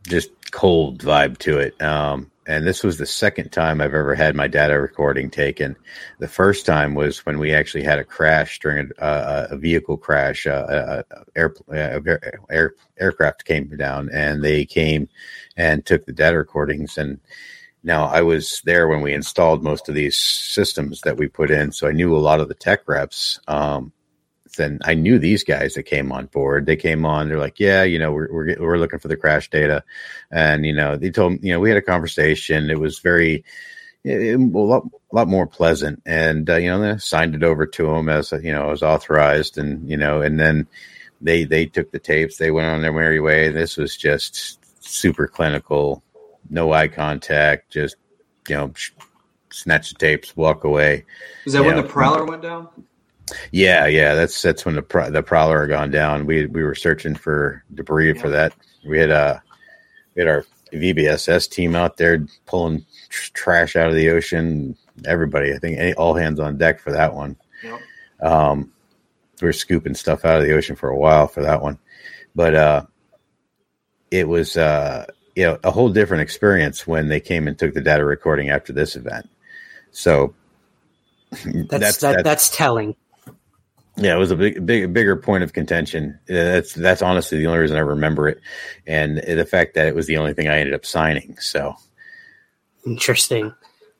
just 0.08 0.30
cold 0.52 1.02
vibe 1.02 1.36
to 1.38 1.58
it. 1.58 1.80
Um, 1.82 2.30
and 2.46 2.66
this 2.66 2.82
was 2.82 2.98
the 2.98 3.06
second 3.06 3.50
time 3.50 3.80
I've 3.80 3.94
ever 3.94 4.14
had 4.14 4.34
my 4.34 4.48
data 4.48 4.80
recording 4.80 5.30
taken. 5.30 5.76
The 6.18 6.28
first 6.28 6.66
time 6.66 6.94
was 6.94 7.24
when 7.24 7.38
we 7.38 7.54
actually 7.54 7.84
had 7.84 7.98
a 7.98 8.04
crash 8.04 8.58
during 8.58 8.90
a, 8.98 9.04
uh, 9.04 9.46
a 9.50 9.56
vehicle 9.56 9.96
crash. 9.96 10.46
Uh, 10.46 11.02
a, 11.12 11.24
air, 11.36 11.54
air, 12.50 12.74
aircraft 12.98 13.44
came 13.44 13.76
down, 13.76 14.10
and 14.12 14.42
they 14.42 14.64
came 14.64 15.08
and 15.56 15.86
took 15.86 16.04
the 16.04 16.12
data 16.12 16.38
recordings. 16.38 16.98
And 16.98 17.20
now 17.84 18.06
I 18.06 18.22
was 18.22 18.60
there 18.64 18.88
when 18.88 19.02
we 19.02 19.12
installed 19.12 19.62
most 19.62 19.88
of 19.88 19.94
these 19.94 20.16
systems 20.16 21.02
that 21.02 21.16
we 21.16 21.28
put 21.28 21.50
in, 21.50 21.72
so 21.72 21.86
I 21.88 21.92
knew 21.92 22.16
a 22.16 22.18
lot 22.18 22.40
of 22.40 22.48
the 22.48 22.54
tech 22.54 22.88
reps. 22.88 23.38
Um, 23.46 23.92
and 24.58 24.80
I 24.84 24.94
knew 24.94 25.18
these 25.18 25.44
guys 25.44 25.74
that 25.74 25.84
came 25.84 26.12
on 26.12 26.26
board. 26.26 26.66
They 26.66 26.76
came 26.76 27.04
on. 27.04 27.28
They're 27.28 27.38
like, 27.38 27.60
yeah, 27.60 27.82
you 27.82 27.98
know, 27.98 28.12
we're 28.12 28.32
we're 28.32 28.56
we're 28.60 28.78
looking 28.78 28.98
for 28.98 29.08
the 29.08 29.16
crash 29.16 29.50
data, 29.50 29.84
and 30.30 30.66
you 30.66 30.74
know, 30.74 30.96
they 30.96 31.10
told 31.10 31.32
me, 31.32 31.38
you 31.42 31.52
know 31.52 31.60
we 31.60 31.70
had 31.70 31.78
a 31.78 31.82
conversation. 31.82 32.70
It 32.70 32.78
was 32.78 32.98
very 32.98 33.44
it, 34.04 34.34
a 34.34 34.38
lot, 34.38 34.84
a 35.12 35.14
lot 35.14 35.28
more 35.28 35.46
pleasant, 35.46 36.02
and 36.04 36.48
uh, 36.48 36.56
you 36.56 36.68
know, 36.68 36.80
they 36.80 36.98
signed 36.98 37.34
it 37.34 37.42
over 37.42 37.66
to 37.66 37.86
them 37.86 38.08
as 38.08 38.32
you 38.32 38.52
know 38.52 38.70
as 38.70 38.82
authorized, 38.82 39.58
and 39.58 39.88
you 39.88 39.96
know, 39.96 40.20
and 40.20 40.38
then 40.38 40.66
they 41.20 41.44
they 41.44 41.66
took 41.66 41.90
the 41.90 41.98
tapes. 41.98 42.36
They 42.36 42.50
went 42.50 42.66
on 42.66 42.82
their 42.82 42.92
merry 42.92 43.20
way. 43.20 43.50
This 43.50 43.76
was 43.76 43.96
just 43.96 44.58
super 44.84 45.28
clinical, 45.28 46.02
no 46.50 46.72
eye 46.72 46.88
contact, 46.88 47.70
just 47.70 47.96
you 48.48 48.56
know, 48.56 48.72
snatch 49.50 49.90
the 49.90 49.98
tapes, 49.98 50.36
walk 50.36 50.64
away. 50.64 51.04
Is 51.46 51.52
that 51.52 51.64
when 51.64 51.76
know. 51.76 51.82
the 51.82 51.88
prowler 51.88 52.24
went 52.24 52.42
down? 52.42 52.68
Yeah, 53.50 53.86
yeah, 53.86 54.14
that's 54.14 54.40
that's 54.40 54.64
when 54.64 54.76
the 54.76 55.08
the 55.10 55.22
prowler 55.22 55.60
had 55.62 55.70
gone 55.70 55.90
down. 55.90 56.26
We 56.26 56.46
we 56.46 56.62
were 56.62 56.74
searching 56.74 57.14
for 57.14 57.62
debris 57.74 58.12
yeah. 58.14 58.20
for 58.20 58.28
that. 58.28 58.52
We 58.86 58.98
had 58.98 59.10
uh 59.10 59.38
we 60.14 60.20
had 60.20 60.28
our 60.28 60.44
VBSS 60.72 61.50
team 61.50 61.76
out 61.76 61.96
there 61.96 62.26
pulling 62.46 62.84
tr- 63.08 63.32
trash 63.34 63.76
out 63.76 63.88
of 63.88 63.94
the 63.94 64.10
ocean. 64.10 64.76
Everybody, 65.04 65.52
I 65.52 65.58
think, 65.58 65.78
any, 65.78 65.94
all 65.94 66.14
hands 66.14 66.40
on 66.40 66.58
deck 66.58 66.80
for 66.80 66.92
that 66.92 67.14
one. 67.14 67.36
Yep. 67.62 67.80
Um, 68.22 68.72
we 69.40 69.46
were 69.46 69.52
scooping 69.52 69.94
stuff 69.94 70.24
out 70.24 70.40
of 70.40 70.44
the 70.44 70.54
ocean 70.54 70.76
for 70.76 70.88
a 70.88 70.96
while 70.96 71.26
for 71.26 71.42
that 71.42 71.62
one, 71.62 71.78
but 72.34 72.54
uh, 72.54 72.82
it 74.10 74.28
was 74.28 74.56
uh, 74.56 75.06
you 75.34 75.44
know 75.44 75.58
a 75.64 75.70
whole 75.70 75.88
different 75.88 76.22
experience 76.22 76.86
when 76.86 77.08
they 77.08 77.20
came 77.20 77.48
and 77.48 77.58
took 77.58 77.74
the 77.74 77.80
data 77.80 78.04
recording 78.04 78.50
after 78.50 78.72
this 78.72 78.94
event. 78.94 79.28
So 79.90 80.34
that's 81.30 81.68
that's, 81.68 81.96
that, 81.98 82.00
that's, 82.00 82.22
that's 82.22 82.56
telling. 82.56 82.94
Yeah, 83.96 84.14
it 84.14 84.18
was 84.18 84.30
a 84.30 84.36
big, 84.36 84.64
big, 84.64 84.92
bigger 84.92 85.16
point 85.16 85.44
of 85.44 85.52
contention. 85.52 86.18
That's 86.26 86.72
that's 86.74 87.02
honestly 87.02 87.38
the 87.38 87.46
only 87.46 87.58
reason 87.58 87.76
I 87.76 87.80
remember 87.80 88.28
it, 88.28 88.40
and 88.86 89.18
the 89.18 89.44
fact 89.44 89.74
that 89.74 89.86
it 89.86 89.94
was 89.94 90.06
the 90.06 90.16
only 90.16 90.32
thing 90.32 90.48
I 90.48 90.58
ended 90.58 90.74
up 90.74 90.86
signing. 90.86 91.36
So 91.40 91.76
interesting. 92.86 93.52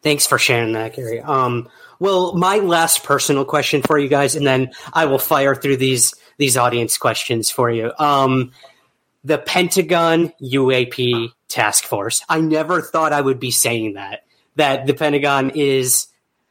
Thanks 0.02 0.27
for 0.27 0.39
sharing 0.39 0.73
that, 0.73 0.97
Gary. 0.97 1.20
Um, 1.20 1.69
well, 1.98 2.35
my 2.35 2.56
last 2.56 3.05
personal 3.05 3.44
question 3.44 3.82
for 3.82 3.98
you 3.98 4.09
guys, 4.09 4.35
and 4.35 4.47
then 4.47 4.73
I 4.93 5.05
will 5.05 5.19
fire 5.19 5.55
through 5.55 5.77
these 5.77 6.14
these 6.39 6.56
audience 6.56 6.97
questions 6.97 7.51
for 7.51 7.70
you. 7.70 7.93
Um, 7.98 8.52
the 9.24 9.39
Pentagon 9.39 10.32
UAP 10.43 11.32
task 11.48 11.85
force. 11.85 12.24
I 12.28 12.40
never 12.40 12.81
thought 12.81 13.12
I 13.12 13.20
would 13.20 13.39
be 13.39 13.51
saying 13.51 13.94
that. 13.94 14.24
That 14.56 14.86
the 14.86 14.94
Pentagon 14.94 15.51
is 15.51 16.09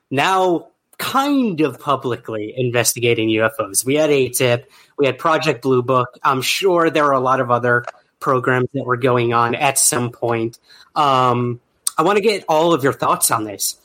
now 0.09 0.67
kind 1.01 1.61
of 1.61 1.79
publicly 1.79 2.53
investigating 2.55 3.27
UFOs. 3.29 3.83
We 3.83 3.95
had 3.95 4.11
AATIP, 4.11 4.65
we 4.97 5.07
had 5.07 5.17
Project 5.17 5.63
Blue 5.63 5.81
Book. 5.81 6.07
I'm 6.23 6.43
sure 6.43 6.91
there 6.91 7.05
are 7.05 7.13
a 7.13 7.19
lot 7.19 7.41
of 7.41 7.49
other 7.49 7.83
programs 8.19 8.69
that 8.75 8.85
were 8.85 8.97
going 8.97 9.33
on 9.33 9.55
at 9.55 9.79
some 9.79 10.11
point. 10.11 10.59
Um, 10.95 11.59
I 11.97 12.03
want 12.03 12.17
to 12.17 12.21
get 12.21 12.45
all 12.47 12.73
of 12.73 12.83
your 12.83 12.93
thoughts 12.93 13.31
on 13.31 13.45
this. 13.45 13.77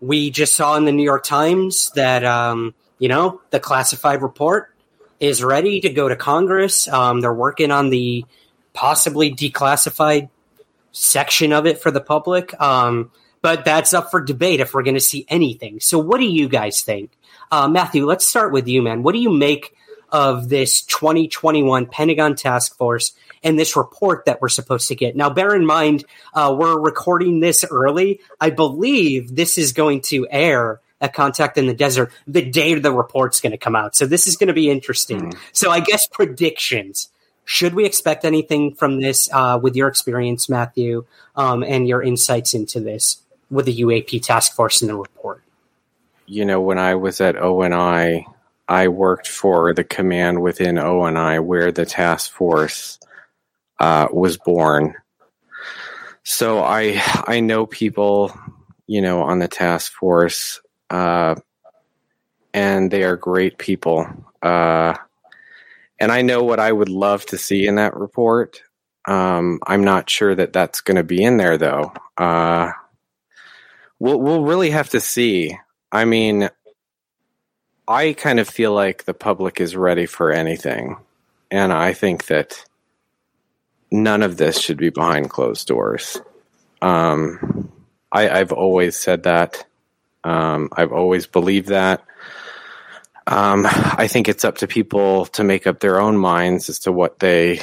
We 0.00 0.30
just 0.30 0.54
saw 0.54 0.76
in 0.76 0.86
the 0.86 0.92
New 0.92 1.02
York 1.02 1.24
Times 1.24 1.90
that, 1.94 2.24
um, 2.24 2.74
you 2.98 3.08
know, 3.08 3.42
the 3.50 3.60
classified 3.60 4.22
report 4.22 4.74
is 5.20 5.44
ready 5.44 5.80
to 5.82 5.90
go 5.90 6.08
to 6.08 6.16
Congress. 6.16 6.88
Um, 6.88 7.20
they're 7.20 7.34
working 7.34 7.70
on 7.70 7.90
the 7.90 8.24
possibly 8.72 9.30
declassified 9.30 10.30
section 10.92 11.52
of 11.52 11.66
it 11.66 11.82
for 11.82 11.90
the 11.90 12.00
public. 12.00 12.58
Um, 12.58 13.10
but 13.42 13.64
that's 13.64 13.94
up 13.94 14.10
for 14.10 14.20
debate 14.20 14.60
if 14.60 14.74
we're 14.74 14.82
going 14.82 14.94
to 14.94 15.00
see 15.00 15.24
anything. 15.28 15.80
So, 15.80 15.98
what 15.98 16.18
do 16.18 16.26
you 16.26 16.48
guys 16.48 16.82
think? 16.82 17.10
Uh, 17.50 17.68
Matthew, 17.68 18.06
let's 18.06 18.26
start 18.26 18.52
with 18.52 18.66
you, 18.68 18.82
man. 18.82 19.02
What 19.02 19.12
do 19.12 19.20
you 19.20 19.30
make 19.30 19.74
of 20.10 20.48
this 20.48 20.82
2021 20.82 21.86
Pentagon 21.86 22.34
Task 22.34 22.76
Force 22.76 23.12
and 23.42 23.58
this 23.58 23.76
report 23.76 24.24
that 24.24 24.40
we're 24.40 24.48
supposed 24.48 24.88
to 24.88 24.94
get? 24.94 25.16
Now, 25.16 25.30
bear 25.30 25.54
in 25.54 25.66
mind, 25.66 26.04
uh, 26.34 26.54
we're 26.58 26.78
recording 26.78 27.40
this 27.40 27.64
early. 27.70 28.20
I 28.40 28.50
believe 28.50 29.34
this 29.34 29.58
is 29.58 29.72
going 29.72 30.00
to 30.02 30.26
air 30.30 30.80
at 31.00 31.12
Contact 31.12 31.58
in 31.58 31.66
the 31.66 31.74
Desert 31.74 32.10
the 32.26 32.42
day 32.42 32.74
the 32.74 32.92
report's 32.92 33.40
going 33.40 33.52
to 33.52 33.58
come 33.58 33.76
out. 33.76 33.94
So, 33.94 34.06
this 34.06 34.26
is 34.26 34.36
going 34.36 34.48
to 34.48 34.54
be 34.54 34.70
interesting. 34.70 35.30
Mm. 35.30 35.38
So, 35.52 35.70
I 35.70 35.80
guess 35.80 36.06
predictions. 36.06 37.10
Should 37.48 37.74
we 37.74 37.84
expect 37.84 38.24
anything 38.24 38.74
from 38.74 39.00
this 39.00 39.28
uh, 39.32 39.60
with 39.62 39.76
your 39.76 39.86
experience, 39.86 40.48
Matthew, 40.48 41.04
um, 41.36 41.62
and 41.62 41.86
your 41.86 42.02
insights 42.02 42.54
into 42.54 42.80
this? 42.80 43.22
With 43.50 43.66
the 43.66 43.80
UAP 43.80 44.22
task 44.22 44.54
force 44.54 44.82
in 44.82 44.88
the 44.88 44.96
report? 44.96 45.42
You 46.26 46.44
know, 46.44 46.60
when 46.60 46.78
I 46.78 46.96
was 46.96 47.20
at 47.20 47.36
ONI, 47.36 48.26
I 48.68 48.88
worked 48.88 49.28
for 49.28 49.72
the 49.72 49.84
command 49.84 50.42
within 50.42 50.78
ONI 50.78 51.38
where 51.38 51.70
the 51.70 51.86
task 51.86 52.32
force 52.32 52.98
uh, 53.78 54.08
was 54.12 54.36
born. 54.36 54.94
So 56.24 56.60
I 56.62 57.00
I 57.26 57.40
know 57.40 57.66
people, 57.66 58.36
you 58.86 59.00
know, 59.00 59.22
on 59.22 59.38
the 59.38 59.46
task 59.46 59.92
force, 59.92 60.60
uh, 60.90 61.36
and 62.52 62.90
they 62.90 63.04
are 63.04 63.16
great 63.16 63.58
people. 63.58 64.08
Uh, 64.42 64.94
and 66.00 66.10
I 66.10 66.22
know 66.22 66.42
what 66.42 66.58
I 66.58 66.72
would 66.72 66.88
love 66.88 67.24
to 67.26 67.38
see 67.38 67.66
in 67.66 67.76
that 67.76 67.96
report. 67.96 68.60
Um, 69.06 69.60
I'm 69.64 69.84
not 69.84 70.10
sure 70.10 70.34
that 70.34 70.52
that's 70.52 70.80
going 70.80 70.96
to 70.96 71.04
be 71.04 71.22
in 71.22 71.36
there 71.36 71.56
though. 71.58 71.92
We'll 73.98 74.20
we'll 74.20 74.44
really 74.44 74.70
have 74.70 74.90
to 74.90 75.00
see. 75.00 75.58
I 75.90 76.04
mean, 76.04 76.50
I 77.88 78.12
kind 78.12 78.40
of 78.40 78.48
feel 78.48 78.72
like 78.72 79.04
the 79.04 79.14
public 79.14 79.60
is 79.60 79.76
ready 79.76 80.06
for 80.06 80.32
anything, 80.32 80.96
and 81.50 81.72
I 81.72 81.92
think 81.92 82.26
that 82.26 82.64
none 83.90 84.22
of 84.22 84.36
this 84.36 84.60
should 84.60 84.76
be 84.76 84.90
behind 84.90 85.30
closed 85.30 85.66
doors. 85.66 86.20
Um, 86.82 87.72
I, 88.12 88.28
I've 88.28 88.52
always 88.52 88.96
said 88.96 89.24
that. 89.24 89.64
Um, 90.24 90.68
I've 90.72 90.92
always 90.92 91.26
believed 91.26 91.68
that. 91.68 92.02
Um, 93.28 93.66
I 93.66 94.06
think 94.08 94.28
it's 94.28 94.44
up 94.44 94.58
to 94.58 94.68
people 94.68 95.26
to 95.26 95.42
make 95.42 95.66
up 95.66 95.80
their 95.80 96.00
own 96.00 96.16
minds 96.16 96.68
as 96.68 96.80
to 96.80 96.92
what 96.92 97.18
they 97.18 97.60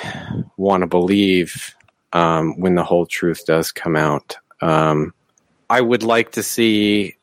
want 0.58 0.82
to 0.82 0.88
believe 0.88 1.76
um, 2.12 2.60
when 2.60 2.76
the 2.76 2.84
whole 2.84 3.06
truth 3.06 3.46
does 3.46 3.72
come 3.72 3.96
out. 3.96 4.38
Um, 4.62 5.14
I 5.74 5.82
would 5.82 6.04
like 6.04 6.34
to 6.34 6.44
see. 6.44 7.16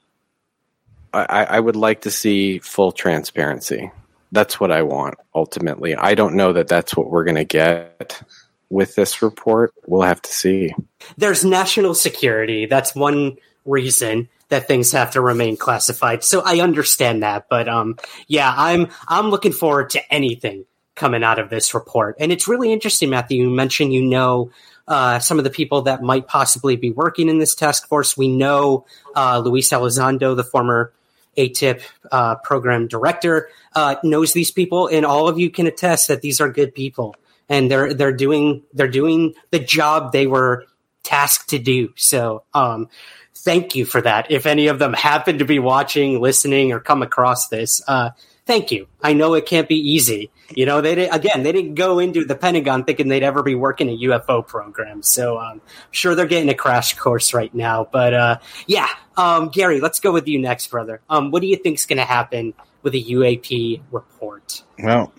I, 1.15 1.45
I 1.45 1.61
would 1.61 1.77
like 1.77 2.01
to 2.03 2.11
see 2.11 2.59
full 2.59 2.91
transparency. 2.91 3.93
That's 4.33 4.59
what 4.59 4.73
I 4.73 4.83
want 4.83 5.15
ultimately. 5.35 5.95
I 5.95 6.15
don't 6.15 6.35
know 6.35 6.53
that 6.53 6.67
that's 6.67 6.97
what 6.97 7.11
we're 7.11 7.25
going 7.25 7.37
to 7.37 7.45
get 7.45 8.21
with 8.69 8.97
this 8.97 9.23
report. 9.23 9.73
We'll 9.87 10.03
have 10.03 10.21
to 10.23 10.33
see. 10.33 10.75
There's 11.17 11.45
national 11.45 11.95
security. 11.95 12.67
That's 12.67 12.93
one 12.93 13.37
reason 13.65 14.29
that 14.49 14.67
things 14.67 14.91
have 14.91 15.13
to 15.13 15.21
remain 15.21 15.57
classified. 15.57 16.25
So 16.25 16.43
I 16.45 16.61
understand 16.61 17.23
that, 17.23 17.47
but 17.49 17.69
um, 17.69 17.99
yeah, 18.27 18.53
I'm 18.57 18.89
I'm 19.07 19.31
looking 19.31 19.53
forward 19.53 19.91
to 19.91 20.13
anything 20.13 20.65
coming 20.97 21.23
out 21.23 21.39
of 21.39 21.51
this 21.51 21.73
report. 21.73 22.17
And 22.19 22.33
it's 22.33 22.49
really 22.49 22.73
interesting, 22.73 23.11
Matthew. 23.11 23.45
You 23.45 23.51
mentioned 23.51 23.93
you 23.93 24.03
know 24.03 24.51
uh, 24.91 25.21
some 25.21 25.39
of 25.39 25.45
the 25.45 25.51
people 25.51 25.83
that 25.83 26.03
might 26.03 26.27
possibly 26.27 26.75
be 26.75 26.91
working 26.91 27.29
in 27.29 27.39
this 27.39 27.55
task 27.55 27.87
force. 27.87 28.17
We 28.17 28.29
know 28.29 28.85
uh, 29.15 29.39
Luis 29.39 29.71
Elizondo, 29.71 30.35
the 30.35 30.43
former 30.43 30.93
AATIP 31.39 31.83
uh, 32.11 32.35
program 32.37 32.89
director, 32.89 33.49
uh, 33.77 33.95
knows 34.03 34.33
these 34.33 34.51
people, 34.51 34.89
and 34.89 35.07
all 35.07 35.29
of 35.29 35.39
you 35.39 35.49
can 35.49 35.69
attest 35.69 36.09
that 36.09 36.23
these 36.23 36.41
are 36.41 36.51
good 36.51 36.75
people, 36.75 37.15
and 37.49 37.71
they're 37.71 37.95
they're 37.95 38.13
doing 38.13 38.65
they're 38.75 38.89
doing 38.89 39.35
the 39.53 39.61
job 39.61 40.11
they 40.11 40.27
were 40.27 40.67
tasked 41.05 41.51
to 41.51 41.61
do. 41.61 41.93
So, 41.97 42.43
um, 42.53 42.89
thank 43.33 43.77
you 43.77 43.85
for 43.85 44.01
that. 44.01 44.33
If 44.33 44.45
any 44.45 44.67
of 44.67 44.81
them 44.81 44.93
happen 44.93 45.39
to 45.39 45.45
be 45.45 45.61
watching, 45.61 46.21
listening, 46.21 46.73
or 46.73 46.81
come 46.81 47.03
across 47.03 47.47
this, 47.47 47.81
uh, 47.87 48.11
thank 48.47 48.71
you. 48.71 48.87
I 49.03 49.13
know 49.13 49.35
it 49.35 49.47
can't 49.47 49.69
be 49.69 49.77
easy. 49.77 50.31
You 50.55 50.67
know, 50.67 50.81
they 50.81 50.95
did, 50.95 51.15
again, 51.15 51.43
they 51.43 51.53
didn't 51.53 51.75
go 51.75 51.99
into 51.99 52.25
the 52.25 52.35
Pentagon 52.35 52.85
thinking 52.85 53.09
they'd 53.09 53.23
ever 53.23 53.43
be 53.43 53.55
working 53.55 53.89
a 53.89 53.97
UFO 53.97 54.47
program. 54.47 55.03
So 55.03 55.39
um, 55.39 55.61
sure 55.91 56.15
they're 56.15 56.27
getting 56.27 56.49
a 56.49 56.55
crash 56.55 56.97
course 56.97 57.33
right 57.33 57.55
now. 57.55 57.89
But 57.91 58.15
uh, 58.15 58.39
yeah, 58.67 58.89
um, 59.17 59.49
Gary, 59.49 59.81
let's 59.81 60.01
go 60.01 60.13
with 60.13 60.27
you 60.29 60.39
next, 60.39 60.69
brother. 60.69 61.01
Um, 61.09 61.31
what 61.31 61.43
do 61.43 61.49
you 61.49 61.57
think's 61.57 61.87
going 61.87 61.99
to 61.99 62.05
happen 62.05 62.55
with 62.83 62.95
a 62.95 63.03
UAP 63.03 63.83
report? 63.91 64.63
Well, 64.83 65.13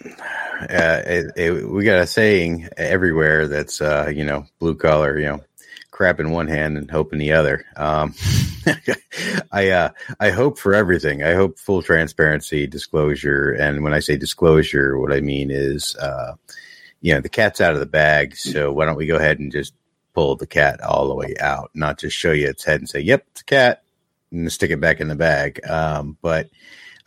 uh, 0.62 1.02
it, 1.06 1.32
it, 1.36 1.70
we 1.70 1.84
got 1.84 2.00
a 2.00 2.08
saying 2.08 2.70
everywhere 2.78 3.48
that's 3.48 3.82
uh, 3.82 4.12
you 4.14 4.26
know 4.26 4.46
blue 4.60 4.76
collar, 4.76 5.18
you 5.18 5.26
know 5.26 5.44
crap 6.02 6.20
in 6.20 6.32
one 6.32 6.48
hand 6.48 6.80
and 6.80 6.90
hope 6.90 7.14
in 7.14 7.20
the 7.20 7.32
other. 7.32 7.64
Um, 7.76 8.16
I 9.52 9.70
uh, 9.70 9.90
I 10.20 10.32
hope 10.32 10.58
for 10.58 10.74
everything. 10.74 11.22
I 11.22 11.36
hope 11.36 11.60
full 11.60 11.84
transparency, 11.84 12.66
disclosure, 12.66 13.52
and 13.52 13.84
when 13.84 13.94
I 13.94 14.00
say 14.00 14.18
disclosure, 14.18 14.98
what 14.98 15.14
I 15.14 15.22
mean 15.22 15.52
is, 15.52 15.96
uh, 15.98 16.34
you 17.02 17.14
know, 17.14 17.22
the 17.22 17.30
cat's 17.30 17.62
out 17.62 17.76
of 17.76 17.80
the 17.80 17.86
bag. 17.86 18.36
So 18.36 18.74
why 18.74 18.86
don't 18.86 18.98
we 18.98 19.06
go 19.06 19.18
ahead 19.18 19.38
and 19.38 19.52
just 19.52 19.76
pull 20.16 20.36
the 20.36 20.48
cat 20.48 20.82
all 20.82 21.08
the 21.08 21.14
way 21.14 21.36
out, 21.40 21.70
not 21.76 22.00
just 22.00 22.18
show 22.18 22.32
you 22.32 22.48
its 22.48 22.64
head 22.64 22.80
and 22.80 22.90
say, 22.90 23.02
"Yep, 23.02 23.24
it's 23.30 23.42
a 23.42 23.46
cat," 23.46 23.84
and 24.32 24.52
stick 24.52 24.72
it 24.72 24.82
back 24.82 25.02
in 25.02 25.08
the 25.08 25.16
bag. 25.16 25.60
Um, 25.70 26.18
but 26.24 26.50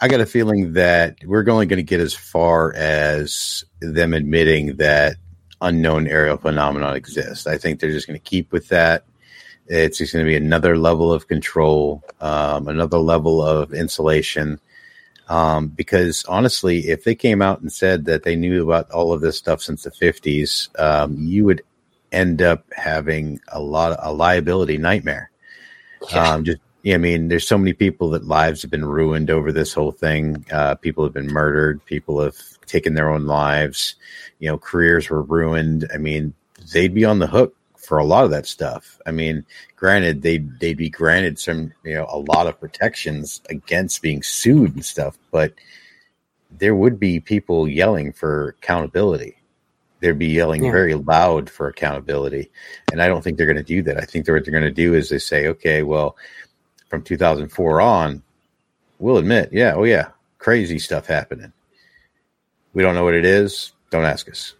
I 0.01 0.07
got 0.07 0.21
a 0.21 0.27
feeling 0.27 0.75
that 0.75 1.17
we're 1.25 1.51
only 1.51 1.67
going 1.67 1.79
to 1.79 1.83
get 1.83 1.99
as 1.99 2.15
far 2.15 2.73
as 2.77 3.65
them 3.81 4.15
admitting 4.15 4.77
that 4.77 5.17
unknown 5.65 6.07
aerial 6.07 6.37
phenomenon 6.37 6.95
exists. 6.97 7.47
I 7.47 7.59
think 7.59 7.81
they're 7.81 7.91
just 7.91 8.07
going 8.07 8.19
to 8.19 8.25
keep 8.25 8.53
with 8.53 8.69
that. 8.69 9.05
It's 9.67 9.99
just 9.99 10.13
going 10.13 10.25
to 10.25 10.31
be 10.31 10.37
another 10.37 10.77
level 10.77 11.13
of 11.13 11.27
control, 11.27 12.03
um, 12.21 12.69
another 12.69 12.99
level 12.99 13.43
of 13.43 13.73
insulation. 13.73 14.61
Um, 15.29 15.69
because 15.69 16.25
honestly, 16.27 16.91
if 16.91 17.05
they 17.05 17.15
came 17.15 17.41
out 17.41 17.63
and 17.63 17.73
said 17.73 18.05
that 18.05 18.25
they 18.25 18.37
knew 18.37 18.63
about 18.63 18.91
all 18.91 19.13
of 19.13 19.23
this 19.23 19.39
stuff 19.39 19.63
since 19.63 19.83
the 19.83 19.91
50s, 19.91 20.69
um, 20.79 21.17
you 21.19 21.47
would 21.47 21.63
end 22.13 22.43
up 22.43 22.65
having 22.77 23.41
a 23.49 23.61
lot 23.61 23.93
of 23.93 23.99
a 24.03 24.13
liability 24.13 24.77
nightmare. 24.77 25.31
Yeah. 26.11 26.35
Um, 26.35 26.45
just 26.45 26.61
I 26.87 26.99
mean, 26.99 27.29
there's 27.29 27.49
so 27.49 27.57
many 27.57 27.73
people 27.73 28.11
that 28.11 28.27
lives 28.27 28.61
have 28.63 28.71
been 28.71 28.85
ruined 28.85 29.31
over 29.31 29.53
this 29.53 29.73
whole 29.73 29.93
thing. 29.93 30.45
Uh, 30.53 30.75
people 30.75 31.03
have 31.05 31.15
been 31.15 31.29
murdered. 31.29 31.85
People 31.87 32.21
have 32.21 32.37
taken 32.67 32.95
their 32.95 33.11
own 33.11 33.27
lives 33.27 33.97
you 34.45 34.51
know, 34.51 34.59
careers 34.59 35.09
were 35.09 35.23
ruined. 35.23 35.89
I 35.95 35.97
mean, 35.97 36.35
they'd 36.71 36.93
be 36.93 37.07
on 37.07 37.19
the 37.19 37.27
hook 37.27 37.57
for 37.79 37.97
a 37.97 38.05
lot 38.05 38.25
of 38.25 38.31
that 38.31 38.45
stuff. 38.45 39.01
I 39.07 39.11
mean, 39.11 39.43
granted, 39.75 40.21
they'd 40.21 40.61
they'd 40.61 40.77
be 40.77 40.91
granted 40.91 41.39
some, 41.39 41.73
you 41.83 41.95
know, 41.95 42.05
a 42.11 42.19
lot 42.19 42.47
of 42.47 42.61
protections 42.61 43.41
against 43.49 44.03
being 44.03 44.23
sued 44.23 44.75
and 44.75 44.85
stuff, 44.85 45.17
but 45.31 45.55
there 46.59 46.75
would 46.75 47.01
be 47.01 47.21
people 47.21 47.67
yelling 47.67 48.13
for 48.13 48.51
accountability. 48.61 49.39
They'd 50.01 50.19
be 50.19 50.27
yelling 50.27 50.65
yeah. 50.65 50.73
very 50.73 50.93
loud 50.93 51.49
for 51.49 51.69
accountability, 51.69 52.51
and 52.93 53.01
I 53.01 53.09
don't 53.09 53.25
think 53.25 53.39
they're 53.39 53.47
going 53.47 53.57
to 53.57 53.63
do 53.63 53.83
that. 53.85 53.97
I 53.97 54.05
think 54.05 54.29
what 54.29 54.45
they're 54.45 54.53
going 54.53 54.65
to 54.65 54.71
do 54.71 54.93
is 54.93 55.09
they 55.09 55.17
say, 55.17 55.47
okay, 55.47 55.83
well, 55.83 56.19
from 56.91 57.03
2004 57.03 57.81
on, 57.81 58.23
we'll 58.99 59.17
admit, 59.17 59.49
yeah, 59.53 59.73
oh 59.75 59.85
yeah, 59.85 60.11
crazy 60.37 60.79
stuff 60.79 61.07
happening. 61.07 61.54
We 62.75 62.83
don't 62.83 62.95
know 62.95 63.05
what 63.05 63.15
it 63.15 63.25
is 63.25 63.73
don't 63.95 64.05
ask 64.05 64.29
us. 64.29 64.55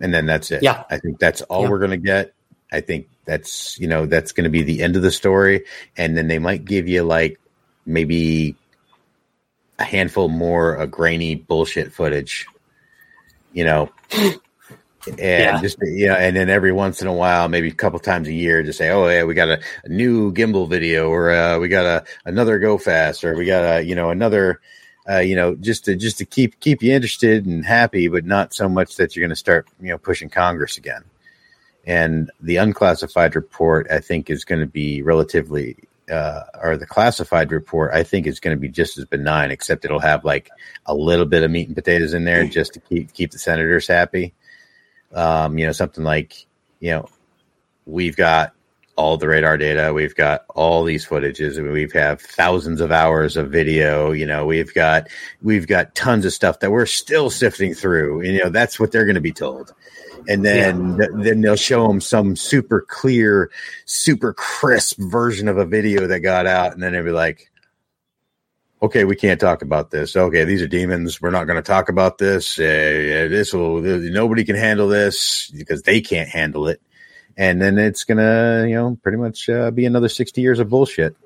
And 0.00 0.12
then 0.12 0.26
that's 0.26 0.50
it. 0.50 0.62
Yeah. 0.62 0.84
I 0.90 0.98
think 0.98 1.18
that's 1.18 1.42
all 1.42 1.64
yeah. 1.64 1.68
we're 1.68 1.78
going 1.78 1.90
to 1.90 1.96
get. 1.96 2.34
I 2.72 2.80
think 2.80 3.08
that's, 3.26 3.78
you 3.78 3.86
know, 3.86 4.06
that's 4.06 4.32
going 4.32 4.44
to 4.44 4.50
be 4.50 4.62
the 4.62 4.82
end 4.82 4.96
of 4.96 5.02
the 5.02 5.10
story. 5.10 5.64
And 5.96 6.16
then 6.16 6.26
they 6.26 6.38
might 6.38 6.64
give 6.64 6.88
you 6.88 7.04
like 7.04 7.38
maybe 7.86 8.56
a 9.78 9.84
handful 9.84 10.28
more 10.28 10.74
of 10.74 10.90
grainy 10.90 11.34
bullshit 11.34 11.92
footage, 11.92 12.46
you 13.52 13.64
know, 13.64 13.92
and 14.12 14.40
yeah. 15.18 15.60
just 15.60 15.76
you 15.82 16.06
know, 16.06 16.14
and 16.14 16.34
then 16.34 16.48
every 16.48 16.72
once 16.72 17.02
in 17.02 17.06
a 17.06 17.12
while, 17.12 17.48
maybe 17.48 17.68
a 17.68 17.74
couple 17.74 17.98
times 17.98 18.28
a 18.28 18.32
year, 18.32 18.62
just 18.62 18.78
say, 18.78 18.88
"Oh 18.90 19.06
yeah, 19.08 19.24
we 19.24 19.34
got 19.34 19.48
a, 19.48 19.60
a 19.84 19.88
new 19.88 20.32
gimbal 20.32 20.68
video, 20.68 21.10
or 21.10 21.30
uh, 21.30 21.58
we 21.58 21.68
got 21.68 21.84
a 21.84 22.04
another 22.24 22.58
go 22.58 22.78
fast, 22.78 23.24
or 23.24 23.36
we 23.36 23.44
got 23.44 23.64
a 23.64 23.82
you 23.82 23.94
know 23.94 24.10
another 24.10 24.60
uh, 25.08 25.18
you 25.18 25.36
know, 25.36 25.54
just 25.54 25.84
to 25.84 25.96
just 25.96 26.18
to 26.18 26.24
keep 26.24 26.60
keep 26.60 26.82
you 26.82 26.92
interested 26.92 27.46
and 27.46 27.64
happy, 27.64 28.08
but 28.08 28.24
not 28.24 28.54
so 28.54 28.68
much 28.68 28.96
that 28.96 29.14
you're 29.14 29.22
going 29.22 29.30
to 29.30 29.36
start, 29.36 29.68
you 29.80 29.88
know, 29.88 29.98
pushing 29.98 30.30
Congress 30.30 30.78
again. 30.78 31.04
And 31.86 32.30
the 32.40 32.56
unclassified 32.56 33.36
report, 33.36 33.90
I 33.90 34.00
think, 34.00 34.30
is 34.30 34.46
going 34.46 34.62
to 34.62 34.66
be 34.66 35.02
relatively, 35.02 35.76
uh, 36.10 36.44
or 36.62 36.78
the 36.78 36.86
classified 36.86 37.52
report, 37.52 37.92
I 37.92 38.02
think, 38.02 38.26
is 38.26 38.40
going 38.40 38.56
to 38.56 38.60
be 38.60 38.70
just 38.70 38.96
as 38.96 39.04
benign, 39.04 39.50
except 39.50 39.84
it'll 39.84 40.00
have 40.00 40.24
like 40.24 40.48
a 40.86 40.94
little 40.94 41.26
bit 41.26 41.42
of 41.42 41.50
meat 41.50 41.66
and 41.66 41.76
potatoes 41.76 42.14
in 42.14 42.24
there 42.24 42.46
just 42.46 42.72
to 42.74 42.80
keep 42.80 43.12
keep 43.12 43.32
the 43.32 43.38
senators 43.38 43.86
happy. 43.86 44.32
Um, 45.12 45.58
you 45.58 45.66
know, 45.66 45.72
something 45.72 46.02
like, 46.02 46.46
you 46.80 46.90
know, 46.92 47.08
we've 47.84 48.16
got 48.16 48.54
all 48.96 49.16
the 49.16 49.28
radar 49.28 49.58
data. 49.58 49.92
We've 49.92 50.14
got 50.14 50.44
all 50.54 50.84
these 50.84 51.06
footages. 51.06 51.58
I 51.58 51.62
mean, 51.62 51.72
we've 51.72 51.92
have 51.92 52.20
thousands 52.20 52.80
of 52.80 52.92
hours 52.92 53.36
of 53.36 53.50
video. 53.50 54.12
You 54.12 54.26
know, 54.26 54.46
we've 54.46 54.72
got 54.72 55.08
we've 55.42 55.66
got 55.66 55.94
tons 55.94 56.24
of 56.24 56.32
stuff 56.32 56.60
that 56.60 56.70
we're 56.70 56.86
still 56.86 57.30
sifting 57.30 57.74
through. 57.74 58.20
And, 58.20 58.34
you 58.34 58.44
know, 58.44 58.50
that's 58.50 58.78
what 58.78 58.92
they're 58.92 59.04
going 59.04 59.16
to 59.16 59.20
be 59.20 59.32
told. 59.32 59.72
And 60.28 60.44
then 60.44 60.96
yeah. 60.98 61.06
then 61.12 61.40
they'll 61.40 61.56
show 61.56 61.86
them 61.86 62.00
some 62.00 62.36
super 62.36 62.80
clear, 62.88 63.50
super 63.84 64.32
crisp 64.32 64.98
version 64.98 65.48
of 65.48 65.58
a 65.58 65.66
video 65.66 66.06
that 66.06 66.20
got 66.20 66.46
out, 66.46 66.72
and 66.72 66.82
then 66.82 66.92
they'll 66.92 67.04
be 67.04 67.10
like, 67.10 67.50
"Okay, 68.80 69.04
we 69.04 69.16
can't 69.16 69.40
talk 69.40 69.60
about 69.60 69.90
this. 69.90 70.16
Okay, 70.16 70.44
these 70.44 70.62
are 70.62 70.66
demons. 70.66 71.20
We're 71.20 71.30
not 71.30 71.44
going 71.44 71.56
to 71.56 71.62
talk 71.62 71.90
about 71.90 72.16
this. 72.16 72.58
Uh, 72.58 73.28
this 73.30 73.52
will 73.52 73.82
nobody 73.82 74.44
can 74.44 74.56
handle 74.56 74.88
this 74.88 75.50
because 75.50 75.82
they 75.82 76.00
can't 76.00 76.30
handle 76.30 76.68
it." 76.68 76.80
And 77.36 77.60
then 77.60 77.78
it's 77.78 78.04
gonna 78.04 78.66
you 78.68 78.74
know 78.74 78.98
pretty 79.02 79.18
much 79.18 79.48
uh, 79.48 79.70
be 79.70 79.86
another 79.86 80.08
60 80.08 80.40
years 80.40 80.58
of 80.60 80.68
bullshit 80.68 81.16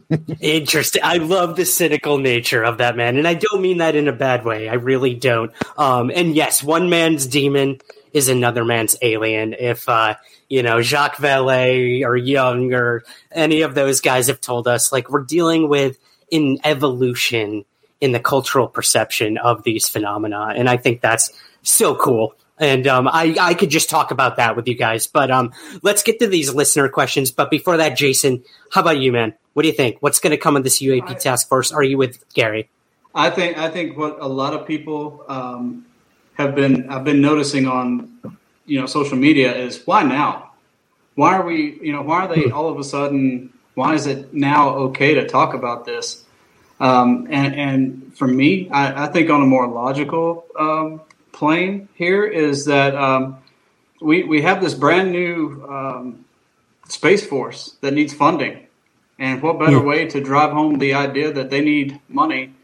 Interesting. 0.40 1.02
I 1.04 1.18
love 1.18 1.56
the 1.56 1.64
cynical 1.64 2.18
nature 2.18 2.62
of 2.62 2.78
that 2.78 2.96
man, 2.96 3.18
and 3.18 3.28
I 3.28 3.34
don't 3.34 3.60
mean 3.60 3.78
that 3.78 3.94
in 3.94 4.08
a 4.08 4.12
bad 4.12 4.44
way. 4.44 4.68
I 4.68 4.74
really 4.74 5.14
don't. 5.14 5.52
Um, 5.76 6.10
and 6.14 6.34
yes, 6.34 6.62
one 6.62 6.88
man's 6.88 7.26
demon 7.26 7.78
is 8.12 8.28
another 8.28 8.64
man's 8.64 8.96
alien. 9.02 9.54
If 9.58 9.88
uh, 9.88 10.14
you 10.48 10.62
know 10.62 10.80
Jacques 10.80 11.16
Vallée 11.16 12.04
or 12.04 12.16
Jung 12.16 12.72
or 12.72 13.04
any 13.30 13.62
of 13.62 13.74
those 13.74 14.00
guys 14.00 14.28
have 14.28 14.40
told 14.40 14.66
us, 14.66 14.92
like 14.92 15.10
we're 15.10 15.24
dealing 15.24 15.68
with 15.68 15.98
an 16.30 16.58
evolution 16.64 17.64
in 18.00 18.12
the 18.12 18.20
cultural 18.20 18.68
perception 18.68 19.36
of 19.38 19.62
these 19.62 19.88
phenomena, 19.88 20.52
and 20.56 20.70
I 20.70 20.78
think 20.78 21.00
that's 21.02 21.30
so 21.62 21.94
cool. 21.94 22.34
And 22.62 22.86
um, 22.86 23.08
I, 23.08 23.34
I 23.40 23.54
could 23.54 23.70
just 23.70 23.90
talk 23.90 24.12
about 24.12 24.36
that 24.36 24.54
with 24.54 24.68
you 24.68 24.76
guys. 24.76 25.08
But 25.08 25.32
um, 25.32 25.52
let's 25.82 26.04
get 26.04 26.20
to 26.20 26.28
these 26.28 26.54
listener 26.54 26.88
questions. 26.88 27.32
But 27.32 27.50
before 27.50 27.76
that, 27.78 27.96
Jason, 27.96 28.44
how 28.70 28.82
about 28.82 28.98
you, 28.98 29.10
man? 29.10 29.34
What 29.54 29.62
do 29.62 29.68
you 29.68 29.74
think? 29.74 29.96
What's 29.98 30.20
going 30.20 30.30
to 30.30 30.36
come 30.36 30.56
of 30.56 30.62
this 30.62 30.80
UAP 30.80 31.10
I, 31.10 31.14
task 31.14 31.48
force? 31.48 31.72
Are 31.72 31.82
you 31.82 31.98
with 31.98 32.24
Gary? 32.34 32.70
I 33.16 33.30
think 33.30 33.58
I 33.58 33.68
think 33.68 33.98
what 33.98 34.18
a 34.20 34.28
lot 34.28 34.54
of 34.54 34.64
people 34.64 35.24
um, 35.26 35.86
have 36.34 36.54
been 36.54 36.88
I've 36.88 37.02
been 37.02 37.20
noticing 37.20 37.66
on 37.66 38.16
you 38.64 38.80
know 38.80 38.86
social 38.86 39.18
media 39.18 39.52
is 39.54 39.84
why 39.84 40.04
now? 40.04 40.52
Why 41.16 41.34
are 41.34 41.44
we 41.44 41.80
you 41.82 41.92
know 41.92 42.02
why 42.02 42.26
are 42.26 42.34
they 42.34 42.52
all 42.52 42.68
of 42.68 42.78
a 42.78 42.84
sudden? 42.84 43.52
Why 43.74 43.94
is 43.94 44.06
it 44.06 44.32
now 44.32 44.70
okay 44.86 45.14
to 45.14 45.26
talk 45.26 45.52
about 45.52 45.84
this? 45.84 46.24
Um, 46.78 47.28
and, 47.30 47.54
and, 47.54 48.16
for 48.16 48.26
me, 48.26 48.68
I, 48.68 49.04
I, 49.04 49.06
think 49.06 49.30
on 49.30 49.40
a 49.40 49.46
more 49.46 49.68
logical 49.68 50.44
um, 50.58 51.00
plane 51.42 51.88
here 51.94 52.24
is 52.24 52.66
that 52.66 52.94
um, 52.94 53.38
we 54.00 54.22
we 54.22 54.42
have 54.42 54.60
this 54.60 54.74
brand 54.74 55.10
new 55.10 55.66
um, 55.68 56.24
space 56.88 57.26
force 57.26 57.76
that 57.80 57.92
needs 57.92 58.14
funding, 58.14 58.68
and 59.18 59.42
what 59.42 59.58
better 59.58 59.82
yeah. 59.82 59.90
way 59.92 60.06
to 60.06 60.20
drive 60.20 60.52
home 60.52 60.78
the 60.78 60.94
idea 60.94 61.32
that 61.32 61.50
they 61.50 61.60
need 61.60 62.00
money 62.08 62.54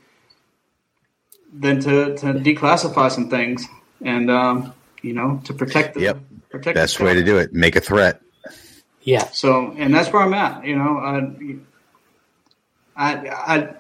than 1.53 1.81
to, 1.81 2.15
to 2.19 2.27
declassify 2.35 3.11
some 3.11 3.29
things 3.29 3.67
and 4.05 4.31
um, 4.31 4.73
you 5.03 5.13
know 5.13 5.41
to 5.43 5.53
protect 5.53 5.95
the 5.95 6.03
yep. 6.03 6.19
protect 6.49 6.77
best 6.77 7.01
way 7.01 7.15
to 7.15 7.25
do 7.25 7.37
it. 7.37 7.53
Make 7.53 7.75
a 7.75 7.81
threat. 7.81 8.23
Yeah. 9.03 9.27
So 9.33 9.75
and 9.77 9.93
that's 9.93 10.13
where 10.13 10.23
i'm 10.23 10.35
at 10.35 10.65
you 10.65 10.77
know. 10.77 10.99
I 10.99 11.19
i, 12.97 13.11
I 13.55 13.75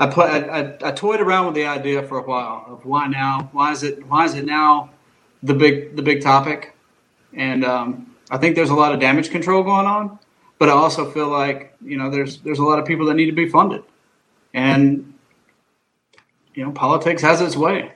I 0.00 0.06
put 0.06 0.30
I, 0.30 0.76
I, 0.82 0.90
toyed 0.92 1.20
around 1.20 1.46
with 1.46 1.54
the 1.54 1.66
idea 1.66 2.02
for 2.02 2.18
a 2.18 2.22
while 2.22 2.64
of 2.66 2.84
why 2.84 3.06
now? 3.06 3.50
Why 3.52 3.70
is 3.70 3.82
it 3.82 4.04
why 4.08 4.24
is 4.24 4.34
it 4.34 4.44
now 4.44 4.90
the 5.42 5.54
big 5.54 5.94
the 5.94 6.02
big 6.02 6.22
topic? 6.22 6.74
and 7.34 7.64
um, 7.64 8.14
I 8.30 8.38
think 8.38 8.56
there's 8.56 8.70
a 8.70 8.74
lot 8.74 8.92
of 8.92 9.00
damage 9.00 9.30
control 9.30 9.62
going 9.62 9.86
on. 9.86 10.18
But 10.58 10.68
I 10.68 10.72
also 10.72 11.10
feel 11.10 11.28
like 11.28 11.74
you 11.82 11.96
know 11.96 12.10
there's 12.10 12.38
there's 12.38 12.58
a 12.58 12.64
lot 12.64 12.78
of 12.78 12.84
people 12.84 13.06
that 13.06 13.14
need 13.14 13.26
to 13.26 13.32
be 13.32 13.48
funded, 13.48 13.82
and 14.52 15.14
you 16.54 16.64
know 16.64 16.72
politics 16.72 17.22
has 17.22 17.40
its 17.40 17.56
way. 17.56 17.92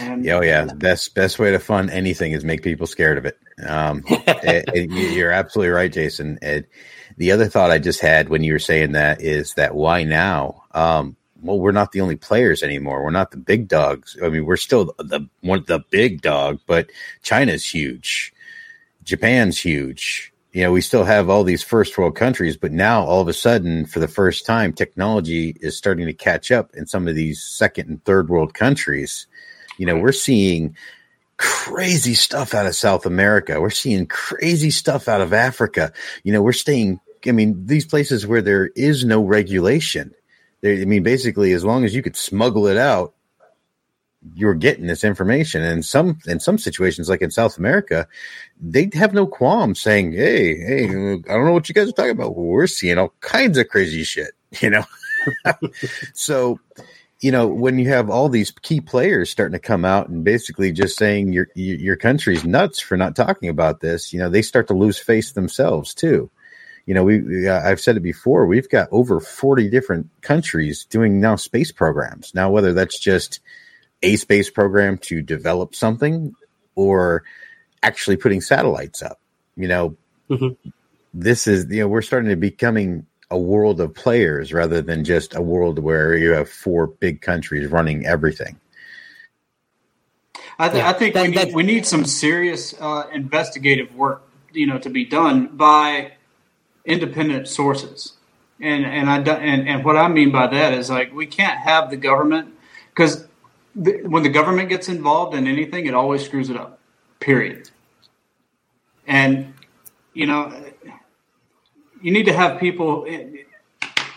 And, 0.00 0.26
oh 0.28 0.40
yeah, 0.40 0.64
best 0.64 1.14
best 1.14 1.38
way 1.38 1.50
to 1.50 1.58
fund 1.58 1.90
anything 1.90 2.32
is 2.32 2.44
make 2.44 2.62
people 2.62 2.86
scared 2.86 3.18
of 3.18 3.26
it. 3.26 3.38
Um, 3.66 4.04
it, 4.08 4.64
it, 4.74 4.90
you're 4.90 5.32
absolutely 5.32 5.70
right, 5.70 5.92
Jason. 5.92 6.38
It, 6.40 6.70
the 7.18 7.32
other 7.32 7.46
thought 7.46 7.70
I 7.70 7.78
just 7.78 8.00
had 8.00 8.30
when 8.30 8.42
you 8.42 8.54
were 8.54 8.58
saying 8.58 8.92
that 8.92 9.20
is 9.20 9.52
that 9.54 9.74
why 9.74 10.04
now? 10.04 10.64
Um, 10.70 11.16
well, 11.42 11.58
we're 11.58 11.72
not 11.72 11.92
the 11.92 12.00
only 12.00 12.16
players 12.16 12.62
anymore. 12.62 13.02
We're 13.02 13.10
not 13.10 13.30
the 13.30 13.36
big 13.36 13.68
dogs. 13.68 14.16
I 14.22 14.28
mean, 14.28 14.46
we're 14.46 14.56
still 14.56 14.94
the 14.98 15.28
one 15.40 15.64
the 15.66 15.80
big 15.90 16.22
dog, 16.22 16.60
but 16.66 16.90
China's 17.22 17.64
huge, 17.64 18.32
Japan's 19.02 19.58
huge. 19.58 20.32
You 20.52 20.62
know, 20.62 20.72
we 20.72 20.82
still 20.82 21.04
have 21.04 21.30
all 21.30 21.44
these 21.44 21.62
first 21.62 21.96
world 21.96 22.14
countries, 22.14 22.58
but 22.58 22.72
now 22.72 23.02
all 23.04 23.22
of 23.22 23.28
a 23.28 23.32
sudden, 23.32 23.86
for 23.86 24.00
the 24.00 24.08
first 24.08 24.44
time, 24.44 24.72
technology 24.72 25.56
is 25.60 25.76
starting 25.78 26.06
to 26.06 26.12
catch 26.12 26.50
up 26.50 26.74
in 26.74 26.86
some 26.86 27.08
of 27.08 27.14
these 27.14 27.42
second 27.42 27.88
and 27.88 28.04
third 28.04 28.28
world 28.28 28.52
countries. 28.52 29.26
You 29.78 29.86
know, 29.86 29.96
we're 29.96 30.12
seeing 30.12 30.76
crazy 31.38 32.14
stuff 32.14 32.54
out 32.54 32.66
of 32.66 32.76
South 32.76 33.06
America. 33.06 33.60
We're 33.60 33.70
seeing 33.70 34.06
crazy 34.06 34.70
stuff 34.70 35.08
out 35.08 35.22
of 35.22 35.32
Africa. 35.32 35.92
You 36.22 36.32
know, 36.32 36.42
we're 36.42 36.52
staying, 36.52 37.00
I 37.26 37.32
mean, 37.32 37.66
these 37.66 37.86
places 37.86 38.26
where 38.26 38.42
there 38.42 38.66
is 38.76 39.04
no 39.04 39.24
regulation. 39.24 40.14
I 40.64 40.84
mean, 40.84 41.02
basically, 41.02 41.52
as 41.52 41.64
long 41.64 41.84
as 41.84 41.94
you 41.94 42.02
could 42.02 42.16
smuggle 42.16 42.66
it 42.66 42.76
out, 42.76 43.14
you're 44.34 44.54
getting 44.54 44.86
this 44.86 45.02
information. 45.04 45.62
And 45.62 45.84
some 45.84 46.18
in 46.26 46.40
some 46.40 46.58
situations, 46.58 47.08
like 47.08 47.22
in 47.22 47.30
South 47.30 47.58
America, 47.58 48.06
they 48.60 48.88
have 48.94 49.14
no 49.14 49.26
qualms 49.26 49.80
saying, 49.80 50.12
"Hey, 50.12 50.56
hey, 50.56 50.84
I 50.84 50.88
don't 50.88 51.44
know 51.44 51.52
what 51.52 51.68
you 51.68 51.74
guys 51.74 51.88
are 51.88 51.92
talking 51.92 52.12
about. 52.12 52.36
We're 52.36 52.66
seeing 52.66 52.98
all 52.98 53.12
kinds 53.20 53.58
of 53.58 53.68
crazy 53.68 54.04
shit," 54.04 54.32
you 54.60 54.70
know. 54.70 54.84
so 56.14 56.58
you 57.22 57.30
know, 57.30 57.46
when 57.46 57.78
you 57.78 57.88
have 57.88 58.10
all 58.10 58.28
these 58.28 58.50
key 58.50 58.80
players 58.80 59.30
starting 59.30 59.52
to 59.52 59.60
come 59.60 59.84
out 59.84 60.08
and 60.08 60.24
basically 60.24 60.72
just 60.72 60.96
saying 60.96 61.32
your 61.32 61.46
your 61.54 61.96
country's 61.96 62.44
nuts 62.44 62.80
for 62.80 62.96
not 62.96 63.14
talking 63.16 63.48
about 63.48 63.80
this, 63.80 64.12
you 64.12 64.18
know, 64.18 64.28
they 64.28 64.42
start 64.42 64.66
to 64.68 64.74
lose 64.74 64.98
face 64.98 65.32
themselves 65.32 65.94
too. 65.94 66.30
You 66.86 66.94
know, 66.94 67.04
we 67.04 67.48
I've 67.48 67.80
said 67.80 67.96
it 67.96 68.00
before. 68.00 68.46
We've 68.46 68.68
got 68.68 68.88
over 68.90 69.20
forty 69.20 69.70
different 69.70 70.08
countries 70.20 70.84
doing 70.84 71.20
now 71.20 71.36
space 71.36 71.70
programs. 71.70 72.34
Now, 72.34 72.50
whether 72.50 72.72
that's 72.72 72.98
just 72.98 73.40
a 74.02 74.16
space 74.16 74.50
program 74.50 74.98
to 74.98 75.22
develop 75.22 75.74
something 75.74 76.34
or 76.74 77.22
actually 77.82 78.16
putting 78.16 78.40
satellites 78.40 79.00
up, 79.02 79.20
you 79.56 79.68
know, 79.68 79.96
mm-hmm. 80.28 80.70
this 81.14 81.46
is 81.46 81.66
you 81.70 81.82
know 81.82 81.88
we're 81.88 82.02
starting 82.02 82.30
to 82.30 82.36
becoming 82.36 83.06
a 83.30 83.38
world 83.38 83.80
of 83.80 83.94
players 83.94 84.52
rather 84.52 84.82
than 84.82 85.04
just 85.04 85.34
a 85.34 85.40
world 85.40 85.78
where 85.78 86.14
you 86.16 86.32
have 86.32 86.50
four 86.50 86.86
big 86.86 87.22
countries 87.22 87.70
running 87.70 88.04
everything. 88.04 88.60
I, 90.58 90.68
th- 90.68 90.82
yeah, 90.82 90.90
I 90.90 90.92
think 90.92 91.14
that, 91.14 91.22
we, 91.22 91.34
need, 91.34 91.54
we 91.54 91.62
need 91.62 91.86
some 91.86 92.04
serious 92.04 92.74
uh, 92.78 93.08
investigative 93.12 93.94
work, 93.96 94.28
you 94.52 94.66
know, 94.66 94.78
to 94.78 94.90
be 94.90 95.06
done 95.06 95.56
by 95.56 96.12
independent 96.84 97.48
sources. 97.48 98.14
And 98.60 98.84
and 98.84 99.10
I 99.10 99.18
and, 99.18 99.68
and 99.68 99.84
what 99.84 99.96
I 99.96 100.08
mean 100.08 100.30
by 100.30 100.46
that 100.46 100.74
is 100.74 100.88
like 100.88 101.12
we 101.12 101.26
can't 101.26 101.58
have 101.58 101.90
the 101.90 101.96
government 101.96 102.54
because 102.94 103.26
when 103.74 104.22
the 104.22 104.28
government 104.28 104.68
gets 104.68 104.88
involved 104.88 105.34
in 105.34 105.46
anything, 105.46 105.86
it 105.86 105.94
always 105.94 106.24
screws 106.24 106.50
it 106.50 106.56
up. 106.56 106.78
Period. 107.18 107.70
And 109.06 109.54
you 110.14 110.26
know, 110.26 110.52
you 112.00 112.12
need 112.12 112.24
to 112.24 112.32
have 112.32 112.60
people, 112.60 113.06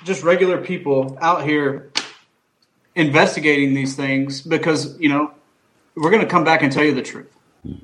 just 0.04 0.24
regular 0.24 0.62
people 0.62 1.18
out 1.22 1.44
here 1.44 1.92
investigating 2.96 3.74
these 3.74 3.96
things 3.96 4.42
because 4.42 4.98
you 5.00 5.10
know 5.10 5.32
we're 5.96 6.12
going 6.12 6.24
to 6.24 6.30
come 6.30 6.44
back 6.44 6.62
and 6.62 6.72
tell 6.72 6.84
you 6.84 6.94
the 6.94 7.02
truth. 7.02 7.32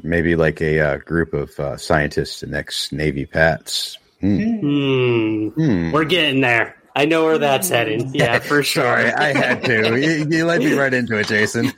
Maybe 0.03 0.35
like 0.35 0.61
a 0.61 0.79
uh, 0.79 0.97
group 0.97 1.33
of 1.33 1.59
uh, 1.59 1.77
scientists 1.77 2.43
and 2.43 2.53
ex 2.53 2.91
Navy 2.91 3.25
Pats. 3.25 3.97
Hmm. 4.21 4.59
Hmm. 4.59 5.47
Hmm. 5.49 5.91
We're 5.91 6.05
getting 6.05 6.41
there. 6.41 6.77
I 6.95 7.05
know 7.05 7.23
where 7.25 7.37
that's 7.37 7.69
heading. 7.69 8.13
Yeah, 8.13 8.39
for 8.39 8.63
sure. 8.63 8.83
Sorry, 8.83 9.11
I 9.11 9.33
had 9.33 9.63
to. 9.65 9.81
You, 10.01 10.27
you 10.29 10.45
led 10.45 10.61
me 10.61 10.73
right 10.73 10.93
into 10.93 11.17
it, 11.17 11.27
Jason. 11.27 11.71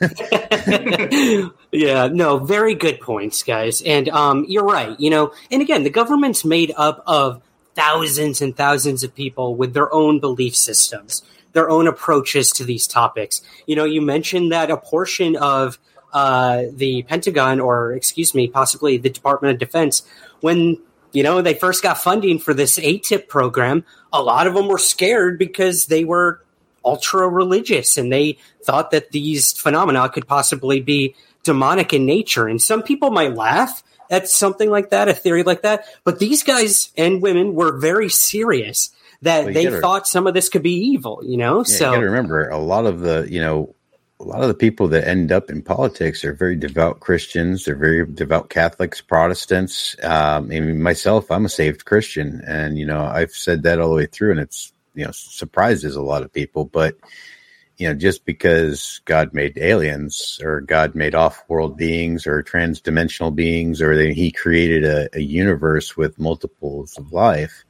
yeah, 1.71 2.07
no, 2.07 2.39
very 2.39 2.75
good 2.75 2.99
points, 2.99 3.43
guys. 3.43 3.81
And 3.81 4.09
um, 4.09 4.45
you're 4.47 4.63
right. 4.63 4.99
You 4.99 5.09
know, 5.09 5.33
and 5.51 5.61
again, 5.61 5.83
the 5.83 5.89
government's 5.89 6.43
made 6.43 6.73
up 6.75 7.03
of 7.05 7.41
thousands 7.75 8.41
and 8.41 8.55
thousands 8.55 9.03
of 9.03 9.13
people 9.13 9.55
with 9.55 9.73
their 9.73 9.93
own 9.93 10.19
belief 10.19 10.55
systems, 10.55 11.23
their 11.53 11.69
own 11.69 11.87
approaches 11.87 12.51
to 12.51 12.63
these 12.63 12.87
topics. 12.87 13.41
You 13.65 13.75
know, 13.75 13.85
you 13.85 14.01
mentioned 14.01 14.51
that 14.51 14.71
a 14.71 14.77
portion 14.77 15.35
of 15.35 15.77
uh, 16.11 16.63
the 16.71 17.03
Pentagon, 17.03 17.59
or 17.59 17.93
excuse 17.93 18.33
me, 18.33 18.47
possibly 18.47 18.97
the 18.97 19.09
Department 19.09 19.53
of 19.53 19.59
Defense, 19.59 20.03
when 20.41 20.77
you 21.14 21.23
know 21.23 21.41
they 21.41 21.53
first 21.53 21.81
got 21.81 21.98
funding 21.98 22.40
for 22.40 22.53
this 22.53 22.77
AATIP 22.77 23.27
program, 23.27 23.85
a 24.11 24.22
lot 24.22 24.48
of 24.48 24.53
them 24.53 24.68
were 24.68 24.77
scared 24.77 25.40
because 25.40 25.85
they 25.85 26.03
were 26.03 26.41
ultra 26.85 27.27
religious 27.27 27.98
and 27.98 28.11
they 28.11 28.38
thought 28.64 28.91
that 28.91 29.11
these 29.11 29.53
phenomena 29.53 30.10
could 30.10 30.27
possibly 30.27 30.81
be 30.81 31.15
demonic 31.44 31.94
in 31.94 32.06
nature. 32.06 32.48
And 32.48 32.61
some 32.61 32.84
people 32.84 33.11
might 33.11 33.35
laugh 33.35 33.84
at 34.10 34.30
something 34.30 34.69
like 34.69 34.90
that, 34.90 35.07
a 35.07 35.14
theory 35.14 35.44
like 35.44 35.61
that. 35.61 35.85
But 36.03 36.19
these 36.19 36.44
guys 36.44 36.90
and 36.98 37.22
women 37.22 37.56
were 37.56 37.77
very 37.77 38.10
serious 38.10 38.91
that 39.22 39.45
well, 39.45 39.53
they 39.53 39.64
gotta, 39.64 39.80
thought 39.80 40.07
some 40.07 40.27
of 40.27 40.34
this 40.34 40.49
could 40.49 40.64
be 40.64 40.73
evil, 40.73 41.22
you 41.23 41.38
know? 41.38 41.60
Yeah, 41.60 41.64
so 41.64 41.94
you 41.94 42.02
remember 42.02 42.49
a 42.49 42.57
lot 42.57 42.85
of 42.85 42.99
the, 42.99 43.27
you 43.30 43.40
know, 43.40 43.76
a 44.23 44.27
lot 44.27 44.41
of 44.41 44.47
the 44.47 44.53
people 44.53 44.87
that 44.87 45.07
end 45.07 45.31
up 45.31 45.49
in 45.49 45.61
politics 45.61 46.23
are 46.23 46.33
very 46.33 46.55
devout 46.55 47.01
Christians. 47.01 47.65
They're 47.65 47.75
very 47.75 48.05
devout 48.05 48.49
Catholics, 48.49 49.01
Protestants. 49.01 49.97
Um, 50.01 50.47
mean, 50.47 50.81
myself, 50.81 51.29
I'm 51.29 51.45
a 51.45 51.49
saved 51.49 51.83
Christian, 51.83 52.41
and 52.47 52.77
you 52.77 52.85
know, 52.85 53.03
I've 53.03 53.31
said 53.31 53.63
that 53.63 53.79
all 53.79 53.89
the 53.89 53.95
way 53.95 54.05
through, 54.05 54.31
and 54.31 54.39
it's 54.39 54.71
you 54.95 55.05
know 55.05 55.11
surprises 55.11 55.97
a 55.97 56.01
lot 56.01 56.23
of 56.23 56.31
people. 56.31 56.65
But 56.65 56.95
you 57.77 57.87
know, 57.87 57.95
just 57.95 58.23
because 58.23 59.01
God 59.03 59.33
made 59.33 59.57
aliens 59.57 60.39
or 60.41 60.61
God 60.61 60.95
made 60.95 61.15
off-world 61.15 61.75
beings 61.75 62.25
or 62.25 62.41
trans-dimensional 62.41 63.31
beings 63.31 63.81
or 63.81 63.95
that 63.95 64.13
He 64.13 64.31
created 64.31 64.85
a, 64.85 65.09
a 65.17 65.21
universe 65.21 65.97
with 65.97 66.19
multiples 66.19 66.97
of 66.97 67.11
life, 67.11 67.65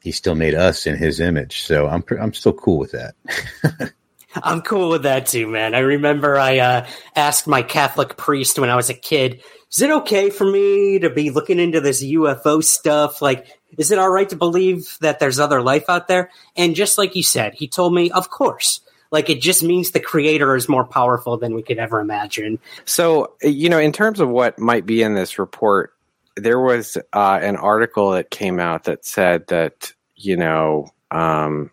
He 0.00 0.10
still 0.10 0.34
made 0.34 0.54
us 0.54 0.86
in 0.88 0.96
His 0.96 1.20
image. 1.20 1.62
So 1.62 1.86
I'm 1.86 2.02
I'm 2.20 2.34
still 2.34 2.52
cool 2.52 2.78
with 2.78 2.92
that. 2.92 3.92
I'm 4.34 4.62
cool 4.62 4.90
with 4.90 5.02
that 5.04 5.26
too, 5.26 5.46
man. 5.46 5.74
I 5.74 5.80
remember 5.80 6.38
I 6.38 6.58
uh, 6.58 6.86
asked 7.16 7.46
my 7.46 7.62
Catholic 7.62 8.16
priest 8.16 8.58
when 8.58 8.70
I 8.70 8.76
was 8.76 8.90
a 8.90 8.94
kid, 8.94 9.42
"Is 9.72 9.82
it 9.82 9.90
okay 9.90 10.30
for 10.30 10.44
me 10.44 10.98
to 11.00 11.10
be 11.10 11.30
looking 11.30 11.58
into 11.58 11.80
this 11.80 12.02
UFO 12.02 12.62
stuff? 12.62 13.20
Like, 13.20 13.46
is 13.78 13.90
it 13.90 13.98
all 13.98 14.10
right 14.10 14.28
to 14.28 14.36
believe 14.36 14.96
that 15.00 15.18
there's 15.18 15.38
other 15.38 15.62
life 15.62 15.88
out 15.88 16.08
there?" 16.08 16.30
And 16.56 16.74
just 16.74 16.98
like 16.98 17.16
you 17.16 17.22
said, 17.22 17.54
he 17.54 17.68
told 17.68 17.94
me, 17.94 18.10
"Of 18.10 18.30
course." 18.30 18.80
Like 19.12 19.28
it 19.28 19.42
just 19.42 19.62
means 19.62 19.90
the 19.90 20.00
creator 20.00 20.56
is 20.56 20.68
more 20.68 20.84
powerful 20.84 21.36
than 21.36 21.54
we 21.54 21.62
could 21.62 21.78
ever 21.78 22.00
imagine. 22.00 22.58
So, 22.86 23.34
you 23.42 23.68
know, 23.68 23.78
in 23.78 23.92
terms 23.92 24.20
of 24.20 24.30
what 24.30 24.58
might 24.58 24.86
be 24.86 25.02
in 25.02 25.14
this 25.14 25.38
report, 25.38 25.92
there 26.36 26.58
was 26.58 26.96
uh, 27.12 27.38
an 27.42 27.56
article 27.56 28.12
that 28.12 28.30
came 28.30 28.58
out 28.58 28.84
that 28.84 29.04
said 29.04 29.46
that, 29.48 29.92
you 30.16 30.36
know, 30.38 30.88
um, 31.10 31.70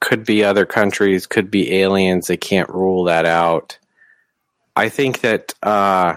could 0.00 0.24
be 0.24 0.44
other 0.44 0.66
countries, 0.66 1.26
could 1.26 1.50
be 1.50 1.74
aliens. 1.74 2.26
They 2.26 2.36
can't 2.36 2.68
rule 2.68 3.04
that 3.04 3.26
out. 3.26 3.78
I 4.76 4.88
think 4.88 5.20
that 5.20 5.54
uh, 5.62 6.16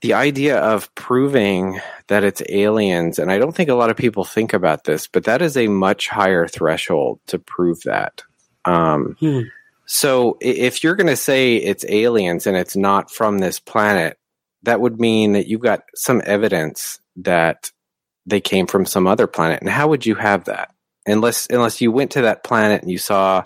the 0.00 0.14
idea 0.14 0.58
of 0.58 0.94
proving 0.94 1.80
that 2.06 2.24
it's 2.24 2.42
aliens, 2.48 3.18
and 3.18 3.30
I 3.30 3.38
don't 3.38 3.54
think 3.54 3.68
a 3.68 3.74
lot 3.74 3.90
of 3.90 3.96
people 3.96 4.24
think 4.24 4.54
about 4.54 4.84
this, 4.84 5.06
but 5.06 5.24
that 5.24 5.42
is 5.42 5.56
a 5.56 5.68
much 5.68 6.08
higher 6.08 6.48
threshold 6.48 7.20
to 7.26 7.38
prove 7.38 7.82
that. 7.82 8.22
Um, 8.64 9.16
hmm. 9.20 9.42
So 9.84 10.38
if 10.40 10.82
you're 10.82 10.94
going 10.94 11.08
to 11.08 11.16
say 11.16 11.56
it's 11.56 11.84
aliens 11.88 12.46
and 12.46 12.56
it's 12.56 12.76
not 12.76 13.10
from 13.10 13.38
this 13.38 13.58
planet, 13.58 14.18
that 14.62 14.80
would 14.80 15.00
mean 15.00 15.32
that 15.32 15.48
you've 15.48 15.60
got 15.60 15.82
some 15.94 16.22
evidence 16.24 17.00
that 17.16 17.72
they 18.26 18.40
came 18.40 18.66
from 18.66 18.86
some 18.86 19.06
other 19.06 19.26
planet. 19.26 19.60
And 19.60 19.68
how 19.68 19.88
would 19.88 20.06
you 20.06 20.14
have 20.14 20.44
that? 20.44 20.72
Unless 21.06 21.48
unless 21.50 21.80
you 21.80 21.90
went 21.90 22.12
to 22.12 22.22
that 22.22 22.44
planet 22.44 22.82
and 22.82 22.90
you 22.90 22.98
saw, 22.98 23.42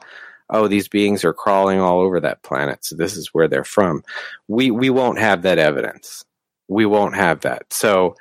oh, 0.51 0.69
these 0.69 0.89
beings 0.89 1.25
are 1.25 1.33
crawling 1.33 1.81
all 1.81 2.01
over 2.01 2.21
that 2.21 2.43
planet, 2.43 2.85
so 2.85 2.97
this 2.97 3.17
is 3.17 3.29
where 3.29 3.49
they're 3.49 3.65
from. 3.65 4.03
We 4.49 4.71
we 4.71 4.91
won't 4.91 5.19
have 5.19 5.43
that 5.43 5.59
evidence. 5.59 6.25
We 6.69 6.87
won't 6.87 7.15
have 7.15 7.41
that. 7.41 7.73
So 7.73 8.17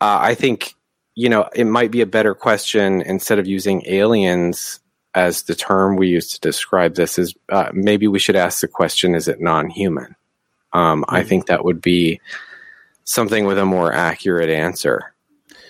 uh, 0.00 0.18
I 0.20 0.34
think 0.34 0.74
you 1.14 1.28
know 1.28 1.48
it 1.54 1.66
might 1.66 1.90
be 1.90 2.00
a 2.00 2.06
better 2.06 2.34
question 2.34 3.02
instead 3.02 3.38
of 3.38 3.46
using 3.46 3.82
aliens 3.86 4.80
as 5.14 5.42
the 5.42 5.54
term 5.54 5.96
we 5.96 6.08
use 6.08 6.32
to 6.32 6.40
describe 6.40 6.94
this 6.94 7.18
is 7.18 7.34
uh, 7.48 7.70
maybe 7.72 8.06
we 8.08 8.18
should 8.18 8.36
ask 8.36 8.60
the 8.60 8.68
question 8.68 9.14
is 9.14 9.26
it 9.26 9.40
non-human 9.40 10.14
um, 10.74 11.02
mm-hmm. 11.02 11.14
i 11.14 11.24
think 11.24 11.46
that 11.46 11.64
would 11.64 11.80
be 11.80 12.20
something 13.08 13.46
with 13.46 13.56
a 13.56 13.64
more 13.64 13.90
accurate 13.90 14.50
answer. 14.50 15.14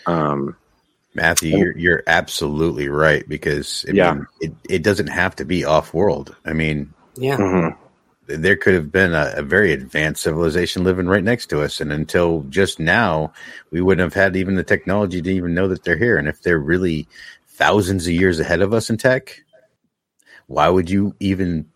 Um, 0.06 0.56
Matthew, 1.18 1.52
you're 1.52 1.78
you're 1.78 2.04
absolutely 2.06 2.88
right 2.88 3.28
because 3.28 3.84
I 3.88 3.92
Yeah. 3.92 4.14
mean, 4.14 4.28
it 4.40 4.54
it 4.68 4.84
doesn't 4.84 5.08
have 5.08 5.36
to 5.36 5.46
be 5.46 5.64
off 5.64 5.94
world. 5.94 6.36
I 6.46 6.54
mean, 6.54 6.94
Yeah. 7.16 7.38
mhm. 7.38 7.76
there 8.28 8.56
could 8.56 8.74
have 8.74 8.92
been 8.92 9.14
a, 9.14 9.34
a 9.38 9.42
very 9.42 9.72
advanced 9.72 10.22
civilization 10.22 10.84
living 10.84 11.08
right 11.08 11.24
next 11.24 11.46
to 11.48 11.62
us, 11.62 11.80
and 11.80 11.92
until 11.92 12.44
just 12.50 12.80
now, 12.80 13.32
we 13.70 13.80
wouldn't 13.82 14.04
have 14.04 14.14
had 14.14 14.36
even 14.36 14.56
the 14.56 14.64
technology 14.64 15.22
to 15.22 15.30
even 15.30 15.54
know 15.54 15.68
that 15.68 15.84
they're 15.84 15.98
here. 15.98 16.18
And 16.18 16.28
if 16.28 16.42
they're 16.42 16.58
really 16.60 17.08
thousands 17.48 18.06
of 18.06 18.14
years 18.14 18.40
ahead 18.40 18.62
of 18.62 18.74
us 18.74 18.90
in 18.90 18.98
tech, 18.98 19.40
why 20.48 20.68
would 20.68 20.90
you 20.90 21.14
even 21.20 21.68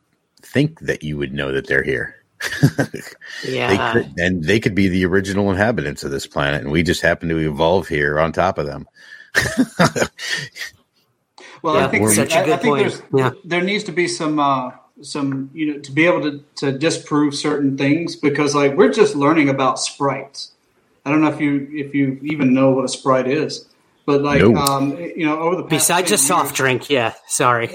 think 0.43 0.81
that 0.81 1.05
you 1.05 1.19
would 1.19 1.35
know 1.35 1.53
that 1.53 1.69
they're 1.69 1.85
here? 1.85 2.17
they 3.67 3.79
Yeah. 3.81 3.81
could, 3.81 4.15
and 4.19 4.45
they 4.45 4.61
could 4.61 4.75
be 4.75 4.89
the 4.89 5.07
original 5.07 5.51
inhabitants 5.51 6.05
of 6.05 6.11
this 6.13 6.27
planet, 6.27 6.63
and 6.63 6.73
we 6.73 6.83
just 6.85 7.03
happen 7.03 7.29
to 7.31 7.39
evolve 7.39 7.89
here 7.89 8.21
on 8.21 8.33
top 8.33 8.59
of 8.59 8.67
them. 8.67 8.87
Well, 11.63 11.77
Yeah, 11.77 11.87
I 11.87 11.89
think, 11.89 12.09
such 12.09 12.35
a 12.35 12.45
good 12.45 12.55
I 12.55 12.57
think 12.57 12.63
point. 12.63 12.81
there's 12.89 13.03
Yeah. 13.15 13.31
there 13.45 13.63
needs 13.63 13.85
to 13.85 13.93
be 13.93 14.09
some 14.09 14.41
uh, 14.41 14.73
some 15.01 15.51
you 15.55 15.73
know 15.73 15.79
to 15.81 15.93
be 15.93 16.07
able 16.07 16.21
to, 16.23 16.45
to 16.57 16.73
disprove 16.77 17.35
certain 17.37 17.79
things 17.79 18.17
because 18.17 18.55
like 18.55 18.77
we're 18.77 18.93
just 18.93 19.15
learning 19.15 19.49
about 19.49 19.79
sprites. 19.79 20.51
I 21.07 21.11
don't 21.11 21.21
know 21.21 21.29
if 21.31 21.41
you 21.41 21.69
if 21.73 21.95
you 21.95 22.19
even 22.23 22.53
know 22.53 22.71
what 22.71 22.85
a 22.85 22.89
sprite 22.89 23.29
is, 23.29 23.65
but 24.07 24.23
like 24.23 24.43
um, 24.43 24.97
you 24.99 25.25
know 25.25 25.39
over 25.39 25.55
the 25.57 25.63
past 25.63 25.71
Besides 25.71 26.11
a 26.13 26.19
soft 26.19 26.51
years- 26.51 26.57
drink, 26.57 26.91
yeah. 26.91 27.15
Sorry. 27.29 27.69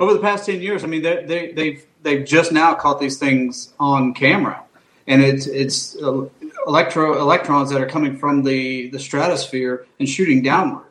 over 0.00 0.12
the 0.12 0.20
past 0.22 0.44
10 0.46 0.60
years, 0.60 0.84
I 0.84 0.86
mean, 0.86 1.02
they, 1.02 1.24
they, 1.24 1.52
they've, 1.52 1.86
they've 2.02 2.24
just 2.26 2.52
now 2.52 2.74
caught 2.74 3.00
these 3.00 3.18
things 3.18 3.72
on 3.80 4.12
camera. 4.14 4.62
And 5.06 5.22
it's, 5.22 5.46
it's 5.46 5.96
uh, 6.02 6.26
electro 6.66 7.20
electrons 7.20 7.70
that 7.70 7.80
are 7.80 7.88
coming 7.88 8.16
from 8.16 8.42
the, 8.42 8.88
the 8.90 8.98
stratosphere 8.98 9.86
and 9.98 10.08
shooting 10.08 10.42
downward. 10.42 10.86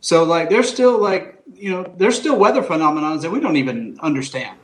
So, 0.00 0.24
like, 0.24 0.50
there's 0.50 0.68
still, 0.68 0.98
like, 0.98 1.42
you 1.54 1.70
know, 1.70 1.92
there's 1.96 2.16
still 2.16 2.38
weather 2.38 2.62
phenomena 2.62 3.18
that 3.18 3.30
we 3.30 3.40
don't 3.40 3.56
even 3.56 3.98
understand. 4.00 4.58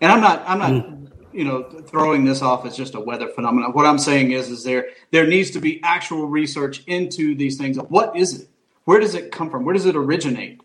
And 0.00 0.10
I'm 0.10 0.20
not, 0.20 0.42
I'm 0.46 0.58
not, 0.58 1.34
you 1.34 1.44
know, 1.44 1.62
throwing 1.62 2.24
this 2.24 2.42
off 2.42 2.64
as 2.66 2.76
just 2.76 2.94
a 2.94 3.00
weather 3.00 3.28
phenomenon. 3.28 3.72
What 3.72 3.86
I'm 3.86 3.98
saying 3.98 4.32
is, 4.32 4.48
is 4.50 4.64
there, 4.64 4.88
there 5.10 5.26
needs 5.26 5.50
to 5.52 5.60
be 5.60 5.80
actual 5.82 6.26
research 6.26 6.82
into 6.86 7.34
these 7.34 7.56
things. 7.58 7.76
What 7.76 8.16
is 8.16 8.40
it? 8.40 8.48
Where 8.84 8.98
does 8.98 9.14
it 9.14 9.30
come 9.30 9.50
from? 9.50 9.64
Where 9.64 9.74
does 9.74 9.86
it 9.86 9.94
originate? 9.94 10.60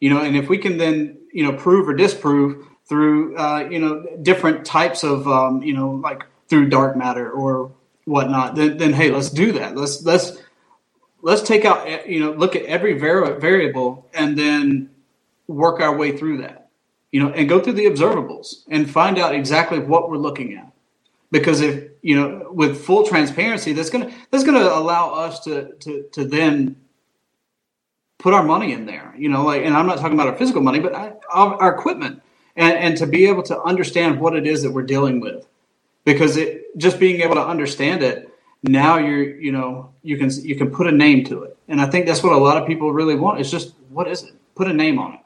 you 0.00 0.10
know 0.10 0.20
and 0.20 0.36
if 0.36 0.48
we 0.48 0.58
can 0.58 0.76
then 0.78 1.18
you 1.32 1.44
know 1.44 1.52
prove 1.52 1.88
or 1.88 1.94
disprove 1.94 2.66
through 2.86 3.36
uh, 3.36 3.68
you 3.70 3.78
know 3.78 4.04
different 4.22 4.64
types 4.64 5.04
of 5.04 5.26
um, 5.28 5.62
you 5.62 5.74
know 5.74 5.90
like 5.90 6.24
through 6.48 6.68
dark 6.68 6.96
matter 6.96 7.30
or 7.30 7.72
whatnot 8.08 8.54
then, 8.54 8.76
then 8.76 8.92
hey 8.92 9.10
let's 9.10 9.30
do 9.30 9.52
that. 9.52 9.76
Let's 9.76 10.02
let's 10.02 10.38
let's 11.22 11.42
take 11.42 11.64
out 11.64 12.08
you 12.08 12.20
know 12.20 12.32
look 12.32 12.56
at 12.56 12.64
every 12.64 12.98
vari- 12.98 13.38
variable 13.40 14.08
and 14.14 14.36
then 14.36 14.90
work 15.46 15.80
our 15.80 15.96
way 15.96 16.16
through 16.16 16.38
that 16.38 16.68
you 17.12 17.20
know 17.20 17.30
and 17.30 17.48
go 17.48 17.60
through 17.60 17.74
the 17.74 17.86
observables 17.86 18.64
and 18.68 18.90
find 18.90 19.18
out 19.18 19.34
exactly 19.34 19.78
what 19.78 20.10
we're 20.10 20.16
looking 20.16 20.54
at. 20.54 20.70
Because 21.30 21.60
if 21.60 21.88
you 22.02 22.16
know 22.16 22.48
with 22.50 22.84
full 22.84 23.06
transparency 23.06 23.72
that's 23.72 23.90
gonna 23.90 24.10
that's 24.30 24.44
gonna 24.44 24.60
allow 24.60 25.12
us 25.12 25.40
to 25.40 25.74
to 25.80 26.08
to 26.12 26.24
then 26.24 26.76
put 28.18 28.34
our 28.34 28.42
money 28.42 28.72
in 28.72 28.86
there 28.86 29.14
you 29.16 29.28
know 29.28 29.44
like 29.44 29.62
and 29.62 29.74
i'm 29.74 29.86
not 29.86 29.98
talking 29.98 30.14
about 30.14 30.28
our 30.28 30.36
physical 30.36 30.62
money 30.62 30.78
but 30.78 30.94
I, 30.94 31.12
our, 31.30 31.54
our 31.56 31.74
equipment 31.74 32.22
and, 32.56 32.76
and 32.76 32.96
to 32.98 33.06
be 33.06 33.26
able 33.26 33.42
to 33.44 33.60
understand 33.62 34.20
what 34.20 34.34
it 34.34 34.46
is 34.46 34.62
that 34.62 34.72
we're 34.72 34.82
dealing 34.82 35.20
with 35.20 35.46
because 36.08 36.38
it 36.38 36.76
just 36.78 36.98
being 36.98 37.20
able 37.20 37.34
to 37.34 37.46
understand 37.46 38.02
it 38.02 38.32
now 38.62 38.96
you're 38.96 39.38
you 39.38 39.52
know 39.52 39.92
you 40.02 40.16
can 40.16 40.30
you 40.42 40.56
can 40.56 40.70
put 40.70 40.86
a 40.86 40.92
name 40.92 41.22
to 41.24 41.42
it. 41.42 41.56
And 41.68 41.80
i 41.82 41.86
think 41.86 42.06
that's 42.06 42.22
what 42.22 42.32
a 42.32 42.38
lot 42.38 42.56
of 42.56 42.66
people 42.66 42.92
really 42.92 43.14
want. 43.14 43.40
Is 43.40 43.50
just 43.50 43.74
what 43.90 44.08
is 44.08 44.22
it? 44.22 44.32
Put 44.54 44.68
a 44.68 44.72
name 44.72 44.98
on 44.98 45.14
it. 45.14 45.20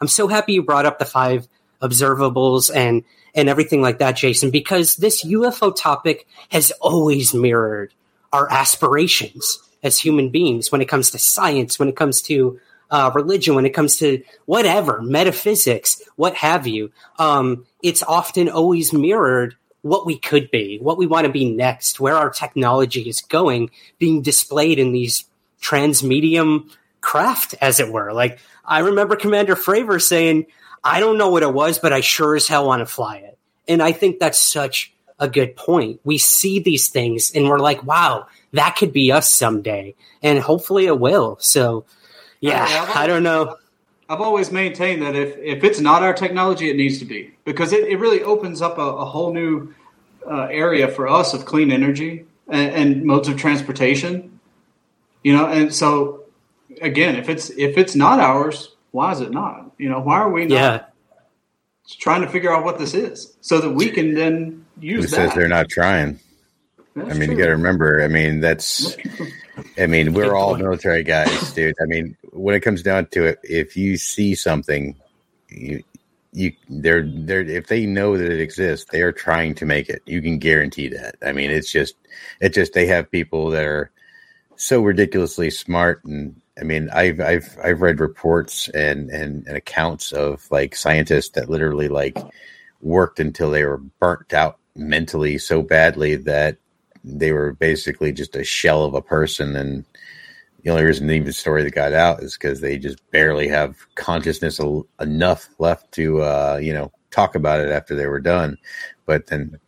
I'm 0.00 0.08
so 0.08 0.26
happy 0.26 0.54
you 0.54 0.62
brought 0.62 0.86
up 0.86 0.98
the 0.98 1.04
five 1.04 1.46
observables 1.82 2.74
and 2.74 3.04
and 3.34 3.48
everything 3.48 3.82
like 3.82 3.98
that, 3.98 4.16
Jason, 4.16 4.50
because 4.50 4.96
this 4.96 5.24
UFO 5.24 5.74
topic 5.76 6.26
has 6.48 6.72
always 6.80 7.34
mirrored 7.34 7.92
our 8.32 8.50
aspirations 8.50 9.58
as 9.82 9.98
human 9.98 10.30
beings 10.30 10.72
when 10.72 10.80
it 10.80 10.88
comes 10.88 11.10
to 11.10 11.18
science, 11.18 11.78
when 11.78 11.88
it 11.88 11.96
comes 11.96 12.22
to 12.22 12.58
uh, 12.90 13.10
religion, 13.14 13.54
when 13.54 13.66
it 13.66 13.74
comes 13.74 13.98
to 13.98 14.22
whatever 14.46 15.00
metaphysics, 15.02 16.02
what 16.16 16.34
have 16.34 16.66
you. 16.66 16.90
Um, 17.18 17.66
it's 17.82 18.02
often 18.02 18.48
always 18.48 18.92
mirrored 18.92 19.54
what 19.82 20.06
we 20.06 20.18
could 20.18 20.50
be, 20.50 20.78
what 20.78 20.98
we 20.98 21.06
want 21.06 21.26
to 21.26 21.32
be 21.32 21.50
next, 21.50 22.00
where 22.00 22.16
our 22.16 22.30
technology 22.30 23.08
is 23.08 23.20
going, 23.22 23.70
being 23.98 24.22
displayed 24.22 24.78
in 24.78 24.92
these 24.92 25.24
transmedium 25.62 26.70
craft, 27.00 27.54
as 27.60 27.80
it 27.80 27.92
were. 27.92 28.12
Like 28.12 28.38
I 28.64 28.80
remember 28.80 29.16
Commander 29.16 29.56
Fravor 29.56 30.00
saying, 30.00 30.46
"I 30.84 31.00
don't 31.00 31.18
know 31.18 31.30
what 31.30 31.42
it 31.42 31.52
was, 31.52 31.78
but 31.78 31.92
I 31.92 32.00
sure 32.00 32.36
as 32.36 32.46
hell 32.48 32.66
want 32.66 32.80
to 32.80 32.86
fly 32.86 33.16
it." 33.16 33.38
And 33.68 33.82
I 33.82 33.92
think 33.92 34.18
that's 34.18 34.38
such 34.38 34.92
a 35.18 35.28
good 35.28 35.56
point. 35.56 36.00
We 36.04 36.18
see 36.18 36.60
these 36.60 36.88
things 36.88 37.32
and 37.34 37.48
we're 37.48 37.58
like, 37.58 37.84
"Wow, 37.84 38.26
that 38.52 38.76
could 38.76 38.92
be 38.92 39.12
us 39.12 39.32
someday," 39.32 39.94
and 40.22 40.38
hopefully 40.38 40.86
it 40.86 40.98
will. 40.98 41.36
So, 41.40 41.84
yeah, 42.40 42.68
Yeah, 42.68 42.82
I've 42.82 42.96
I 42.96 43.06
don't 43.06 43.22
know. 43.22 43.56
I've 44.10 44.20
always 44.20 44.50
maintained 44.50 45.02
that 45.02 45.14
if, 45.14 45.38
if 45.38 45.62
it's 45.62 45.78
not 45.78 46.02
our 46.02 46.12
technology, 46.12 46.68
it 46.68 46.74
needs 46.76 46.98
to 46.98 47.04
be 47.04 47.32
because 47.44 47.72
it, 47.72 47.86
it 47.86 47.96
really 47.96 48.24
opens 48.24 48.60
up 48.60 48.76
a, 48.76 48.82
a 48.82 49.04
whole 49.04 49.32
new 49.32 49.72
uh, 50.28 50.48
area 50.50 50.88
for 50.88 51.06
us 51.06 51.32
of 51.32 51.44
clean 51.44 51.70
energy 51.70 52.26
and, 52.48 52.74
and 52.74 53.04
modes 53.04 53.28
of 53.28 53.36
transportation. 53.36 54.40
You 55.22 55.36
know, 55.36 55.46
and 55.46 55.72
so 55.72 56.24
again, 56.82 57.14
if 57.14 57.28
it's 57.28 57.50
if 57.50 57.78
it's 57.78 57.94
not 57.94 58.18
ours, 58.18 58.74
why 58.90 59.12
is 59.12 59.20
it 59.20 59.30
not? 59.30 59.70
You 59.78 59.88
know, 59.88 60.00
why 60.00 60.18
are 60.18 60.30
we 60.30 60.46
not 60.46 60.50
Yeah, 60.56 60.84
trying 62.00 62.22
to 62.22 62.28
figure 62.28 62.52
out 62.52 62.64
what 62.64 62.80
this 62.80 62.94
is 62.94 63.36
so 63.40 63.60
that 63.60 63.70
we 63.70 63.90
can 63.90 64.14
then 64.14 64.66
Who 64.80 64.86
use 64.86 65.10
says 65.10 65.32
they're 65.34 65.46
not 65.46 65.68
trying? 65.68 66.18
That's 66.96 67.10
I 67.10 67.12
mean, 67.14 67.28
true. 67.28 67.36
you 67.36 67.42
got 67.42 67.46
to 67.46 67.52
remember. 67.52 68.02
I 68.02 68.08
mean, 68.08 68.40
that's. 68.40 68.96
I 69.78 69.86
mean, 69.86 70.14
we're 70.14 70.34
all 70.34 70.56
military 70.56 71.04
guys, 71.04 71.52
dude. 71.52 71.76
I 71.80 71.84
mean, 71.84 72.16
when 72.32 72.54
it 72.54 72.60
comes 72.60 72.82
down 72.82 73.06
to 73.06 73.24
it, 73.24 73.40
if 73.42 73.76
you 73.76 73.96
see 73.96 74.34
something, 74.34 74.96
you, 75.48 75.82
you, 76.32 76.52
they're, 76.68 77.02
they're, 77.06 77.42
if 77.42 77.66
they 77.66 77.86
know 77.86 78.16
that 78.16 78.30
it 78.30 78.40
exists, 78.40 78.90
they 78.90 79.02
are 79.02 79.12
trying 79.12 79.54
to 79.56 79.66
make 79.66 79.88
it. 79.88 80.02
You 80.06 80.22
can 80.22 80.38
guarantee 80.38 80.88
that. 80.88 81.16
I 81.24 81.32
mean, 81.32 81.50
it's 81.50 81.70
just, 81.70 81.96
it 82.40 82.54
just, 82.54 82.72
they 82.72 82.86
have 82.86 83.10
people 83.10 83.50
that 83.50 83.64
are 83.64 83.90
so 84.56 84.82
ridiculously 84.82 85.50
smart. 85.50 86.04
And 86.04 86.40
I 86.60 86.64
mean, 86.64 86.88
I've, 86.90 87.20
I've, 87.20 87.58
I've 87.62 87.80
read 87.80 88.00
reports 88.00 88.68
and, 88.68 89.10
and, 89.10 89.46
and 89.46 89.56
accounts 89.56 90.12
of 90.12 90.46
like 90.50 90.76
scientists 90.76 91.30
that 91.30 91.50
literally 91.50 91.88
like 91.88 92.16
worked 92.80 93.18
until 93.18 93.50
they 93.50 93.64
were 93.64 93.78
burnt 93.78 94.32
out 94.32 94.58
mentally 94.76 95.36
so 95.38 95.62
badly 95.62 96.14
that 96.14 96.56
they 97.02 97.32
were 97.32 97.54
basically 97.54 98.12
just 98.12 98.36
a 98.36 98.44
shell 98.44 98.84
of 98.84 98.94
a 98.94 99.02
person 99.02 99.56
and 99.56 99.84
the 100.62 100.70
only 100.70 100.84
reason 100.84 101.06
the 101.06 101.32
story 101.32 101.62
that 101.62 101.74
got 101.74 101.92
out 101.92 102.22
is 102.22 102.34
because 102.34 102.60
they 102.60 102.78
just 102.78 102.98
barely 103.10 103.48
have 103.48 103.76
consciousness 103.94 104.60
el- 104.60 104.86
enough 105.00 105.48
left 105.58 105.90
to 105.92 106.22
uh, 106.22 106.58
you 106.62 106.72
know 106.72 106.92
talk 107.10 107.34
about 107.34 107.60
it 107.60 107.70
after 107.70 107.94
they 107.94 108.06
were 108.06 108.20
done 108.20 108.56
but 109.04 109.26
then 109.26 109.58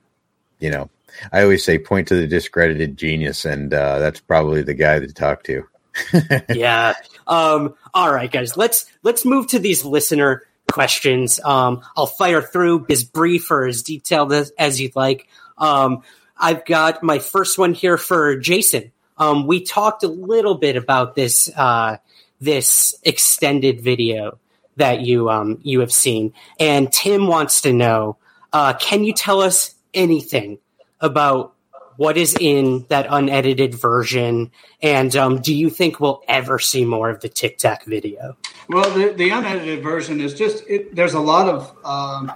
you 0.60 0.70
know 0.70 0.88
i 1.32 1.42
always 1.42 1.64
say 1.64 1.78
point 1.78 2.06
to 2.06 2.14
the 2.14 2.26
discredited 2.26 2.96
genius 2.96 3.44
and 3.44 3.74
uh, 3.74 3.98
that's 3.98 4.20
probably 4.20 4.62
the 4.62 4.74
guy 4.74 4.98
to 4.98 5.12
talk 5.12 5.42
to 5.42 5.64
yeah. 6.54 6.94
Um, 7.26 7.74
all 7.94 8.12
right, 8.12 8.30
guys. 8.30 8.56
Let's 8.56 8.86
let's 9.02 9.24
move 9.24 9.48
to 9.48 9.58
these 9.58 9.84
listener 9.84 10.42
questions. 10.70 11.40
Um, 11.44 11.82
I'll 11.96 12.06
fire 12.06 12.42
through 12.42 12.86
as 12.88 13.04
brief 13.04 13.50
or 13.50 13.66
as 13.66 13.82
detailed 13.82 14.32
as, 14.32 14.50
as 14.58 14.80
you'd 14.80 14.96
like. 14.96 15.28
Um, 15.58 16.02
I've 16.36 16.64
got 16.64 17.02
my 17.02 17.18
first 17.18 17.58
one 17.58 17.74
here 17.74 17.98
for 17.98 18.36
Jason. 18.36 18.92
Um, 19.18 19.46
we 19.46 19.62
talked 19.62 20.02
a 20.02 20.08
little 20.08 20.56
bit 20.56 20.76
about 20.76 21.14
this 21.14 21.50
uh, 21.56 21.98
this 22.40 22.94
extended 23.02 23.80
video 23.80 24.38
that 24.76 25.00
you 25.02 25.28
um, 25.28 25.58
you 25.62 25.80
have 25.80 25.92
seen, 25.92 26.32
and 26.58 26.92
Tim 26.92 27.26
wants 27.26 27.62
to 27.62 27.72
know: 27.72 28.16
uh, 28.52 28.74
Can 28.74 29.04
you 29.04 29.12
tell 29.12 29.40
us 29.40 29.74
anything 29.94 30.58
about 31.00 31.54
what 31.96 32.16
is 32.16 32.36
in 32.40 32.86
that 32.88 33.06
unedited 33.08 33.74
version? 33.74 34.50
And 34.80 35.14
um, 35.16 35.40
do 35.40 35.54
you 35.54 35.70
think 35.70 36.00
we'll 36.00 36.22
ever 36.26 36.58
see 36.58 36.84
more 36.84 37.10
of 37.10 37.20
the 37.20 37.28
Tic 37.28 37.58
Tac 37.58 37.84
video? 37.84 38.36
Well, 38.68 38.90
the, 38.90 39.12
the 39.12 39.30
unedited 39.30 39.82
version 39.82 40.20
is 40.20 40.34
just 40.34 40.64
it, 40.68 40.94
there's 40.94 41.14
a 41.14 41.20
lot 41.20 41.48
of 41.48 41.76
um, 41.84 42.32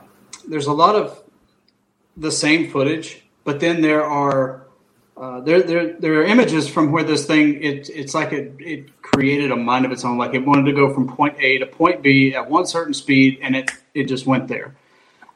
there's 0.46 0.66
a 0.66 0.72
lot 0.72 0.94
of 0.94 1.22
the 2.16 2.30
same 2.30 2.70
footage, 2.70 3.24
but 3.44 3.60
then 3.60 3.82
there 3.82 4.04
are 4.04 4.65
uh, 5.16 5.40
there, 5.40 5.62
there 5.62 5.94
there 5.94 6.14
are 6.20 6.24
images 6.24 6.68
from 6.68 6.92
where 6.92 7.04
this 7.04 7.26
thing 7.26 7.62
it 7.62 7.88
it's 7.90 8.14
like 8.14 8.32
it 8.32 8.54
it 8.60 9.02
created 9.02 9.50
a 9.50 9.56
mind 9.56 9.84
of 9.86 9.92
its 9.92 10.04
own. 10.04 10.18
Like 10.18 10.34
it 10.34 10.44
wanted 10.44 10.64
to 10.66 10.72
go 10.72 10.92
from 10.94 11.08
point 11.08 11.36
A 11.40 11.58
to 11.58 11.66
point 11.66 12.02
B 12.02 12.34
at 12.34 12.50
one 12.50 12.66
certain 12.66 12.94
speed, 12.94 13.38
and 13.42 13.56
it 13.56 13.70
it 13.94 14.04
just 14.04 14.26
went 14.26 14.48
there. 14.48 14.76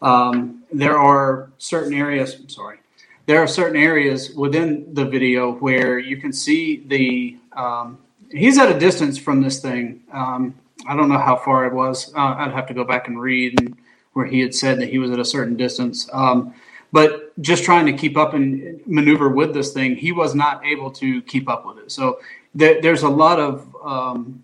Um, 0.02 0.64
there 0.72 0.98
are 0.98 1.50
certain 1.58 1.94
areas. 1.94 2.34
I'm 2.34 2.48
sorry. 2.50 2.78
there 3.26 3.40
are 3.42 3.46
certain 3.46 3.76
areas 3.80 4.34
within 4.34 4.92
the 4.94 5.04
video 5.04 5.52
where 5.52 5.98
you 5.98 6.16
can 6.16 6.32
see 6.32 6.82
the 6.86 7.38
um, 7.56 7.98
he's 8.30 8.58
at 8.58 8.74
a 8.74 8.78
distance 8.78 9.18
from 9.18 9.42
this 9.42 9.60
thing. 9.60 10.02
Um, 10.12 10.54
I 10.88 10.96
don't 10.96 11.08
know 11.08 11.18
how 11.18 11.36
far 11.36 11.66
it 11.66 11.74
was. 11.74 12.12
Uh, 12.14 12.20
I'd 12.38 12.52
have 12.52 12.66
to 12.68 12.74
go 12.74 12.84
back 12.84 13.08
and 13.08 13.20
read 13.20 13.60
and 13.60 13.76
where 14.14 14.26
he 14.26 14.40
had 14.40 14.54
said 14.54 14.80
that 14.80 14.88
he 14.88 14.98
was 14.98 15.10
at 15.10 15.20
a 15.20 15.24
certain 15.24 15.56
distance. 15.56 16.08
Um, 16.12 16.54
but 16.92 17.40
just 17.40 17.64
trying 17.64 17.86
to 17.86 17.92
keep 17.92 18.16
up 18.16 18.34
and 18.34 18.80
maneuver 18.86 19.28
with 19.28 19.54
this 19.54 19.72
thing, 19.72 19.96
he 19.96 20.12
was 20.12 20.34
not 20.34 20.64
able 20.64 20.90
to 20.92 21.22
keep 21.22 21.48
up 21.48 21.64
with 21.66 21.78
it. 21.78 21.92
So 21.92 22.20
there, 22.54 22.80
there's 22.80 23.02
a 23.02 23.08
lot 23.08 23.38
of 23.38 23.76
um, 23.84 24.42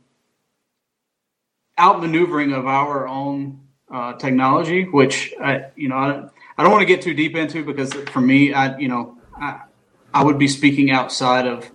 outmaneuvering 1.78 2.56
of 2.56 2.66
our 2.66 3.06
own 3.06 3.60
uh, 3.90 4.14
technology, 4.14 4.85
which 4.85 5.35
I, 5.40 5.66
you 5.77 5.89
know 5.89 5.97
I, 5.97 6.28
I 6.59 6.62
don't 6.62 6.73
want 6.73 6.82
to 6.82 6.86
get 6.86 7.02
too 7.02 7.14
deep 7.14 7.36
into 7.36 7.64
because 7.64 7.93
for 7.93 8.20
me, 8.20 8.52
I 8.52 8.77
you 8.78 8.89
know 8.89 9.18
I, 9.36 9.62
I 10.14 10.24
would 10.24 10.39
be 10.39 10.48
speaking 10.48 10.90
outside 10.90 11.47
of 11.47 11.70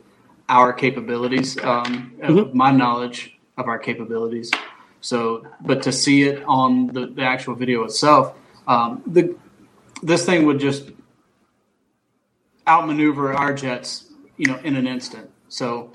our 0.50 0.74
capabilities, 0.74 1.58
um, 1.60 2.14
mm-hmm. 2.20 2.58
my 2.58 2.72
knowledge 2.72 3.38
of 3.58 3.68
our 3.68 3.80
capabilities. 3.80 4.52
So, 5.00 5.48
but 5.62 5.82
to 5.84 5.92
see 5.92 6.24
it 6.24 6.44
on 6.46 6.88
the, 6.88 7.08
the 7.08 7.24
actual 7.24 7.56
video 7.56 7.84
itself, 7.84 8.36
um, 8.68 9.02
the 9.08 9.36
this 10.02 10.26
thing 10.26 10.46
would 10.46 10.60
just 10.60 10.90
outmaneuver 12.68 13.34
our 13.34 13.54
jets, 13.54 14.10
you 14.38 14.48
know, 14.48 14.58
in 14.64 14.76
an 14.76 14.88
instant. 14.88 15.30
So, 15.50 15.92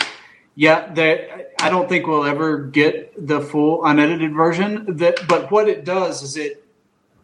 yeah, 0.54 0.92
that 0.94 1.54
I 1.60 1.70
don't 1.70 1.88
think 1.88 2.06
we'll 2.06 2.24
ever 2.24 2.58
get 2.58 3.26
the 3.26 3.40
full 3.40 3.84
unedited 3.84 4.32
version. 4.32 4.96
That, 4.96 5.26
but 5.28 5.50
what 5.50 5.68
it 5.68 5.84
does 5.84 6.22
is 6.22 6.36
it 6.36 6.62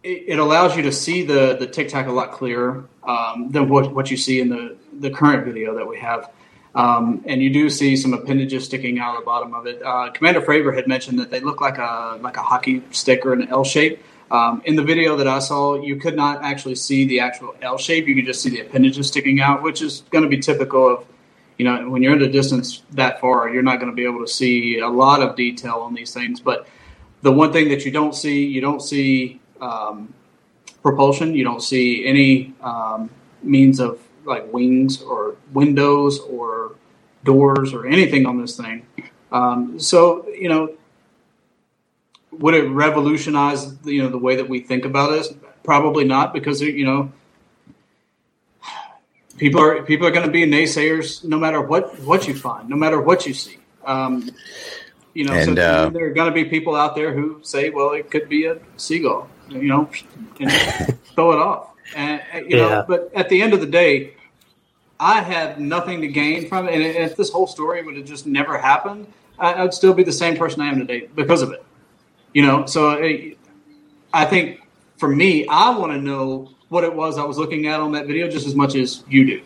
it, 0.03 0.39
allows 0.39 0.77
you 0.77 0.83
to 0.83 0.93
see 0.93 1.23
the 1.23 1.57
the 1.57 1.67
tic 1.67 1.89
tac 1.89 2.07
a 2.07 2.13
lot 2.13 2.33
clearer 2.33 2.89
um, 3.05 3.51
than 3.51 3.69
what 3.69 3.95
what 3.95 4.11
you 4.11 4.17
see 4.17 4.41
in 4.41 4.49
the 4.49 4.77
the 4.99 5.11
current 5.11 5.45
video 5.45 5.77
that 5.77 5.87
we 5.87 5.99
have. 5.99 6.31
Um, 6.75 7.23
and 7.27 7.43
you 7.43 7.51
do 7.51 7.69
see 7.69 7.97
some 7.97 8.15
appendages 8.15 8.65
sticking 8.65 8.99
out 8.99 9.15
of 9.15 9.21
the 9.21 9.27
bottom 9.27 9.53
of 9.53 9.67
it. 9.67 9.83
Uh, 9.85 10.11
Commander 10.11 10.41
Fravor 10.41 10.75
had 10.75 10.87
mentioned 10.87 11.19
that 11.19 11.31
they 11.31 11.41
look 11.41 11.61
like 11.61 11.79
a 11.79 12.19
like 12.21 12.37
a 12.37 12.43
hockey 12.43 12.83
stick 12.91 13.25
or 13.27 13.33
an 13.33 13.49
L 13.49 13.65
shape. 13.65 14.03
Um, 14.33 14.63
in 14.65 14.77
the 14.77 14.83
video 14.83 15.15
that 15.17 15.29
I 15.29 15.41
saw, 15.41 15.83
you 15.83 15.97
could 15.97 16.17
not 16.17 16.43
actually 16.43 16.77
see 16.77 17.05
the 17.05 17.21
actual 17.21 17.55
L 17.61 17.77
shape. 17.77 18.09
You 18.09 18.15
could 18.15 18.25
just 18.25 18.43
see 18.43 18.49
the 18.49 18.61
appendages 18.61 19.09
sticking 19.09 19.43
out, 19.43 19.63
which 19.63 19.83
is 19.83 20.05
going 20.11 20.25
to 20.25 20.31
be 20.31 20.39
typical 20.39 20.89
of, 20.89 21.05
you 21.59 21.67
know, 21.67 21.91
when 21.91 22.03
you're 22.03 22.15
at 22.15 22.23
a 22.23 22.33
distance 22.33 22.83
that 22.93 23.21
far, 23.21 23.51
you're 23.51 23.63
not 23.63 23.77
going 23.77 23.91
to 23.91 23.95
be 23.95 24.05
able 24.05 24.21
to 24.21 24.33
see 24.33 24.79
a 24.79 24.89
lot 24.89 25.21
of 25.21 25.37
detail 25.37 25.81
on 25.81 25.93
these 25.93 26.15
things. 26.15 26.41
But 26.41 26.67
the 27.21 27.31
one 27.31 27.53
thing 27.53 27.69
that 27.69 27.85
you 27.85 27.91
don't 27.91 28.15
see, 28.15 28.47
you 28.47 28.63
don't 28.63 28.81
see 28.81 29.39
um, 29.61 30.15
propulsion. 30.83 31.35
You 31.35 31.45
don't 31.45 31.63
see 31.63 32.07
any 32.07 32.55
um, 32.63 33.11
means 33.43 33.81
of 33.81 34.01
like 34.25 34.51
wings 34.51 35.03
or 35.03 35.37
windows 35.53 36.21
or 36.21 36.77
doors 37.23 37.75
or 37.75 37.87
anything 37.87 38.25
on 38.25 38.41
this 38.41 38.57
thing. 38.57 38.87
Um, 39.31 39.79
so 39.79 40.27
you 40.29 40.49
know, 40.49 40.75
would 42.33 42.55
it 42.55 42.65
revolutionize 42.69 43.77
you 43.85 44.03
know 44.03 44.09
the 44.09 44.19
way 44.19 44.37
that 44.37 44.49
we 44.49 44.61
think 44.61 44.85
about 44.85 45.11
this? 45.11 45.33
Probably 45.63 46.05
not, 46.05 46.33
because 46.33 46.61
you 46.61 46.85
know 46.85 47.13
people 49.37 49.61
are 49.61 49.83
people 49.83 50.07
are 50.07 50.11
going 50.11 50.27
to 50.27 50.33
be 50.33 50.45
naysayers 50.45 51.25
no 51.25 51.39
matter 51.39 51.61
what 51.61 51.99
what 52.01 52.27
you 52.27 52.35
find, 52.35 52.69
no 52.69 52.77
matter 52.77 53.01
what 53.01 53.27
you 53.27 53.35
see. 53.35 53.59
Um, 53.85 54.31
you 55.15 55.25
know, 55.25 55.35
and, 55.35 55.57
so 55.57 55.63
uh, 55.63 55.91
there 55.91 56.07
are 56.07 56.13
going 56.13 56.31
to 56.31 56.35
be 56.35 56.45
people 56.45 56.75
out 56.75 56.95
there 56.95 57.13
who 57.13 57.41
say, 57.43 57.71
"Well, 57.71 57.93
it 57.93 58.11
could 58.11 58.29
be 58.29 58.47
a 58.47 58.59
seagull," 58.77 59.29
you 59.49 59.69
know, 59.69 59.91
and 60.41 60.51
throw 61.15 61.33
it 61.33 61.39
off. 61.39 61.71
And 61.95 62.23
you 62.49 62.57
yeah. 62.57 62.69
know, 62.69 62.85
but 62.89 63.11
at 63.15 63.29
the 63.29 63.43
end 63.43 63.53
of 63.53 63.61
the 63.61 63.67
day, 63.67 64.15
I 64.99 65.21
had 65.21 65.61
nothing 65.61 66.01
to 66.01 66.09
gain 66.09 66.49
from 66.49 66.69
it. 66.69 66.75
And 66.75 66.83
if 66.83 67.17
this 67.17 67.31
whole 67.31 67.47
story 67.47 67.83
would 67.83 67.97
have 67.97 68.07
just 68.07 68.27
never 68.27 68.57
happened, 68.57 69.13
I, 69.39 69.63
would 69.63 69.75
still 69.75 69.93
be 69.93 70.05
the 70.05 70.13
same 70.13 70.37
person 70.37 70.63
I 70.63 70.69
am 70.69 70.79
today 70.79 71.09
because 71.15 71.43
of 71.43 71.51
it. 71.51 71.65
You 72.33 72.47
know, 72.47 72.67
so 72.67 72.91
uh, 72.91 73.35
I 74.13 74.25
think 74.25 74.61
for 74.97 75.09
me, 75.09 75.47
I 75.47 75.71
want 75.71 75.93
to 75.93 75.99
know 75.99 76.51
what 76.69 76.85
it 76.85 76.95
was 76.95 77.19
I 77.19 77.25
was 77.25 77.37
looking 77.37 77.67
at 77.67 77.81
on 77.81 77.93
that 77.93 78.07
video 78.07 78.29
just 78.29 78.47
as 78.47 78.55
much 78.55 78.75
as 78.75 79.05
you 79.09 79.27
do. 79.27 79.43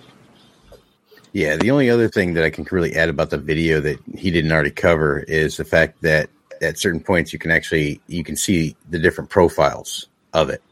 Yeah, 1.33 1.57
the 1.57 1.71
only 1.71 1.91
other 1.91 2.09
thing 2.09 2.35
that 2.35 2.45
I 2.45 2.51
can 2.51 2.67
really 2.71 2.95
add 2.95 3.09
about 3.09 3.31
the 3.31 3.39
video 3.39 3.81
that 3.81 3.99
he 4.15 4.31
didn't 4.31 4.53
already 4.53 4.71
cover 4.71 5.19
is 5.19 5.57
the 5.57 5.65
fact 5.65 6.01
that 6.03 6.31
at 6.63 6.79
certain 6.79 7.01
points 7.01 7.33
you 7.33 7.39
can 7.39 7.51
actually 7.51 8.01
you 8.07 8.25
can 8.25 8.37
see 8.37 8.77
the 8.89 8.99
different 8.99 9.29
profiles 9.29 10.09
of 10.33 10.49
it. 10.51 10.63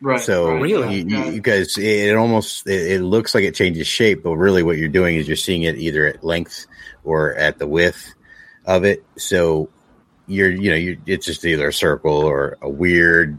Right. 0.00 0.20
So 0.20 0.50
right. 0.50 0.62
Really? 0.62 1.00
You, 1.00 1.18
you, 1.18 1.32
because 1.32 1.76
it 1.78 2.14
almost 2.16 2.66
it, 2.66 2.92
it, 2.92 3.02
looks 3.02 3.34
like 3.34 3.44
it 3.44 3.54
changes 3.54 3.86
shape, 3.86 4.22
but 4.22 4.36
really 4.36 4.62
what 4.62 4.78
you're 4.78 4.88
doing 4.88 5.16
is 5.16 5.26
you're 5.26 5.36
seeing 5.36 5.62
it 5.62 5.76
either 5.76 6.06
at 6.06 6.22
length 6.22 6.66
or 7.02 7.34
at 7.34 7.58
the 7.58 7.66
width 7.66 8.14
of 8.66 8.84
it. 8.84 9.04
So 9.16 9.68
you're 10.26 10.50
you 10.50 10.70
know 10.70 10.76
you 10.76 10.98
it's 11.06 11.26
just 11.26 11.44
either 11.44 11.68
a 11.68 11.72
circle 11.72 12.16
or 12.16 12.58
a 12.62 12.68
weird 12.68 13.38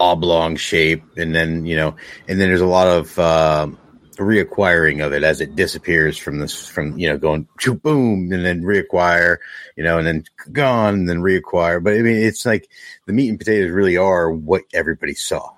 oblong 0.00 0.56
shape, 0.56 1.04
and 1.16 1.34
then 1.34 1.66
you 1.66 1.76
know, 1.76 1.96
and 2.26 2.40
then 2.40 2.48
there's 2.48 2.60
a 2.60 2.66
lot 2.66 2.86
of 2.86 3.18
uh, 3.18 3.68
reacquiring 4.16 5.04
of 5.04 5.12
it 5.12 5.22
as 5.22 5.40
it 5.40 5.56
disappears 5.56 6.18
from 6.18 6.38
this 6.38 6.66
from 6.66 6.98
you 6.98 7.08
know 7.08 7.18
going 7.18 7.46
boom 7.82 8.32
and 8.32 8.44
then 8.44 8.62
reacquire 8.62 9.36
you 9.76 9.84
know 9.84 9.98
and 9.98 10.06
then 10.06 10.24
gone 10.52 10.94
and 10.94 11.08
then 11.08 11.20
reacquire. 11.20 11.82
But 11.82 11.94
i 11.94 11.98
mean 11.98 12.16
it's 12.16 12.44
like 12.44 12.68
the 13.06 13.12
meat 13.12 13.28
and 13.28 13.38
potatoes 13.38 13.70
really 13.70 13.96
are 13.96 14.30
what 14.30 14.62
everybody 14.72 15.14
saw 15.14 15.52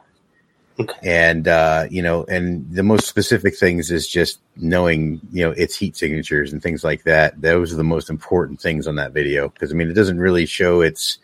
okay. 0.81 0.99
and 1.03 1.49
uh 1.49 1.87
you 1.91 2.03
know 2.03 2.25
and 2.25 2.71
the 2.75 2.83
most 2.83 3.07
specific 3.07 3.57
things 3.57 3.91
is 3.91 4.07
just 4.07 4.41
knowing 4.57 5.21
you 5.33 5.45
know 5.45 5.53
its 5.53 5.77
heat 5.77 5.97
signatures 5.97 6.53
and 6.53 6.63
things 6.63 6.85
like 6.85 7.05
that 7.05 7.41
those 7.41 7.73
are 7.73 7.77
the 7.77 7.85
most 7.85 8.11
important 8.11 8.61
things 8.61 8.87
on 8.87 8.97
that 8.97 9.13
video 9.13 9.49
because 9.49 9.73
i 9.73 9.75
mean 9.75 9.89
it 9.89 9.95
doesn't 9.95 10.19
really 10.19 10.47
show 10.47 10.81
its 10.81 11.19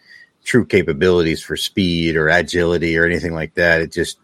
true 0.44 0.64
capabilities 0.64 1.42
for 1.42 1.56
speed 1.56 2.16
or 2.16 2.28
agility 2.28 2.96
or 2.96 3.04
anything 3.04 3.34
like 3.34 3.54
that 3.54 3.80
it 3.80 3.92
just 3.92 4.18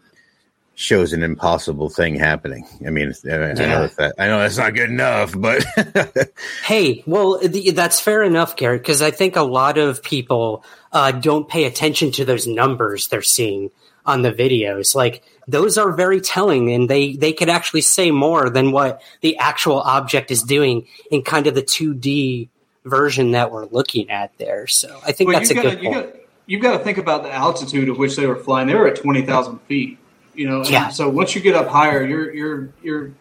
shows 0.75 1.13
an 1.13 1.23
impossible 1.23 1.89
thing 1.89 2.15
happening. 2.15 2.67
I 2.85 2.89
mean, 2.89 3.13
I, 3.25 3.27
yeah. 3.27 3.35
I 3.35 3.53
know 3.53 3.87
that 3.87 4.15
I 4.17 4.27
know 4.27 4.39
that's 4.39 4.57
not 4.57 4.73
good 4.73 4.89
enough, 4.89 5.33
but 5.37 5.63
hey, 6.65 7.03
well, 7.05 7.39
that's 7.73 7.99
fair 7.99 8.23
enough, 8.23 8.55
Gary, 8.55 8.79
because 8.79 9.01
I 9.01 9.11
think 9.11 9.35
a 9.35 9.43
lot 9.43 9.77
of 9.77 10.01
people 10.01 10.65
uh, 10.91 11.11
don't 11.11 11.47
pay 11.47 11.65
attention 11.65 12.11
to 12.13 12.25
those 12.25 12.47
numbers 12.47 13.07
they're 13.07 13.21
seeing 13.21 13.69
on 14.05 14.21
the 14.21 14.31
videos. 14.31 14.95
Like 14.95 15.23
those 15.47 15.77
are 15.77 15.91
very 15.91 16.21
telling, 16.21 16.71
and 16.71 16.89
they 16.89 17.15
they 17.15 17.33
could 17.33 17.49
actually 17.49 17.81
say 17.81 18.11
more 18.11 18.49
than 18.49 18.71
what 18.71 19.01
the 19.21 19.37
actual 19.37 19.79
object 19.79 20.31
is 20.31 20.43
doing 20.43 20.87
in 21.11 21.21
kind 21.21 21.47
of 21.47 21.55
the 21.55 21.61
two 21.61 21.93
D 21.93 22.49
version 22.85 23.31
that 23.31 23.51
we're 23.51 23.65
looking 23.65 24.09
at 24.09 24.37
there. 24.37 24.67
So 24.67 24.99
I 25.05 25.11
think 25.11 25.29
well, 25.29 25.39
that's 25.39 25.51
a 25.51 25.55
gotta, 25.55 25.75
good 25.75 25.83
point. 25.83 26.15
You 26.45 26.57
have 26.57 26.63
got 26.63 26.77
to 26.77 26.83
think 26.83 26.97
about 26.97 27.23
the 27.23 27.31
altitude 27.31 27.87
at 27.87 27.97
which 27.97 28.17
they 28.17 28.27
were 28.27 28.35
flying. 28.35 28.67
They 28.67 28.75
were 28.75 28.87
at 28.87 28.97
twenty 28.97 29.25
thousand 29.25 29.59
feet 29.61 29.97
you 30.33 30.47
know. 30.47 30.63
Yeah. 30.63 30.89
So 30.89 31.09
once 31.09 31.35
you 31.35 31.41
get 31.41 31.55
up 31.55 31.67
higher, 31.67 32.03
you're 32.03 32.33
you're 32.33 32.69
you're 32.81 33.11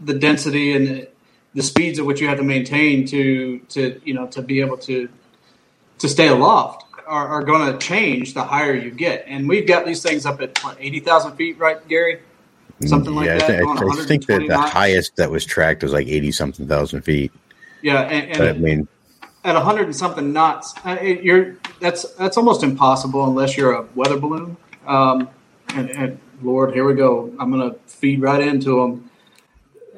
the 0.00 0.14
density 0.14 0.72
and 0.72 0.86
the, 0.86 1.08
the 1.54 1.62
speeds 1.62 1.98
at 1.98 2.04
which 2.04 2.20
you 2.20 2.28
have 2.28 2.38
to 2.38 2.44
maintain 2.44 3.06
to 3.06 3.58
to 3.70 4.00
you 4.04 4.14
know 4.14 4.26
to 4.28 4.42
be 4.42 4.60
able 4.60 4.78
to 4.78 5.08
to 5.98 6.08
stay 6.08 6.28
aloft 6.28 6.84
are, 7.06 7.28
are 7.28 7.42
going 7.42 7.72
to 7.72 7.78
change 7.78 8.34
the 8.34 8.42
higher 8.42 8.74
you 8.74 8.90
get. 8.90 9.24
And 9.26 9.48
we've 9.48 9.66
got 9.66 9.86
these 9.86 10.02
things 10.02 10.26
up 10.26 10.40
at 10.40 10.58
what, 10.62 10.76
eighty 10.80 11.00
thousand 11.00 11.36
feet, 11.36 11.58
right, 11.58 11.86
Gary? 11.88 12.20
Something 12.84 13.14
like 13.14 13.26
yeah, 13.26 13.38
that. 13.38 13.62
I, 13.62 13.78
th- 13.78 13.92
I 13.92 14.04
think 14.04 14.26
that 14.26 14.46
the 14.48 14.58
highest 14.58 15.16
that 15.16 15.30
was 15.30 15.44
tracked 15.44 15.82
was 15.82 15.92
like 15.92 16.08
eighty 16.08 16.32
something 16.32 16.66
thousand 16.66 17.02
feet. 17.02 17.30
Yeah, 17.80 18.00
and, 18.02 18.32
and 18.32 18.42
I 18.42 18.52
mean, 18.54 18.88
at 19.44 19.54
hundred 19.54 19.86
and 19.86 19.94
something 19.94 20.32
knots, 20.32 20.74
uh, 20.84 20.98
you're 21.00 21.56
that's 21.80 22.02
that's 22.14 22.36
almost 22.36 22.62
impossible 22.62 23.24
unless 23.24 23.56
you're 23.56 23.72
a 23.72 23.86
weather 23.94 24.18
balloon. 24.18 24.56
Um, 24.86 25.28
and, 25.74 25.90
and 25.90 26.18
Lord, 26.42 26.74
here 26.74 26.84
we 26.84 26.94
go. 26.94 27.32
I'm 27.38 27.52
going 27.52 27.70
to 27.70 27.78
feed 27.86 28.20
right 28.20 28.40
into 28.40 28.80
them. 28.80 29.10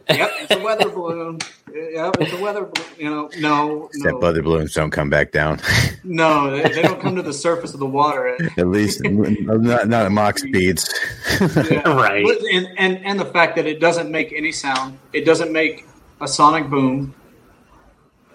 Yep, 0.08 0.30
it's 0.40 0.54
a 0.54 0.62
weather 0.62 0.90
balloon. 0.90 1.38
Yep, 1.72 2.16
it's 2.20 2.32
a 2.32 2.40
weather 2.40 2.66
balloon. 2.66 2.88
You 2.98 3.10
know, 3.10 3.30
no, 3.38 3.86
Except 3.86 4.14
no. 4.14 4.18
weather 4.18 4.42
balloons 4.42 4.74
don't 4.74 4.90
come 4.90 5.08
back 5.08 5.32
down. 5.32 5.60
no, 6.04 6.50
they, 6.50 6.62
they, 6.68 6.82
don't 6.82 7.00
come 7.00 7.16
to 7.16 7.22
the 7.22 7.32
surface 7.32 7.72
of 7.72 7.80
the 7.80 7.86
water. 7.86 8.36
At 8.58 8.68
least 8.68 9.02
not, 9.02 9.88
not 9.88 10.06
at 10.06 10.12
Mach 10.12 10.38
speeds. 10.38 10.92
yeah. 11.40 11.82
Right. 11.94 12.26
And, 12.52 12.68
and, 12.76 13.04
and 13.04 13.18
the 13.18 13.24
fact 13.24 13.56
that 13.56 13.66
it 13.66 13.80
doesn't 13.80 14.10
make 14.10 14.32
any 14.32 14.52
sound, 14.52 14.98
it 15.12 15.24
doesn't 15.24 15.52
make 15.52 15.86
a 16.20 16.28
sonic 16.28 16.68
boom. 16.68 17.14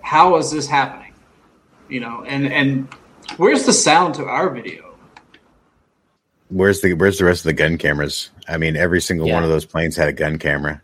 How 0.01 0.37
is 0.37 0.51
this 0.51 0.67
happening? 0.67 1.13
You 1.87 1.99
know, 1.99 2.23
and, 2.25 2.47
and 2.51 2.87
where's 3.37 3.65
the 3.65 3.73
sound 3.73 4.15
to 4.15 4.25
our 4.25 4.49
video? 4.49 4.89
where's 6.49 6.81
the 6.81 6.93
where's 6.93 7.17
the 7.17 7.25
rest 7.25 7.41
of 7.41 7.45
the 7.45 7.53
gun 7.53 7.77
cameras? 7.77 8.29
I 8.47 8.57
mean, 8.57 8.75
every 8.75 9.01
single 9.01 9.27
yeah. 9.27 9.35
one 9.35 9.43
of 9.43 9.49
those 9.49 9.65
planes 9.65 9.95
had 9.95 10.07
a 10.07 10.13
gun 10.13 10.37
camera. 10.37 10.81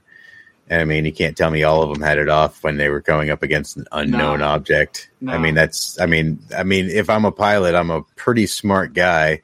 And 0.67 0.81
I 0.81 0.85
mean, 0.85 1.05
you 1.05 1.13
can't 1.13 1.37
tell 1.37 1.51
me 1.51 1.63
all 1.63 1.83
of 1.83 1.93
them 1.93 2.01
had 2.01 2.17
it 2.17 2.29
off 2.29 2.63
when 2.63 2.77
they 2.77 2.89
were 2.89 3.01
going 3.01 3.29
up 3.29 3.43
against 3.43 3.77
an 3.77 3.85
unknown 3.91 4.39
no. 4.39 4.47
object. 4.47 5.09
No. 5.21 5.33
I 5.33 5.37
mean, 5.37 5.53
that's 5.53 5.99
I 5.99 6.07
mean, 6.07 6.39
I 6.57 6.63
mean, 6.63 6.89
if 6.89 7.09
I'm 7.09 7.25
a 7.25 7.31
pilot, 7.31 7.75
I'm 7.75 7.91
a 7.91 8.01
pretty 8.15 8.47
smart 8.47 8.93
guy 8.93 9.41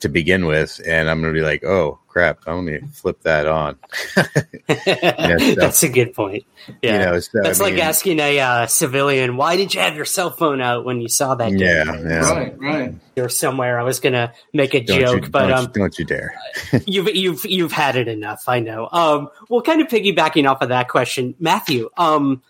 to 0.00 0.08
begin 0.08 0.46
with, 0.46 0.80
and 0.86 1.08
I'm 1.08 1.20
going 1.20 1.32
to 1.32 1.38
be 1.38 1.44
like, 1.44 1.64
oh 1.64 1.98
crap, 2.18 2.44
let 2.48 2.62
me 2.62 2.80
flip 2.92 3.20
that 3.22 3.46
on. 3.46 3.78
That's 4.66 5.84
a 5.84 5.88
good 5.88 6.14
point. 6.14 6.44
Yeah, 6.82 6.92
You 6.92 6.98
know, 6.98 7.20
so, 7.20 7.30
that's 7.42 7.60
I 7.60 7.64
like 7.64 7.78
asking 7.78 8.18
a 8.18 8.40
uh, 8.40 8.66
civilian, 8.66 9.36
"Why 9.36 9.56
did 9.56 9.72
you 9.72 9.80
have 9.80 9.94
your 9.94 10.04
cell 10.04 10.30
phone 10.30 10.60
out 10.60 10.84
when 10.84 11.00
you 11.00 11.08
saw 11.08 11.36
that?" 11.36 11.52
Yeah, 11.52 11.84
game?" 11.84 12.08
yeah. 12.08 12.30
Right, 12.30 12.58
right. 12.58 12.94
Or 13.16 13.28
somewhere, 13.28 13.78
I 13.78 13.84
was 13.84 14.00
gonna 14.00 14.32
make 14.52 14.74
a 14.74 14.80
Don't 14.80 15.00
joke, 15.00 15.24
you, 15.24 15.30
but 15.30 15.46
don't, 15.46 15.52
um, 15.52 15.64
you, 15.64 15.80
don't 15.80 15.98
you 15.98 16.04
dare. 16.04 16.34
you've 16.86 17.14
you've 17.14 17.46
you've 17.46 17.72
had 17.72 17.94
it 17.96 18.08
enough. 18.08 18.44
I 18.48 18.60
know. 18.60 18.88
Um, 18.90 19.28
well, 19.48 19.62
kind 19.62 19.80
of 19.80 19.86
piggybacking 19.86 20.50
off 20.50 20.60
of 20.60 20.70
that 20.70 20.88
question, 20.88 21.36
Matthew. 21.38 21.88
Um, 21.96 22.42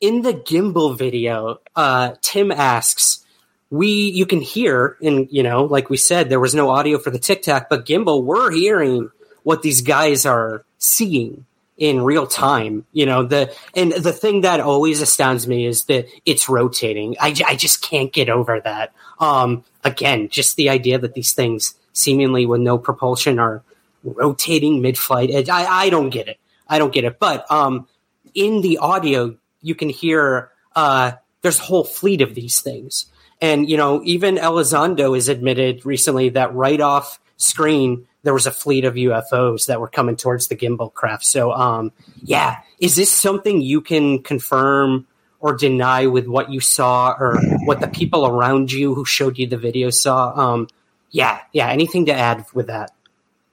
in 0.00 0.22
the 0.22 0.32
gimbal 0.32 0.96
video, 0.96 1.58
uh, 1.76 2.14
Tim 2.22 2.52
asks, 2.52 3.26
"We 3.70 3.88
you 3.88 4.26
can 4.26 4.40
hear, 4.40 4.96
and 5.02 5.28
you 5.30 5.42
know, 5.42 5.64
like 5.64 5.90
we 5.90 5.96
said, 5.96 6.28
there 6.28 6.40
was 6.40 6.54
no 6.54 6.70
audio 6.70 6.98
for 6.98 7.10
the 7.10 7.18
Tic 7.18 7.42
Tac, 7.42 7.68
but 7.68 7.86
gimbal, 7.86 8.22
we're 8.22 8.50
hearing 8.50 9.10
what 9.42 9.62
these 9.62 9.82
guys 9.82 10.26
are 10.26 10.64
seeing." 10.78 11.46
In 11.78 12.02
real 12.02 12.26
time, 12.26 12.84
you 12.92 13.06
know 13.06 13.22
the 13.22 13.54
and 13.74 13.90
the 13.90 14.12
thing 14.12 14.42
that 14.42 14.60
always 14.60 15.00
astounds 15.00 15.46
me 15.48 15.64
is 15.64 15.84
that 15.84 16.08
it's 16.26 16.46
rotating. 16.46 17.16
i, 17.18 17.34
I 17.46 17.56
just 17.56 17.80
can't 17.80 18.12
get 18.12 18.28
over 18.28 18.60
that. 18.60 18.92
Um, 19.18 19.64
again, 19.82 20.28
just 20.28 20.56
the 20.56 20.68
idea 20.68 20.98
that 20.98 21.14
these 21.14 21.32
things 21.32 21.74
seemingly 21.94 22.44
with 22.44 22.60
no 22.60 22.76
propulsion 22.76 23.38
are 23.38 23.62
rotating 24.04 24.80
mid-flight. 24.80 25.48
I, 25.48 25.64
I 25.64 25.90
don't 25.90 26.10
get 26.10 26.28
it. 26.28 26.38
I 26.68 26.78
don't 26.78 26.92
get 26.92 27.04
it. 27.04 27.18
But 27.18 27.50
um, 27.50 27.88
in 28.34 28.60
the 28.60 28.78
audio, 28.78 29.36
you 29.62 29.74
can 29.74 29.88
hear 29.88 30.50
uh, 30.76 31.12
there's 31.42 31.58
a 31.58 31.62
whole 31.62 31.84
fleet 31.84 32.20
of 32.20 32.34
these 32.34 32.60
things, 32.60 33.06
and 33.40 33.68
you 33.68 33.76
know 33.76 34.02
even 34.04 34.36
Elizondo 34.36 35.14
has 35.14 35.28
admitted 35.28 35.84
recently 35.86 36.30
that 36.30 36.54
right 36.54 36.80
off 36.80 37.20
screen 37.36 38.06
there 38.22 38.34
was 38.34 38.46
a 38.46 38.50
fleet 38.50 38.84
of 38.84 38.94
UFOs 38.94 39.66
that 39.66 39.80
were 39.80 39.88
coming 39.88 40.14
towards 40.16 40.48
the 40.48 40.56
gimbal 40.56 40.92
craft. 40.92 41.24
So 41.24 41.52
um, 41.52 41.92
yeah, 42.22 42.60
is 42.78 42.96
this 42.96 43.10
something 43.10 43.60
you 43.60 43.80
can 43.80 44.22
confirm? 44.22 45.06
Or 45.42 45.56
deny 45.56 46.04
with 46.04 46.26
what 46.26 46.50
you 46.50 46.60
saw, 46.60 47.16
or 47.18 47.40
what 47.64 47.80
the 47.80 47.88
people 47.88 48.26
around 48.26 48.70
you 48.70 48.94
who 48.94 49.06
showed 49.06 49.38
you 49.38 49.46
the 49.46 49.56
video 49.56 49.88
saw. 49.88 50.38
Um, 50.38 50.68
yeah, 51.10 51.40
yeah. 51.54 51.70
Anything 51.70 52.04
to 52.06 52.12
add 52.12 52.44
with 52.52 52.66
that? 52.66 52.90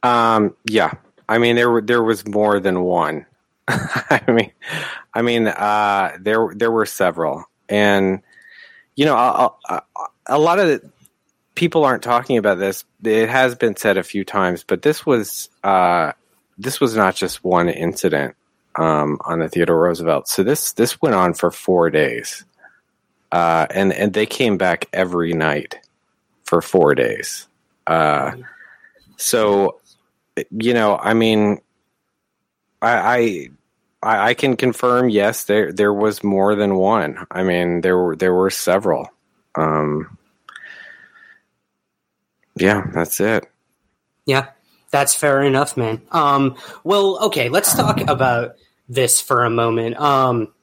Um, 0.04 0.54
yeah, 0.66 0.96
I 1.30 1.38
mean 1.38 1.56
there 1.56 1.80
there 1.80 2.04
was 2.04 2.28
more 2.28 2.60
than 2.60 2.82
one. 2.82 3.26
I 3.68 4.22
mean, 4.28 4.52
I 5.14 5.22
mean, 5.22 5.48
uh, 5.48 6.18
there 6.20 6.52
there 6.56 6.72
were 6.72 6.86
several, 6.86 7.46
and 7.70 8.22
you 8.98 9.06
know, 9.06 9.16
a, 10.26 10.40
lot 10.40 10.60
of 10.60 10.68
the, 10.68 10.90
people 11.54 11.86
aren't 11.86 12.02
talking 12.02 12.38
about 12.38 12.58
this. 12.58 12.84
It 13.04 13.30
has 13.30 13.56
been 13.56 13.76
said 13.78 13.98
a 13.98 14.04
few 14.04 14.26
times, 14.26 14.64
but 14.64 14.82
this 14.82 15.06
was 15.06 15.50
uh, 15.64 16.14
this 16.58 16.82
was 16.82 16.98
not 16.98 17.16
just 17.16 17.44
one 17.44 17.70
incident 17.70 18.36
um, 18.76 19.20
on 19.24 19.40
the 19.40 19.50
Theodore 19.50 19.80
Roosevelt. 19.80 20.28
So 20.28 20.44
this 20.44 20.74
this 20.74 21.00
went 21.00 21.14
on 21.14 21.36
for 21.36 21.52
four 21.52 21.92
days, 21.92 22.44
uh, 23.32 23.68
and 23.70 23.94
and 23.94 24.14
they 24.14 24.26
came 24.26 24.58
back 24.58 24.90
every 24.92 25.34
night 25.34 25.78
for 26.44 26.60
four 26.60 26.96
days. 26.96 27.48
Uh, 27.86 28.32
so 29.16 29.80
you 30.50 30.74
know, 30.74 30.98
I 30.98 31.14
mean, 31.14 31.62
I, 32.82 32.98
I 32.98 33.50
I 34.08 34.34
can 34.34 34.56
confirm. 34.56 35.10
Yes, 35.10 35.46
there 35.46 35.72
there 35.72 35.94
was 35.94 36.24
more 36.24 36.56
than 36.56 36.76
one. 36.76 37.26
I 37.32 37.44
mean, 37.44 37.82
there 37.82 37.98
were 37.98 38.16
there 38.16 38.34
were 38.34 38.50
several. 38.50 39.10
Um, 39.56 40.18
yeah, 42.56 42.84
that's 42.94 43.20
it. 43.20 43.50
Yeah, 44.26 44.50
that's 44.92 45.16
fair 45.16 45.42
enough, 45.42 45.78
man. 45.78 46.02
Um, 46.12 46.56
well, 46.84 47.26
okay, 47.26 47.50
let's 47.50 47.76
talk 47.76 48.02
about 48.08 48.56
this 48.90 49.22
for 49.22 49.44
a 49.44 49.50
moment. 49.50 50.00
Um, 50.00 50.54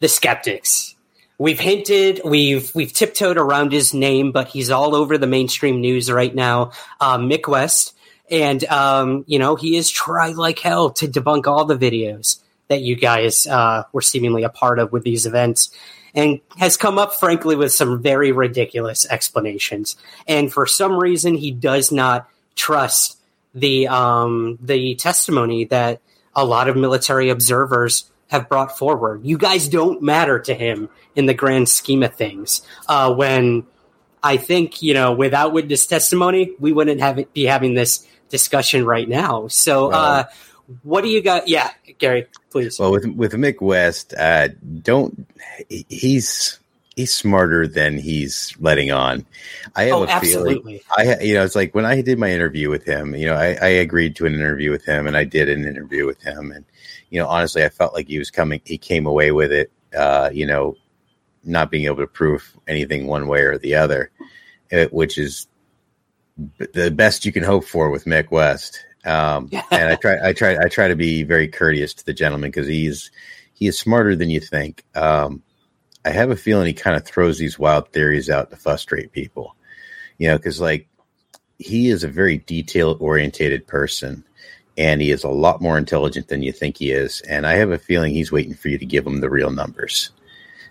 the 0.00 0.08
skeptics. 0.08 0.94
We've 1.36 1.58
hinted, 1.58 2.20
we've 2.24 2.72
we've 2.74 2.92
tiptoed 2.92 3.38
around 3.38 3.72
his 3.72 3.92
name, 3.92 4.30
but 4.30 4.48
he's 4.48 4.70
all 4.70 4.94
over 4.94 5.18
the 5.18 5.26
mainstream 5.26 5.80
news 5.80 6.10
right 6.10 6.32
now. 6.32 6.70
Uh, 7.00 7.18
Mick 7.18 7.48
West, 7.48 7.93
and 8.30 8.64
um, 8.64 9.24
you 9.26 9.38
know 9.38 9.56
he 9.56 9.76
is 9.76 9.90
try 9.90 10.28
like 10.28 10.58
hell 10.58 10.90
to 10.90 11.08
debunk 11.08 11.46
all 11.46 11.64
the 11.64 11.76
videos 11.76 12.40
that 12.68 12.80
you 12.80 12.96
guys 12.96 13.46
uh, 13.46 13.84
were 13.92 14.00
seemingly 14.00 14.42
a 14.42 14.48
part 14.48 14.78
of 14.78 14.92
with 14.92 15.04
these 15.04 15.26
events, 15.26 15.70
and 16.14 16.40
has 16.56 16.76
come 16.76 16.98
up, 16.98 17.14
frankly, 17.14 17.56
with 17.56 17.72
some 17.72 18.02
very 18.02 18.32
ridiculous 18.32 19.06
explanations. 19.08 19.96
And 20.26 20.52
for 20.52 20.66
some 20.66 20.96
reason, 20.98 21.34
he 21.34 21.50
does 21.50 21.92
not 21.92 22.28
trust 22.54 23.18
the 23.54 23.88
um, 23.88 24.58
the 24.60 24.94
testimony 24.94 25.66
that 25.66 26.00
a 26.34 26.44
lot 26.44 26.68
of 26.68 26.76
military 26.76 27.30
observers 27.30 28.10
have 28.28 28.48
brought 28.48 28.76
forward. 28.76 29.24
You 29.24 29.38
guys 29.38 29.68
don't 29.68 30.02
matter 30.02 30.38
to 30.40 30.54
him 30.54 30.88
in 31.14 31.26
the 31.26 31.34
grand 31.34 31.68
scheme 31.68 32.02
of 32.02 32.14
things. 32.14 32.62
Uh, 32.88 33.14
when 33.14 33.64
I 34.22 34.38
think 34.38 34.82
you 34.82 34.94
know, 34.94 35.12
without 35.12 35.52
witness 35.52 35.86
testimony, 35.86 36.52
we 36.58 36.72
wouldn't 36.72 37.00
have 37.00 37.32
be 37.32 37.44
having 37.44 37.74
this 37.74 38.06
discussion 38.34 38.84
right 38.84 39.08
now. 39.08 39.46
So, 39.46 39.92
uh, 39.92 40.24
what 40.82 41.04
do 41.04 41.08
you 41.08 41.22
got? 41.22 41.46
Yeah, 41.46 41.70
Gary, 41.98 42.26
please. 42.50 42.80
Well, 42.80 42.90
with 42.90 43.06
with 43.06 43.32
Mick 43.34 43.60
West, 43.60 44.12
uh, 44.18 44.48
don't 44.82 45.28
he's 45.68 46.58
he's 46.96 47.14
smarter 47.14 47.68
than 47.68 47.96
he's 47.96 48.52
letting 48.58 48.90
on. 48.90 49.24
I 49.76 49.84
have 49.84 49.94
Oh, 49.94 50.02
a 50.02 50.20
feeling. 50.20 50.80
I 50.98 51.20
you 51.20 51.34
know 51.34 51.44
it's 51.44 51.54
like 51.54 51.76
when 51.76 51.84
I 51.84 52.02
did 52.02 52.18
my 52.18 52.30
interview 52.30 52.70
with 52.70 52.84
him. 52.84 53.14
You 53.14 53.26
know, 53.26 53.34
I, 53.34 53.56
I 53.62 53.68
agreed 53.68 54.16
to 54.16 54.26
an 54.26 54.34
interview 54.34 54.72
with 54.72 54.84
him, 54.84 55.06
and 55.06 55.16
I 55.16 55.22
did 55.22 55.48
an 55.48 55.64
interview 55.64 56.06
with 56.06 56.20
him, 56.20 56.50
and 56.50 56.64
you 57.10 57.20
know, 57.20 57.28
honestly, 57.28 57.62
I 57.62 57.68
felt 57.68 57.94
like 57.94 58.08
he 58.08 58.18
was 58.18 58.32
coming. 58.32 58.60
He 58.64 58.78
came 58.78 59.06
away 59.06 59.30
with 59.30 59.52
it. 59.52 59.70
Uh, 59.96 60.28
you 60.32 60.44
know, 60.44 60.76
not 61.44 61.70
being 61.70 61.84
able 61.84 62.02
to 62.02 62.08
prove 62.08 62.42
anything 62.66 63.06
one 63.06 63.28
way 63.28 63.42
or 63.42 63.58
the 63.58 63.76
other, 63.76 64.10
uh, 64.72 64.86
which 64.86 65.18
is 65.18 65.46
the 66.36 66.90
best 66.90 67.24
you 67.24 67.32
can 67.32 67.44
hope 67.44 67.64
for 67.64 67.90
with 67.90 68.04
Mick 68.04 68.30
West. 68.30 68.84
Um, 69.04 69.50
and 69.70 69.90
I 69.90 69.96
try, 69.96 70.28
I 70.28 70.32
try, 70.32 70.56
I 70.58 70.68
try 70.68 70.88
to 70.88 70.96
be 70.96 71.22
very 71.22 71.48
courteous 71.48 71.94
to 71.94 72.06
the 72.06 72.14
gentleman 72.14 72.50
because 72.50 72.66
he's 72.66 73.10
he 73.52 73.66
is 73.66 73.78
smarter 73.78 74.16
than 74.16 74.30
you 74.30 74.40
think. 74.40 74.84
Um, 74.94 75.42
I 76.04 76.10
have 76.10 76.30
a 76.30 76.36
feeling 76.36 76.66
he 76.66 76.72
kind 76.72 76.96
of 76.96 77.04
throws 77.04 77.38
these 77.38 77.58
wild 77.58 77.88
theories 77.90 78.28
out 78.28 78.50
to 78.50 78.56
frustrate 78.56 79.12
people, 79.12 79.56
you 80.18 80.28
know, 80.28 80.36
because 80.36 80.60
like 80.60 80.88
he 81.58 81.88
is 81.88 82.02
a 82.02 82.08
very 82.08 82.38
detail 82.38 82.96
orientated 83.00 83.66
person 83.66 84.24
and 84.76 85.00
he 85.00 85.10
is 85.10 85.22
a 85.22 85.28
lot 85.28 85.62
more 85.62 85.78
intelligent 85.78 86.28
than 86.28 86.42
you 86.42 86.52
think 86.52 86.76
he 86.76 86.90
is. 86.90 87.20
And 87.22 87.46
I 87.46 87.54
have 87.54 87.70
a 87.70 87.78
feeling 87.78 88.12
he's 88.12 88.32
waiting 88.32 88.54
for 88.54 88.68
you 88.68 88.78
to 88.78 88.84
give 88.84 89.06
him 89.06 89.20
the 89.20 89.30
real 89.30 89.50
numbers 89.50 90.10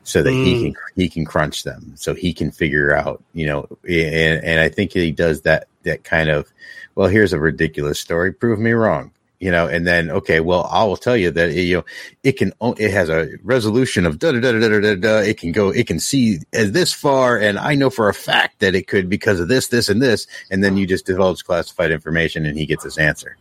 so 0.03 0.21
that 0.21 0.33
he 0.33 0.55
Mm. 0.55 0.59
can 0.59 0.75
he 0.95 1.09
can 1.09 1.25
crunch 1.25 1.63
them 1.63 1.93
so 1.95 2.13
he 2.13 2.33
can 2.33 2.51
figure 2.51 2.95
out 2.95 3.23
you 3.33 3.45
know 3.45 3.67
and, 3.83 4.43
and 4.43 4.59
i 4.59 4.69
think 4.69 4.91
he 4.91 5.11
does 5.11 5.41
that 5.41 5.67
that 5.83 6.03
kind 6.03 6.29
of 6.29 6.51
well 6.95 7.07
here's 7.07 7.33
a 7.33 7.39
ridiculous 7.39 7.99
story 7.99 8.31
prove 8.31 8.59
me 8.59 8.71
wrong 8.71 9.11
you 9.39 9.49
know 9.51 9.67
and 9.67 9.87
then 9.87 10.09
okay 10.09 10.39
well 10.39 10.67
i 10.71 10.83
will 10.83 10.97
tell 10.97 11.17
you 11.17 11.31
that 11.31 11.49
it, 11.49 11.63
you 11.63 11.77
know 11.77 11.85
it 12.23 12.33
can 12.33 12.53
it 12.77 12.91
has 12.91 13.09
a 13.09 13.29
resolution 13.43 14.05
of 14.05 14.19
da 14.19 14.31
da 14.31 14.39
da 14.39 14.51
da 14.51 14.67
da 14.69 14.79
da 14.79 14.95
da 14.95 15.17
it 15.19 15.37
can 15.37 15.51
go 15.51 15.69
it 15.69 15.87
can 15.87 15.99
see 15.99 16.39
as 16.53 16.71
this 16.71 16.93
far 16.93 17.37
and 17.37 17.57
i 17.57 17.73
know 17.75 17.89
for 17.89 18.09
a 18.09 18.13
fact 18.13 18.59
that 18.59 18.75
it 18.75 18.87
could 18.87 19.09
because 19.09 19.39
of 19.39 19.47
this 19.47 19.69
this 19.69 19.89
and 19.89 20.01
this 20.01 20.27
and 20.51 20.63
then 20.63 20.77
you 20.77 20.85
just 20.85 21.05
divulge 21.05 21.43
classified 21.43 21.91
information 21.91 22.45
and 22.45 22.57
he 22.57 22.65
gets 22.65 22.83
his 22.83 22.97
answer 22.97 23.37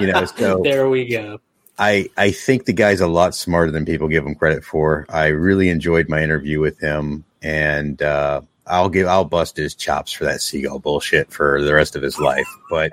you 0.00 0.06
know 0.06 0.24
so 0.24 0.60
there 0.62 0.88
we 0.88 1.08
go. 1.08 1.40
I 1.78 2.08
I 2.16 2.30
think 2.30 2.64
the 2.64 2.72
guy's 2.72 3.00
a 3.00 3.06
lot 3.06 3.34
smarter 3.34 3.70
than 3.70 3.84
people 3.84 4.08
give 4.08 4.24
him 4.24 4.34
credit 4.34 4.64
for. 4.64 5.06
I 5.08 5.26
really 5.28 5.68
enjoyed 5.68 6.08
my 6.08 6.22
interview 6.22 6.60
with 6.60 6.78
him, 6.80 7.24
and 7.42 8.00
uh, 8.00 8.40
I'll 8.66 8.88
give 8.88 9.06
I'll 9.06 9.24
bust 9.24 9.56
his 9.56 9.74
chops 9.74 10.12
for 10.12 10.24
that 10.24 10.40
seagull 10.40 10.78
bullshit 10.78 11.30
for 11.32 11.60
the 11.62 11.74
rest 11.74 11.94
of 11.96 12.02
his 12.02 12.18
life. 12.18 12.48
But 12.70 12.92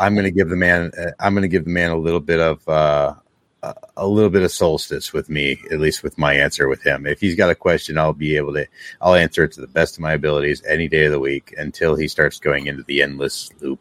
I'm 0.00 0.14
going 0.14 0.24
to 0.24 0.30
give 0.32 0.48
the 0.48 0.56
man 0.56 0.90
uh, 0.98 1.12
I'm 1.20 1.34
going 1.34 1.42
to 1.42 1.48
give 1.48 1.64
the 1.64 1.70
man 1.70 1.90
a 1.90 1.96
little 1.96 2.20
bit 2.20 2.40
of 2.40 2.68
uh, 2.68 3.14
a- 3.62 3.74
a 3.96 4.06
little 4.08 4.30
bit 4.30 4.42
of 4.42 4.50
solstice 4.50 5.12
with 5.12 5.30
me, 5.30 5.56
at 5.70 5.78
least 5.78 6.02
with 6.02 6.18
my 6.18 6.34
answer 6.34 6.68
with 6.68 6.82
him. 6.82 7.06
If 7.06 7.20
he's 7.20 7.36
got 7.36 7.50
a 7.50 7.54
question, 7.54 7.96
I'll 7.96 8.12
be 8.12 8.36
able 8.36 8.52
to 8.54 8.66
I'll 9.00 9.14
answer 9.14 9.44
it 9.44 9.52
to 9.52 9.60
the 9.60 9.68
best 9.68 9.94
of 9.96 10.00
my 10.00 10.12
abilities 10.12 10.60
any 10.68 10.88
day 10.88 11.04
of 11.04 11.12
the 11.12 11.20
week 11.20 11.54
until 11.56 11.94
he 11.94 12.08
starts 12.08 12.40
going 12.40 12.66
into 12.66 12.82
the 12.82 13.00
endless 13.00 13.50
loop 13.60 13.78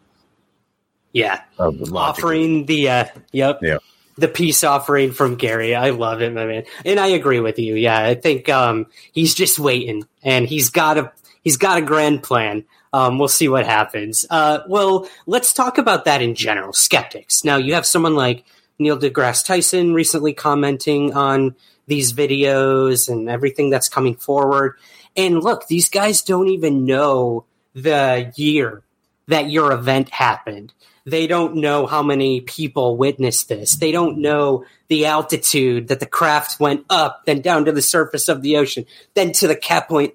Yeah, 1.12 1.42
offering 1.58 2.66
the 2.68 2.88
uh, 2.90 3.06
yep, 3.32 3.60
Yeah. 3.64 3.78
The 4.18 4.28
peace 4.28 4.64
offering 4.64 5.12
from 5.12 5.36
Gary. 5.36 5.76
I 5.76 5.92
love 5.92 6.22
it, 6.22 6.34
my 6.34 6.46
man, 6.46 6.64
and 6.86 7.00
I 7.00 7.08
agree 7.08 7.40
with 7.40 7.60
you. 7.60 7.76
Yeah, 7.76 7.98
I 7.98 8.16
think 8.16 8.50
um, 8.50 8.88
he's 9.12 9.34
just 9.34 9.60
waiting, 9.60 10.06
and 10.22 10.48
he's 10.48 10.70
got 10.70 10.98
a 10.98 11.12
he's 11.44 11.58
got 11.58 11.78
a 11.78 11.82
grand 11.82 12.24
plan. 12.24 12.66
Um, 12.94 13.18
we'll 13.18 13.28
see 13.28 13.48
what 13.48 13.66
happens. 13.66 14.26
Uh, 14.30 14.60
well, 14.68 15.10
let's 15.26 15.52
talk 15.52 15.80
about 15.80 16.06
that 16.06 16.22
in 16.22 16.36
general. 16.36 16.74
Skeptics. 16.74 17.44
Now, 17.44 17.58
you 17.58 17.74
have 17.74 17.88
someone 17.88 18.16
like 18.16 18.46
Neil 18.78 19.00
deGrasse 19.00 19.46
Tyson 19.46 19.94
recently 19.96 20.34
commenting 20.34 21.14
on 21.14 21.56
these 21.88 22.14
videos 22.14 23.10
and 23.10 23.30
everything 23.30 23.72
that's 23.72 23.90
coming 23.90 24.16
forward. 24.16 24.78
And 25.16 25.44
look, 25.44 25.68
these 25.68 25.90
guys 25.90 26.22
don't 26.22 26.50
even 26.50 26.86
know 26.86 27.46
the 27.74 28.32
year 28.36 28.84
that 29.28 29.50
your 29.50 29.72
event 29.72 30.10
happened. 30.10 30.74
They 31.06 31.28
don't 31.28 31.58
know 31.58 31.86
how 31.86 32.02
many 32.02 32.42
people 32.42 32.96
witnessed 32.96 33.50
this. 33.50 33.76
They 33.76 33.92
don't 33.92 34.20
know 34.20 34.66
the 34.88 35.06
altitude 35.06 35.90
that 35.90 36.00
the 36.00 36.06
craft 36.06 36.60
went 36.60 36.86
up, 36.90 37.26
then 37.26 37.42
down 37.42 37.66
to 37.66 37.72
the 37.72 37.82
surface 37.82 38.30
of 38.30 38.42
the 38.42 38.58
ocean, 38.58 38.86
then 39.14 39.34
to 39.34 39.48
the 39.48 39.56
cap 39.56 39.90
point. 39.90 40.14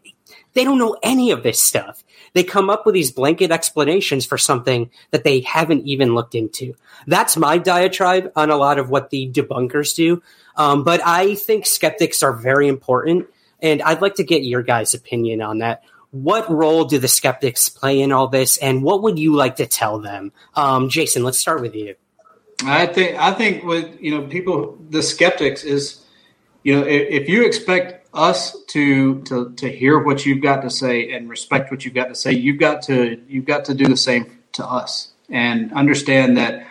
They 0.55 0.65
don't 0.65 0.79
know 0.79 0.97
any 1.03 1.31
of 1.31 1.43
this 1.43 1.61
stuff. 1.61 2.03
They 2.33 2.43
come 2.43 2.71
up 2.71 2.87
with 2.87 2.95
these 2.95 3.13
blanket 3.13 3.51
explanations 3.51 4.25
for 4.25 4.39
something 4.39 4.91
that 5.11 5.25
they 5.25 5.41
haven't 5.41 5.87
even 5.87 6.15
looked 6.15 6.35
into. 6.35 6.75
That's 7.07 7.37
my 7.37 7.59
diatribe 7.59 8.33
on 8.35 8.51
a 8.51 8.57
lot 8.57 8.79
of 8.79 8.91
what 8.91 9.11
the 9.11 9.31
debunkers 9.31 9.95
do. 9.95 10.23
Um, 10.57 10.85
but 10.85 11.01
I 11.05 11.35
think 11.35 11.67
skeptics 11.67 12.23
are 12.23 12.33
very 12.33 12.69
important. 12.69 13.29
And 13.61 13.83
I'd 13.83 14.01
like 14.01 14.17
to 14.17 14.25
get 14.25 14.43
your 14.43 14.63
guys' 14.63 14.95
opinion 14.95 15.43
on 15.43 15.59
that 15.59 15.83
what 16.11 16.51
role 16.51 16.85
do 16.85 16.99
the 16.99 17.09
skeptics 17.09 17.69
play 17.69 18.01
in 18.01 18.13
all 18.13 18.29
this, 18.29 18.57
and 18.59 18.83
what 18.83 19.03
would 19.03 19.19
you 19.19 19.35
like 19.35 19.57
to 19.57 19.67
tell 19.67 19.99
them? 19.99 20.33
Um, 20.55 20.89
Jason, 20.89 21.23
let's 21.23 21.39
start 21.39 21.61
with 21.61 21.75
you. 21.75 21.95
I 22.65 22.87
think 22.87 23.19
I 23.19 23.33
think 23.33 23.65
with 23.65 24.01
you 24.01 24.13
know 24.13 24.27
people, 24.27 24.79
the 24.91 25.03
skeptics 25.03 25.65
is 25.65 26.05
you 26.63 26.75
know 26.75 26.87
if, 26.87 27.23
if 27.23 27.29
you 27.29 27.45
expect 27.45 28.09
us 28.15 28.61
to, 28.65 29.23
to 29.23 29.53
to 29.53 29.71
hear 29.71 29.99
what 29.99 30.25
you've 30.25 30.43
got 30.43 30.63
to 30.63 30.71
say 30.71 31.13
and 31.13 31.29
respect 31.29 31.71
what 31.71 31.85
you've 31.85 31.95
got 31.95 32.09
to 32.09 32.15
say, 32.15 32.33
you've 32.33 32.59
got 32.59 32.83
to 32.83 33.21
you've 33.29 33.45
got 33.45 33.65
to 33.67 33.75
do 33.75 33.85
the 33.85 33.97
same 33.97 34.39
to 34.53 34.67
us 34.67 35.13
and 35.29 35.73
understand 35.73 36.37
that 36.39 36.67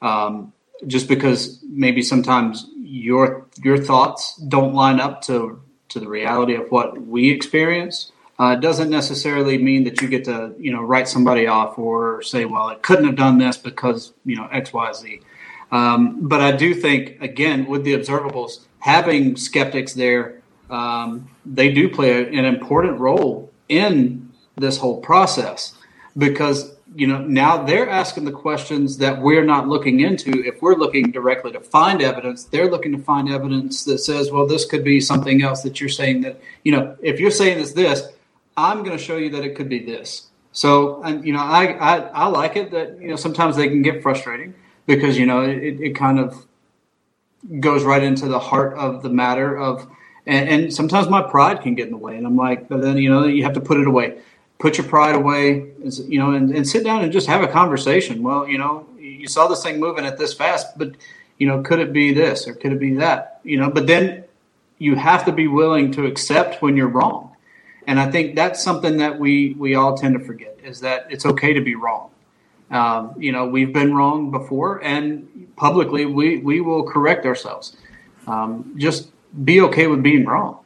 um, 0.00 0.52
just 0.86 1.08
because 1.08 1.60
maybe 1.68 2.02
sometimes 2.02 2.70
your 2.76 3.46
your 3.62 3.78
thoughts 3.78 4.36
don't 4.48 4.74
line 4.74 5.00
up 5.00 5.22
to 5.22 5.60
to 5.88 6.00
the 6.00 6.08
reality 6.08 6.54
of 6.54 6.70
what 6.70 7.00
we 7.00 7.30
experience 7.30 8.12
uh, 8.38 8.54
doesn't 8.56 8.90
necessarily 8.90 9.56
mean 9.58 9.84
that 9.84 10.02
you 10.02 10.08
get 10.08 10.24
to 10.24 10.54
you 10.58 10.72
know 10.72 10.82
write 10.82 11.08
somebody 11.08 11.46
off 11.46 11.78
or 11.78 12.22
say, 12.22 12.44
well, 12.44 12.68
it 12.68 12.82
couldn't 12.82 13.06
have 13.06 13.16
done 13.16 13.38
this 13.38 13.56
because 13.56 14.12
you 14.24 14.36
know 14.36 14.46
X, 14.52 14.72
Y, 14.72 14.92
Z. 14.92 15.20
Um, 15.72 16.28
but 16.28 16.40
I 16.40 16.52
do 16.52 16.74
think 16.74 17.20
again 17.20 17.66
with 17.66 17.84
the 17.84 17.94
observables, 17.94 18.60
having 18.78 19.36
skeptics 19.36 19.94
there, 19.94 20.42
um, 20.70 21.30
they 21.44 21.72
do 21.72 21.88
play 21.88 22.26
an 22.26 22.44
important 22.44 23.00
role 23.00 23.52
in 23.68 24.30
this 24.56 24.78
whole 24.78 25.00
process 25.00 25.74
because 26.16 26.76
you 26.94 27.06
know 27.06 27.18
now 27.18 27.62
they're 27.64 27.88
asking 27.88 28.24
the 28.24 28.32
questions 28.32 28.98
that 28.98 29.20
we're 29.20 29.44
not 29.44 29.68
looking 29.68 30.00
into 30.00 30.30
if 30.44 30.62
we're 30.62 30.76
looking 30.76 31.10
directly 31.10 31.52
to 31.52 31.60
find 31.60 32.00
evidence 32.00 32.44
they're 32.44 32.70
looking 32.70 32.92
to 32.92 33.02
find 33.02 33.28
evidence 33.28 33.84
that 33.84 33.98
says 33.98 34.30
well 34.30 34.46
this 34.46 34.64
could 34.64 34.82
be 34.82 35.00
something 35.00 35.42
else 35.42 35.62
that 35.62 35.80
you're 35.80 35.90
saying 35.90 36.22
that 36.22 36.40
you 36.62 36.72
know 36.72 36.96
if 37.02 37.20
you're 37.20 37.30
saying 37.30 37.58
it's 37.58 37.72
this 37.72 38.08
I'm 38.56 38.82
going 38.82 38.96
to 38.96 39.02
show 39.02 39.16
you 39.16 39.30
that 39.30 39.44
it 39.44 39.54
could 39.56 39.68
be 39.68 39.84
this. 39.84 40.28
So, 40.52 41.02
and 41.02 41.26
you 41.26 41.32
know, 41.32 41.40
I, 41.40 41.72
I, 41.72 41.96
I 41.98 42.26
like 42.28 42.56
it 42.56 42.70
that, 42.70 42.98
you 43.00 43.08
know, 43.08 43.16
sometimes 43.16 43.56
they 43.56 43.68
can 43.68 43.82
get 43.82 44.02
frustrating 44.02 44.54
because, 44.86 45.18
you 45.18 45.26
know, 45.26 45.42
it, 45.42 45.80
it 45.80 45.96
kind 45.96 46.18
of 46.18 46.46
goes 47.60 47.84
right 47.84 48.02
into 48.02 48.26
the 48.26 48.38
heart 48.38 48.74
of 48.78 49.02
the 49.02 49.10
matter 49.10 49.56
of, 49.56 49.86
and, 50.24 50.48
and 50.48 50.74
sometimes 50.74 51.08
my 51.08 51.20
pride 51.20 51.60
can 51.60 51.74
get 51.74 51.86
in 51.86 51.92
the 51.92 51.98
way. 51.98 52.16
And 52.16 52.26
I'm 52.26 52.36
like, 52.36 52.68
but 52.68 52.80
then, 52.80 52.96
you 52.96 53.10
know, 53.10 53.26
you 53.26 53.42
have 53.42 53.52
to 53.52 53.60
put 53.60 53.78
it 53.78 53.86
away. 53.86 54.18
Put 54.58 54.78
your 54.78 54.86
pride 54.86 55.14
away, 55.14 55.72
you 56.08 56.18
know, 56.18 56.32
and, 56.32 56.50
and 56.50 56.66
sit 56.66 56.82
down 56.82 57.04
and 57.04 57.12
just 57.12 57.26
have 57.26 57.42
a 57.42 57.48
conversation. 57.48 58.22
Well, 58.22 58.48
you 58.48 58.56
know, 58.56 58.88
you 58.98 59.28
saw 59.28 59.48
this 59.48 59.62
thing 59.62 59.78
moving 59.78 60.06
at 60.06 60.16
this 60.16 60.32
fast, 60.32 60.78
but, 60.78 60.92
you 61.36 61.46
know, 61.46 61.60
could 61.60 61.78
it 61.78 61.92
be 61.92 62.14
this 62.14 62.48
or 62.48 62.54
could 62.54 62.72
it 62.72 62.80
be 62.80 62.94
that? 62.94 63.40
You 63.44 63.58
know, 63.58 63.70
but 63.70 63.86
then 63.86 64.24
you 64.78 64.94
have 64.94 65.26
to 65.26 65.32
be 65.32 65.46
willing 65.46 65.92
to 65.92 66.06
accept 66.06 66.62
when 66.62 66.78
you're 66.78 66.88
wrong 66.88 67.35
and 67.86 68.00
I 68.00 68.10
think 68.10 68.34
that's 68.34 68.62
something 68.62 68.98
that 68.98 69.18
we 69.18 69.54
we 69.54 69.74
all 69.74 69.96
tend 69.96 70.18
to 70.18 70.24
forget 70.24 70.58
is 70.62 70.80
that 70.80 71.06
it's 71.10 71.24
okay 71.24 71.52
to 71.52 71.60
be 71.60 71.74
wrong. 71.74 72.10
Um, 72.70 73.14
you 73.16 73.30
know, 73.30 73.46
we've 73.46 73.72
been 73.72 73.94
wrong 73.94 74.30
before, 74.30 74.82
and 74.82 75.48
publicly 75.56 76.04
we 76.04 76.38
we 76.38 76.60
will 76.60 76.84
correct 76.84 77.24
ourselves. 77.24 77.76
Um, 78.26 78.74
just 78.76 79.10
be 79.44 79.60
okay 79.62 79.86
with 79.86 80.02
being 80.02 80.24
wrong. 80.24 80.58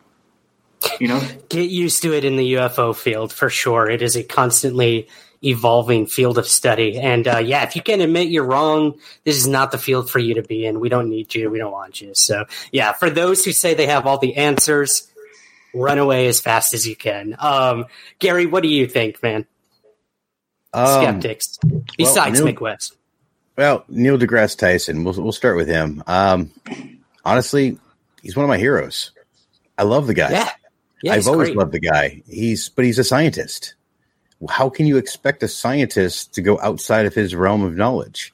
You 0.98 1.08
know, 1.08 1.22
get 1.50 1.68
used 1.68 2.02
to 2.02 2.14
it 2.14 2.24
in 2.24 2.36
the 2.36 2.54
UFO 2.54 2.96
field 2.96 3.32
for 3.32 3.50
sure. 3.50 3.90
It 3.90 4.00
is 4.00 4.16
a 4.16 4.22
constantly 4.22 5.08
evolving 5.42 6.06
field 6.06 6.38
of 6.38 6.46
study. 6.46 6.98
And 6.98 7.26
uh, 7.26 7.38
yeah, 7.38 7.62
if 7.62 7.74
you 7.74 7.82
can 7.82 8.00
admit 8.00 8.28
you're 8.28 8.44
wrong, 8.44 8.98
this 9.24 9.36
is 9.36 9.46
not 9.46 9.70
the 9.72 9.78
field 9.78 10.10
for 10.10 10.18
you 10.18 10.34
to 10.34 10.42
be 10.42 10.66
in. 10.66 10.80
We 10.80 10.88
don't 10.88 11.08
need 11.08 11.34
you. 11.34 11.50
We 11.50 11.58
don't 11.58 11.72
want 11.72 12.00
you. 12.00 12.14
So 12.14 12.44
yeah, 12.72 12.92
for 12.92 13.08
those 13.08 13.44
who 13.44 13.52
say 13.52 13.74
they 13.74 13.86
have 13.86 14.06
all 14.06 14.18
the 14.18 14.36
answers, 14.36 15.09
run 15.74 15.98
away 15.98 16.26
as 16.28 16.40
fast 16.40 16.74
as 16.74 16.86
you 16.86 16.96
can. 16.96 17.36
Um, 17.38 17.86
Gary, 18.18 18.46
what 18.46 18.62
do 18.62 18.68
you 18.68 18.86
think, 18.86 19.22
man? 19.22 19.46
Um, 20.72 21.02
Skeptics 21.02 21.58
besides 21.96 22.40
well, 22.40 22.46
Neil, 22.46 22.60
West. 22.60 22.96
Well, 23.56 23.84
Neil 23.88 24.18
deGrasse 24.18 24.56
Tyson. 24.56 25.04
We'll 25.04 25.14
we'll 25.14 25.32
start 25.32 25.56
with 25.56 25.68
him. 25.68 26.02
Um, 26.06 26.52
honestly, 27.24 27.78
he's 28.22 28.36
one 28.36 28.44
of 28.44 28.48
my 28.48 28.58
heroes. 28.58 29.10
I 29.76 29.82
love 29.82 30.06
the 30.06 30.14
guy. 30.14 30.30
Yeah, 30.30 30.50
yeah 31.02 31.12
I've 31.14 31.26
always 31.26 31.48
great. 31.48 31.58
loved 31.58 31.72
the 31.72 31.80
guy. 31.80 32.22
He's 32.28 32.68
but 32.68 32.84
he's 32.84 32.98
a 32.98 33.04
scientist. 33.04 33.74
How 34.48 34.70
can 34.70 34.86
you 34.86 34.96
expect 34.96 35.42
a 35.42 35.48
scientist 35.48 36.34
to 36.34 36.42
go 36.42 36.58
outside 36.60 37.04
of 37.04 37.14
his 37.14 37.34
realm 37.34 37.62
of 37.62 37.76
knowledge? 37.76 38.32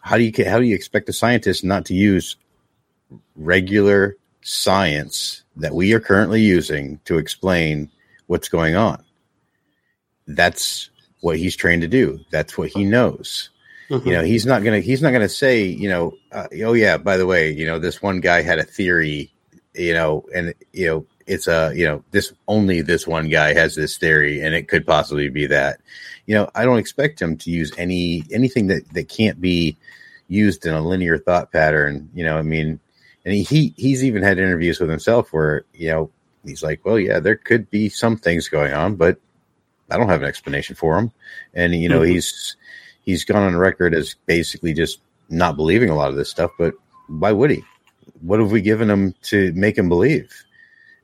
How 0.00 0.16
do 0.16 0.24
you 0.24 0.32
how 0.44 0.58
do 0.58 0.64
you 0.64 0.74
expect 0.74 1.08
a 1.08 1.12
scientist 1.12 1.64
not 1.64 1.84
to 1.86 1.94
use 1.94 2.36
regular 3.36 4.16
science 4.42 5.44
that 5.58 5.74
we 5.74 5.92
are 5.92 6.00
currently 6.00 6.40
using 6.40 7.00
to 7.04 7.18
explain 7.18 7.90
what's 8.26 8.48
going 8.48 8.76
on. 8.76 9.02
That's 10.26 10.90
what 11.20 11.38
he's 11.38 11.56
trained 11.56 11.82
to 11.82 11.88
do. 11.88 12.20
That's 12.30 12.56
what 12.56 12.70
he 12.70 12.84
knows. 12.84 13.50
Mm-hmm. 13.90 14.06
You 14.06 14.14
know, 14.14 14.22
he's 14.22 14.46
not 14.46 14.62
gonna 14.62 14.80
he's 14.80 15.02
not 15.02 15.12
gonna 15.12 15.28
say, 15.28 15.64
you 15.64 15.88
know, 15.88 16.14
uh, 16.30 16.46
oh 16.64 16.74
yeah, 16.74 16.98
by 16.98 17.16
the 17.16 17.26
way, 17.26 17.50
you 17.50 17.64
know, 17.64 17.78
this 17.78 18.02
one 18.02 18.20
guy 18.20 18.42
had 18.42 18.58
a 18.58 18.64
theory, 18.64 19.32
you 19.74 19.94
know, 19.94 20.26
and 20.34 20.54
you 20.72 20.86
know, 20.86 21.06
it's 21.26 21.48
a 21.48 21.72
you 21.74 21.86
know, 21.86 22.04
this 22.10 22.32
only 22.46 22.82
this 22.82 23.06
one 23.06 23.30
guy 23.30 23.54
has 23.54 23.74
this 23.74 23.96
theory, 23.96 24.40
and 24.40 24.54
it 24.54 24.68
could 24.68 24.86
possibly 24.86 25.30
be 25.30 25.46
that. 25.46 25.80
You 26.26 26.34
know, 26.34 26.50
I 26.54 26.66
don't 26.66 26.78
expect 26.78 27.20
him 27.20 27.38
to 27.38 27.50
use 27.50 27.72
any 27.78 28.24
anything 28.30 28.66
that 28.66 28.88
that 28.92 29.08
can't 29.08 29.40
be 29.40 29.78
used 30.28 30.66
in 30.66 30.74
a 30.74 30.86
linear 30.86 31.16
thought 31.16 31.50
pattern. 31.50 32.10
You 32.14 32.24
know, 32.24 32.36
I 32.36 32.42
mean, 32.42 32.80
and 33.28 33.36
he, 33.36 33.42
he 33.42 33.74
he's 33.76 34.02
even 34.02 34.22
had 34.22 34.38
interviews 34.38 34.80
with 34.80 34.88
himself 34.88 35.34
where 35.34 35.66
you 35.74 35.90
know 35.90 36.10
he's 36.46 36.62
like, 36.62 36.82
well, 36.86 36.98
yeah, 36.98 37.20
there 37.20 37.36
could 37.36 37.68
be 37.68 37.90
some 37.90 38.16
things 38.16 38.48
going 38.48 38.72
on, 38.72 38.96
but 38.96 39.18
I 39.90 39.98
don't 39.98 40.08
have 40.08 40.22
an 40.22 40.28
explanation 40.28 40.76
for 40.76 40.96
them. 40.96 41.12
And 41.52 41.74
you 41.74 41.90
know, 41.90 42.00
mm-hmm. 42.00 42.12
he's 42.12 42.56
he's 43.02 43.26
gone 43.26 43.42
on 43.42 43.54
record 43.54 43.94
as 43.94 44.16
basically 44.24 44.72
just 44.72 45.00
not 45.28 45.56
believing 45.56 45.90
a 45.90 45.94
lot 45.94 46.08
of 46.08 46.16
this 46.16 46.30
stuff. 46.30 46.52
But 46.58 46.72
why 47.06 47.32
would 47.32 47.50
he? 47.50 47.62
What 48.22 48.40
have 48.40 48.50
we 48.50 48.62
given 48.62 48.88
him 48.88 49.14
to 49.24 49.52
make 49.52 49.76
him 49.76 49.90
believe? 49.90 50.32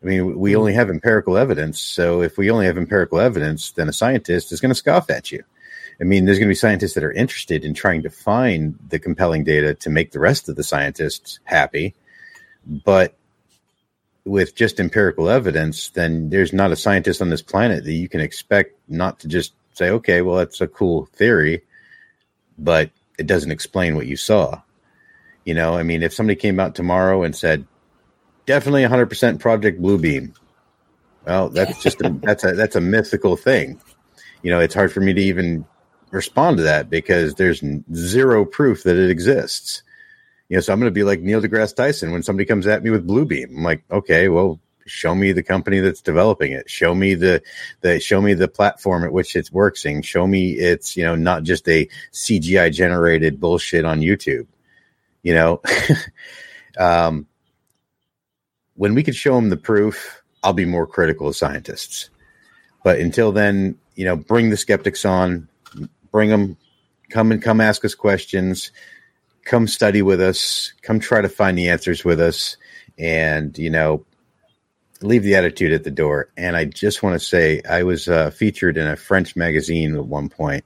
I 0.02 0.06
mean, 0.06 0.38
we 0.38 0.52
mm-hmm. 0.52 0.60
only 0.60 0.72
have 0.72 0.88
empirical 0.88 1.36
evidence. 1.36 1.78
So 1.78 2.22
if 2.22 2.38
we 2.38 2.50
only 2.50 2.64
have 2.64 2.78
empirical 2.78 3.20
evidence, 3.20 3.72
then 3.72 3.90
a 3.90 3.92
scientist 3.92 4.50
is 4.50 4.62
going 4.62 4.70
to 4.70 4.74
scoff 4.74 5.10
at 5.10 5.30
you. 5.30 5.44
I 6.00 6.04
mean, 6.04 6.24
there's 6.24 6.38
going 6.38 6.48
to 6.48 6.52
be 6.52 6.56
scientists 6.56 6.94
that 6.94 7.04
are 7.04 7.12
interested 7.12 7.66
in 7.66 7.74
trying 7.74 8.02
to 8.02 8.10
find 8.10 8.78
the 8.88 8.98
compelling 8.98 9.44
data 9.44 9.74
to 9.74 9.90
make 9.90 10.12
the 10.12 10.20
rest 10.20 10.48
of 10.48 10.56
the 10.56 10.64
scientists 10.64 11.38
happy. 11.44 11.94
But 12.66 13.14
with 14.24 14.54
just 14.54 14.80
empirical 14.80 15.28
evidence, 15.28 15.90
then 15.90 16.30
there's 16.30 16.52
not 16.52 16.72
a 16.72 16.76
scientist 16.76 17.20
on 17.20 17.30
this 17.30 17.42
planet 17.42 17.84
that 17.84 17.92
you 17.92 18.08
can 18.08 18.20
expect 18.20 18.74
not 18.88 19.20
to 19.20 19.28
just 19.28 19.52
say, 19.74 19.90
okay, 19.90 20.22
well, 20.22 20.36
that's 20.36 20.60
a 20.60 20.68
cool 20.68 21.06
theory, 21.12 21.62
but 22.58 22.90
it 23.18 23.26
doesn't 23.26 23.50
explain 23.50 23.96
what 23.96 24.06
you 24.06 24.16
saw. 24.16 24.60
You 25.44 25.54
know, 25.54 25.74
I 25.74 25.82
mean, 25.82 26.02
if 26.02 26.14
somebody 26.14 26.36
came 26.36 26.58
out 26.58 26.74
tomorrow 26.74 27.22
and 27.22 27.36
said, 27.36 27.66
definitely 28.46 28.82
100% 28.82 29.40
Project 29.40 29.80
Bluebeam, 29.80 30.34
well, 31.26 31.48
that's 31.50 31.82
just 31.82 32.00
a, 32.02 32.10
that's 32.22 32.44
a 32.44 32.52
that's 32.52 32.76
a 32.76 32.80
mythical 32.80 33.36
thing. 33.36 33.80
You 34.42 34.50
know, 34.50 34.60
it's 34.60 34.74
hard 34.74 34.92
for 34.92 35.00
me 35.00 35.14
to 35.14 35.22
even 35.22 35.64
respond 36.10 36.58
to 36.58 36.62
that 36.62 36.90
because 36.90 37.34
there's 37.34 37.62
zero 37.94 38.44
proof 38.44 38.82
that 38.82 38.96
it 38.96 39.10
exists. 39.10 39.82
You 40.54 40.58
know, 40.58 40.62
so 40.62 40.72
I'm 40.72 40.78
going 40.78 40.86
to 40.86 40.94
be 40.94 41.02
like 41.02 41.18
Neil 41.18 41.42
deGrasse 41.42 41.74
Tyson 41.74 42.12
when 42.12 42.22
somebody 42.22 42.46
comes 42.46 42.68
at 42.68 42.84
me 42.84 42.90
with 42.90 43.04
Bluebeam. 43.04 43.56
I'm 43.56 43.64
like, 43.64 43.82
okay, 43.90 44.28
well, 44.28 44.60
show 44.86 45.12
me 45.12 45.32
the 45.32 45.42
company 45.42 45.80
that's 45.80 46.00
developing 46.00 46.52
it. 46.52 46.70
Show 46.70 46.94
me 46.94 47.14
the 47.16 47.42
the 47.80 47.98
show 47.98 48.22
me 48.22 48.34
the 48.34 48.46
platform 48.46 49.02
at 49.02 49.10
which 49.10 49.34
it's 49.34 49.50
working. 49.50 50.00
Show 50.00 50.28
me 50.28 50.52
it's 50.52 50.96
you 50.96 51.02
know 51.02 51.16
not 51.16 51.42
just 51.42 51.68
a 51.68 51.88
CGI 52.12 52.72
generated 52.72 53.40
bullshit 53.40 53.84
on 53.84 53.98
YouTube. 53.98 54.46
You 55.24 55.34
know, 55.34 55.60
um, 56.78 57.26
when 58.74 58.94
we 58.94 59.02
could 59.02 59.16
show 59.16 59.34
them 59.34 59.48
the 59.50 59.56
proof, 59.56 60.22
I'll 60.44 60.52
be 60.52 60.66
more 60.66 60.86
critical 60.86 61.26
of 61.26 61.34
scientists. 61.34 62.10
But 62.84 63.00
until 63.00 63.32
then, 63.32 63.76
you 63.96 64.04
know, 64.04 64.14
bring 64.14 64.50
the 64.50 64.56
skeptics 64.56 65.04
on, 65.04 65.48
bring 66.12 66.30
them, 66.30 66.56
come 67.10 67.32
and 67.32 67.42
come 67.42 67.60
ask 67.60 67.84
us 67.84 67.96
questions 67.96 68.70
come 69.44 69.66
study 69.66 70.02
with 70.02 70.20
us, 70.20 70.72
come 70.82 71.00
try 71.00 71.20
to 71.20 71.28
find 71.28 71.56
the 71.56 71.68
answers 71.68 72.04
with 72.04 72.20
us, 72.20 72.56
and 72.98 73.56
you 73.58 73.70
know, 73.70 74.04
leave 75.00 75.22
the 75.22 75.34
attitude 75.34 75.72
at 75.72 75.84
the 75.84 75.90
door. 75.90 76.30
And 76.36 76.56
I 76.56 76.64
just 76.64 77.02
want 77.02 77.14
to 77.14 77.24
say, 77.24 77.60
I 77.68 77.82
was 77.82 78.08
uh, 78.08 78.30
featured 78.30 78.76
in 78.76 78.86
a 78.86 78.96
French 78.96 79.36
magazine 79.36 79.96
at 79.96 80.06
one 80.06 80.28
point, 80.28 80.64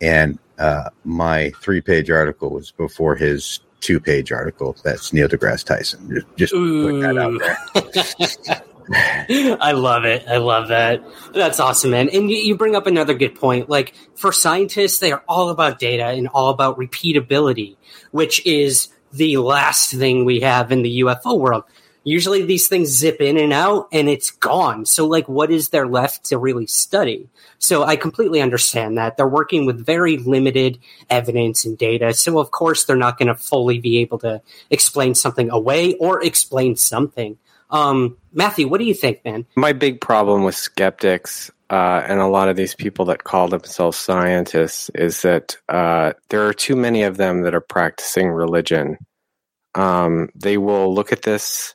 and 0.00 0.38
uh, 0.58 0.90
my 1.04 1.52
three 1.60 1.80
page 1.80 2.10
article 2.10 2.50
was 2.50 2.70
before 2.70 3.16
his 3.16 3.60
two 3.80 4.00
page 4.00 4.32
article. 4.32 4.76
That's 4.84 5.12
Neil 5.12 5.28
deGrasse 5.28 5.64
Tyson. 5.64 6.24
Just, 6.36 6.36
just 6.36 6.52
put 6.52 7.00
that 7.00 7.18
out 7.18 7.38
there. 8.48 8.62
I 8.94 9.72
love 9.72 10.04
it. 10.04 10.24
I 10.28 10.36
love 10.36 10.68
that. 10.68 11.02
That's 11.32 11.58
awesome, 11.58 11.92
man. 11.92 12.10
And 12.10 12.30
you, 12.30 12.36
you, 12.36 12.56
bring 12.56 12.76
up 12.76 12.86
another 12.86 13.14
good 13.14 13.34
point. 13.34 13.70
Like 13.70 13.94
for 14.16 14.32
scientists, 14.32 14.98
they 14.98 15.12
are 15.12 15.24
all 15.26 15.48
about 15.48 15.78
data 15.78 16.08
and 16.08 16.28
all 16.28 16.50
about 16.50 16.78
repeatability, 16.78 17.76
which 18.10 18.44
is 18.44 18.88
the 19.10 19.38
last 19.38 19.94
thing 19.94 20.26
we 20.26 20.40
have 20.40 20.72
in 20.72 20.82
the 20.82 21.00
UFO 21.00 21.38
world. 21.38 21.64
Usually 22.04 22.42
these 22.42 22.68
things 22.68 22.88
zip 22.88 23.20
in 23.20 23.38
and 23.38 23.52
out 23.52 23.88
and 23.92 24.10
it's 24.10 24.30
gone. 24.30 24.84
So 24.84 25.06
like 25.06 25.26
what 25.28 25.50
is 25.50 25.70
there 25.70 25.86
left 25.86 26.24
to 26.26 26.36
really 26.36 26.66
study? 26.66 27.30
So 27.58 27.84
I 27.84 27.96
completely 27.96 28.42
understand 28.42 28.98
that. 28.98 29.16
They're 29.16 29.28
working 29.28 29.64
with 29.64 29.86
very 29.86 30.18
limited 30.18 30.80
evidence 31.08 31.64
and 31.64 31.78
data. 31.78 32.12
So 32.12 32.38
of 32.40 32.50
course 32.50 32.84
they're 32.84 32.96
not 32.96 33.18
going 33.18 33.28
to 33.28 33.36
fully 33.36 33.78
be 33.78 33.98
able 33.98 34.18
to 34.18 34.42
explain 34.68 35.14
something 35.14 35.48
away 35.48 35.94
or 35.94 36.22
explain 36.22 36.76
something. 36.76 37.38
Um, 37.72 38.18
Matthew, 38.32 38.68
what 38.68 38.78
do 38.78 38.84
you 38.84 38.94
think, 38.94 39.24
man? 39.24 39.46
My 39.56 39.72
big 39.72 40.00
problem 40.00 40.44
with 40.44 40.54
skeptics 40.54 41.50
uh, 41.70 42.02
and 42.06 42.20
a 42.20 42.26
lot 42.26 42.48
of 42.48 42.56
these 42.56 42.74
people 42.74 43.06
that 43.06 43.24
call 43.24 43.48
themselves 43.48 43.96
scientists 43.96 44.90
is 44.94 45.22
that 45.22 45.56
uh, 45.70 46.12
there 46.28 46.46
are 46.46 46.52
too 46.52 46.76
many 46.76 47.02
of 47.02 47.16
them 47.16 47.42
that 47.42 47.54
are 47.54 47.62
practicing 47.62 48.28
religion. 48.28 48.98
Um, 49.74 50.28
they 50.34 50.58
will 50.58 50.94
look 50.94 51.12
at 51.12 51.22
this 51.22 51.74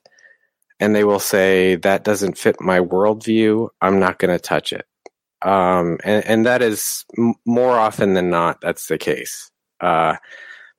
and 0.80 0.95
they 0.95 1.03
will 1.03 1.19
say, 1.19 1.78
that 1.78 2.03
doesn't 2.03 2.38
fit 2.38 2.61
my 2.61 2.80
worldview. 2.80 3.69
I'm 3.82 3.99
not 3.99 4.19
going 4.19 4.38
to 4.38 4.40
touch 4.40 4.72
it. 4.72 4.86
Um, 5.41 5.98
and, 6.03 6.24
and, 6.26 6.45
that 6.45 6.61
is 6.61 7.06
m- 7.18 7.36
more 7.45 7.78
often 7.78 8.14
than 8.14 8.30
not, 8.30 8.61
that's 8.61 8.88
the 8.88 8.98
case. 8.98 9.52
Uh, 9.80 10.18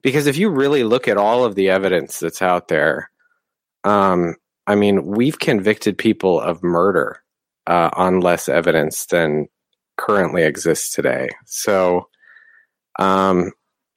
because 0.03 0.27
if 0.27 0.37
you 0.37 0.49
really 0.51 0.85
look 0.85 1.09
at 1.09 1.17
all 1.17 1.45
of 1.45 1.55
the 1.55 1.71
evidence 1.71 2.19
that's 2.19 2.43
out 2.43 2.69
there, 2.69 3.11
um, 3.85 4.35
I 4.69 4.75
mean, 4.75 5.07
we've 5.07 5.39
convicted 5.39 5.97
people 5.97 6.39
of 6.39 6.63
murder 6.63 7.23
uh, 7.67 7.89
on 7.95 8.21
less 8.21 8.51
evidence 8.51 9.07
than 9.07 9.49
currently 9.97 10.43
exists 10.43 10.95
today. 10.95 11.31
So, 11.47 12.09
um, 12.99 13.53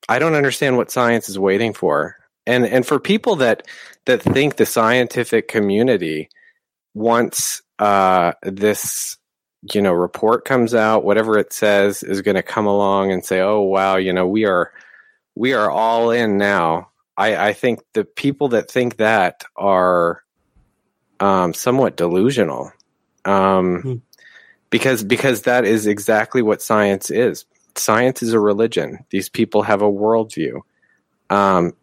I 0.08 0.18
don't 0.18 0.34
understand 0.34 0.78
what 0.78 0.90
science 0.90 1.28
is 1.28 1.38
waiting 1.38 1.74
for. 1.74 2.16
And 2.48 2.66
and 2.66 2.88
for 2.88 3.00
people 3.00 3.36
that 3.38 3.68
that 4.06 4.22
think 4.22 4.56
the 4.56 4.66
scientific 4.66 5.50
community 5.50 6.30
once 6.94 7.62
uh, 7.80 8.32
this 8.42 9.18
you 9.74 9.82
know 9.82 9.94
report 9.94 10.46
comes 10.46 10.74
out, 10.74 11.04
whatever 11.04 11.38
it 11.38 11.52
says 11.52 12.02
is 12.02 12.22
going 12.22 12.36
to 12.36 12.44
come 12.44 12.66
along 12.66 13.12
and 13.12 13.26
say, 13.26 13.42
"Oh 13.42 13.62
wow, 13.62 13.98
you 13.98 14.14
know 14.14 14.28
we 14.28 14.46
are 14.46 14.72
we 15.36 15.54
are 15.54 15.70
all 15.70 16.12
in 16.12 16.38
now." 16.38 16.90
I, 17.18 17.50
I 17.50 17.54
think 17.54 17.82
the 17.94 18.06
people 18.06 18.48
that 18.50 18.72
think 18.72 18.98
that 18.98 19.44
are 19.58 20.24
um, 21.22 21.54
somewhat 21.54 21.96
delusional, 21.96 22.74
um, 23.26 23.82
hmm. 23.82 23.96
because 24.72 25.04
because 25.04 25.44
that 25.44 25.64
is 25.66 25.88
exactly 25.88 26.42
what 26.42 26.62
science 26.62 27.12
is. 27.12 27.46
Science 27.76 28.22
is 28.22 28.34
a 28.34 28.40
religion. 28.40 29.06
These 29.12 29.30
people 29.30 29.62
have 29.62 29.82
a 29.82 29.92
worldview, 29.92 30.62
um, 31.30 31.74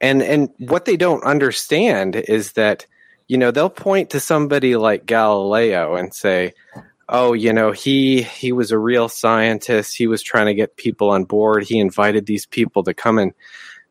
and 0.00 0.22
and 0.22 0.50
what 0.58 0.84
they 0.84 0.96
don't 0.96 1.24
understand 1.24 2.16
is 2.16 2.52
that 2.52 2.86
you 3.28 3.38
know 3.38 3.50
they'll 3.50 3.70
point 3.70 4.10
to 4.10 4.20
somebody 4.20 4.76
like 4.76 5.06
Galileo 5.06 5.96
and 5.96 6.12
say, 6.12 6.52
"Oh, 7.08 7.32
you 7.32 7.54
know 7.54 7.72
he 7.72 8.22
he 8.22 8.52
was 8.52 8.72
a 8.72 8.78
real 8.78 9.08
scientist. 9.08 9.96
He 9.96 10.06
was 10.06 10.22
trying 10.22 10.46
to 10.46 10.54
get 10.54 10.76
people 10.76 11.08
on 11.08 11.24
board. 11.24 11.64
He 11.64 11.78
invited 11.78 12.26
these 12.26 12.44
people 12.44 12.84
to 12.84 12.92
come 12.92 13.18
and 13.18 13.32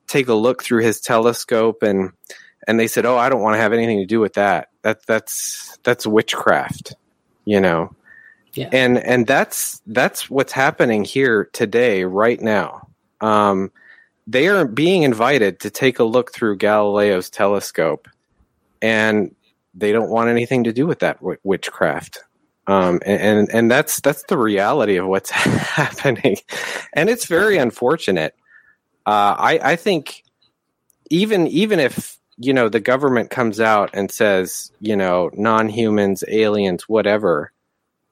take 0.05 0.27
a 0.27 0.35
look 0.35 0.61
through 0.61 0.83
his 0.83 1.01
telescope 1.01 1.81
and." 1.81 2.11
And 2.67 2.79
they 2.79 2.87
said, 2.87 3.05
"Oh, 3.05 3.17
I 3.17 3.29
don't 3.29 3.41
want 3.41 3.55
to 3.55 3.61
have 3.61 3.73
anything 3.73 3.99
to 3.99 4.05
do 4.05 4.19
with 4.19 4.33
that. 4.33 4.69
That 4.81 5.05
that's 5.05 5.77
that's 5.83 6.05
witchcraft." 6.07 6.93
You 7.45 7.61
know. 7.61 7.95
Yeah. 8.53 8.69
And 8.73 8.97
and 8.97 9.25
that's 9.25 9.81
that's 9.87 10.29
what's 10.29 10.51
happening 10.51 11.05
here 11.05 11.49
today 11.53 12.03
right 12.03 12.39
now. 12.41 12.87
Um, 13.21 13.71
they 14.27 14.47
are 14.47 14.65
being 14.65 15.03
invited 15.03 15.61
to 15.61 15.69
take 15.69 15.99
a 15.99 16.03
look 16.03 16.33
through 16.33 16.57
Galileo's 16.57 17.29
telescope 17.29 18.07
and 18.81 19.33
they 19.73 19.91
don't 19.91 20.09
want 20.09 20.29
anything 20.29 20.63
to 20.65 20.73
do 20.73 20.85
with 20.85 20.99
that 20.99 21.19
w- 21.19 21.39
witchcraft. 21.43 22.19
Um, 22.67 22.99
and, 23.05 23.21
and, 23.21 23.49
and 23.51 23.71
that's 23.71 24.01
that's 24.01 24.23
the 24.23 24.37
reality 24.37 24.97
of 24.97 25.07
what's 25.07 25.29
happening, 25.31 26.37
and 26.93 27.09
it's 27.09 27.25
very 27.25 27.57
unfortunate. 27.57 28.35
Uh, 29.05 29.35
I 29.37 29.59
I 29.63 29.75
think 29.75 30.23
even 31.09 31.47
even 31.47 31.79
if 31.79 32.17
you 32.41 32.53
know, 32.53 32.69
the 32.69 32.79
government 32.79 33.29
comes 33.29 33.59
out 33.59 33.91
and 33.93 34.11
says, 34.11 34.71
you 34.79 34.95
know, 34.95 35.29
non 35.33 35.69
humans, 35.69 36.23
aliens, 36.27 36.89
whatever, 36.89 37.51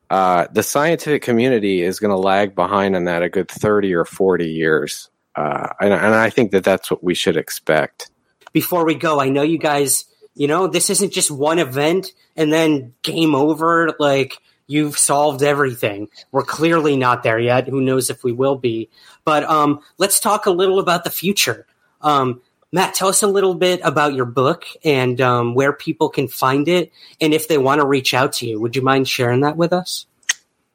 uh, 0.10 0.48
the 0.52 0.64
scientific 0.64 1.22
community 1.22 1.82
is 1.82 2.00
going 2.00 2.12
to 2.12 2.18
lag 2.18 2.56
behind 2.56 2.96
on 2.96 3.06
that 3.06 3.24
a 3.24 3.30
good 3.30 3.50
30 3.50 3.94
or 3.94 4.06
40 4.06 4.50
years. 4.50 5.10
Uh, 5.36 5.68
and, 5.80 5.94
and 5.94 6.16
I 6.16 6.30
think 6.30 6.52
that 6.52 6.64
that's 6.64 6.90
what 6.90 7.04
we 7.04 7.14
should 7.14 7.38
expect. 7.38 8.10
Before 8.52 8.86
we 8.86 8.96
go, 8.96 9.20
I 9.20 9.30
know 9.30 9.44
you 9.44 9.60
guys, 9.60 10.06
you 10.34 10.48
know, 10.48 10.68
this 10.68 10.90
isn't 10.90 11.14
just 11.14 11.30
one 11.30 11.60
event 11.60 12.14
and 12.36 12.52
then 12.52 12.94
game 13.04 13.36
over. 13.36 13.96
Like, 14.00 14.38
you've 14.66 14.98
solved 14.98 15.44
everything. 15.44 16.08
We're 16.32 16.44
clearly 16.44 16.98
not 16.98 17.22
there 17.24 17.40
yet. 17.40 17.68
Who 17.68 17.82
knows 17.82 18.10
if 18.10 18.24
we 18.24 18.32
will 18.32 18.56
be? 18.56 18.90
But 19.26 19.44
um, 19.44 19.82
let's 19.98 20.20
talk 20.20 20.48
a 20.48 20.52
little 20.52 20.80
about 20.80 21.04
the 21.04 21.10
future. 21.12 21.68
Um, 22.02 22.42
Matt, 22.72 22.94
tell 22.94 23.08
us 23.08 23.24
a 23.24 23.28
little 23.28 23.56
bit 23.56 23.82
about 23.84 24.14
your 24.14 24.26
book 24.26 24.66
and 24.84 25.20
um, 25.22 25.56
where 25.56 25.74
people 25.74 26.10
can 26.10 26.28
find 26.28 26.68
it, 26.68 26.92
and 27.20 27.34
if 27.34 27.48
they 27.48 27.58
want 27.58 27.82
to 27.82 27.88
reach 27.88 28.14
out 28.14 28.34
to 28.34 28.48
you. 28.48 28.60
Would 28.62 28.76
you 28.76 28.82
mind 28.82 29.08
sharing 29.08 29.42
that 29.42 29.58
with 29.58 29.74
us? 29.74 30.06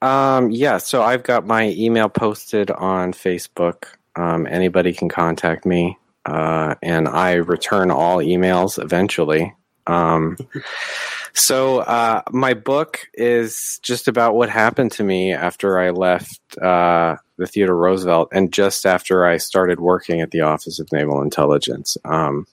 Um, 0.03 0.51
yeah, 0.51 0.79
so 0.79 1.03
I've 1.03 1.23
got 1.23 1.47
my 1.47 1.71
email 1.71 2.09
posted 2.09 2.71
on 2.71 3.13
Facebook. 3.13 3.85
Um, 4.17 4.47
anybody 4.47 4.93
can 4.93 5.09
contact 5.09 5.65
me, 5.65 5.97
uh, 6.27 6.75
and 6.83 7.09
I 7.09 7.35
return 7.35 7.91
all 7.91 8.19
emails 8.19 8.83
eventually. 8.83 9.55
So 11.35 11.81
uh, 11.81 12.23
my 12.31 12.55
book 12.55 13.09
is 13.13 13.81
just 13.83 14.07
about 14.07 14.37
what 14.37 14.49
happened 14.49 14.93
to 14.93 15.05
me 15.05 15.33
after 15.33 15.81
I 15.81 15.91
left 15.91 16.41
uh, 16.59 17.17
the 17.37 17.47
Theodore 17.47 17.77
Roosevelt, 17.77 18.29
and 18.33 18.53
just 18.53 18.87
after 18.87 19.27
I 19.27 19.39
started 19.39 19.81
working 19.81 20.21
at 20.21 20.31
the 20.31 20.43
Office 20.43 20.79
of 20.79 20.91
Naval 20.93 21.23
Intelligence. 21.23 21.99
Um, 22.05 22.47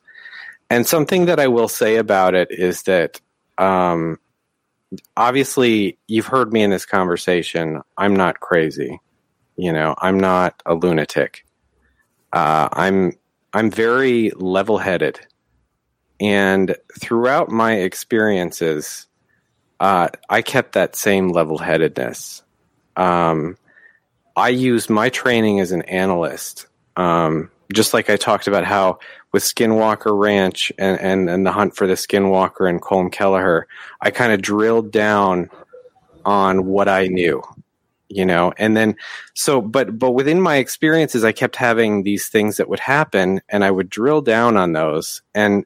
and 0.72 0.88
something 0.88 1.26
that 1.26 1.40
I 1.40 1.48
will 1.48 1.68
say 1.68 1.98
about 1.98 2.34
it 2.34 2.49
is 2.49 2.84
that 2.84 3.22
um, 3.58 4.18
obviously 5.16 5.98
you've 6.08 6.28
heard 6.28 6.52
me 6.52 6.64
in 6.64 6.72
this 6.72 6.86
conversation. 6.86 7.82
I'm 7.98 8.16
not 8.16 8.40
crazy. 8.40 8.99
You 9.58 9.74
know, 9.74 9.95
I'm 9.99 10.20
not 10.20 10.62
a 10.66 10.74
lunatic. 10.74 11.45
Uh, 12.34 12.70
I'm 12.72 13.14
I'm 13.53 13.70
very 13.70 14.32
level 14.32 14.78
headed, 14.78 15.20
and 16.22 16.76
throughout 16.99 17.49
my 17.49 17.77
experiences, 17.77 19.07
uh, 19.80 20.10
I 20.30 20.43
kept 20.43 20.73
that 20.73 20.95
same 20.95 21.30
level 21.30 21.57
headedness. 21.57 22.43
Um, 22.95 23.57
I 24.35 24.49
use 24.49 24.88
my 24.88 25.10
training 25.10 25.60
as 25.60 25.72
an 25.72 25.81
analyst. 25.84 26.68
Um, 26.95 27.49
just 27.73 27.95
like 27.95 28.10
I 28.10 28.18
talked 28.18 28.48
about 28.48 28.65
how 28.65 28.99
with 29.31 29.41
Skinwalker 29.41 30.18
Ranch 30.18 30.72
and, 30.77 30.99
and, 30.99 31.30
and 31.30 31.45
the 31.45 31.52
hunt 31.52 31.76
for 31.76 31.88
the 31.88 31.95
Skinwalker 31.95 32.69
and 32.69 32.81
Colm 32.81 33.11
Kelleher, 33.11 33.68
I 33.99 34.11
kind 34.11 34.31
of 34.31 34.43
drilled 34.43 34.91
down 34.91 35.49
on 36.23 36.65
what 36.68 36.88
I 36.88 37.07
knew, 37.07 37.41
you 38.10 38.26
know, 38.26 38.53
and 38.57 38.77
then 38.77 38.95
so, 39.34 39.60
but, 39.60 39.98
but 39.98 40.11
within 40.11 40.39
my 40.39 40.57
experiences, 40.57 41.23
I 41.23 41.31
kept 41.31 41.56
having 41.56 42.03
these 42.03 42.27
things 42.27 42.57
that 42.57 42.69
would 42.69 42.80
happen 42.80 43.41
and 43.49 43.64
I 43.64 43.72
would 43.72 43.89
drill 43.89 44.22
down 44.22 44.56
on 44.56 44.73
those 44.73 45.23
and, 45.34 45.65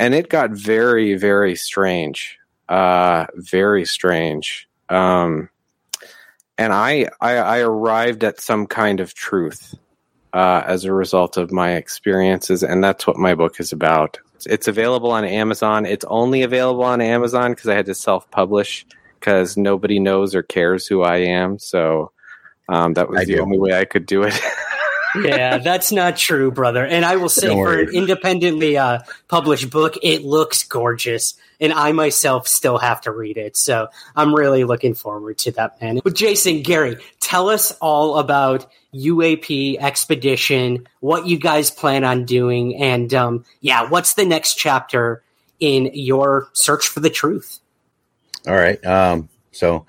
and 0.00 0.14
it 0.14 0.30
got 0.30 0.50
very, 0.50 1.14
very 1.14 1.54
strange, 1.54 2.38
uh, 2.70 3.26
very 3.34 3.84
strange. 3.84 4.66
Um, 4.88 5.50
and 6.56 6.72
I, 6.72 7.10
I, 7.20 7.34
I 7.36 7.58
arrived 7.58 8.24
at 8.24 8.40
some 8.40 8.66
kind 8.66 9.00
of 9.00 9.12
truth 9.12 9.74
uh, 10.32 10.62
as 10.64 10.86
a 10.86 10.92
result 10.94 11.36
of 11.36 11.52
my 11.52 11.72
experiences, 11.72 12.62
and 12.62 12.82
that's 12.82 13.06
what 13.06 13.18
my 13.18 13.34
book 13.34 13.60
is 13.60 13.72
about. 13.72 14.18
It's 14.46 14.68
available 14.68 15.10
on 15.10 15.26
Amazon. 15.26 15.84
It's 15.84 16.06
only 16.08 16.42
available 16.42 16.84
on 16.84 17.02
Amazon 17.02 17.52
because 17.52 17.68
I 17.68 17.74
had 17.74 17.86
to 17.86 17.94
self-publish 17.94 18.86
because 19.18 19.58
nobody 19.58 19.98
knows 19.98 20.34
or 20.34 20.42
cares 20.42 20.86
who 20.86 21.02
I 21.02 21.18
am. 21.18 21.58
So 21.58 22.10
um, 22.70 22.94
that 22.94 23.10
was 23.10 23.20
I 23.20 23.24
the 23.26 23.34
do. 23.34 23.42
only 23.42 23.58
way 23.58 23.78
I 23.78 23.84
could 23.84 24.06
do 24.06 24.22
it. 24.22 24.40
yeah, 25.16 25.58
that's 25.58 25.92
not 25.92 26.16
true, 26.16 26.50
brother. 26.50 26.84
And 26.84 27.04
I 27.04 27.16
will 27.16 27.28
say, 27.28 27.48
for 27.48 27.78
an 27.78 27.94
independently 27.94 28.76
uh, 28.76 29.00
published 29.28 29.70
book, 29.70 29.94
it 30.02 30.24
looks 30.24 30.64
gorgeous 30.64 31.34
and 31.60 31.72
I 31.72 31.92
myself 31.92 32.48
still 32.48 32.78
have 32.78 33.02
to 33.02 33.12
read 33.12 33.36
it. 33.36 33.56
So 33.56 33.88
I'm 34.16 34.34
really 34.34 34.64
looking 34.64 34.94
forward 34.94 35.38
to 35.38 35.52
that, 35.52 35.80
man. 35.80 36.00
But 36.02 36.14
Jason, 36.14 36.62
Gary, 36.62 36.96
tell 37.20 37.50
us 37.50 37.76
all 37.80 38.18
about 38.18 38.66
UAP 38.94 39.78
Expedition, 39.78 40.88
what 41.00 41.26
you 41.26 41.38
guys 41.38 41.70
plan 41.70 42.02
on 42.02 42.24
doing, 42.24 42.76
and 42.76 43.12
um, 43.14 43.44
yeah, 43.60 43.88
what's 43.88 44.14
the 44.14 44.24
next 44.24 44.54
chapter 44.54 45.22
in 45.60 45.90
your 45.92 46.48
search 46.54 46.88
for 46.88 47.00
the 47.00 47.10
truth? 47.10 47.60
All 48.48 48.54
right. 48.54 48.84
Um, 48.84 49.28
so 49.52 49.86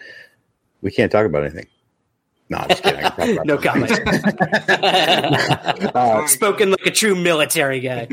we 0.82 0.92
can't 0.92 1.12
talk 1.12 1.26
about 1.26 1.44
anything. 1.44 1.68
No, 2.52 2.58
I'm 2.58 2.68
just 2.68 2.84
kidding. 2.84 3.06
I 3.06 3.10
can 3.10 3.16
talk 3.16 3.30
about 3.30 3.46
no 3.46 3.58
comment. 3.58 3.92
Uh, 5.96 6.28
Spoken 6.28 6.72
like 6.72 6.86
a 6.86 6.92
true 6.92 7.16
military 7.16 7.80
guy. 7.80 8.08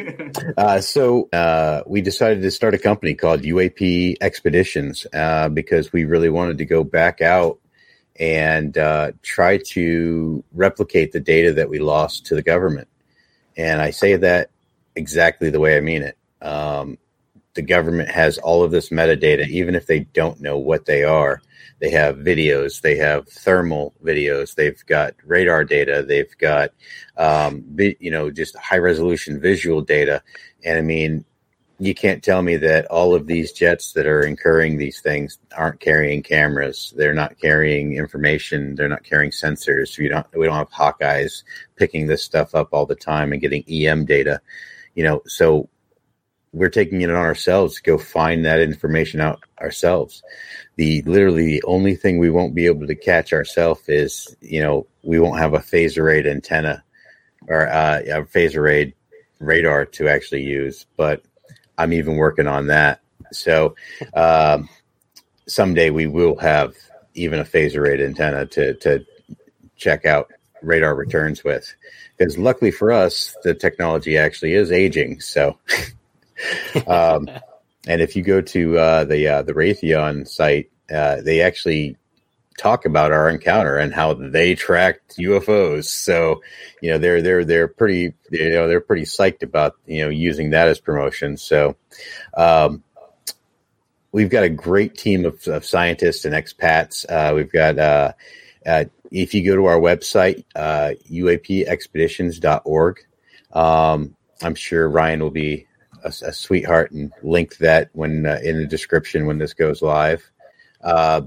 Uh, 0.57 0.81
so 0.81 1.29
uh, 1.33 1.83
we 1.87 2.01
decided 2.01 2.43
to 2.43 2.51
start 2.51 2.73
a 2.73 2.79
company 2.79 3.15
called 3.15 3.43
UAP 3.43 4.17
Expeditions 4.21 5.07
uh, 5.13 5.49
because 5.49 5.93
we 5.93 6.05
really 6.05 6.29
wanted 6.29 6.59
to 6.59 6.65
go 6.65 6.85
back 6.85 7.21
out 7.21 7.59
and 8.21 8.79
uh, 8.79 9.13
try 9.23 9.59
to 9.59 10.45
replicate 10.53 11.13
the 11.13 11.21
data 11.21 11.53
that 11.53 11.69
we 11.69 11.79
lost 11.79 12.27
to 12.27 12.35
the 12.35 12.43
government. 12.43 12.89
And 13.57 13.83
I 13.83 13.91
say 13.91 14.17
that 14.17 14.51
exactly 14.95 15.51
the 15.51 15.61
way 15.61 15.77
I 15.77 15.81
mean 15.81 16.03
it. 16.03 16.17
Um, 16.43 16.99
the 17.55 17.63
government 17.63 18.11
has 18.11 18.39
all 18.39 18.63
of 18.63 18.71
this 18.71 18.91
metadata, 18.91 19.49
even 19.49 19.75
if 19.75 19.87
they 19.87 20.01
don't 20.01 20.41
know 20.41 20.59
what 20.59 20.87
they 20.87 21.03
are. 21.03 21.43
They 21.81 21.91
have 21.91 22.17
videos, 22.17 22.81
they 22.81 22.97
have 22.97 23.29
thermal 23.29 23.95
videos, 24.03 24.55
they've 24.55 24.85
got 24.87 25.15
radar 25.25 25.65
data, 25.65 26.05
they've 26.07 26.37
got, 26.39 26.71
um, 27.17 27.65
you 27.77 28.11
know, 28.11 28.31
just 28.31 28.57
high 28.57 28.79
resolution 28.79 29.41
visual 29.41 29.81
data. 29.83 30.23
And 30.65 30.79
I 30.79 30.83
mean, 30.83 31.25
you 31.81 31.95
can't 31.95 32.25
tell 32.25 32.43
me 32.43 32.57
that 32.57 32.87
all 32.87 33.15
of 33.15 33.27
these 33.27 33.53
jets 33.53 33.93
that 33.93 34.07
are 34.07 34.23
incurring 34.23 34.77
these 34.77 35.01
things 35.01 35.39
aren't 35.57 35.79
carrying 35.79 36.23
cameras. 36.23 36.93
They're 36.97 37.15
not 37.15 37.39
carrying 37.39 37.97
information. 37.97 38.75
They're 38.75 38.89
not 38.89 39.05
carrying 39.05 39.31
sensors. 39.31 39.97
We 39.97 40.09
don't 40.09 40.27
we 40.37 40.47
don't 40.47 40.57
have 40.57 40.71
Hawkeyes 40.71 41.45
picking 41.77 42.09
this 42.09 42.25
stuff 42.25 42.55
up 42.57 42.71
all 42.73 42.87
the 42.87 42.97
time 42.97 43.33
and 43.33 43.41
getting 43.41 43.65
EM 43.69 44.07
data. 44.07 44.41
You 44.97 45.05
know, 45.05 45.23
so 45.27 45.69
we're 46.59 46.69
taking 46.69 47.01
it 47.01 47.11
on 47.11 47.17
ourselves 47.17 47.77
to 47.77 47.83
go 47.83 47.99
find 47.99 48.45
that 48.45 48.61
information 48.61 49.21
out 49.21 49.41
ourselves. 49.61 50.23
The 50.77 51.03
literally 51.03 51.47
the 51.47 51.63
only 51.65 51.95
thing 51.95 52.19
we 52.19 52.31
won't 52.31 52.55
be 52.55 52.67
able 52.67 52.87
to 52.87 52.95
catch 52.95 53.33
ourselves 53.33 53.89
is, 53.89 54.37
you 54.41 54.61
know, 54.61 54.87
we 55.03 55.19
won't 55.19 55.39
have 55.39 55.55
a 55.55 55.61
phased 55.61 55.99
array 55.99 56.25
antenna 56.25 56.85
or 57.49 57.69
uh, 57.69 58.01
a 58.07 58.25
phased 58.27 58.57
array 58.57 58.95
radar 59.39 59.85
to 59.87 60.09
actually 60.09 60.43
use, 60.43 60.87
but 60.97 61.23
I'm 61.77 61.93
even 61.93 62.17
working 62.17 62.47
on 62.47 62.67
that. 62.69 63.01
So 63.33 63.77
um, 64.15 64.69
someday 65.47 65.91
we 65.91 66.07
will 66.07 66.37
have 66.37 66.75
even 67.15 67.39
a 67.39 67.45
phase 67.45 67.75
array 67.75 68.03
antenna 68.05 68.47
to 68.47 68.75
to 68.75 69.05
check 69.77 70.05
out 70.05 70.33
radar 70.63 70.95
returns 70.95 71.45
with. 71.45 71.73
Because 72.17 72.39
luckily 72.39 72.71
for 72.71 72.93
us, 72.93 73.37
the 73.45 73.55
technology 73.55 74.17
actually 74.17 74.55
is 74.55 74.73
aging. 74.73 75.21
So, 75.21 75.59
um, 76.87 77.29
and 77.87 78.03
if 78.03 78.17
you 78.17 78.23
go 78.23 78.41
to 78.41 78.79
uh, 78.79 79.05
the 79.05 79.29
uh, 79.29 79.43
the 79.43 79.55
Raytheon 79.55 80.29
site, 80.29 80.71
uh, 80.93 81.21
they 81.23 81.41
actually 81.41 81.97
talk 82.59 82.85
about 82.85 83.13
our 83.13 83.31
encounter 83.31 83.79
and 83.79 83.95
how 83.95 84.13
they 84.15 84.55
tracked 84.55 85.17
UFOs. 85.17 85.85
So, 85.85 86.43
you 86.83 86.91
know, 86.91 86.99
they're 86.99 87.23
they're 87.23 87.45
they're 87.45 87.69
pretty 87.69 88.15
you 88.31 88.51
know 88.51 88.69
they're 88.69 88.81
pretty 88.81 89.05
psyched 89.05 89.43
about 89.43 89.77
you 89.87 90.03
know 90.03 90.11
using 90.11 90.51
that 90.51 90.69
as 90.69 90.81
promotion. 90.81 91.37
So, 91.37 91.77
um, 92.37 92.83
we've 94.13 94.31
got 94.31 94.43
a 94.43 94.51
great 94.51 94.97
team 94.99 95.25
of, 95.25 95.47
of 95.47 95.65
scientists 95.65 96.25
and 96.25 96.35
expats. 96.35 97.07
Uh, 97.09 97.35
we've 97.35 97.53
got 97.53 97.79
uh, 97.79 98.13
uh, 98.67 98.85
if 99.11 99.33
you 99.33 99.45
go 99.45 99.55
to 99.57 99.67
our 99.67 99.79
website 99.79 100.45
uh, 100.55 100.93
uapexpeditions.org, 101.11 102.99
um, 103.53 104.17
I'm 104.43 104.55
sure 104.55 104.89
Ryan 104.89 105.21
will 105.21 105.31
be 105.31 105.68
a, 106.05 106.09
a 106.09 106.33
sweetheart 106.33 106.91
and 106.93 107.13
link 107.23 107.57
that 107.59 107.91
when 107.93 108.27
uh, 108.27 108.39
in 108.43 108.59
the 108.59 108.67
description 108.67 109.27
when 109.27 109.39
this 109.39 109.55
goes 109.55 109.83
live. 109.83 110.29
Uh, 110.83 111.23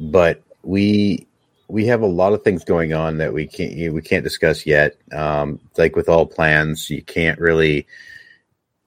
but 0.00 0.42
we 0.62 1.26
we 1.68 1.86
have 1.86 2.02
a 2.02 2.06
lot 2.06 2.32
of 2.32 2.42
things 2.42 2.64
going 2.64 2.94
on 2.94 3.18
that 3.18 3.32
we 3.32 3.46
can't 3.46 3.92
we 3.92 4.02
can't 4.02 4.24
discuss 4.24 4.66
yet. 4.66 4.96
Um, 5.12 5.60
like 5.76 5.96
with 5.96 6.08
all 6.08 6.26
plans, 6.26 6.88
you 6.88 7.02
can't 7.02 7.38
really 7.38 7.86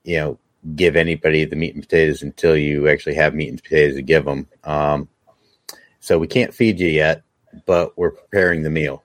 you 0.04 0.18
know 0.18 0.40
give 0.76 0.96
anybody 0.96 1.46
the 1.46 1.56
meat 1.56 1.74
and 1.74 1.84
potatoes 1.84 2.22
until 2.22 2.56
you 2.56 2.88
actually 2.88 3.16
have 3.16 3.34
meat 3.34 3.50
and 3.50 3.62
potatoes 3.62 3.96
to 3.96 4.02
give 4.02 4.26
them. 4.26 4.48
Um, 4.64 5.08
so 6.00 6.18
we 6.18 6.28
can't 6.28 6.54
feed 6.54 6.80
you 6.80 6.88
yet, 6.88 7.24
but 7.66 7.98
we're 7.98 8.12
preparing 8.12 8.64
the 8.64 8.70
meal. 8.70 9.04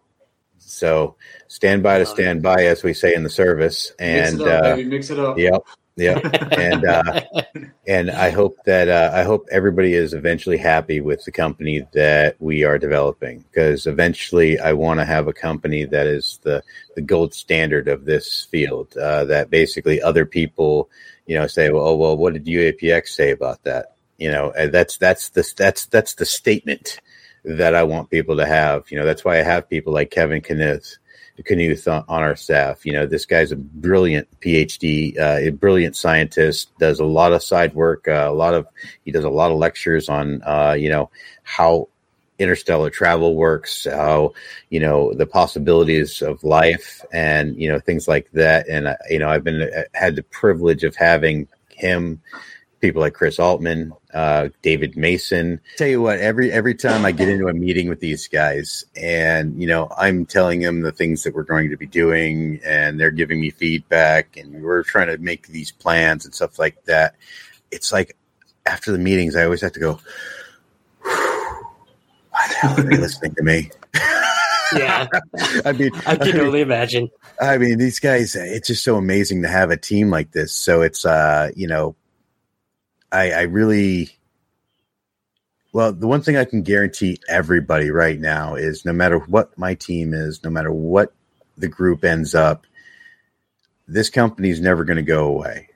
So 0.66 1.16
stand 1.48 1.82
by 1.82 1.98
to 1.98 2.06
stand 2.06 2.42
by, 2.42 2.66
as 2.66 2.82
we 2.82 2.92
say 2.92 3.14
in 3.14 3.22
the 3.22 3.30
service. 3.30 3.92
And 3.98 4.38
Mix 4.38 4.42
it 4.42 4.48
up, 4.48 4.64
uh, 4.64 4.76
baby. 4.76 4.88
Mix 4.88 5.10
it 5.10 5.18
up. 5.18 5.38
Yep. 5.38 5.62
Yep. 5.96 6.52
and 6.58 6.84
uh, 6.84 7.20
and 7.86 8.10
I 8.10 8.30
hope 8.30 8.58
that 8.66 8.88
uh, 8.88 9.12
I 9.14 9.22
hope 9.22 9.48
everybody 9.50 9.94
is 9.94 10.12
eventually 10.12 10.58
happy 10.58 11.00
with 11.00 11.24
the 11.24 11.32
company 11.32 11.86
that 11.92 12.36
we 12.38 12.64
are 12.64 12.78
developing 12.78 13.44
because 13.50 13.86
eventually 13.86 14.58
I 14.58 14.74
want 14.74 15.00
to 15.00 15.06
have 15.06 15.26
a 15.26 15.32
company 15.32 15.84
that 15.86 16.06
is 16.06 16.38
the 16.42 16.62
the 16.96 17.00
gold 17.00 17.32
standard 17.32 17.88
of 17.88 18.04
this 18.04 18.44
field. 18.44 18.96
Uh, 18.96 19.24
that 19.24 19.50
basically 19.50 20.02
other 20.02 20.26
people, 20.26 20.90
you 21.26 21.38
know, 21.38 21.46
say, 21.46 21.70
well, 21.70 21.86
oh, 21.86 21.96
well, 21.96 22.16
what 22.16 22.34
did 22.34 22.44
UAPX 22.44 23.08
say 23.08 23.30
about 23.30 23.62
that? 23.64 23.94
You 24.18 24.30
know, 24.30 24.50
and 24.50 24.72
that's 24.72 24.98
that's 24.98 25.30
the 25.30 25.50
that's 25.56 25.86
that's 25.86 26.14
the 26.14 26.26
statement 26.26 27.00
that 27.46 27.74
I 27.74 27.84
want 27.84 28.10
people 28.10 28.36
to 28.36 28.46
have. 28.46 28.90
You 28.90 28.98
know, 28.98 29.06
that's 29.06 29.24
why 29.24 29.38
I 29.38 29.42
have 29.42 29.70
people 29.70 29.92
like 29.92 30.10
Kevin 30.10 30.42
Knuth 30.42 30.98
Knuth 31.42 31.92
on, 31.92 32.04
on 32.08 32.22
our 32.22 32.36
staff. 32.36 32.84
You 32.86 32.92
know, 32.92 33.06
this 33.06 33.26
guy's 33.26 33.52
a 33.52 33.56
brilliant 33.56 34.28
PhD, 34.40 35.18
uh, 35.18 35.38
a 35.40 35.50
brilliant 35.50 35.96
scientist. 35.96 36.76
Does 36.78 37.00
a 37.00 37.04
lot 37.04 37.32
of 37.32 37.42
side 37.42 37.74
work. 37.74 38.08
Uh, 38.08 38.26
a 38.28 38.32
lot 38.32 38.54
of 38.54 38.66
he 39.04 39.10
does 39.10 39.24
a 39.24 39.30
lot 39.30 39.50
of 39.50 39.58
lectures 39.58 40.08
on, 40.08 40.42
uh, 40.44 40.76
you 40.78 40.88
know, 40.88 41.10
how 41.42 41.88
interstellar 42.38 42.90
travel 42.90 43.34
works, 43.34 43.86
how 43.90 44.34
you 44.70 44.80
know 44.80 45.12
the 45.14 45.26
possibilities 45.26 46.22
of 46.22 46.42
life, 46.44 47.04
and 47.12 47.56
you 47.60 47.68
know 47.68 47.80
things 47.80 48.08
like 48.08 48.30
that. 48.32 48.68
And 48.68 48.88
uh, 48.88 48.96
you 49.10 49.18
know, 49.18 49.28
I've 49.28 49.44
been 49.44 49.62
uh, 49.62 49.82
had 49.94 50.16
the 50.16 50.22
privilege 50.22 50.84
of 50.84 50.96
having 50.96 51.48
him 51.68 52.20
people 52.86 53.02
like 53.02 53.14
Chris 53.14 53.38
Altman, 53.38 53.92
uh, 54.14 54.48
David 54.62 54.96
Mason. 54.96 55.60
Tell 55.76 55.88
you 55.88 56.00
what, 56.00 56.18
every 56.18 56.52
every 56.52 56.74
time 56.74 57.04
I 57.04 57.12
get 57.12 57.28
into 57.28 57.48
a 57.48 57.52
meeting 57.54 57.88
with 57.88 58.00
these 58.00 58.28
guys, 58.28 58.84
and 58.96 59.60
you 59.60 59.66
know, 59.66 59.88
I'm 59.96 60.26
telling 60.26 60.60
them 60.60 60.82
the 60.82 60.92
things 60.92 61.24
that 61.24 61.34
we're 61.34 61.42
going 61.42 61.70
to 61.70 61.76
be 61.76 61.86
doing, 61.86 62.60
and 62.64 62.98
they're 62.98 63.10
giving 63.10 63.40
me 63.40 63.50
feedback, 63.50 64.36
and 64.36 64.62
we're 64.62 64.84
trying 64.84 65.08
to 65.08 65.18
make 65.18 65.48
these 65.48 65.72
plans 65.72 66.24
and 66.24 66.34
stuff 66.34 66.58
like 66.58 66.84
that. 66.84 67.16
It's 67.70 67.92
like 67.92 68.16
after 68.64 68.92
the 68.92 68.98
meetings, 68.98 69.36
I 69.36 69.44
always 69.44 69.60
have 69.62 69.72
to 69.72 69.80
go. 69.80 70.00
Why 71.02 72.48
the 72.48 72.54
hell 72.54 72.78
are 72.78 72.82
they 72.82 72.96
listening 72.96 73.34
to 73.34 73.42
me? 73.42 73.70
Yeah, 74.74 75.06
I 75.64 75.72
mean, 75.72 75.92
I 76.06 76.16
can 76.16 76.40
only 76.40 76.60
imagine. 76.60 77.08
I 77.40 77.56
mean, 77.56 77.78
these 77.78 78.00
guys, 78.00 78.34
it's 78.34 78.66
just 78.66 78.82
so 78.82 78.96
amazing 78.96 79.42
to 79.42 79.48
have 79.48 79.70
a 79.70 79.76
team 79.76 80.10
like 80.10 80.32
this. 80.32 80.52
So 80.52 80.82
it's, 80.82 81.06
uh, 81.06 81.50
you 81.54 81.68
know, 81.68 81.94
I, 83.12 83.30
I 83.32 83.42
really, 83.42 84.10
well, 85.72 85.92
the 85.92 86.06
one 86.06 86.22
thing 86.22 86.36
I 86.36 86.44
can 86.44 86.62
guarantee 86.62 87.18
everybody 87.28 87.90
right 87.90 88.18
now 88.18 88.54
is 88.54 88.84
no 88.84 88.92
matter 88.92 89.18
what 89.18 89.56
my 89.58 89.74
team 89.74 90.14
is, 90.14 90.42
no 90.42 90.50
matter 90.50 90.72
what 90.72 91.12
the 91.56 91.68
group 91.68 92.04
ends 92.04 92.34
up, 92.34 92.66
this 93.88 94.10
company 94.10 94.50
is 94.50 94.60
never 94.60 94.84
going 94.84 94.96
to 94.96 95.02
go 95.02 95.26
away. 95.26 95.68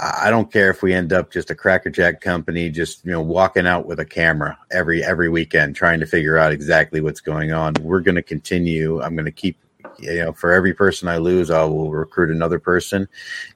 I 0.00 0.30
don't 0.30 0.50
care 0.50 0.68
if 0.68 0.82
we 0.82 0.92
end 0.92 1.12
up 1.12 1.30
just 1.30 1.50
a 1.50 1.54
crackerjack 1.54 2.20
company, 2.20 2.70
just 2.70 3.04
you 3.04 3.12
know, 3.12 3.20
walking 3.20 3.68
out 3.68 3.86
with 3.86 4.00
a 4.00 4.04
camera 4.04 4.58
every 4.68 5.04
every 5.04 5.28
weekend, 5.28 5.76
trying 5.76 6.00
to 6.00 6.06
figure 6.06 6.36
out 6.36 6.50
exactly 6.50 7.00
what's 7.00 7.20
going 7.20 7.52
on. 7.52 7.74
We're 7.80 8.00
going 8.00 8.16
to 8.16 8.22
continue. 8.22 9.00
I'm 9.00 9.14
going 9.14 9.26
to 9.26 9.30
keep, 9.30 9.58
you 10.00 10.24
know, 10.24 10.32
for 10.32 10.50
every 10.50 10.74
person 10.74 11.06
I 11.06 11.18
lose, 11.18 11.50
I 11.52 11.62
will 11.62 11.92
recruit 11.92 12.32
another 12.32 12.58
person, 12.58 13.08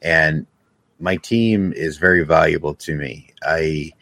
and 0.02 0.46
my 0.98 1.16
team 1.16 1.73
is 1.73 1.98
very 1.98 2.24
valuable 2.24 2.74
to 2.74 2.97
me. 2.97 3.32
I 3.43 3.93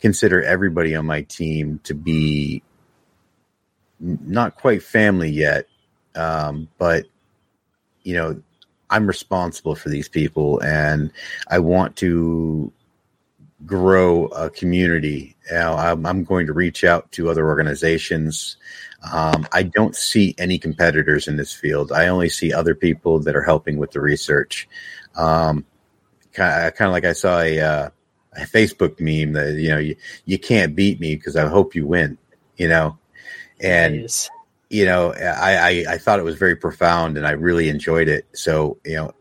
consider 0.00 0.42
everybody 0.42 0.94
on 0.94 1.06
my 1.06 1.22
team 1.22 1.80
to 1.84 1.94
be 1.94 2.62
not 4.00 4.56
quite 4.56 4.82
family 4.82 5.30
yet, 5.30 5.66
um, 6.14 6.68
but 6.78 7.06
you 8.02 8.14
know, 8.14 8.42
I'm 8.88 9.06
responsible 9.06 9.74
for 9.74 9.88
these 9.88 10.08
people, 10.08 10.60
and 10.60 11.12
I 11.48 11.58
want 11.60 11.96
to 11.96 12.72
grow 13.66 14.26
a 14.26 14.50
community. 14.50 15.36
Now, 15.50 15.76
I'm, 15.76 16.06
I'm 16.06 16.24
going 16.24 16.46
to 16.46 16.52
reach 16.52 16.82
out 16.82 17.12
to 17.12 17.28
other 17.28 17.46
organizations. 17.46 18.56
Um, 19.12 19.46
I 19.52 19.62
don't 19.64 19.94
see 19.94 20.34
any 20.38 20.58
competitors 20.58 21.28
in 21.28 21.36
this 21.36 21.52
field. 21.52 21.92
I 21.92 22.08
only 22.08 22.30
see 22.30 22.52
other 22.52 22.74
people 22.74 23.20
that 23.20 23.36
are 23.36 23.42
helping 23.42 23.76
with 23.76 23.92
the 23.92 24.00
research. 24.00 24.68
Um, 25.14 25.64
kind 26.32 26.72
of, 26.80 26.92
like 26.92 27.04
I 27.04 27.12
saw 27.12 27.40
a, 27.40 27.58
uh, 27.60 27.90
a 28.32 28.40
Facebook 28.40 29.00
meme 29.00 29.32
that 29.32 29.54
you 29.54 29.70
know 29.70 29.78
you, 29.78 29.96
you 30.24 30.38
can't 30.38 30.76
beat 30.76 31.00
me 31.00 31.16
because 31.16 31.36
I 31.36 31.48
hope 31.48 31.74
you 31.74 31.86
win. 31.86 32.18
you 32.56 32.68
know, 32.68 32.98
and 33.60 34.08
you 34.68 34.84
know, 34.84 35.12
I, 35.12 35.56
I 35.56 35.84
I 35.94 35.98
thought 35.98 36.20
it 36.20 36.24
was 36.24 36.36
very 36.36 36.56
profound, 36.56 37.16
and 37.16 37.26
I 37.26 37.32
really 37.32 37.68
enjoyed 37.68 38.08
it. 38.08 38.26
So 38.34 38.78
you 38.84 38.96
know, 38.96 39.12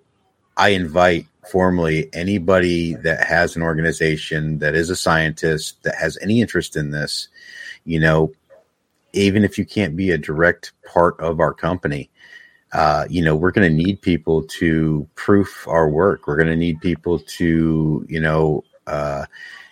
I 0.57 0.69
invite 0.69 1.26
formally 1.49 2.10
anybody 2.14 2.94
that 2.95 3.26
has 3.26 3.56
an 3.56 3.64
organization 3.64 4.60
that 4.60 4.76
is 4.76 4.90
a 4.90 4.95
scientist 4.95 5.81
that 5.84 5.95
has 5.95 6.18
any 6.22 6.41
interest 6.41 6.76
in 6.76 6.91
this, 6.91 7.27
you 7.86 7.99
know, 7.99 8.31
even 9.14 9.44
if 9.44 9.57
you 9.57 9.65
can't 9.65 9.95
be 9.95 10.11
a 10.11 10.18
direct 10.18 10.73
part 10.86 11.19
of 11.19 11.40
our 11.40 11.53
company, 11.53 12.10
uh, 12.72 13.06
you 13.10 13.24
know, 13.24 13.36
we're 13.36 13.52
going 13.52 13.70
to 13.70 13.84
need 13.84 14.02
people 14.02 14.44
to 14.44 15.08
proof 15.16 15.68
our 15.68 15.90
work. 15.90 16.28
We're 16.28 16.38
going 16.38 16.48
to 16.48 16.56
need 16.56 16.82
people 16.82 17.20
to, 17.20 18.06
you 18.08 18.20
know, 18.20 18.64
uh, 18.86 19.26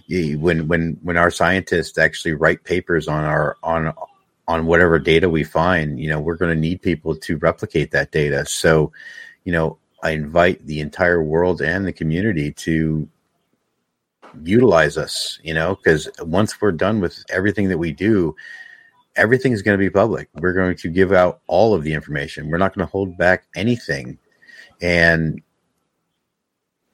when 0.10 0.68
when 0.68 0.98
when 1.04 1.18
our 1.18 1.30
scientists 1.30 1.98
actually 1.98 2.34
write 2.34 2.64
papers 2.64 3.08
on 3.08 3.24
our 3.24 3.58
on 3.62 3.94
on 4.48 4.66
whatever 4.66 4.98
data 4.98 5.30
we 5.30 5.44
find, 5.44 6.00
you 6.00 6.10
know, 6.10 6.20
we're 6.20 6.38
going 6.38 6.54
to 6.54 6.60
need 6.60 6.82
people 6.82 7.16
to 7.16 7.38
replicate 7.38 7.92
that 7.92 8.12
data. 8.12 8.46
So, 8.46 8.94
you 9.44 9.52
know, 9.52 9.78
I 10.02 10.12
invite 10.12 10.66
the 10.66 10.80
entire 10.80 11.22
world 11.22 11.62
and 11.62 11.86
the 11.86 11.92
community 11.92 12.54
to 12.54 13.10
utilize 14.44 14.98
us, 14.98 15.40
you 15.44 15.54
know, 15.54 15.76
because 15.76 16.08
once 16.22 16.62
we're 16.62 16.72
done 16.72 17.02
with 17.02 17.24
everything 17.30 17.68
that 17.70 17.78
we 17.78 17.92
do, 17.92 18.36
everything 19.18 19.52
is 19.52 19.62
going 19.62 19.78
to 19.78 19.84
be 19.84 19.90
public. 19.90 20.30
We're 20.36 20.54
going 20.54 20.76
to 20.78 20.90
give 20.90 21.12
out 21.12 21.42
all 21.48 21.74
of 21.74 21.84
the 21.84 21.94
information. 21.94 22.50
We're 22.50 22.58
not 22.58 22.76
going 22.76 22.86
to 22.88 22.92
hold 22.92 23.18
back 23.18 23.46
anything. 23.56 24.18
And 24.82 25.42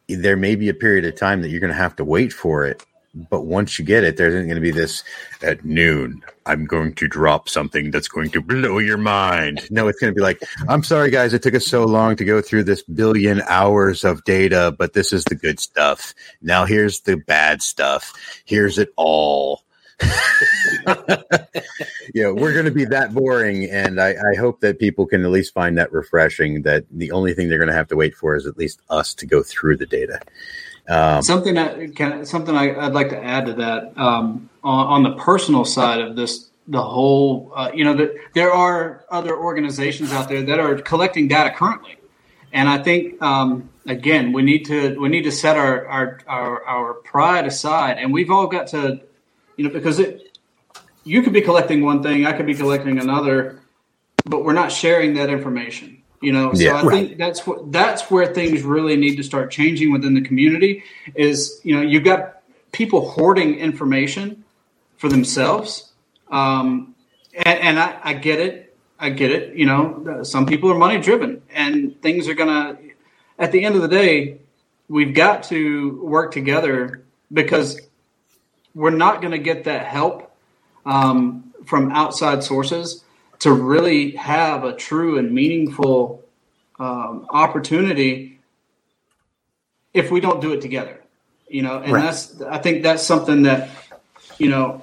there 0.08 0.38
may 0.38 0.56
be 0.56 0.70
a 0.70 0.74
period 0.74 1.06
of 1.06 1.16
time 1.16 1.41
that 1.41 1.50
you're 1.50 1.60
going 1.60 1.72
to 1.72 1.78
have 1.78 1.95
to 1.98 2.06
wait 2.06 2.34
for 2.34 2.66
it 2.66 2.86
but 3.14 3.41
once 3.41 3.78
you 3.78 3.86
get 3.86 4.04
it, 4.04 4.18
there 4.18 4.28
isn't 4.28 4.48
going 4.48 4.56
to 4.56 4.62
be 4.62 4.72
this 4.72 5.04
at 5.44 5.64
noon. 5.64 6.24
I'm 6.48 6.66
going 6.66 6.95
to 6.95 7.08
drop 7.08 7.48
something 7.48 7.91
that's 7.91 8.08
going 8.08 8.32
to 8.32 8.41
blow 8.41 8.80
your 8.80 8.98
mind. 8.98 9.68
No, 9.70 9.88
it's 9.88 10.00
going 10.00 10.12
to 10.12 10.16
be 10.16 10.22
like, 10.22 10.41
I'm 10.68 10.84
sorry, 10.84 11.12
guys, 11.12 11.34
it 11.34 11.44
took 11.44 11.54
us 11.54 11.68
so 11.68 11.86
long 11.86 12.16
to 12.16 12.26
go 12.26 12.41
through 12.41 12.64
this 12.64 12.82
billion 12.82 13.41
hours 13.44 14.04
of 14.04 14.24
data, 14.24 14.76
but 14.78 14.94
this 14.94 15.14
is 15.14 15.24
the 15.26 15.36
good 15.36 15.60
stuff. 15.60 16.16
Now 16.41 16.66
here's 16.66 17.02
the 17.02 17.18
bad 17.18 17.62
stuff. 17.62 18.14
Here's 18.45 18.80
it 18.80 18.90
all. 18.95 19.62
yeah, 22.14 22.30
we're 22.30 22.54
going 22.54 22.66
to 22.66 22.72
be 22.72 22.86
that 22.86 23.14
boring, 23.14 23.70
and 23.70 24.00
I, 24.00 24.10
I, 24.10 24.36
hope 24.38 24.62
that 24.62 24.80
people 24.80 25.06
can 25.06 25.24
at 25.24 25.32
least 25.32 25.54
find 25.54 25.78
that 25.78 25.92
refreshing. 25.92 26.62
That 26.64 26.86
the 26.92 27.12
only 27.12 27.34
thing 27.34 27.50
they're 27.50 27.58
going 27.58 27.70
to 27.70 27.76
have 27.76 27.88
to 27.90 27.96
wait 27.96 28.16
for 28.16 28.36
is 28.36 28.46
at 28.46 28.58
least 28.58 28.82
us 28.90 29.14
to 29.16 29.26
go 29.26 29.44
through 29.44 29.78
the 29.78 29.86
data. 29.86 30.20
Um, 30.88 31.22
something 31.22 31.56
that 31.56 31.96
can, 31.96 32.26
something 32.26 32.56
I, 32.56 32.86
would 32.86 32.94
like 32.94 33.10
to 33.10 33.24
add 33.24 33.46
to 33.46 33.54
that 33.54 33.98
um, 33.98 34.50
on, 34.64 34.88
on, 34.88 35.04
the 35.04 35.16
personal 35.16 35.64
side 35.64 36.02
of 36.02 36.18
this, 36.18 36.50
the 36.68 36.82
whole, 36.82 37.54
uh, 37.56 37.72
you 37.74 37.86
know, 37.86 37.96
that 37.96 38.14
there 38.34 38.52
are 38.52 39.06
other 39.10 39.38
organizations 39.38 40.12
out 40.12 40.28
there 40.28 40.44
that 40.44 40.60
are 40.60 40.76
collecting 40.80 41.30
data 41.30 41.52
currently, 41.56 41.96
and 42.52 42.68
I 42.68 42.80
think 42.80 43.22
um, 43.22 43.70
again 43.86 44.34
we 44.34 44.42
need 44.42 44.66
to 44.66 45.00
we 45.00 45.08
need 45.08 45.24
to 45.24 45.32
set 45.32 45.56
our, 45.56 45.88
our 45.88 46.20
our 46.28 46.64
our 46.66 46.94
pride 46.96 47.48
aside, 47.48 47.98
and 47.98 48.12
we've 48.12 48.30
all 48.30 48.48
got 48.48 48.68
to, 48.68 49.00
you 49.58 49.66
know, 49.66 49.70
because 49.70 50.00
it, 50.00 50.38
you 51.04 51.22
could 51.22 51.34
be 51.34 51.42
collecting 51.42 51.84
one 51.84 52.02
thing, 52.02 52.26
I 52.26 52.34
could 52.34 52.46
be 52.46 52.56
collecting 52.56 53.00
another, 53.00 53.60
but 54.26 54.44
we're 54.44 54.54
not 54.54 54.72
sharing 54.72 55.16
that 55.16 55.30
information 55.30 56.04
you 56.24 56.32
know, 56.32 56.54
so 56.54 56.62
yeah, 56.62 56.76
I 56.76 56.84
right. 56.84 57.08
think 57.08 57.18
that's 57.18 57.46
what 57.46 57.70
that's 57.70 58.10
where 58.10 58.34
things 58.34 58.62
really 58.62 58.96
need 58.96 59.18
to 59.18 59.24
start 59.24 59.52
changing 59.52 59.92
within 59.92 60.14
the 60.14 60.22
community. 60.22 60.84
Is 61.16 61.60
you 61.64 61.76
know 61.76 61.82
you've 61.82 62.06
got 62.06 62.42
people 62.72 63.10
hoarding 63.10 63.56
information 63.56 64.46
for 64.96 65.10
themselves, 65.10 65.92
um, 66.32 66.96
and, 67.36 67.60
and 67.60 67.80
I, 67.80 68.00
I 68.02 68.14
get 68.14 68.40
it. 68.40 68.74
I 68.98 69.10
get 69.10 69.32
it. 69.32 69.58
You 69.58 69.66
know, 69.66 70.24
some 70.24 70.46
people 70.46 70.72
are 70.72 70.78
money 70.78 70.98
driven, 71.02 71.42
and 71.50 72.02
things 72.02 72.30
are 72.30 72.36
gonna. 72.36 72.78
At 73.38 73.52
the 73.52 73.66
end 73.66 73.76
of 73.76 73.82
the 73.82 73.90
day, 73.90 74.40
we've 74.88 75.14
got 75.14 75.44
to 75.46 76.02
work 76.02 76.32
together 76.32 77.04
because 77.34 77.82
we're 78.76 78.90
not 78.90 79.22
going 79.22 79.32
to 79.32 79.38
get 79.38 79.66
that 79.66 79.86
help 79.86 80.36
um, 80.86 81.54
from 81.66 81.91
outside 81.91 82.44
sources 82.44 83.04
to 83.40 83.52
really 83.52 84.12
have 84.12 84.64
a 84.64 84.76
true 84.76 85.18
and 85.18 85.32
meaningful 85.32 86.24
um, 86.80 87.28
opportunity 87.30 88.40
if 89.94 90.12
we 90.12 90.20
don't 90.20 90.41
do 90.41 90.54
it 90.54 90.62
together 90.62 91.00
you 91.48 91.62
know? 91.62 91.78
And 91.78 91.94
right. 91.94 92.04
that's 92.04 92.41
i 92.41 92.58
think 92.58 92.84
that's 92.84 93.04
something 93.04 93.44
that 93.44 93.70
you 94.38 94.50
know 94.50 94.82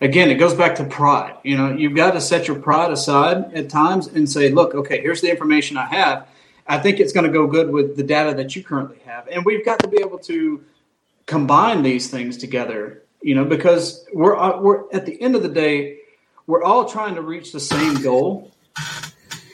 again 0.00 0.30
it 0.30 0.34
goes 0.34 0.54
back 0.54 0.76
to 0.76 0.84
pride 0.84 1.36
you 1.42 1.56
know? 1.56 1.72
You've 1.72 1.96
got 1.96 2.12
to 2.12 2.20
set 2.20 2.48
your 2.48 2.58
pride 2.58 2.92
aside 2.92 3.54
at 3.54 3.70
times 3.70 4.06
and 4.06 4.28
say 4.28 4.50
look 4.50 4.74
okay 4.74 5.00
here's 5.00 5.20
the 5.20 5.30
information 5.30 5.76
i 5.76 5.86
have. 5.86 6.28
I 6.66 6.78
think 6.78 7.00
it's 7.00 7.12
going 7.12 7.26
to 7.26 7.32
go 7.32 7.48
good 7.48 7.70
with 7.70 7.96
the 7.96 8.04
data 8.04 8.32
that 8.36 8.54
you 8.54 8.62
currently 8.62 8.98
have. 9.04 9.26
And 9.26 9.44
we've 9.44 9.64
got 9.64 9.80
to 9.80 9.88
be 9.88 9.98
able 10.00 10.18
to 10.20 10.62
combine 11.30 11.82
these 11.82 12.10
things 12.10 12.36
together 12.36 13.02
you 13.22 13.34
know 13.34 13.44
because 13.44 14.04
we're 14.12 14.36
uh, 14.36 14.60
we're 14.60 14.80
at 14.92 15.06
the 15.06 15.16
end 15.22 15.34
of 15.36 15.42
the 15.42 15.54
day 15.64 16.00
we're 16.50 16.64
all 16.64 16.84
trying 16.84 17.14
to 17.14 17.22
reach 17.22 17.52
the 17.52 17.60
same 17.60 18.02
goal. 18.02 18.50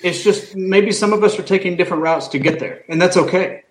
It's 0.03 0.25
just 0.25 0.57
maybe 0.57 0.93
some 0.93 1.13
of 1.13 1.23
us 1.23 1.39
are 1.39 1.43
taking 1.43 1.77
different 1.77 2.03
routes 2.03 2.29
to 2.29 2.39
get 2.39 2.59
there, 2.59 2.85
and 2.89 3.01
that's 3.01 3.19
okay. 3.19 3.65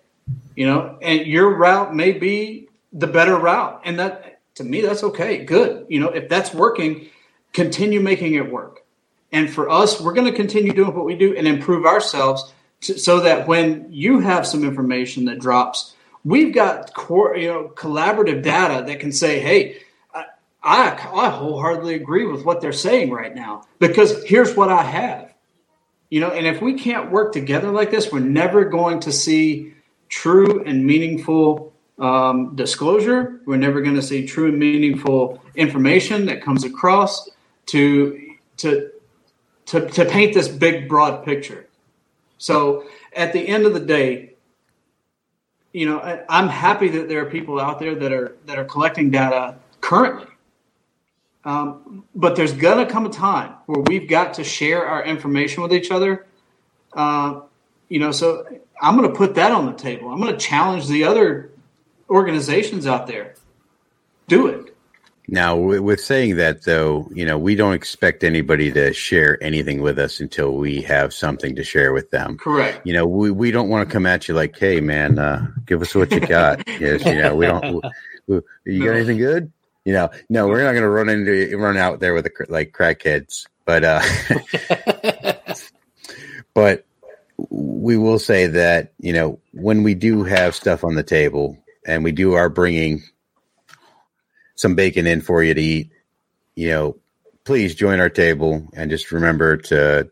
You 0.54 0.66
know, 0.66 0.98
and 1.02 1.26
your 1.26 1.56
route 1.56 1.94
may 1.94 2.12
be 2.12 2.68
the 2.92 3.08
better 3.08 3.36
route, 3.36 3.82
and 3.84 3.98
that 3.98 4.40
to 4.54 4.64
me 4.64 4.80
that's 4.80 5.02
okay. 5.02 5.44
Good. 5.44 5.86
You 5.88 5.98
know, 5.98 6.08
if 6.08 6.28
that's 6.28 6.54
working, 6.54 7.08
continue 7.52 8.00
making 8.00 8.34
it 8.34 8.50
work. 8.50 8.84
And 9.32 9.52
for 9.52 9.68
us, 9.68 10.00
we're 10.00 10.14
going 10.14 10.30
to 10.30 10.36
continue 10.36 10.72
doing 10.72 10.94
what 10.94 11.04
we 11.04 11.16
do 11.16 11.36
and 11.36 11.48
improve 11.48 11.84
ourselves 11.84 12.52
to, 12.82 12.96
so 12.96 13.20
that 13.20 13.48
when 13.48 13.88
you 13.90 14.20
have 14.20 14.46
some 14.46 14.62
information 14.62 15.24
that 15.24 15.40
drops, 15.40 15.95
we've 16.26 16.52
got 16.52 16.92
core, 16.92 17.36
you 17.36 17.48
know, 17.48 17.72
collaborative 17.74 18.42
data 18.42 18.84
that 18.86 19.00
can 19.00 19.12
say, 19.12 19.38
"Hey, 19.40 19.78
I, 20.66 20.98
I 21.14 21.30
wholeheartedly 21.30 21.94
agree 21.94 22.26
with 22.26 22.44
what 22.44 22.60
they're 22.60 22.72
saying 22.72 23.10
right 23.12 23.32
now 23.32 23.62
because 23.78 24.24
here's 24.24 24.56
what 24.56 24.68
I 24.68 24.82
have. 24.82 25.32
You 26.10 26.20
know, 26.20 26.30
and 26.30 26.44
if 26.44 26.60
we 26.60 26.74
can't 26.74 27.12
work 27.12 27.32
together 27.32 27.70
like 27.70 27.92
this, 27.92 28.10
we're 28.10 28.18
never 28.18 28.64
going 28.64 28.98
to 29.00 29.12
see 29.12 29.74
true 30.08 30.64
and 30.64 30.84
meaningful 30.84 31.72
um, 32.00 32.56
disclosure. 32.56 33.40
We're 33.46 33.56
never 33.58 33.80
going 33.80 33.94
to 33.94 34.02
see 34.02 34.26
true 34.26 34.48
and 34.48 34.58
meaningful 34.58 35.40
information 35.54 36.26
that 36.26 36.42
comes 36.42 36.64
across 36.64 37.30
to 37.66 38.34
to 38.58 38.90
to, 39.66 39.88
to 39.88 40.04
paint 40.04 40.34
this 40.34 40.48
big 40.48 40.88
broad 40.88 41.24
picture. 41.24 41.68
So 42.38 42.86
at 43.14 43.32
the 43.32 43.46
end 43.48 43.66
of 43.66 43.74
the 43.74 43.80
day, 43.80 44.34
you 45.76 45.86
know, 45.86 45.98
I, 45.98 46.24
I'm 46.28 46.48
happy 46.48 46.88
that 46.88 47.08
there 47.08 47.20
are 47.24 47.30
people 47.30 47.60
out 47.60 47.78
there 47.78 47.94
that 47.94 48.12
are 48.12 48.36
that 48.46 48.58
are 48.58 48.64
collecting 48.64 49.10
data 49.10 49.56
currently 49.80 50.26
um, 51.46 52.02
but 52.12 52.34
there's 52.34 52.52
to 52.84 52.86
come 52.86 53.06
a 53.06 53.08
time 53.08 53.54
where 53.66 53.78
we've 53.78 54.08
got 54.08 54.34
to 54.34 54.44
share 54.44 54.84
our 54.84 55.04
information 55.04 55.62
with 55.62 55.72
each 55.72 55.92
other. 55.92 56.26
Uh, 56.92 57.42
you 57.88 58.00
know, 58.00 58.10
so 58.10 58.44
I'm 58.82 58.96
to 59.08 59.14
put 59.14 59.36
that 59.36 59.52
on 59.52 59.66
the 59.66 59.72
table. 59.72 60.08
I'm 60.10 60.20
to 60.32 60.44
challenge 60.44 60.88
the 60.88 61.04
other 61.04 61.52
organizations 62.10 62.84
out 62.84 63.06
there. 63.06 63.36
Do 64.26 64.48
it. 64.48 64.75
Now, 65.28 65.56
with 65.56 66.00
saying 66.00 66.36
that, 66.36 66.62
though, 66.62 67.08
you 67.12 67.24
know, 67.24 67.36
we 67.36 67.56
don't 67.56 67.74
expect 67.74 68.22
anybody 68.22 68.70
to 68.72 68.92
share 68.92 69.42
anything 69.42 69.82
with 69.82 69.98
us 69.98 70.20
until 70.20 70.54
we 70.54 70.82
have 70.82 71.12
something 71.12 71.56
to 71.56 71.64
share 71.64 71.92
with 71.92 72.10
them. 72.10 72.38
Correct. 72.38 72.86
You 72.86 72.92
know, 72.92 73.06
we, 73.06 73.32
we 73.32 73.50
don't 73.50 73.68
want 73.68 73.88
to 73.88 73.92
come 73.92 74.06
at 74.06 74.28
you 74.28 74.34
like, 74.34 74.56
hey, 74.56 74.80
man, 74.80 75.18
uh, 75.18 75.48
give 75.64 75.82
us 75.82 75.94
what 75.94 76.12
you 76.12 76.20
got. 76.20 76.66
yes, 76.80 77.04
you 77.04 77.16
know, 77.16 77.34
we 77.34 77.46
don't. 77.46 77.84
We, 78.28 78.40
you 78.64 78.84
got 78.84 78.94
anything 78.94 79.18
good? 79.18 79.52
You 79.84 79.92
know, 79.92 80.10
no, 80.28 80.48
we're 80.48 80.64
not 80.64 80.72
going 80.72 80.82
to 80.82 80.88
run 80.88 81.08
into 81.08 81.56
run 81.56 81.76
out 81.76 82.00
there 82.00 82.14
with 82.14 82.24
the, 82.24 82.46
like 82.48 82.72
crackheads, 82.72 83.46
but 83.64 83.84
uh, 83.84 84.02
but 86.54 86.86
we 87.50 87.96
will 87.96 88.18
say 88.18 88.48
that 88.48 88.92
you 88.98 89.12
know 89.12 89.38
when 89.52 89.84
we 89.84 89.94
do 89.94 90.24
have 90.24 90.56
stuff 90.56 90.82
on 90.82 90.96
the 90.96 91.04
table 91.04 91.56
and 91.86 92.02
we 92.02 92.10
do 92.10 92.34
are 92.34 92.48
bringing 92.48 93.02
some 94.56 94.74
bacon 94.74 95.06
in 95.06 95.20
for 95.20 95.42
you 95.42 95.54
to 95.54 95.60
eat, 95.60 95.90
you 96.56 96.68
know, 96.70 96.96
please 97.44 97.74
join 97.74 98.00
our 98.00 98.10
table 98.10 98.68
and 98.74 98.90
just 98.90 99.12
remember 99.12 99.56
to, 99.56 100.10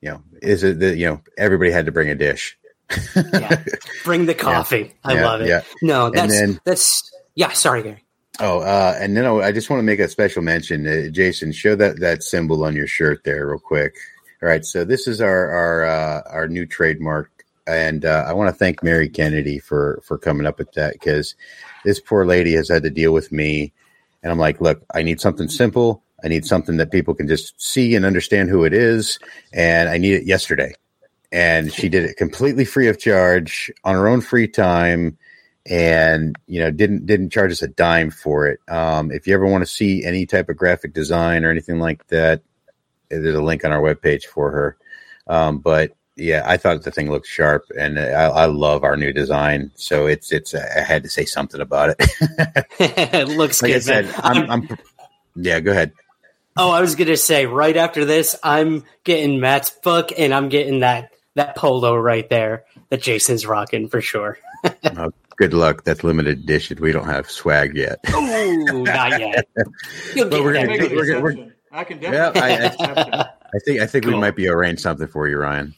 you 0.00 0.10
know, 0.10 0.22
is 0.42 0.64
it 0.64 0.80
that 0.80 0.96
you 0.96 1.06
know 1.06 1.20
everybody 1.38 1.70
had 1.70 1.86
to 1.86 1.92
bring 1.92 2.10
a 2.10 2.14
dish. 2.14 2.58
yeah, 3.16 3.62
bring 4.04 4.26
the 4.26 4.34
coffee. 4.38 4.78
Yeah, 4.78 4.92
I 5.04 5.14
yeah, 5.14 5.24
love 5.24 5.40
it. 5.42 5.48
Yeah. 5.48 5.62
No, 5.80 6.10
that's 6.10 6.38
then, 6.38 6.60
that's 6.64 7.10
yeah. 7.34 7.52
Sorry, 7.52 7.82
Gary. 7.82 8.04
Oh, 8.40 8.60
uh, 8.60 8.96
and 8.98 9.16
then 9.16 9.24
I 9.24 9.52
just 9.52 9.70
want 9.70 9.78
to 9.78 9.84
make 9.84 10.00
a 10.00 10.08
special 10.08 10.42
mention. 10.42 10.86
Uh, 10.86 11.08
Jason, 11.10 11.52
show 11.52 11.76
that 11.76 12.00
that 12.00 12.22
symbol 12.22 12.64
on 12.64 12.74
your 12.74 12.86
shirt 12.86 13.24
there, 13.24 13.46
real 13.46 13.58
quick. 13.58 13.96
All 14.42 14.48
right, 14.48 14.64
so 14.64 14.84
this 14.84 15.06
is 15.06 15.20
our 15.20 15.50
our 15.50 15.84
uh, 15.84 16.22
our 16.26 16.48
new 16.48 16.66
trademark, 16.66 17.44
and 17.66 18.04
uh, 18.04 18.24
I 18.26 18.32
want 18.32 18.48
to 18.48 18.54
thank 18.54 18.82
Mary 18.82 19.08
Kennedy 19.08 19.58
for 19.58 20.02
for 20.04 20.18
coming 20.18 20.46
up 20.46 20.58
with 20.58 20.72
that 20.72 20.94
because 20.94 21.36
this 21.84 22.00
poor 22.00 22.24
lady 22.26 22.54
has 22.54 22.68
had 22.68 22.82
to 22.84 22.90
deal 22.90 23.12
with 23.12 23.32
me 23.32 23.72
And 24.22 24.30
I'm 24.32 24.38
like, 24.38 24.60
look, 24.60 24.84
I 24.94 25.02
need 25.02 25.20
something 25.20 25.48
simple. 25.48 26.02
I 26.24 26.28
need 26.28 26.46
something 26.46 26.76
that 26.76 26.92
people 26.92 27.14
can 27.14 27.28
just 27.28 27.60
see 27.60 27.96
and 27.96 28.04
understand 28.04 28.48
who 28.50 28.64
it 28.64 28.72
is. 28.72 29.18
And 29.52 29.88
I 29.88 29.98
need 29.98 30.14
it 30.14 30.26
yesterday. 30.26 30.74
And 31.32 31.72
she 31.72 31.88
did 31.88 32.04
it 32.04 32.16
completely 32.16 32.64
free 32.64 32.88
of 32.88 32.98
charge 32.98 33.72
on 33.84 33.94
her 33.94 34.08
own 34.08 34.20
free 34.20 34.48
time 34.48 35.18
and 35.66 36.36
you 36.46 36.60
know 36.60 36.70
didn't 36.70 37.06
didn't 37.06 37.30
charge 37.30 37.52
us 37.52 37.62
a 37.62 37.68
dime 37.68 38.10
for 38.10 38.48
it 38.48 38.58
um, 38.68 39.12
if 39.12 39.26
you 39.26 39.34
ever 39.34 39.46
want 39.46 39.62
to 39.62 39.70
see 39.70 40.04
any 40.04 40.26
type 40.26 40.48
of 40.48 40.56
graphic 40.56 40.92
design 40.92 41.44
or 41.44 41.50
anything 41.50 41.78
like 41.78 42.04
that 42.08 42.42
there's 43.10 43.36
a 43.36 43.42
link 43.42 43.64
on 43.64 43.70
our 43.70 43.80
webpage 43.80 44.24
for 44.24 44.50
her 44.50 44.76
um, 45.28 45.58
but 45.58 45.92
yeah 46.16 46.42
i 46.44 46.56
thought 46.56 46.82
the 46.82 46.90
thing 46.90 47.10
looked 47.10 47.26
sharp 47.26 47.64
and 47.78 47.98
I, 47.98 48.24
I, 48.28 48.44
love 48.46 48.84
our 48.84 48.96
new 48.96 49.12
design 49.12 49.70
so 49.74 50.06
it's 50.06 50.30
it's 50.30 50.54
i 50.54 50.80
had 50.80 51.02
to 51.04 51.08
say 51.08 51.24
something 51.24 51.60
about 51.60 51.90
it 51.90 51.96
it 52.78 53.28
looks 53.28 53.62
like 53.62 53.70
good 53.72 53.76
i 53.76 53.80
said 53.80 54.14
I'm, 54.18 54.50
I'm 54.50 54.68
yeah 55.36 55.60
go 55.60 55.70
ahead 55.72 55.92
Oh, 56.54 56.70
I 56.70 56.82
was 56.82 56.96
gonna 56.96 57.16
say 57.16 57.46
right 57.46 57.76
after 57.78 58.04
this, 58.04 58.36
I'm 58.42 58.84
getting 59.04 59.40
Matt's 59.40 59.70
book 59.70 60.10
and 60.18 60.34
I'm 60.34 60.50
getting 60.50 60.80
that 60.80 61.10
that 61.34 61.56
polo 61.56 61.96
right 61.96 62.28
there 62.28 62.64
that 62.90 63.00
Jason's 63.00 63.46
rocking 63.46 63.88
for 63.88 64.02
sure. 64.02 64.38
oh, 64.84 65.12
good 65.38 65.54
luck. 65.54 65.84
That's 65.84 66.04
limited 66.04 66.40
edition. 66.40 66.78
We 66.78 66.92
don't 66.92 67.06
have 67.06 67.30
swag 67.30 67.74
yet. 67.74 68.00
Oh, 68.08 68.82
not 68.84 69.18
yet. 69.18 69.48
You'll 70.14 70.28
But 70.28 70.36
get 70.36 70.44
we're 70.44 70.52
gonna- 70.52 70.66
Make 70.66 70.80
an 70.82 70.90
we're- 70.94 71.20
we're- 71.22 71.52
I 71.70 71.84
can 71.84 72.02
Yeah, 72.02 72.10
definitely. 72.10 72.42
I- 72.42 72.48
make 72.48 72.58
an 72.58 72.64
exception. 72.66 73.14
I 73.14 73.58
think 73.64 73.80
I 73.80 73.86
think 73.86 74.04
we 74.04 74.14
might 74.14 74.36
be 74.36 74.48
arranging 74.48 74.82
something 74.82 75.08
for 75.08 75.26
you, 75.28 75.38
Ryan. 75.38 75.74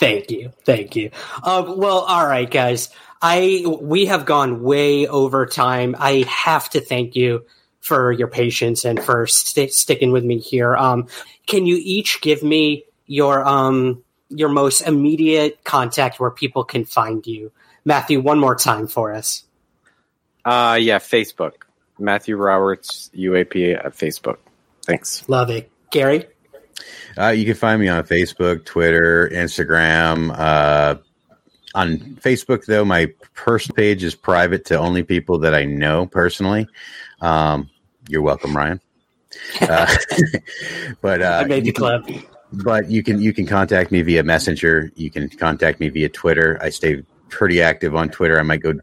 Thank 0.00 0.30
you, 0.30 0.50
thank 0.64 0.96
you. 0.96 1.10
Um, 1.42 1.76
well, 1.76 1.98
all 1.98 2.26
right, 2.26 2.50
guys. 2.50 2.88
I 3.22 3.64
we 3.66 4.06
have 4.06 4.24
gone 4.24 4.62
way 4.62 5.06
over 5.06 5.44
time. 5.44 5.94
I 5.98 6.24
have 6.26 6.70
to 6.70 6.80
thank 6.80 7.16
you 7.16 7.44
for 7.80 8.10
your 8.10 8.28
patience 8.28 8.86
and 8.86 9.02
for 9.02 9.26
st- 9.26 9.74
sticking 9.74 10.10
with 10.10 10.24
me 10.24 10.38
here. 10.38 10.74
Um, 10.74 11.08
can 11.46 11.66
you 11.66 11.78
each 11.78 12.22
give 12.22 12.42
me 12.42 12.84
your 13.06 13.46
um 13.46 14.02
your 14.30 14.48
most 14.48 14.80
immediate 14.80 15.64
contact 15.64 16.18
where 16.18 16.30
people 16.30 16.64
can 16.64 16.86
find 16.86 17.26
you? 17.26 17.52
Matthew, 17.84 18.22
one 18.22 18.38
more 18.38 18.56
time 18.56 18.86
for 18.86 19.12
us. 19.12 19.44
Uh, 20.46 20.78
yeah, 20.80 20.98
Facebook. 20.98 21.52
Matthew 21.98 22.36
Roberts, 22.36 23.10
UAP 23.14 23.76
at 23.76 23.92
Facebook. 23.92 24.38
Thanks. 24.86 25.28
Love 25.28 25.50
it, 25.50 25.70
Gary. 25.90 26.26
Uh, 27.20 27.28
you 27.30 27.44
can 27.44 27.54
find 27.54 27.80
me 27.80 27.88
on 27.88 28.02
Facebook, 28.04 28.64
Twitter, 28.64 29.28
Instagram. 29.32 30.34
Uh, 30.36 30.96
on 31.74 31.98
Facebook, 31.98 32.64
though, 32.66 32.84
my 32.84 33.12
personal 33.34 33.76
page 33.76 34.02
is 34.02 34.14
private 34.14 34.64
to 34.66 34.78
only 34.78 35.02
people 35.02 35.38
that 35.40 35.54
I 35.54 35.64
know 35.64 36.06
personally. 36.06 36.66
Um, 37.20 37.68
you're 38.08 38.22
welcome, 38.22 38.56
Ryan. 38.56 38.80
Uh, 39.60 39.94
but 41.02 41.22
uh, 41.22 41.42
I 41.44 41.46
made 41.46 41.62
the 41.64 41.66
you 41.66 41.72
can- 41.72 42.24
but 42.52 42.90
you 42.90 43.02
can 43.02 43.20
you 43.20 43.32
can 43.32 43.46
contact 43.46 43.92
me 43.92 44.02
via 44.02 44.24
messenger 44.24 44.90
you 44.96 45.08
can 45.08 45.28
contact 45.28 45.78
me 45.78 45.88
via 45.88 46.08
twitter 46.08 46.58
i 46.60 46.68
stay 46.68 47.00
pretty 47.28 47.62
active 47.62 47.94
on 47.94 48.08
twitter 48.08 48.40
i 48.40 48.42
might 48.42 48.60
go 48.60 48.74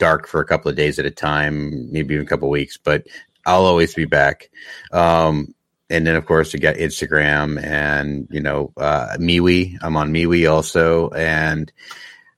dark 0.00 0.26
for 0.26 0.40
a 0.40 0.44
couple 0.44 0.68
of 0.68 0.76
days 0.76 0.98
at 0.98 1.06
a 1.06 1.10
time 1.10 1.90
maybe 1.92 2.14
even 2.14 2.26
a 2.26 2.28
couple 2.28 2.48
of 2.48 2.52
weeks 2.52 2.76
but 2.76 3.06
i'll 3.46 3.64
always 3.64 3.94
be 3.94 4.04
back 4.06 4.50
um 4.92 5.53
and 5.90 6.06
then 6.06 6.16
of 6.16 6.26
course 6.26 6.52
you 6.52 6.60
got 6.60 6.76
instagram 6.76 7.62
and 7.62 8.26
you 8.30 8.40
know 8.40 8.72
uh 8.76 9.16
MeWe 9.18 9.76
i'm 9.82 9.96
on 9.96 10.12
MeWe 10.12 10.50
also. 10.50 11.10
And 11.10 11.72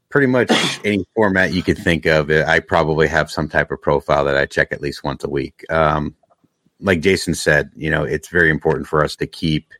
pretty 0.08 0.26
much 0.26 0.50
any 0.84 1.04
format 1.14 1.52
you 1.52 1.62
could 1.62 1.78
think 1.78 2.06
of 2.06 2.30
i 2.30 2.60
probably 2.60 3.08
have 3.08 3.30
some 3.30 3.48
type 3.48 3.70
of 3.70 3.82
profile 3.82 4.24
that 4.24 4.36
i 4.36 4.46
check 4.46 4.72
at 4.72 4.80
least 4.80 5.04
once 5.04 5.24
a 5.24 5.30
week. 5.30 5.64
Um 5.70 6.14
like 6.78 7.00
jason 7.00 7.34
said 7.34 7.70
you 7.74 7.90
know 7.90 8.04
it's 8.04 8.28
very 8.28 8.50
important 8.50 8.86
for 8.86 9.02
us 9.02 9.16
to 9.16 9.26
keep 9.26 9.72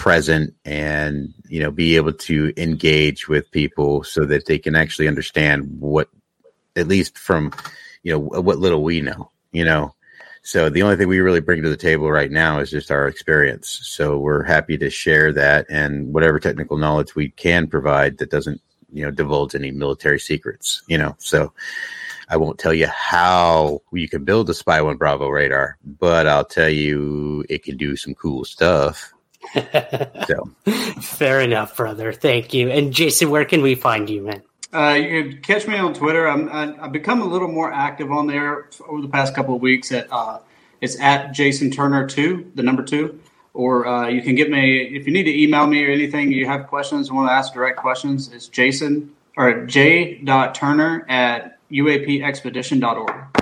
present 0.00 0.54
and 0.64 1.34
you 1.48 1.60
know 1.60 1.70
be 1.70 1.96
able 1.96 2.12
to 2.12 2.54
engage 2.56 3.28
with 3.28 3.50
people 3.50 4.02
so 4.02 4.24
that 4.24 4.46
they 4.46 4.58
can 4.58 4.74
actually 4.74 5.06
understand 5.06 5.78
what 5.78 6.08
at 6.74 6.88
least 6.88 7.18
from 7.18 7.52
you 8.02 8.10
know 8.10 8.18
what 8.18 8.58
little 8.58 8.82
we 8.82 9.02
know 9.02 9.30
you 9.52 9.62
know 9.62 9.94
so 10.42 10.70
the 10.70 10.82
only 10.82 10.96
thing 10.96 11.08
we 11.08 11.20
really 11.20 11.40
bring 11.40 11.62
to 11.62 11.68
the 11.68 11.76
table 11.76 12.10
right 12.10 12.30
now 12.30 12.58
is 12.58 12.70
just 12.70 12.90
our 12.90 13.06
experience 13.06 13.80
so 13.82 14.18
we're 14.18 14.42
happy 14.42 14.76
to 14.78 14.90
share 14.90 15.32
that 15.32 15.66
and 15.68 16.12
whatever 16.12 16.38
technical 16.38 16.76
knowledge 16.76 17.14
we 17.14 17.30
can 17.30 17.66
provide 17.66 18.18
that 18.18 18.30
doesn't 18.30 18.60
you 18.92 19.04
know 19.04 19.10
divulge 19.10 19.54
any 19.54 19.70
military 19.70 20.18
secrets 20.18 20.82
you 20.88 20.98
know 20.98 21.14
so 21.18 21.52
I 22.30 22.36
won't 22.36 22.60
tell 22.60 22.72
you 22.72 22.86
how 22.86 23.82
you 23.92 24.08
can 24.08 24.24
build 24.24 24.48
a 24.50 24.54
SPY 24.54 24.82
One 24.82 24.96
Bravo 24.96 25.28
radar, 25.28 25.76
but 25.84 26.28
I'll 26.28 26.44
tell 26.44 26.68
you 26.68 27.44
it 27.48 27.64
can 27.64 27.76
do 27.76 27.96
some 27.96 28.14
cool 28.14 28.44
stuff. 28.44 29.12
So 30.28 30.50
Fair 31.00 31.40
enough, 31.40 31.76
brother. 31.76 32.12
Thank 32.12 32.54
you. 32.54 32.70
And 32.70 32.92
Jason, 32.92 33.30
where 33.30 33.44
can 33.44 33.62
we 33.62 33.74
find 33.74 34.08
you, 34.08 34.22
man? 34.22 34.42
Uh, 34.72 34.96
you 35.00 35.32
can 35.32 35.42
catch 35.42 35.66
me 35.66 35.76
on 35.76 35.92
Twitter. 35.94 36.28
I'm, 36.28 36.48
I, 36.48 36.84
I've 36.84 36.92
become 36.92 37.22
a 37.22 37.24
little 37.24 37.48
more 37.48 37.72
active 37.72 38.12
on 38.12 38.26
there 38.26 38.68
over 38.86 39.02
the 39.02 39.08
past 39.08 39.34
couple 39.34 39.54
of 39.56 39.60
weeks. 39.60 39.90
At 39.90 40.08
uh, 40.12 40.38
it's 40.80 40.98
at 41.00 41.32
Jason 41.32 41.70
Turner 41.70 42.06
two, 42.06 42.50
the 42.54 42.62
number 42.62 42.82
two. 42.82 43.20
Or 43.52 43.86
uh, 43.86 44.08
you 44.08 44.22
can 44.22 44.36
get 44.36 44.48
me 44.48 44.82
if 44.82 45.06
you 45.06 45.12
need 45.12 45.24
to 45.24 45.42
email 45.42 45.66
me 45.66 45.84
or 45.84 45.90
anything. 45.90 46.30
You 46.30 46.46
have 46.46 46.68
questions, 46.68 47.10
want 47.10 47.28
to 47.28 47.32
ask 47.32 47.52
direct 47.52 47.78
questions. 47.78 48.32
It's 48.32 48.46
Jason 48.46 49.14
or 49.36 49.66
J. 49.66 50.22
Turner 50.54 51.04
at 51.08 51.58
uapexpedition.org. 51.70 53.39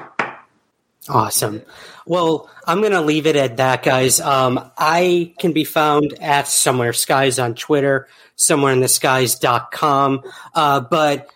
Awesome. 1.09 1.63
Well, 2.07 2.51
I'm 2.67 2.81
going 2.81 2.93
to 2.93 3.01
leave 3.01 3.27
it 3.27 3.37
at 3.37 3.59
that, 3.59 3.83
guys. 3.83 4.21
Um, 4.21 4.71
I 4.77 5.35
can 5.39 5.53
be 5.53 5.65
found 5.65 6.15
at 6.21 6.49
Somewhere 6.49 6.93
Skies 6.93 7.39
on 7.39 7.55
Twitter, 7.55 8.09
somewhereintheskies.com. 8.37 10.23
Uh, 10.55 10.81
but 10.81 11.31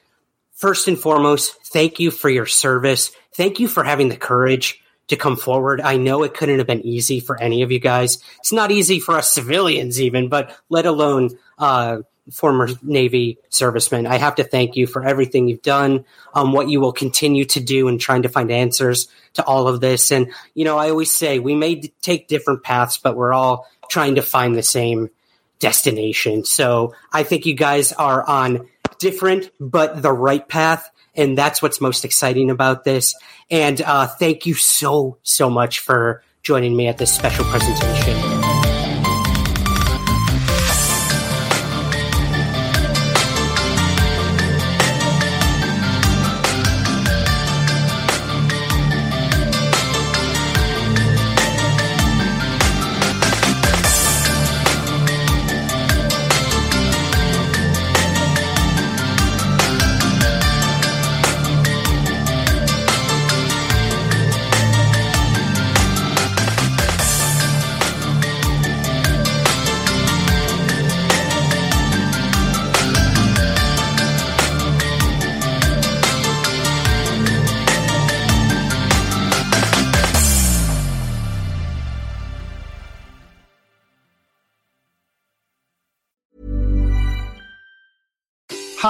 first 0.53 0.89
and 0.89 0.99
foremost, 0.99 1.55
thank 1.67 2.01
you 2.01 2.11
for 2.11 2.29
your 2.29 2.47
service. 2.47 3.13
Thank 3.35 3.61
you 3.61 3.69
for 3.69 3.85
having 3.85 4.09
the 4.09 4.17
courage 4.17 4.83
to 5.09 5.17
come 5.17 5.37
forward. 5.37 5.81
I 5.81 5.97
know 5.97 6.23
it 6.23 6.35
couldn't 6.35 6.59
have 6.59 6.67
been 6.67 6.87
easy 6.87 7.21
for 7.21 7.41
any 7.41 7.63
of 7.63 7.73
you 7.73 7.79
guys. 7.79 8.23
It's 8.39 8.53
not 8.53 8.71
easy 8.71 9.01
for 9.01 9.17
us 9.19 9.35
civilians, 9.35 10.01
even, 10.01 10.29
but 10.29 10.57
let 10.69 10.87
alone 10.87 11.31
uh, 11.59 11.99
former 12.33 12.69
Navy 12.83 13.39
serviceman, 13.51 14.07
I 14.07 14.17
have 14.17 14.37
to 14.37 14.45
thank 14.45 14.77
you 14.77 14.87
for 14.87 15.05
everything 15.05 15.49
you've 15.49 15.63
done, 15.63 16.05
um, 16.35 16.53
what 16.53 16.69
you 16.69 16.81
will 16.81 16.93
continue 16.93 17.45
to 17.47 17.61
do 17.61 17.89
in 17.89 17.99
trying 17.99 18.23
to 18.23 18.29
find 18.29 18.51
answers 18.51 19.09
to 19.35 19.45
all 19.45 19.69
of 19.69 19.81
this. 19.81 20.11
And, 20.11 20.33
you 20.55 20.65
know, 20.65 20.79
I 20.79 20.91
always 20.91 21.11
say 21.11 21.39
we 21.39 21.55
may 21.55 21.77
d- 21.77 21.93
take 22.01 22.29
different 22.29 22.63
paths, 22.63 22.99
but 22.99 23.17
we're 23.17 23.33
all 23.33 23.67
trying 23.89 24.17
to 24.17 24.23
find 24.23 24.57
the 24.57 24.63
same 24.63 25.11
destination. 25.59 26.45
So 26.45 26.95
I 27.13 27.23
think 27.23 27.47
you 27.47 27.55
guys 27.55 27.93
are 27.93 28.29
on 28.29 28.69
different 28.99 29.51
but 29.61 30.03
the 30.03 30.13
right 30.13 30.47
path. 30.47 30.91
And 31.15 31.37
that's 31.37 31.61
what's 31.61 31.81
most 31.81 32.05
exciting 32.05 32.51
about 32.51 32.85
this. 32.85 33.15
And 33.51 33.81
uh, 33.83 34.07
thank 34.07 34.47
you 34.47 34.55
so, 34.55 35.19
so 35.23 35.51
much 35.51 35.81
for 35.81 36.23
joining 36.43 36.75
me 36.75 36.89
at 36.89 36.99
this 36.99 37.13
special 37.13 37.45
presentation. 37.45 38.32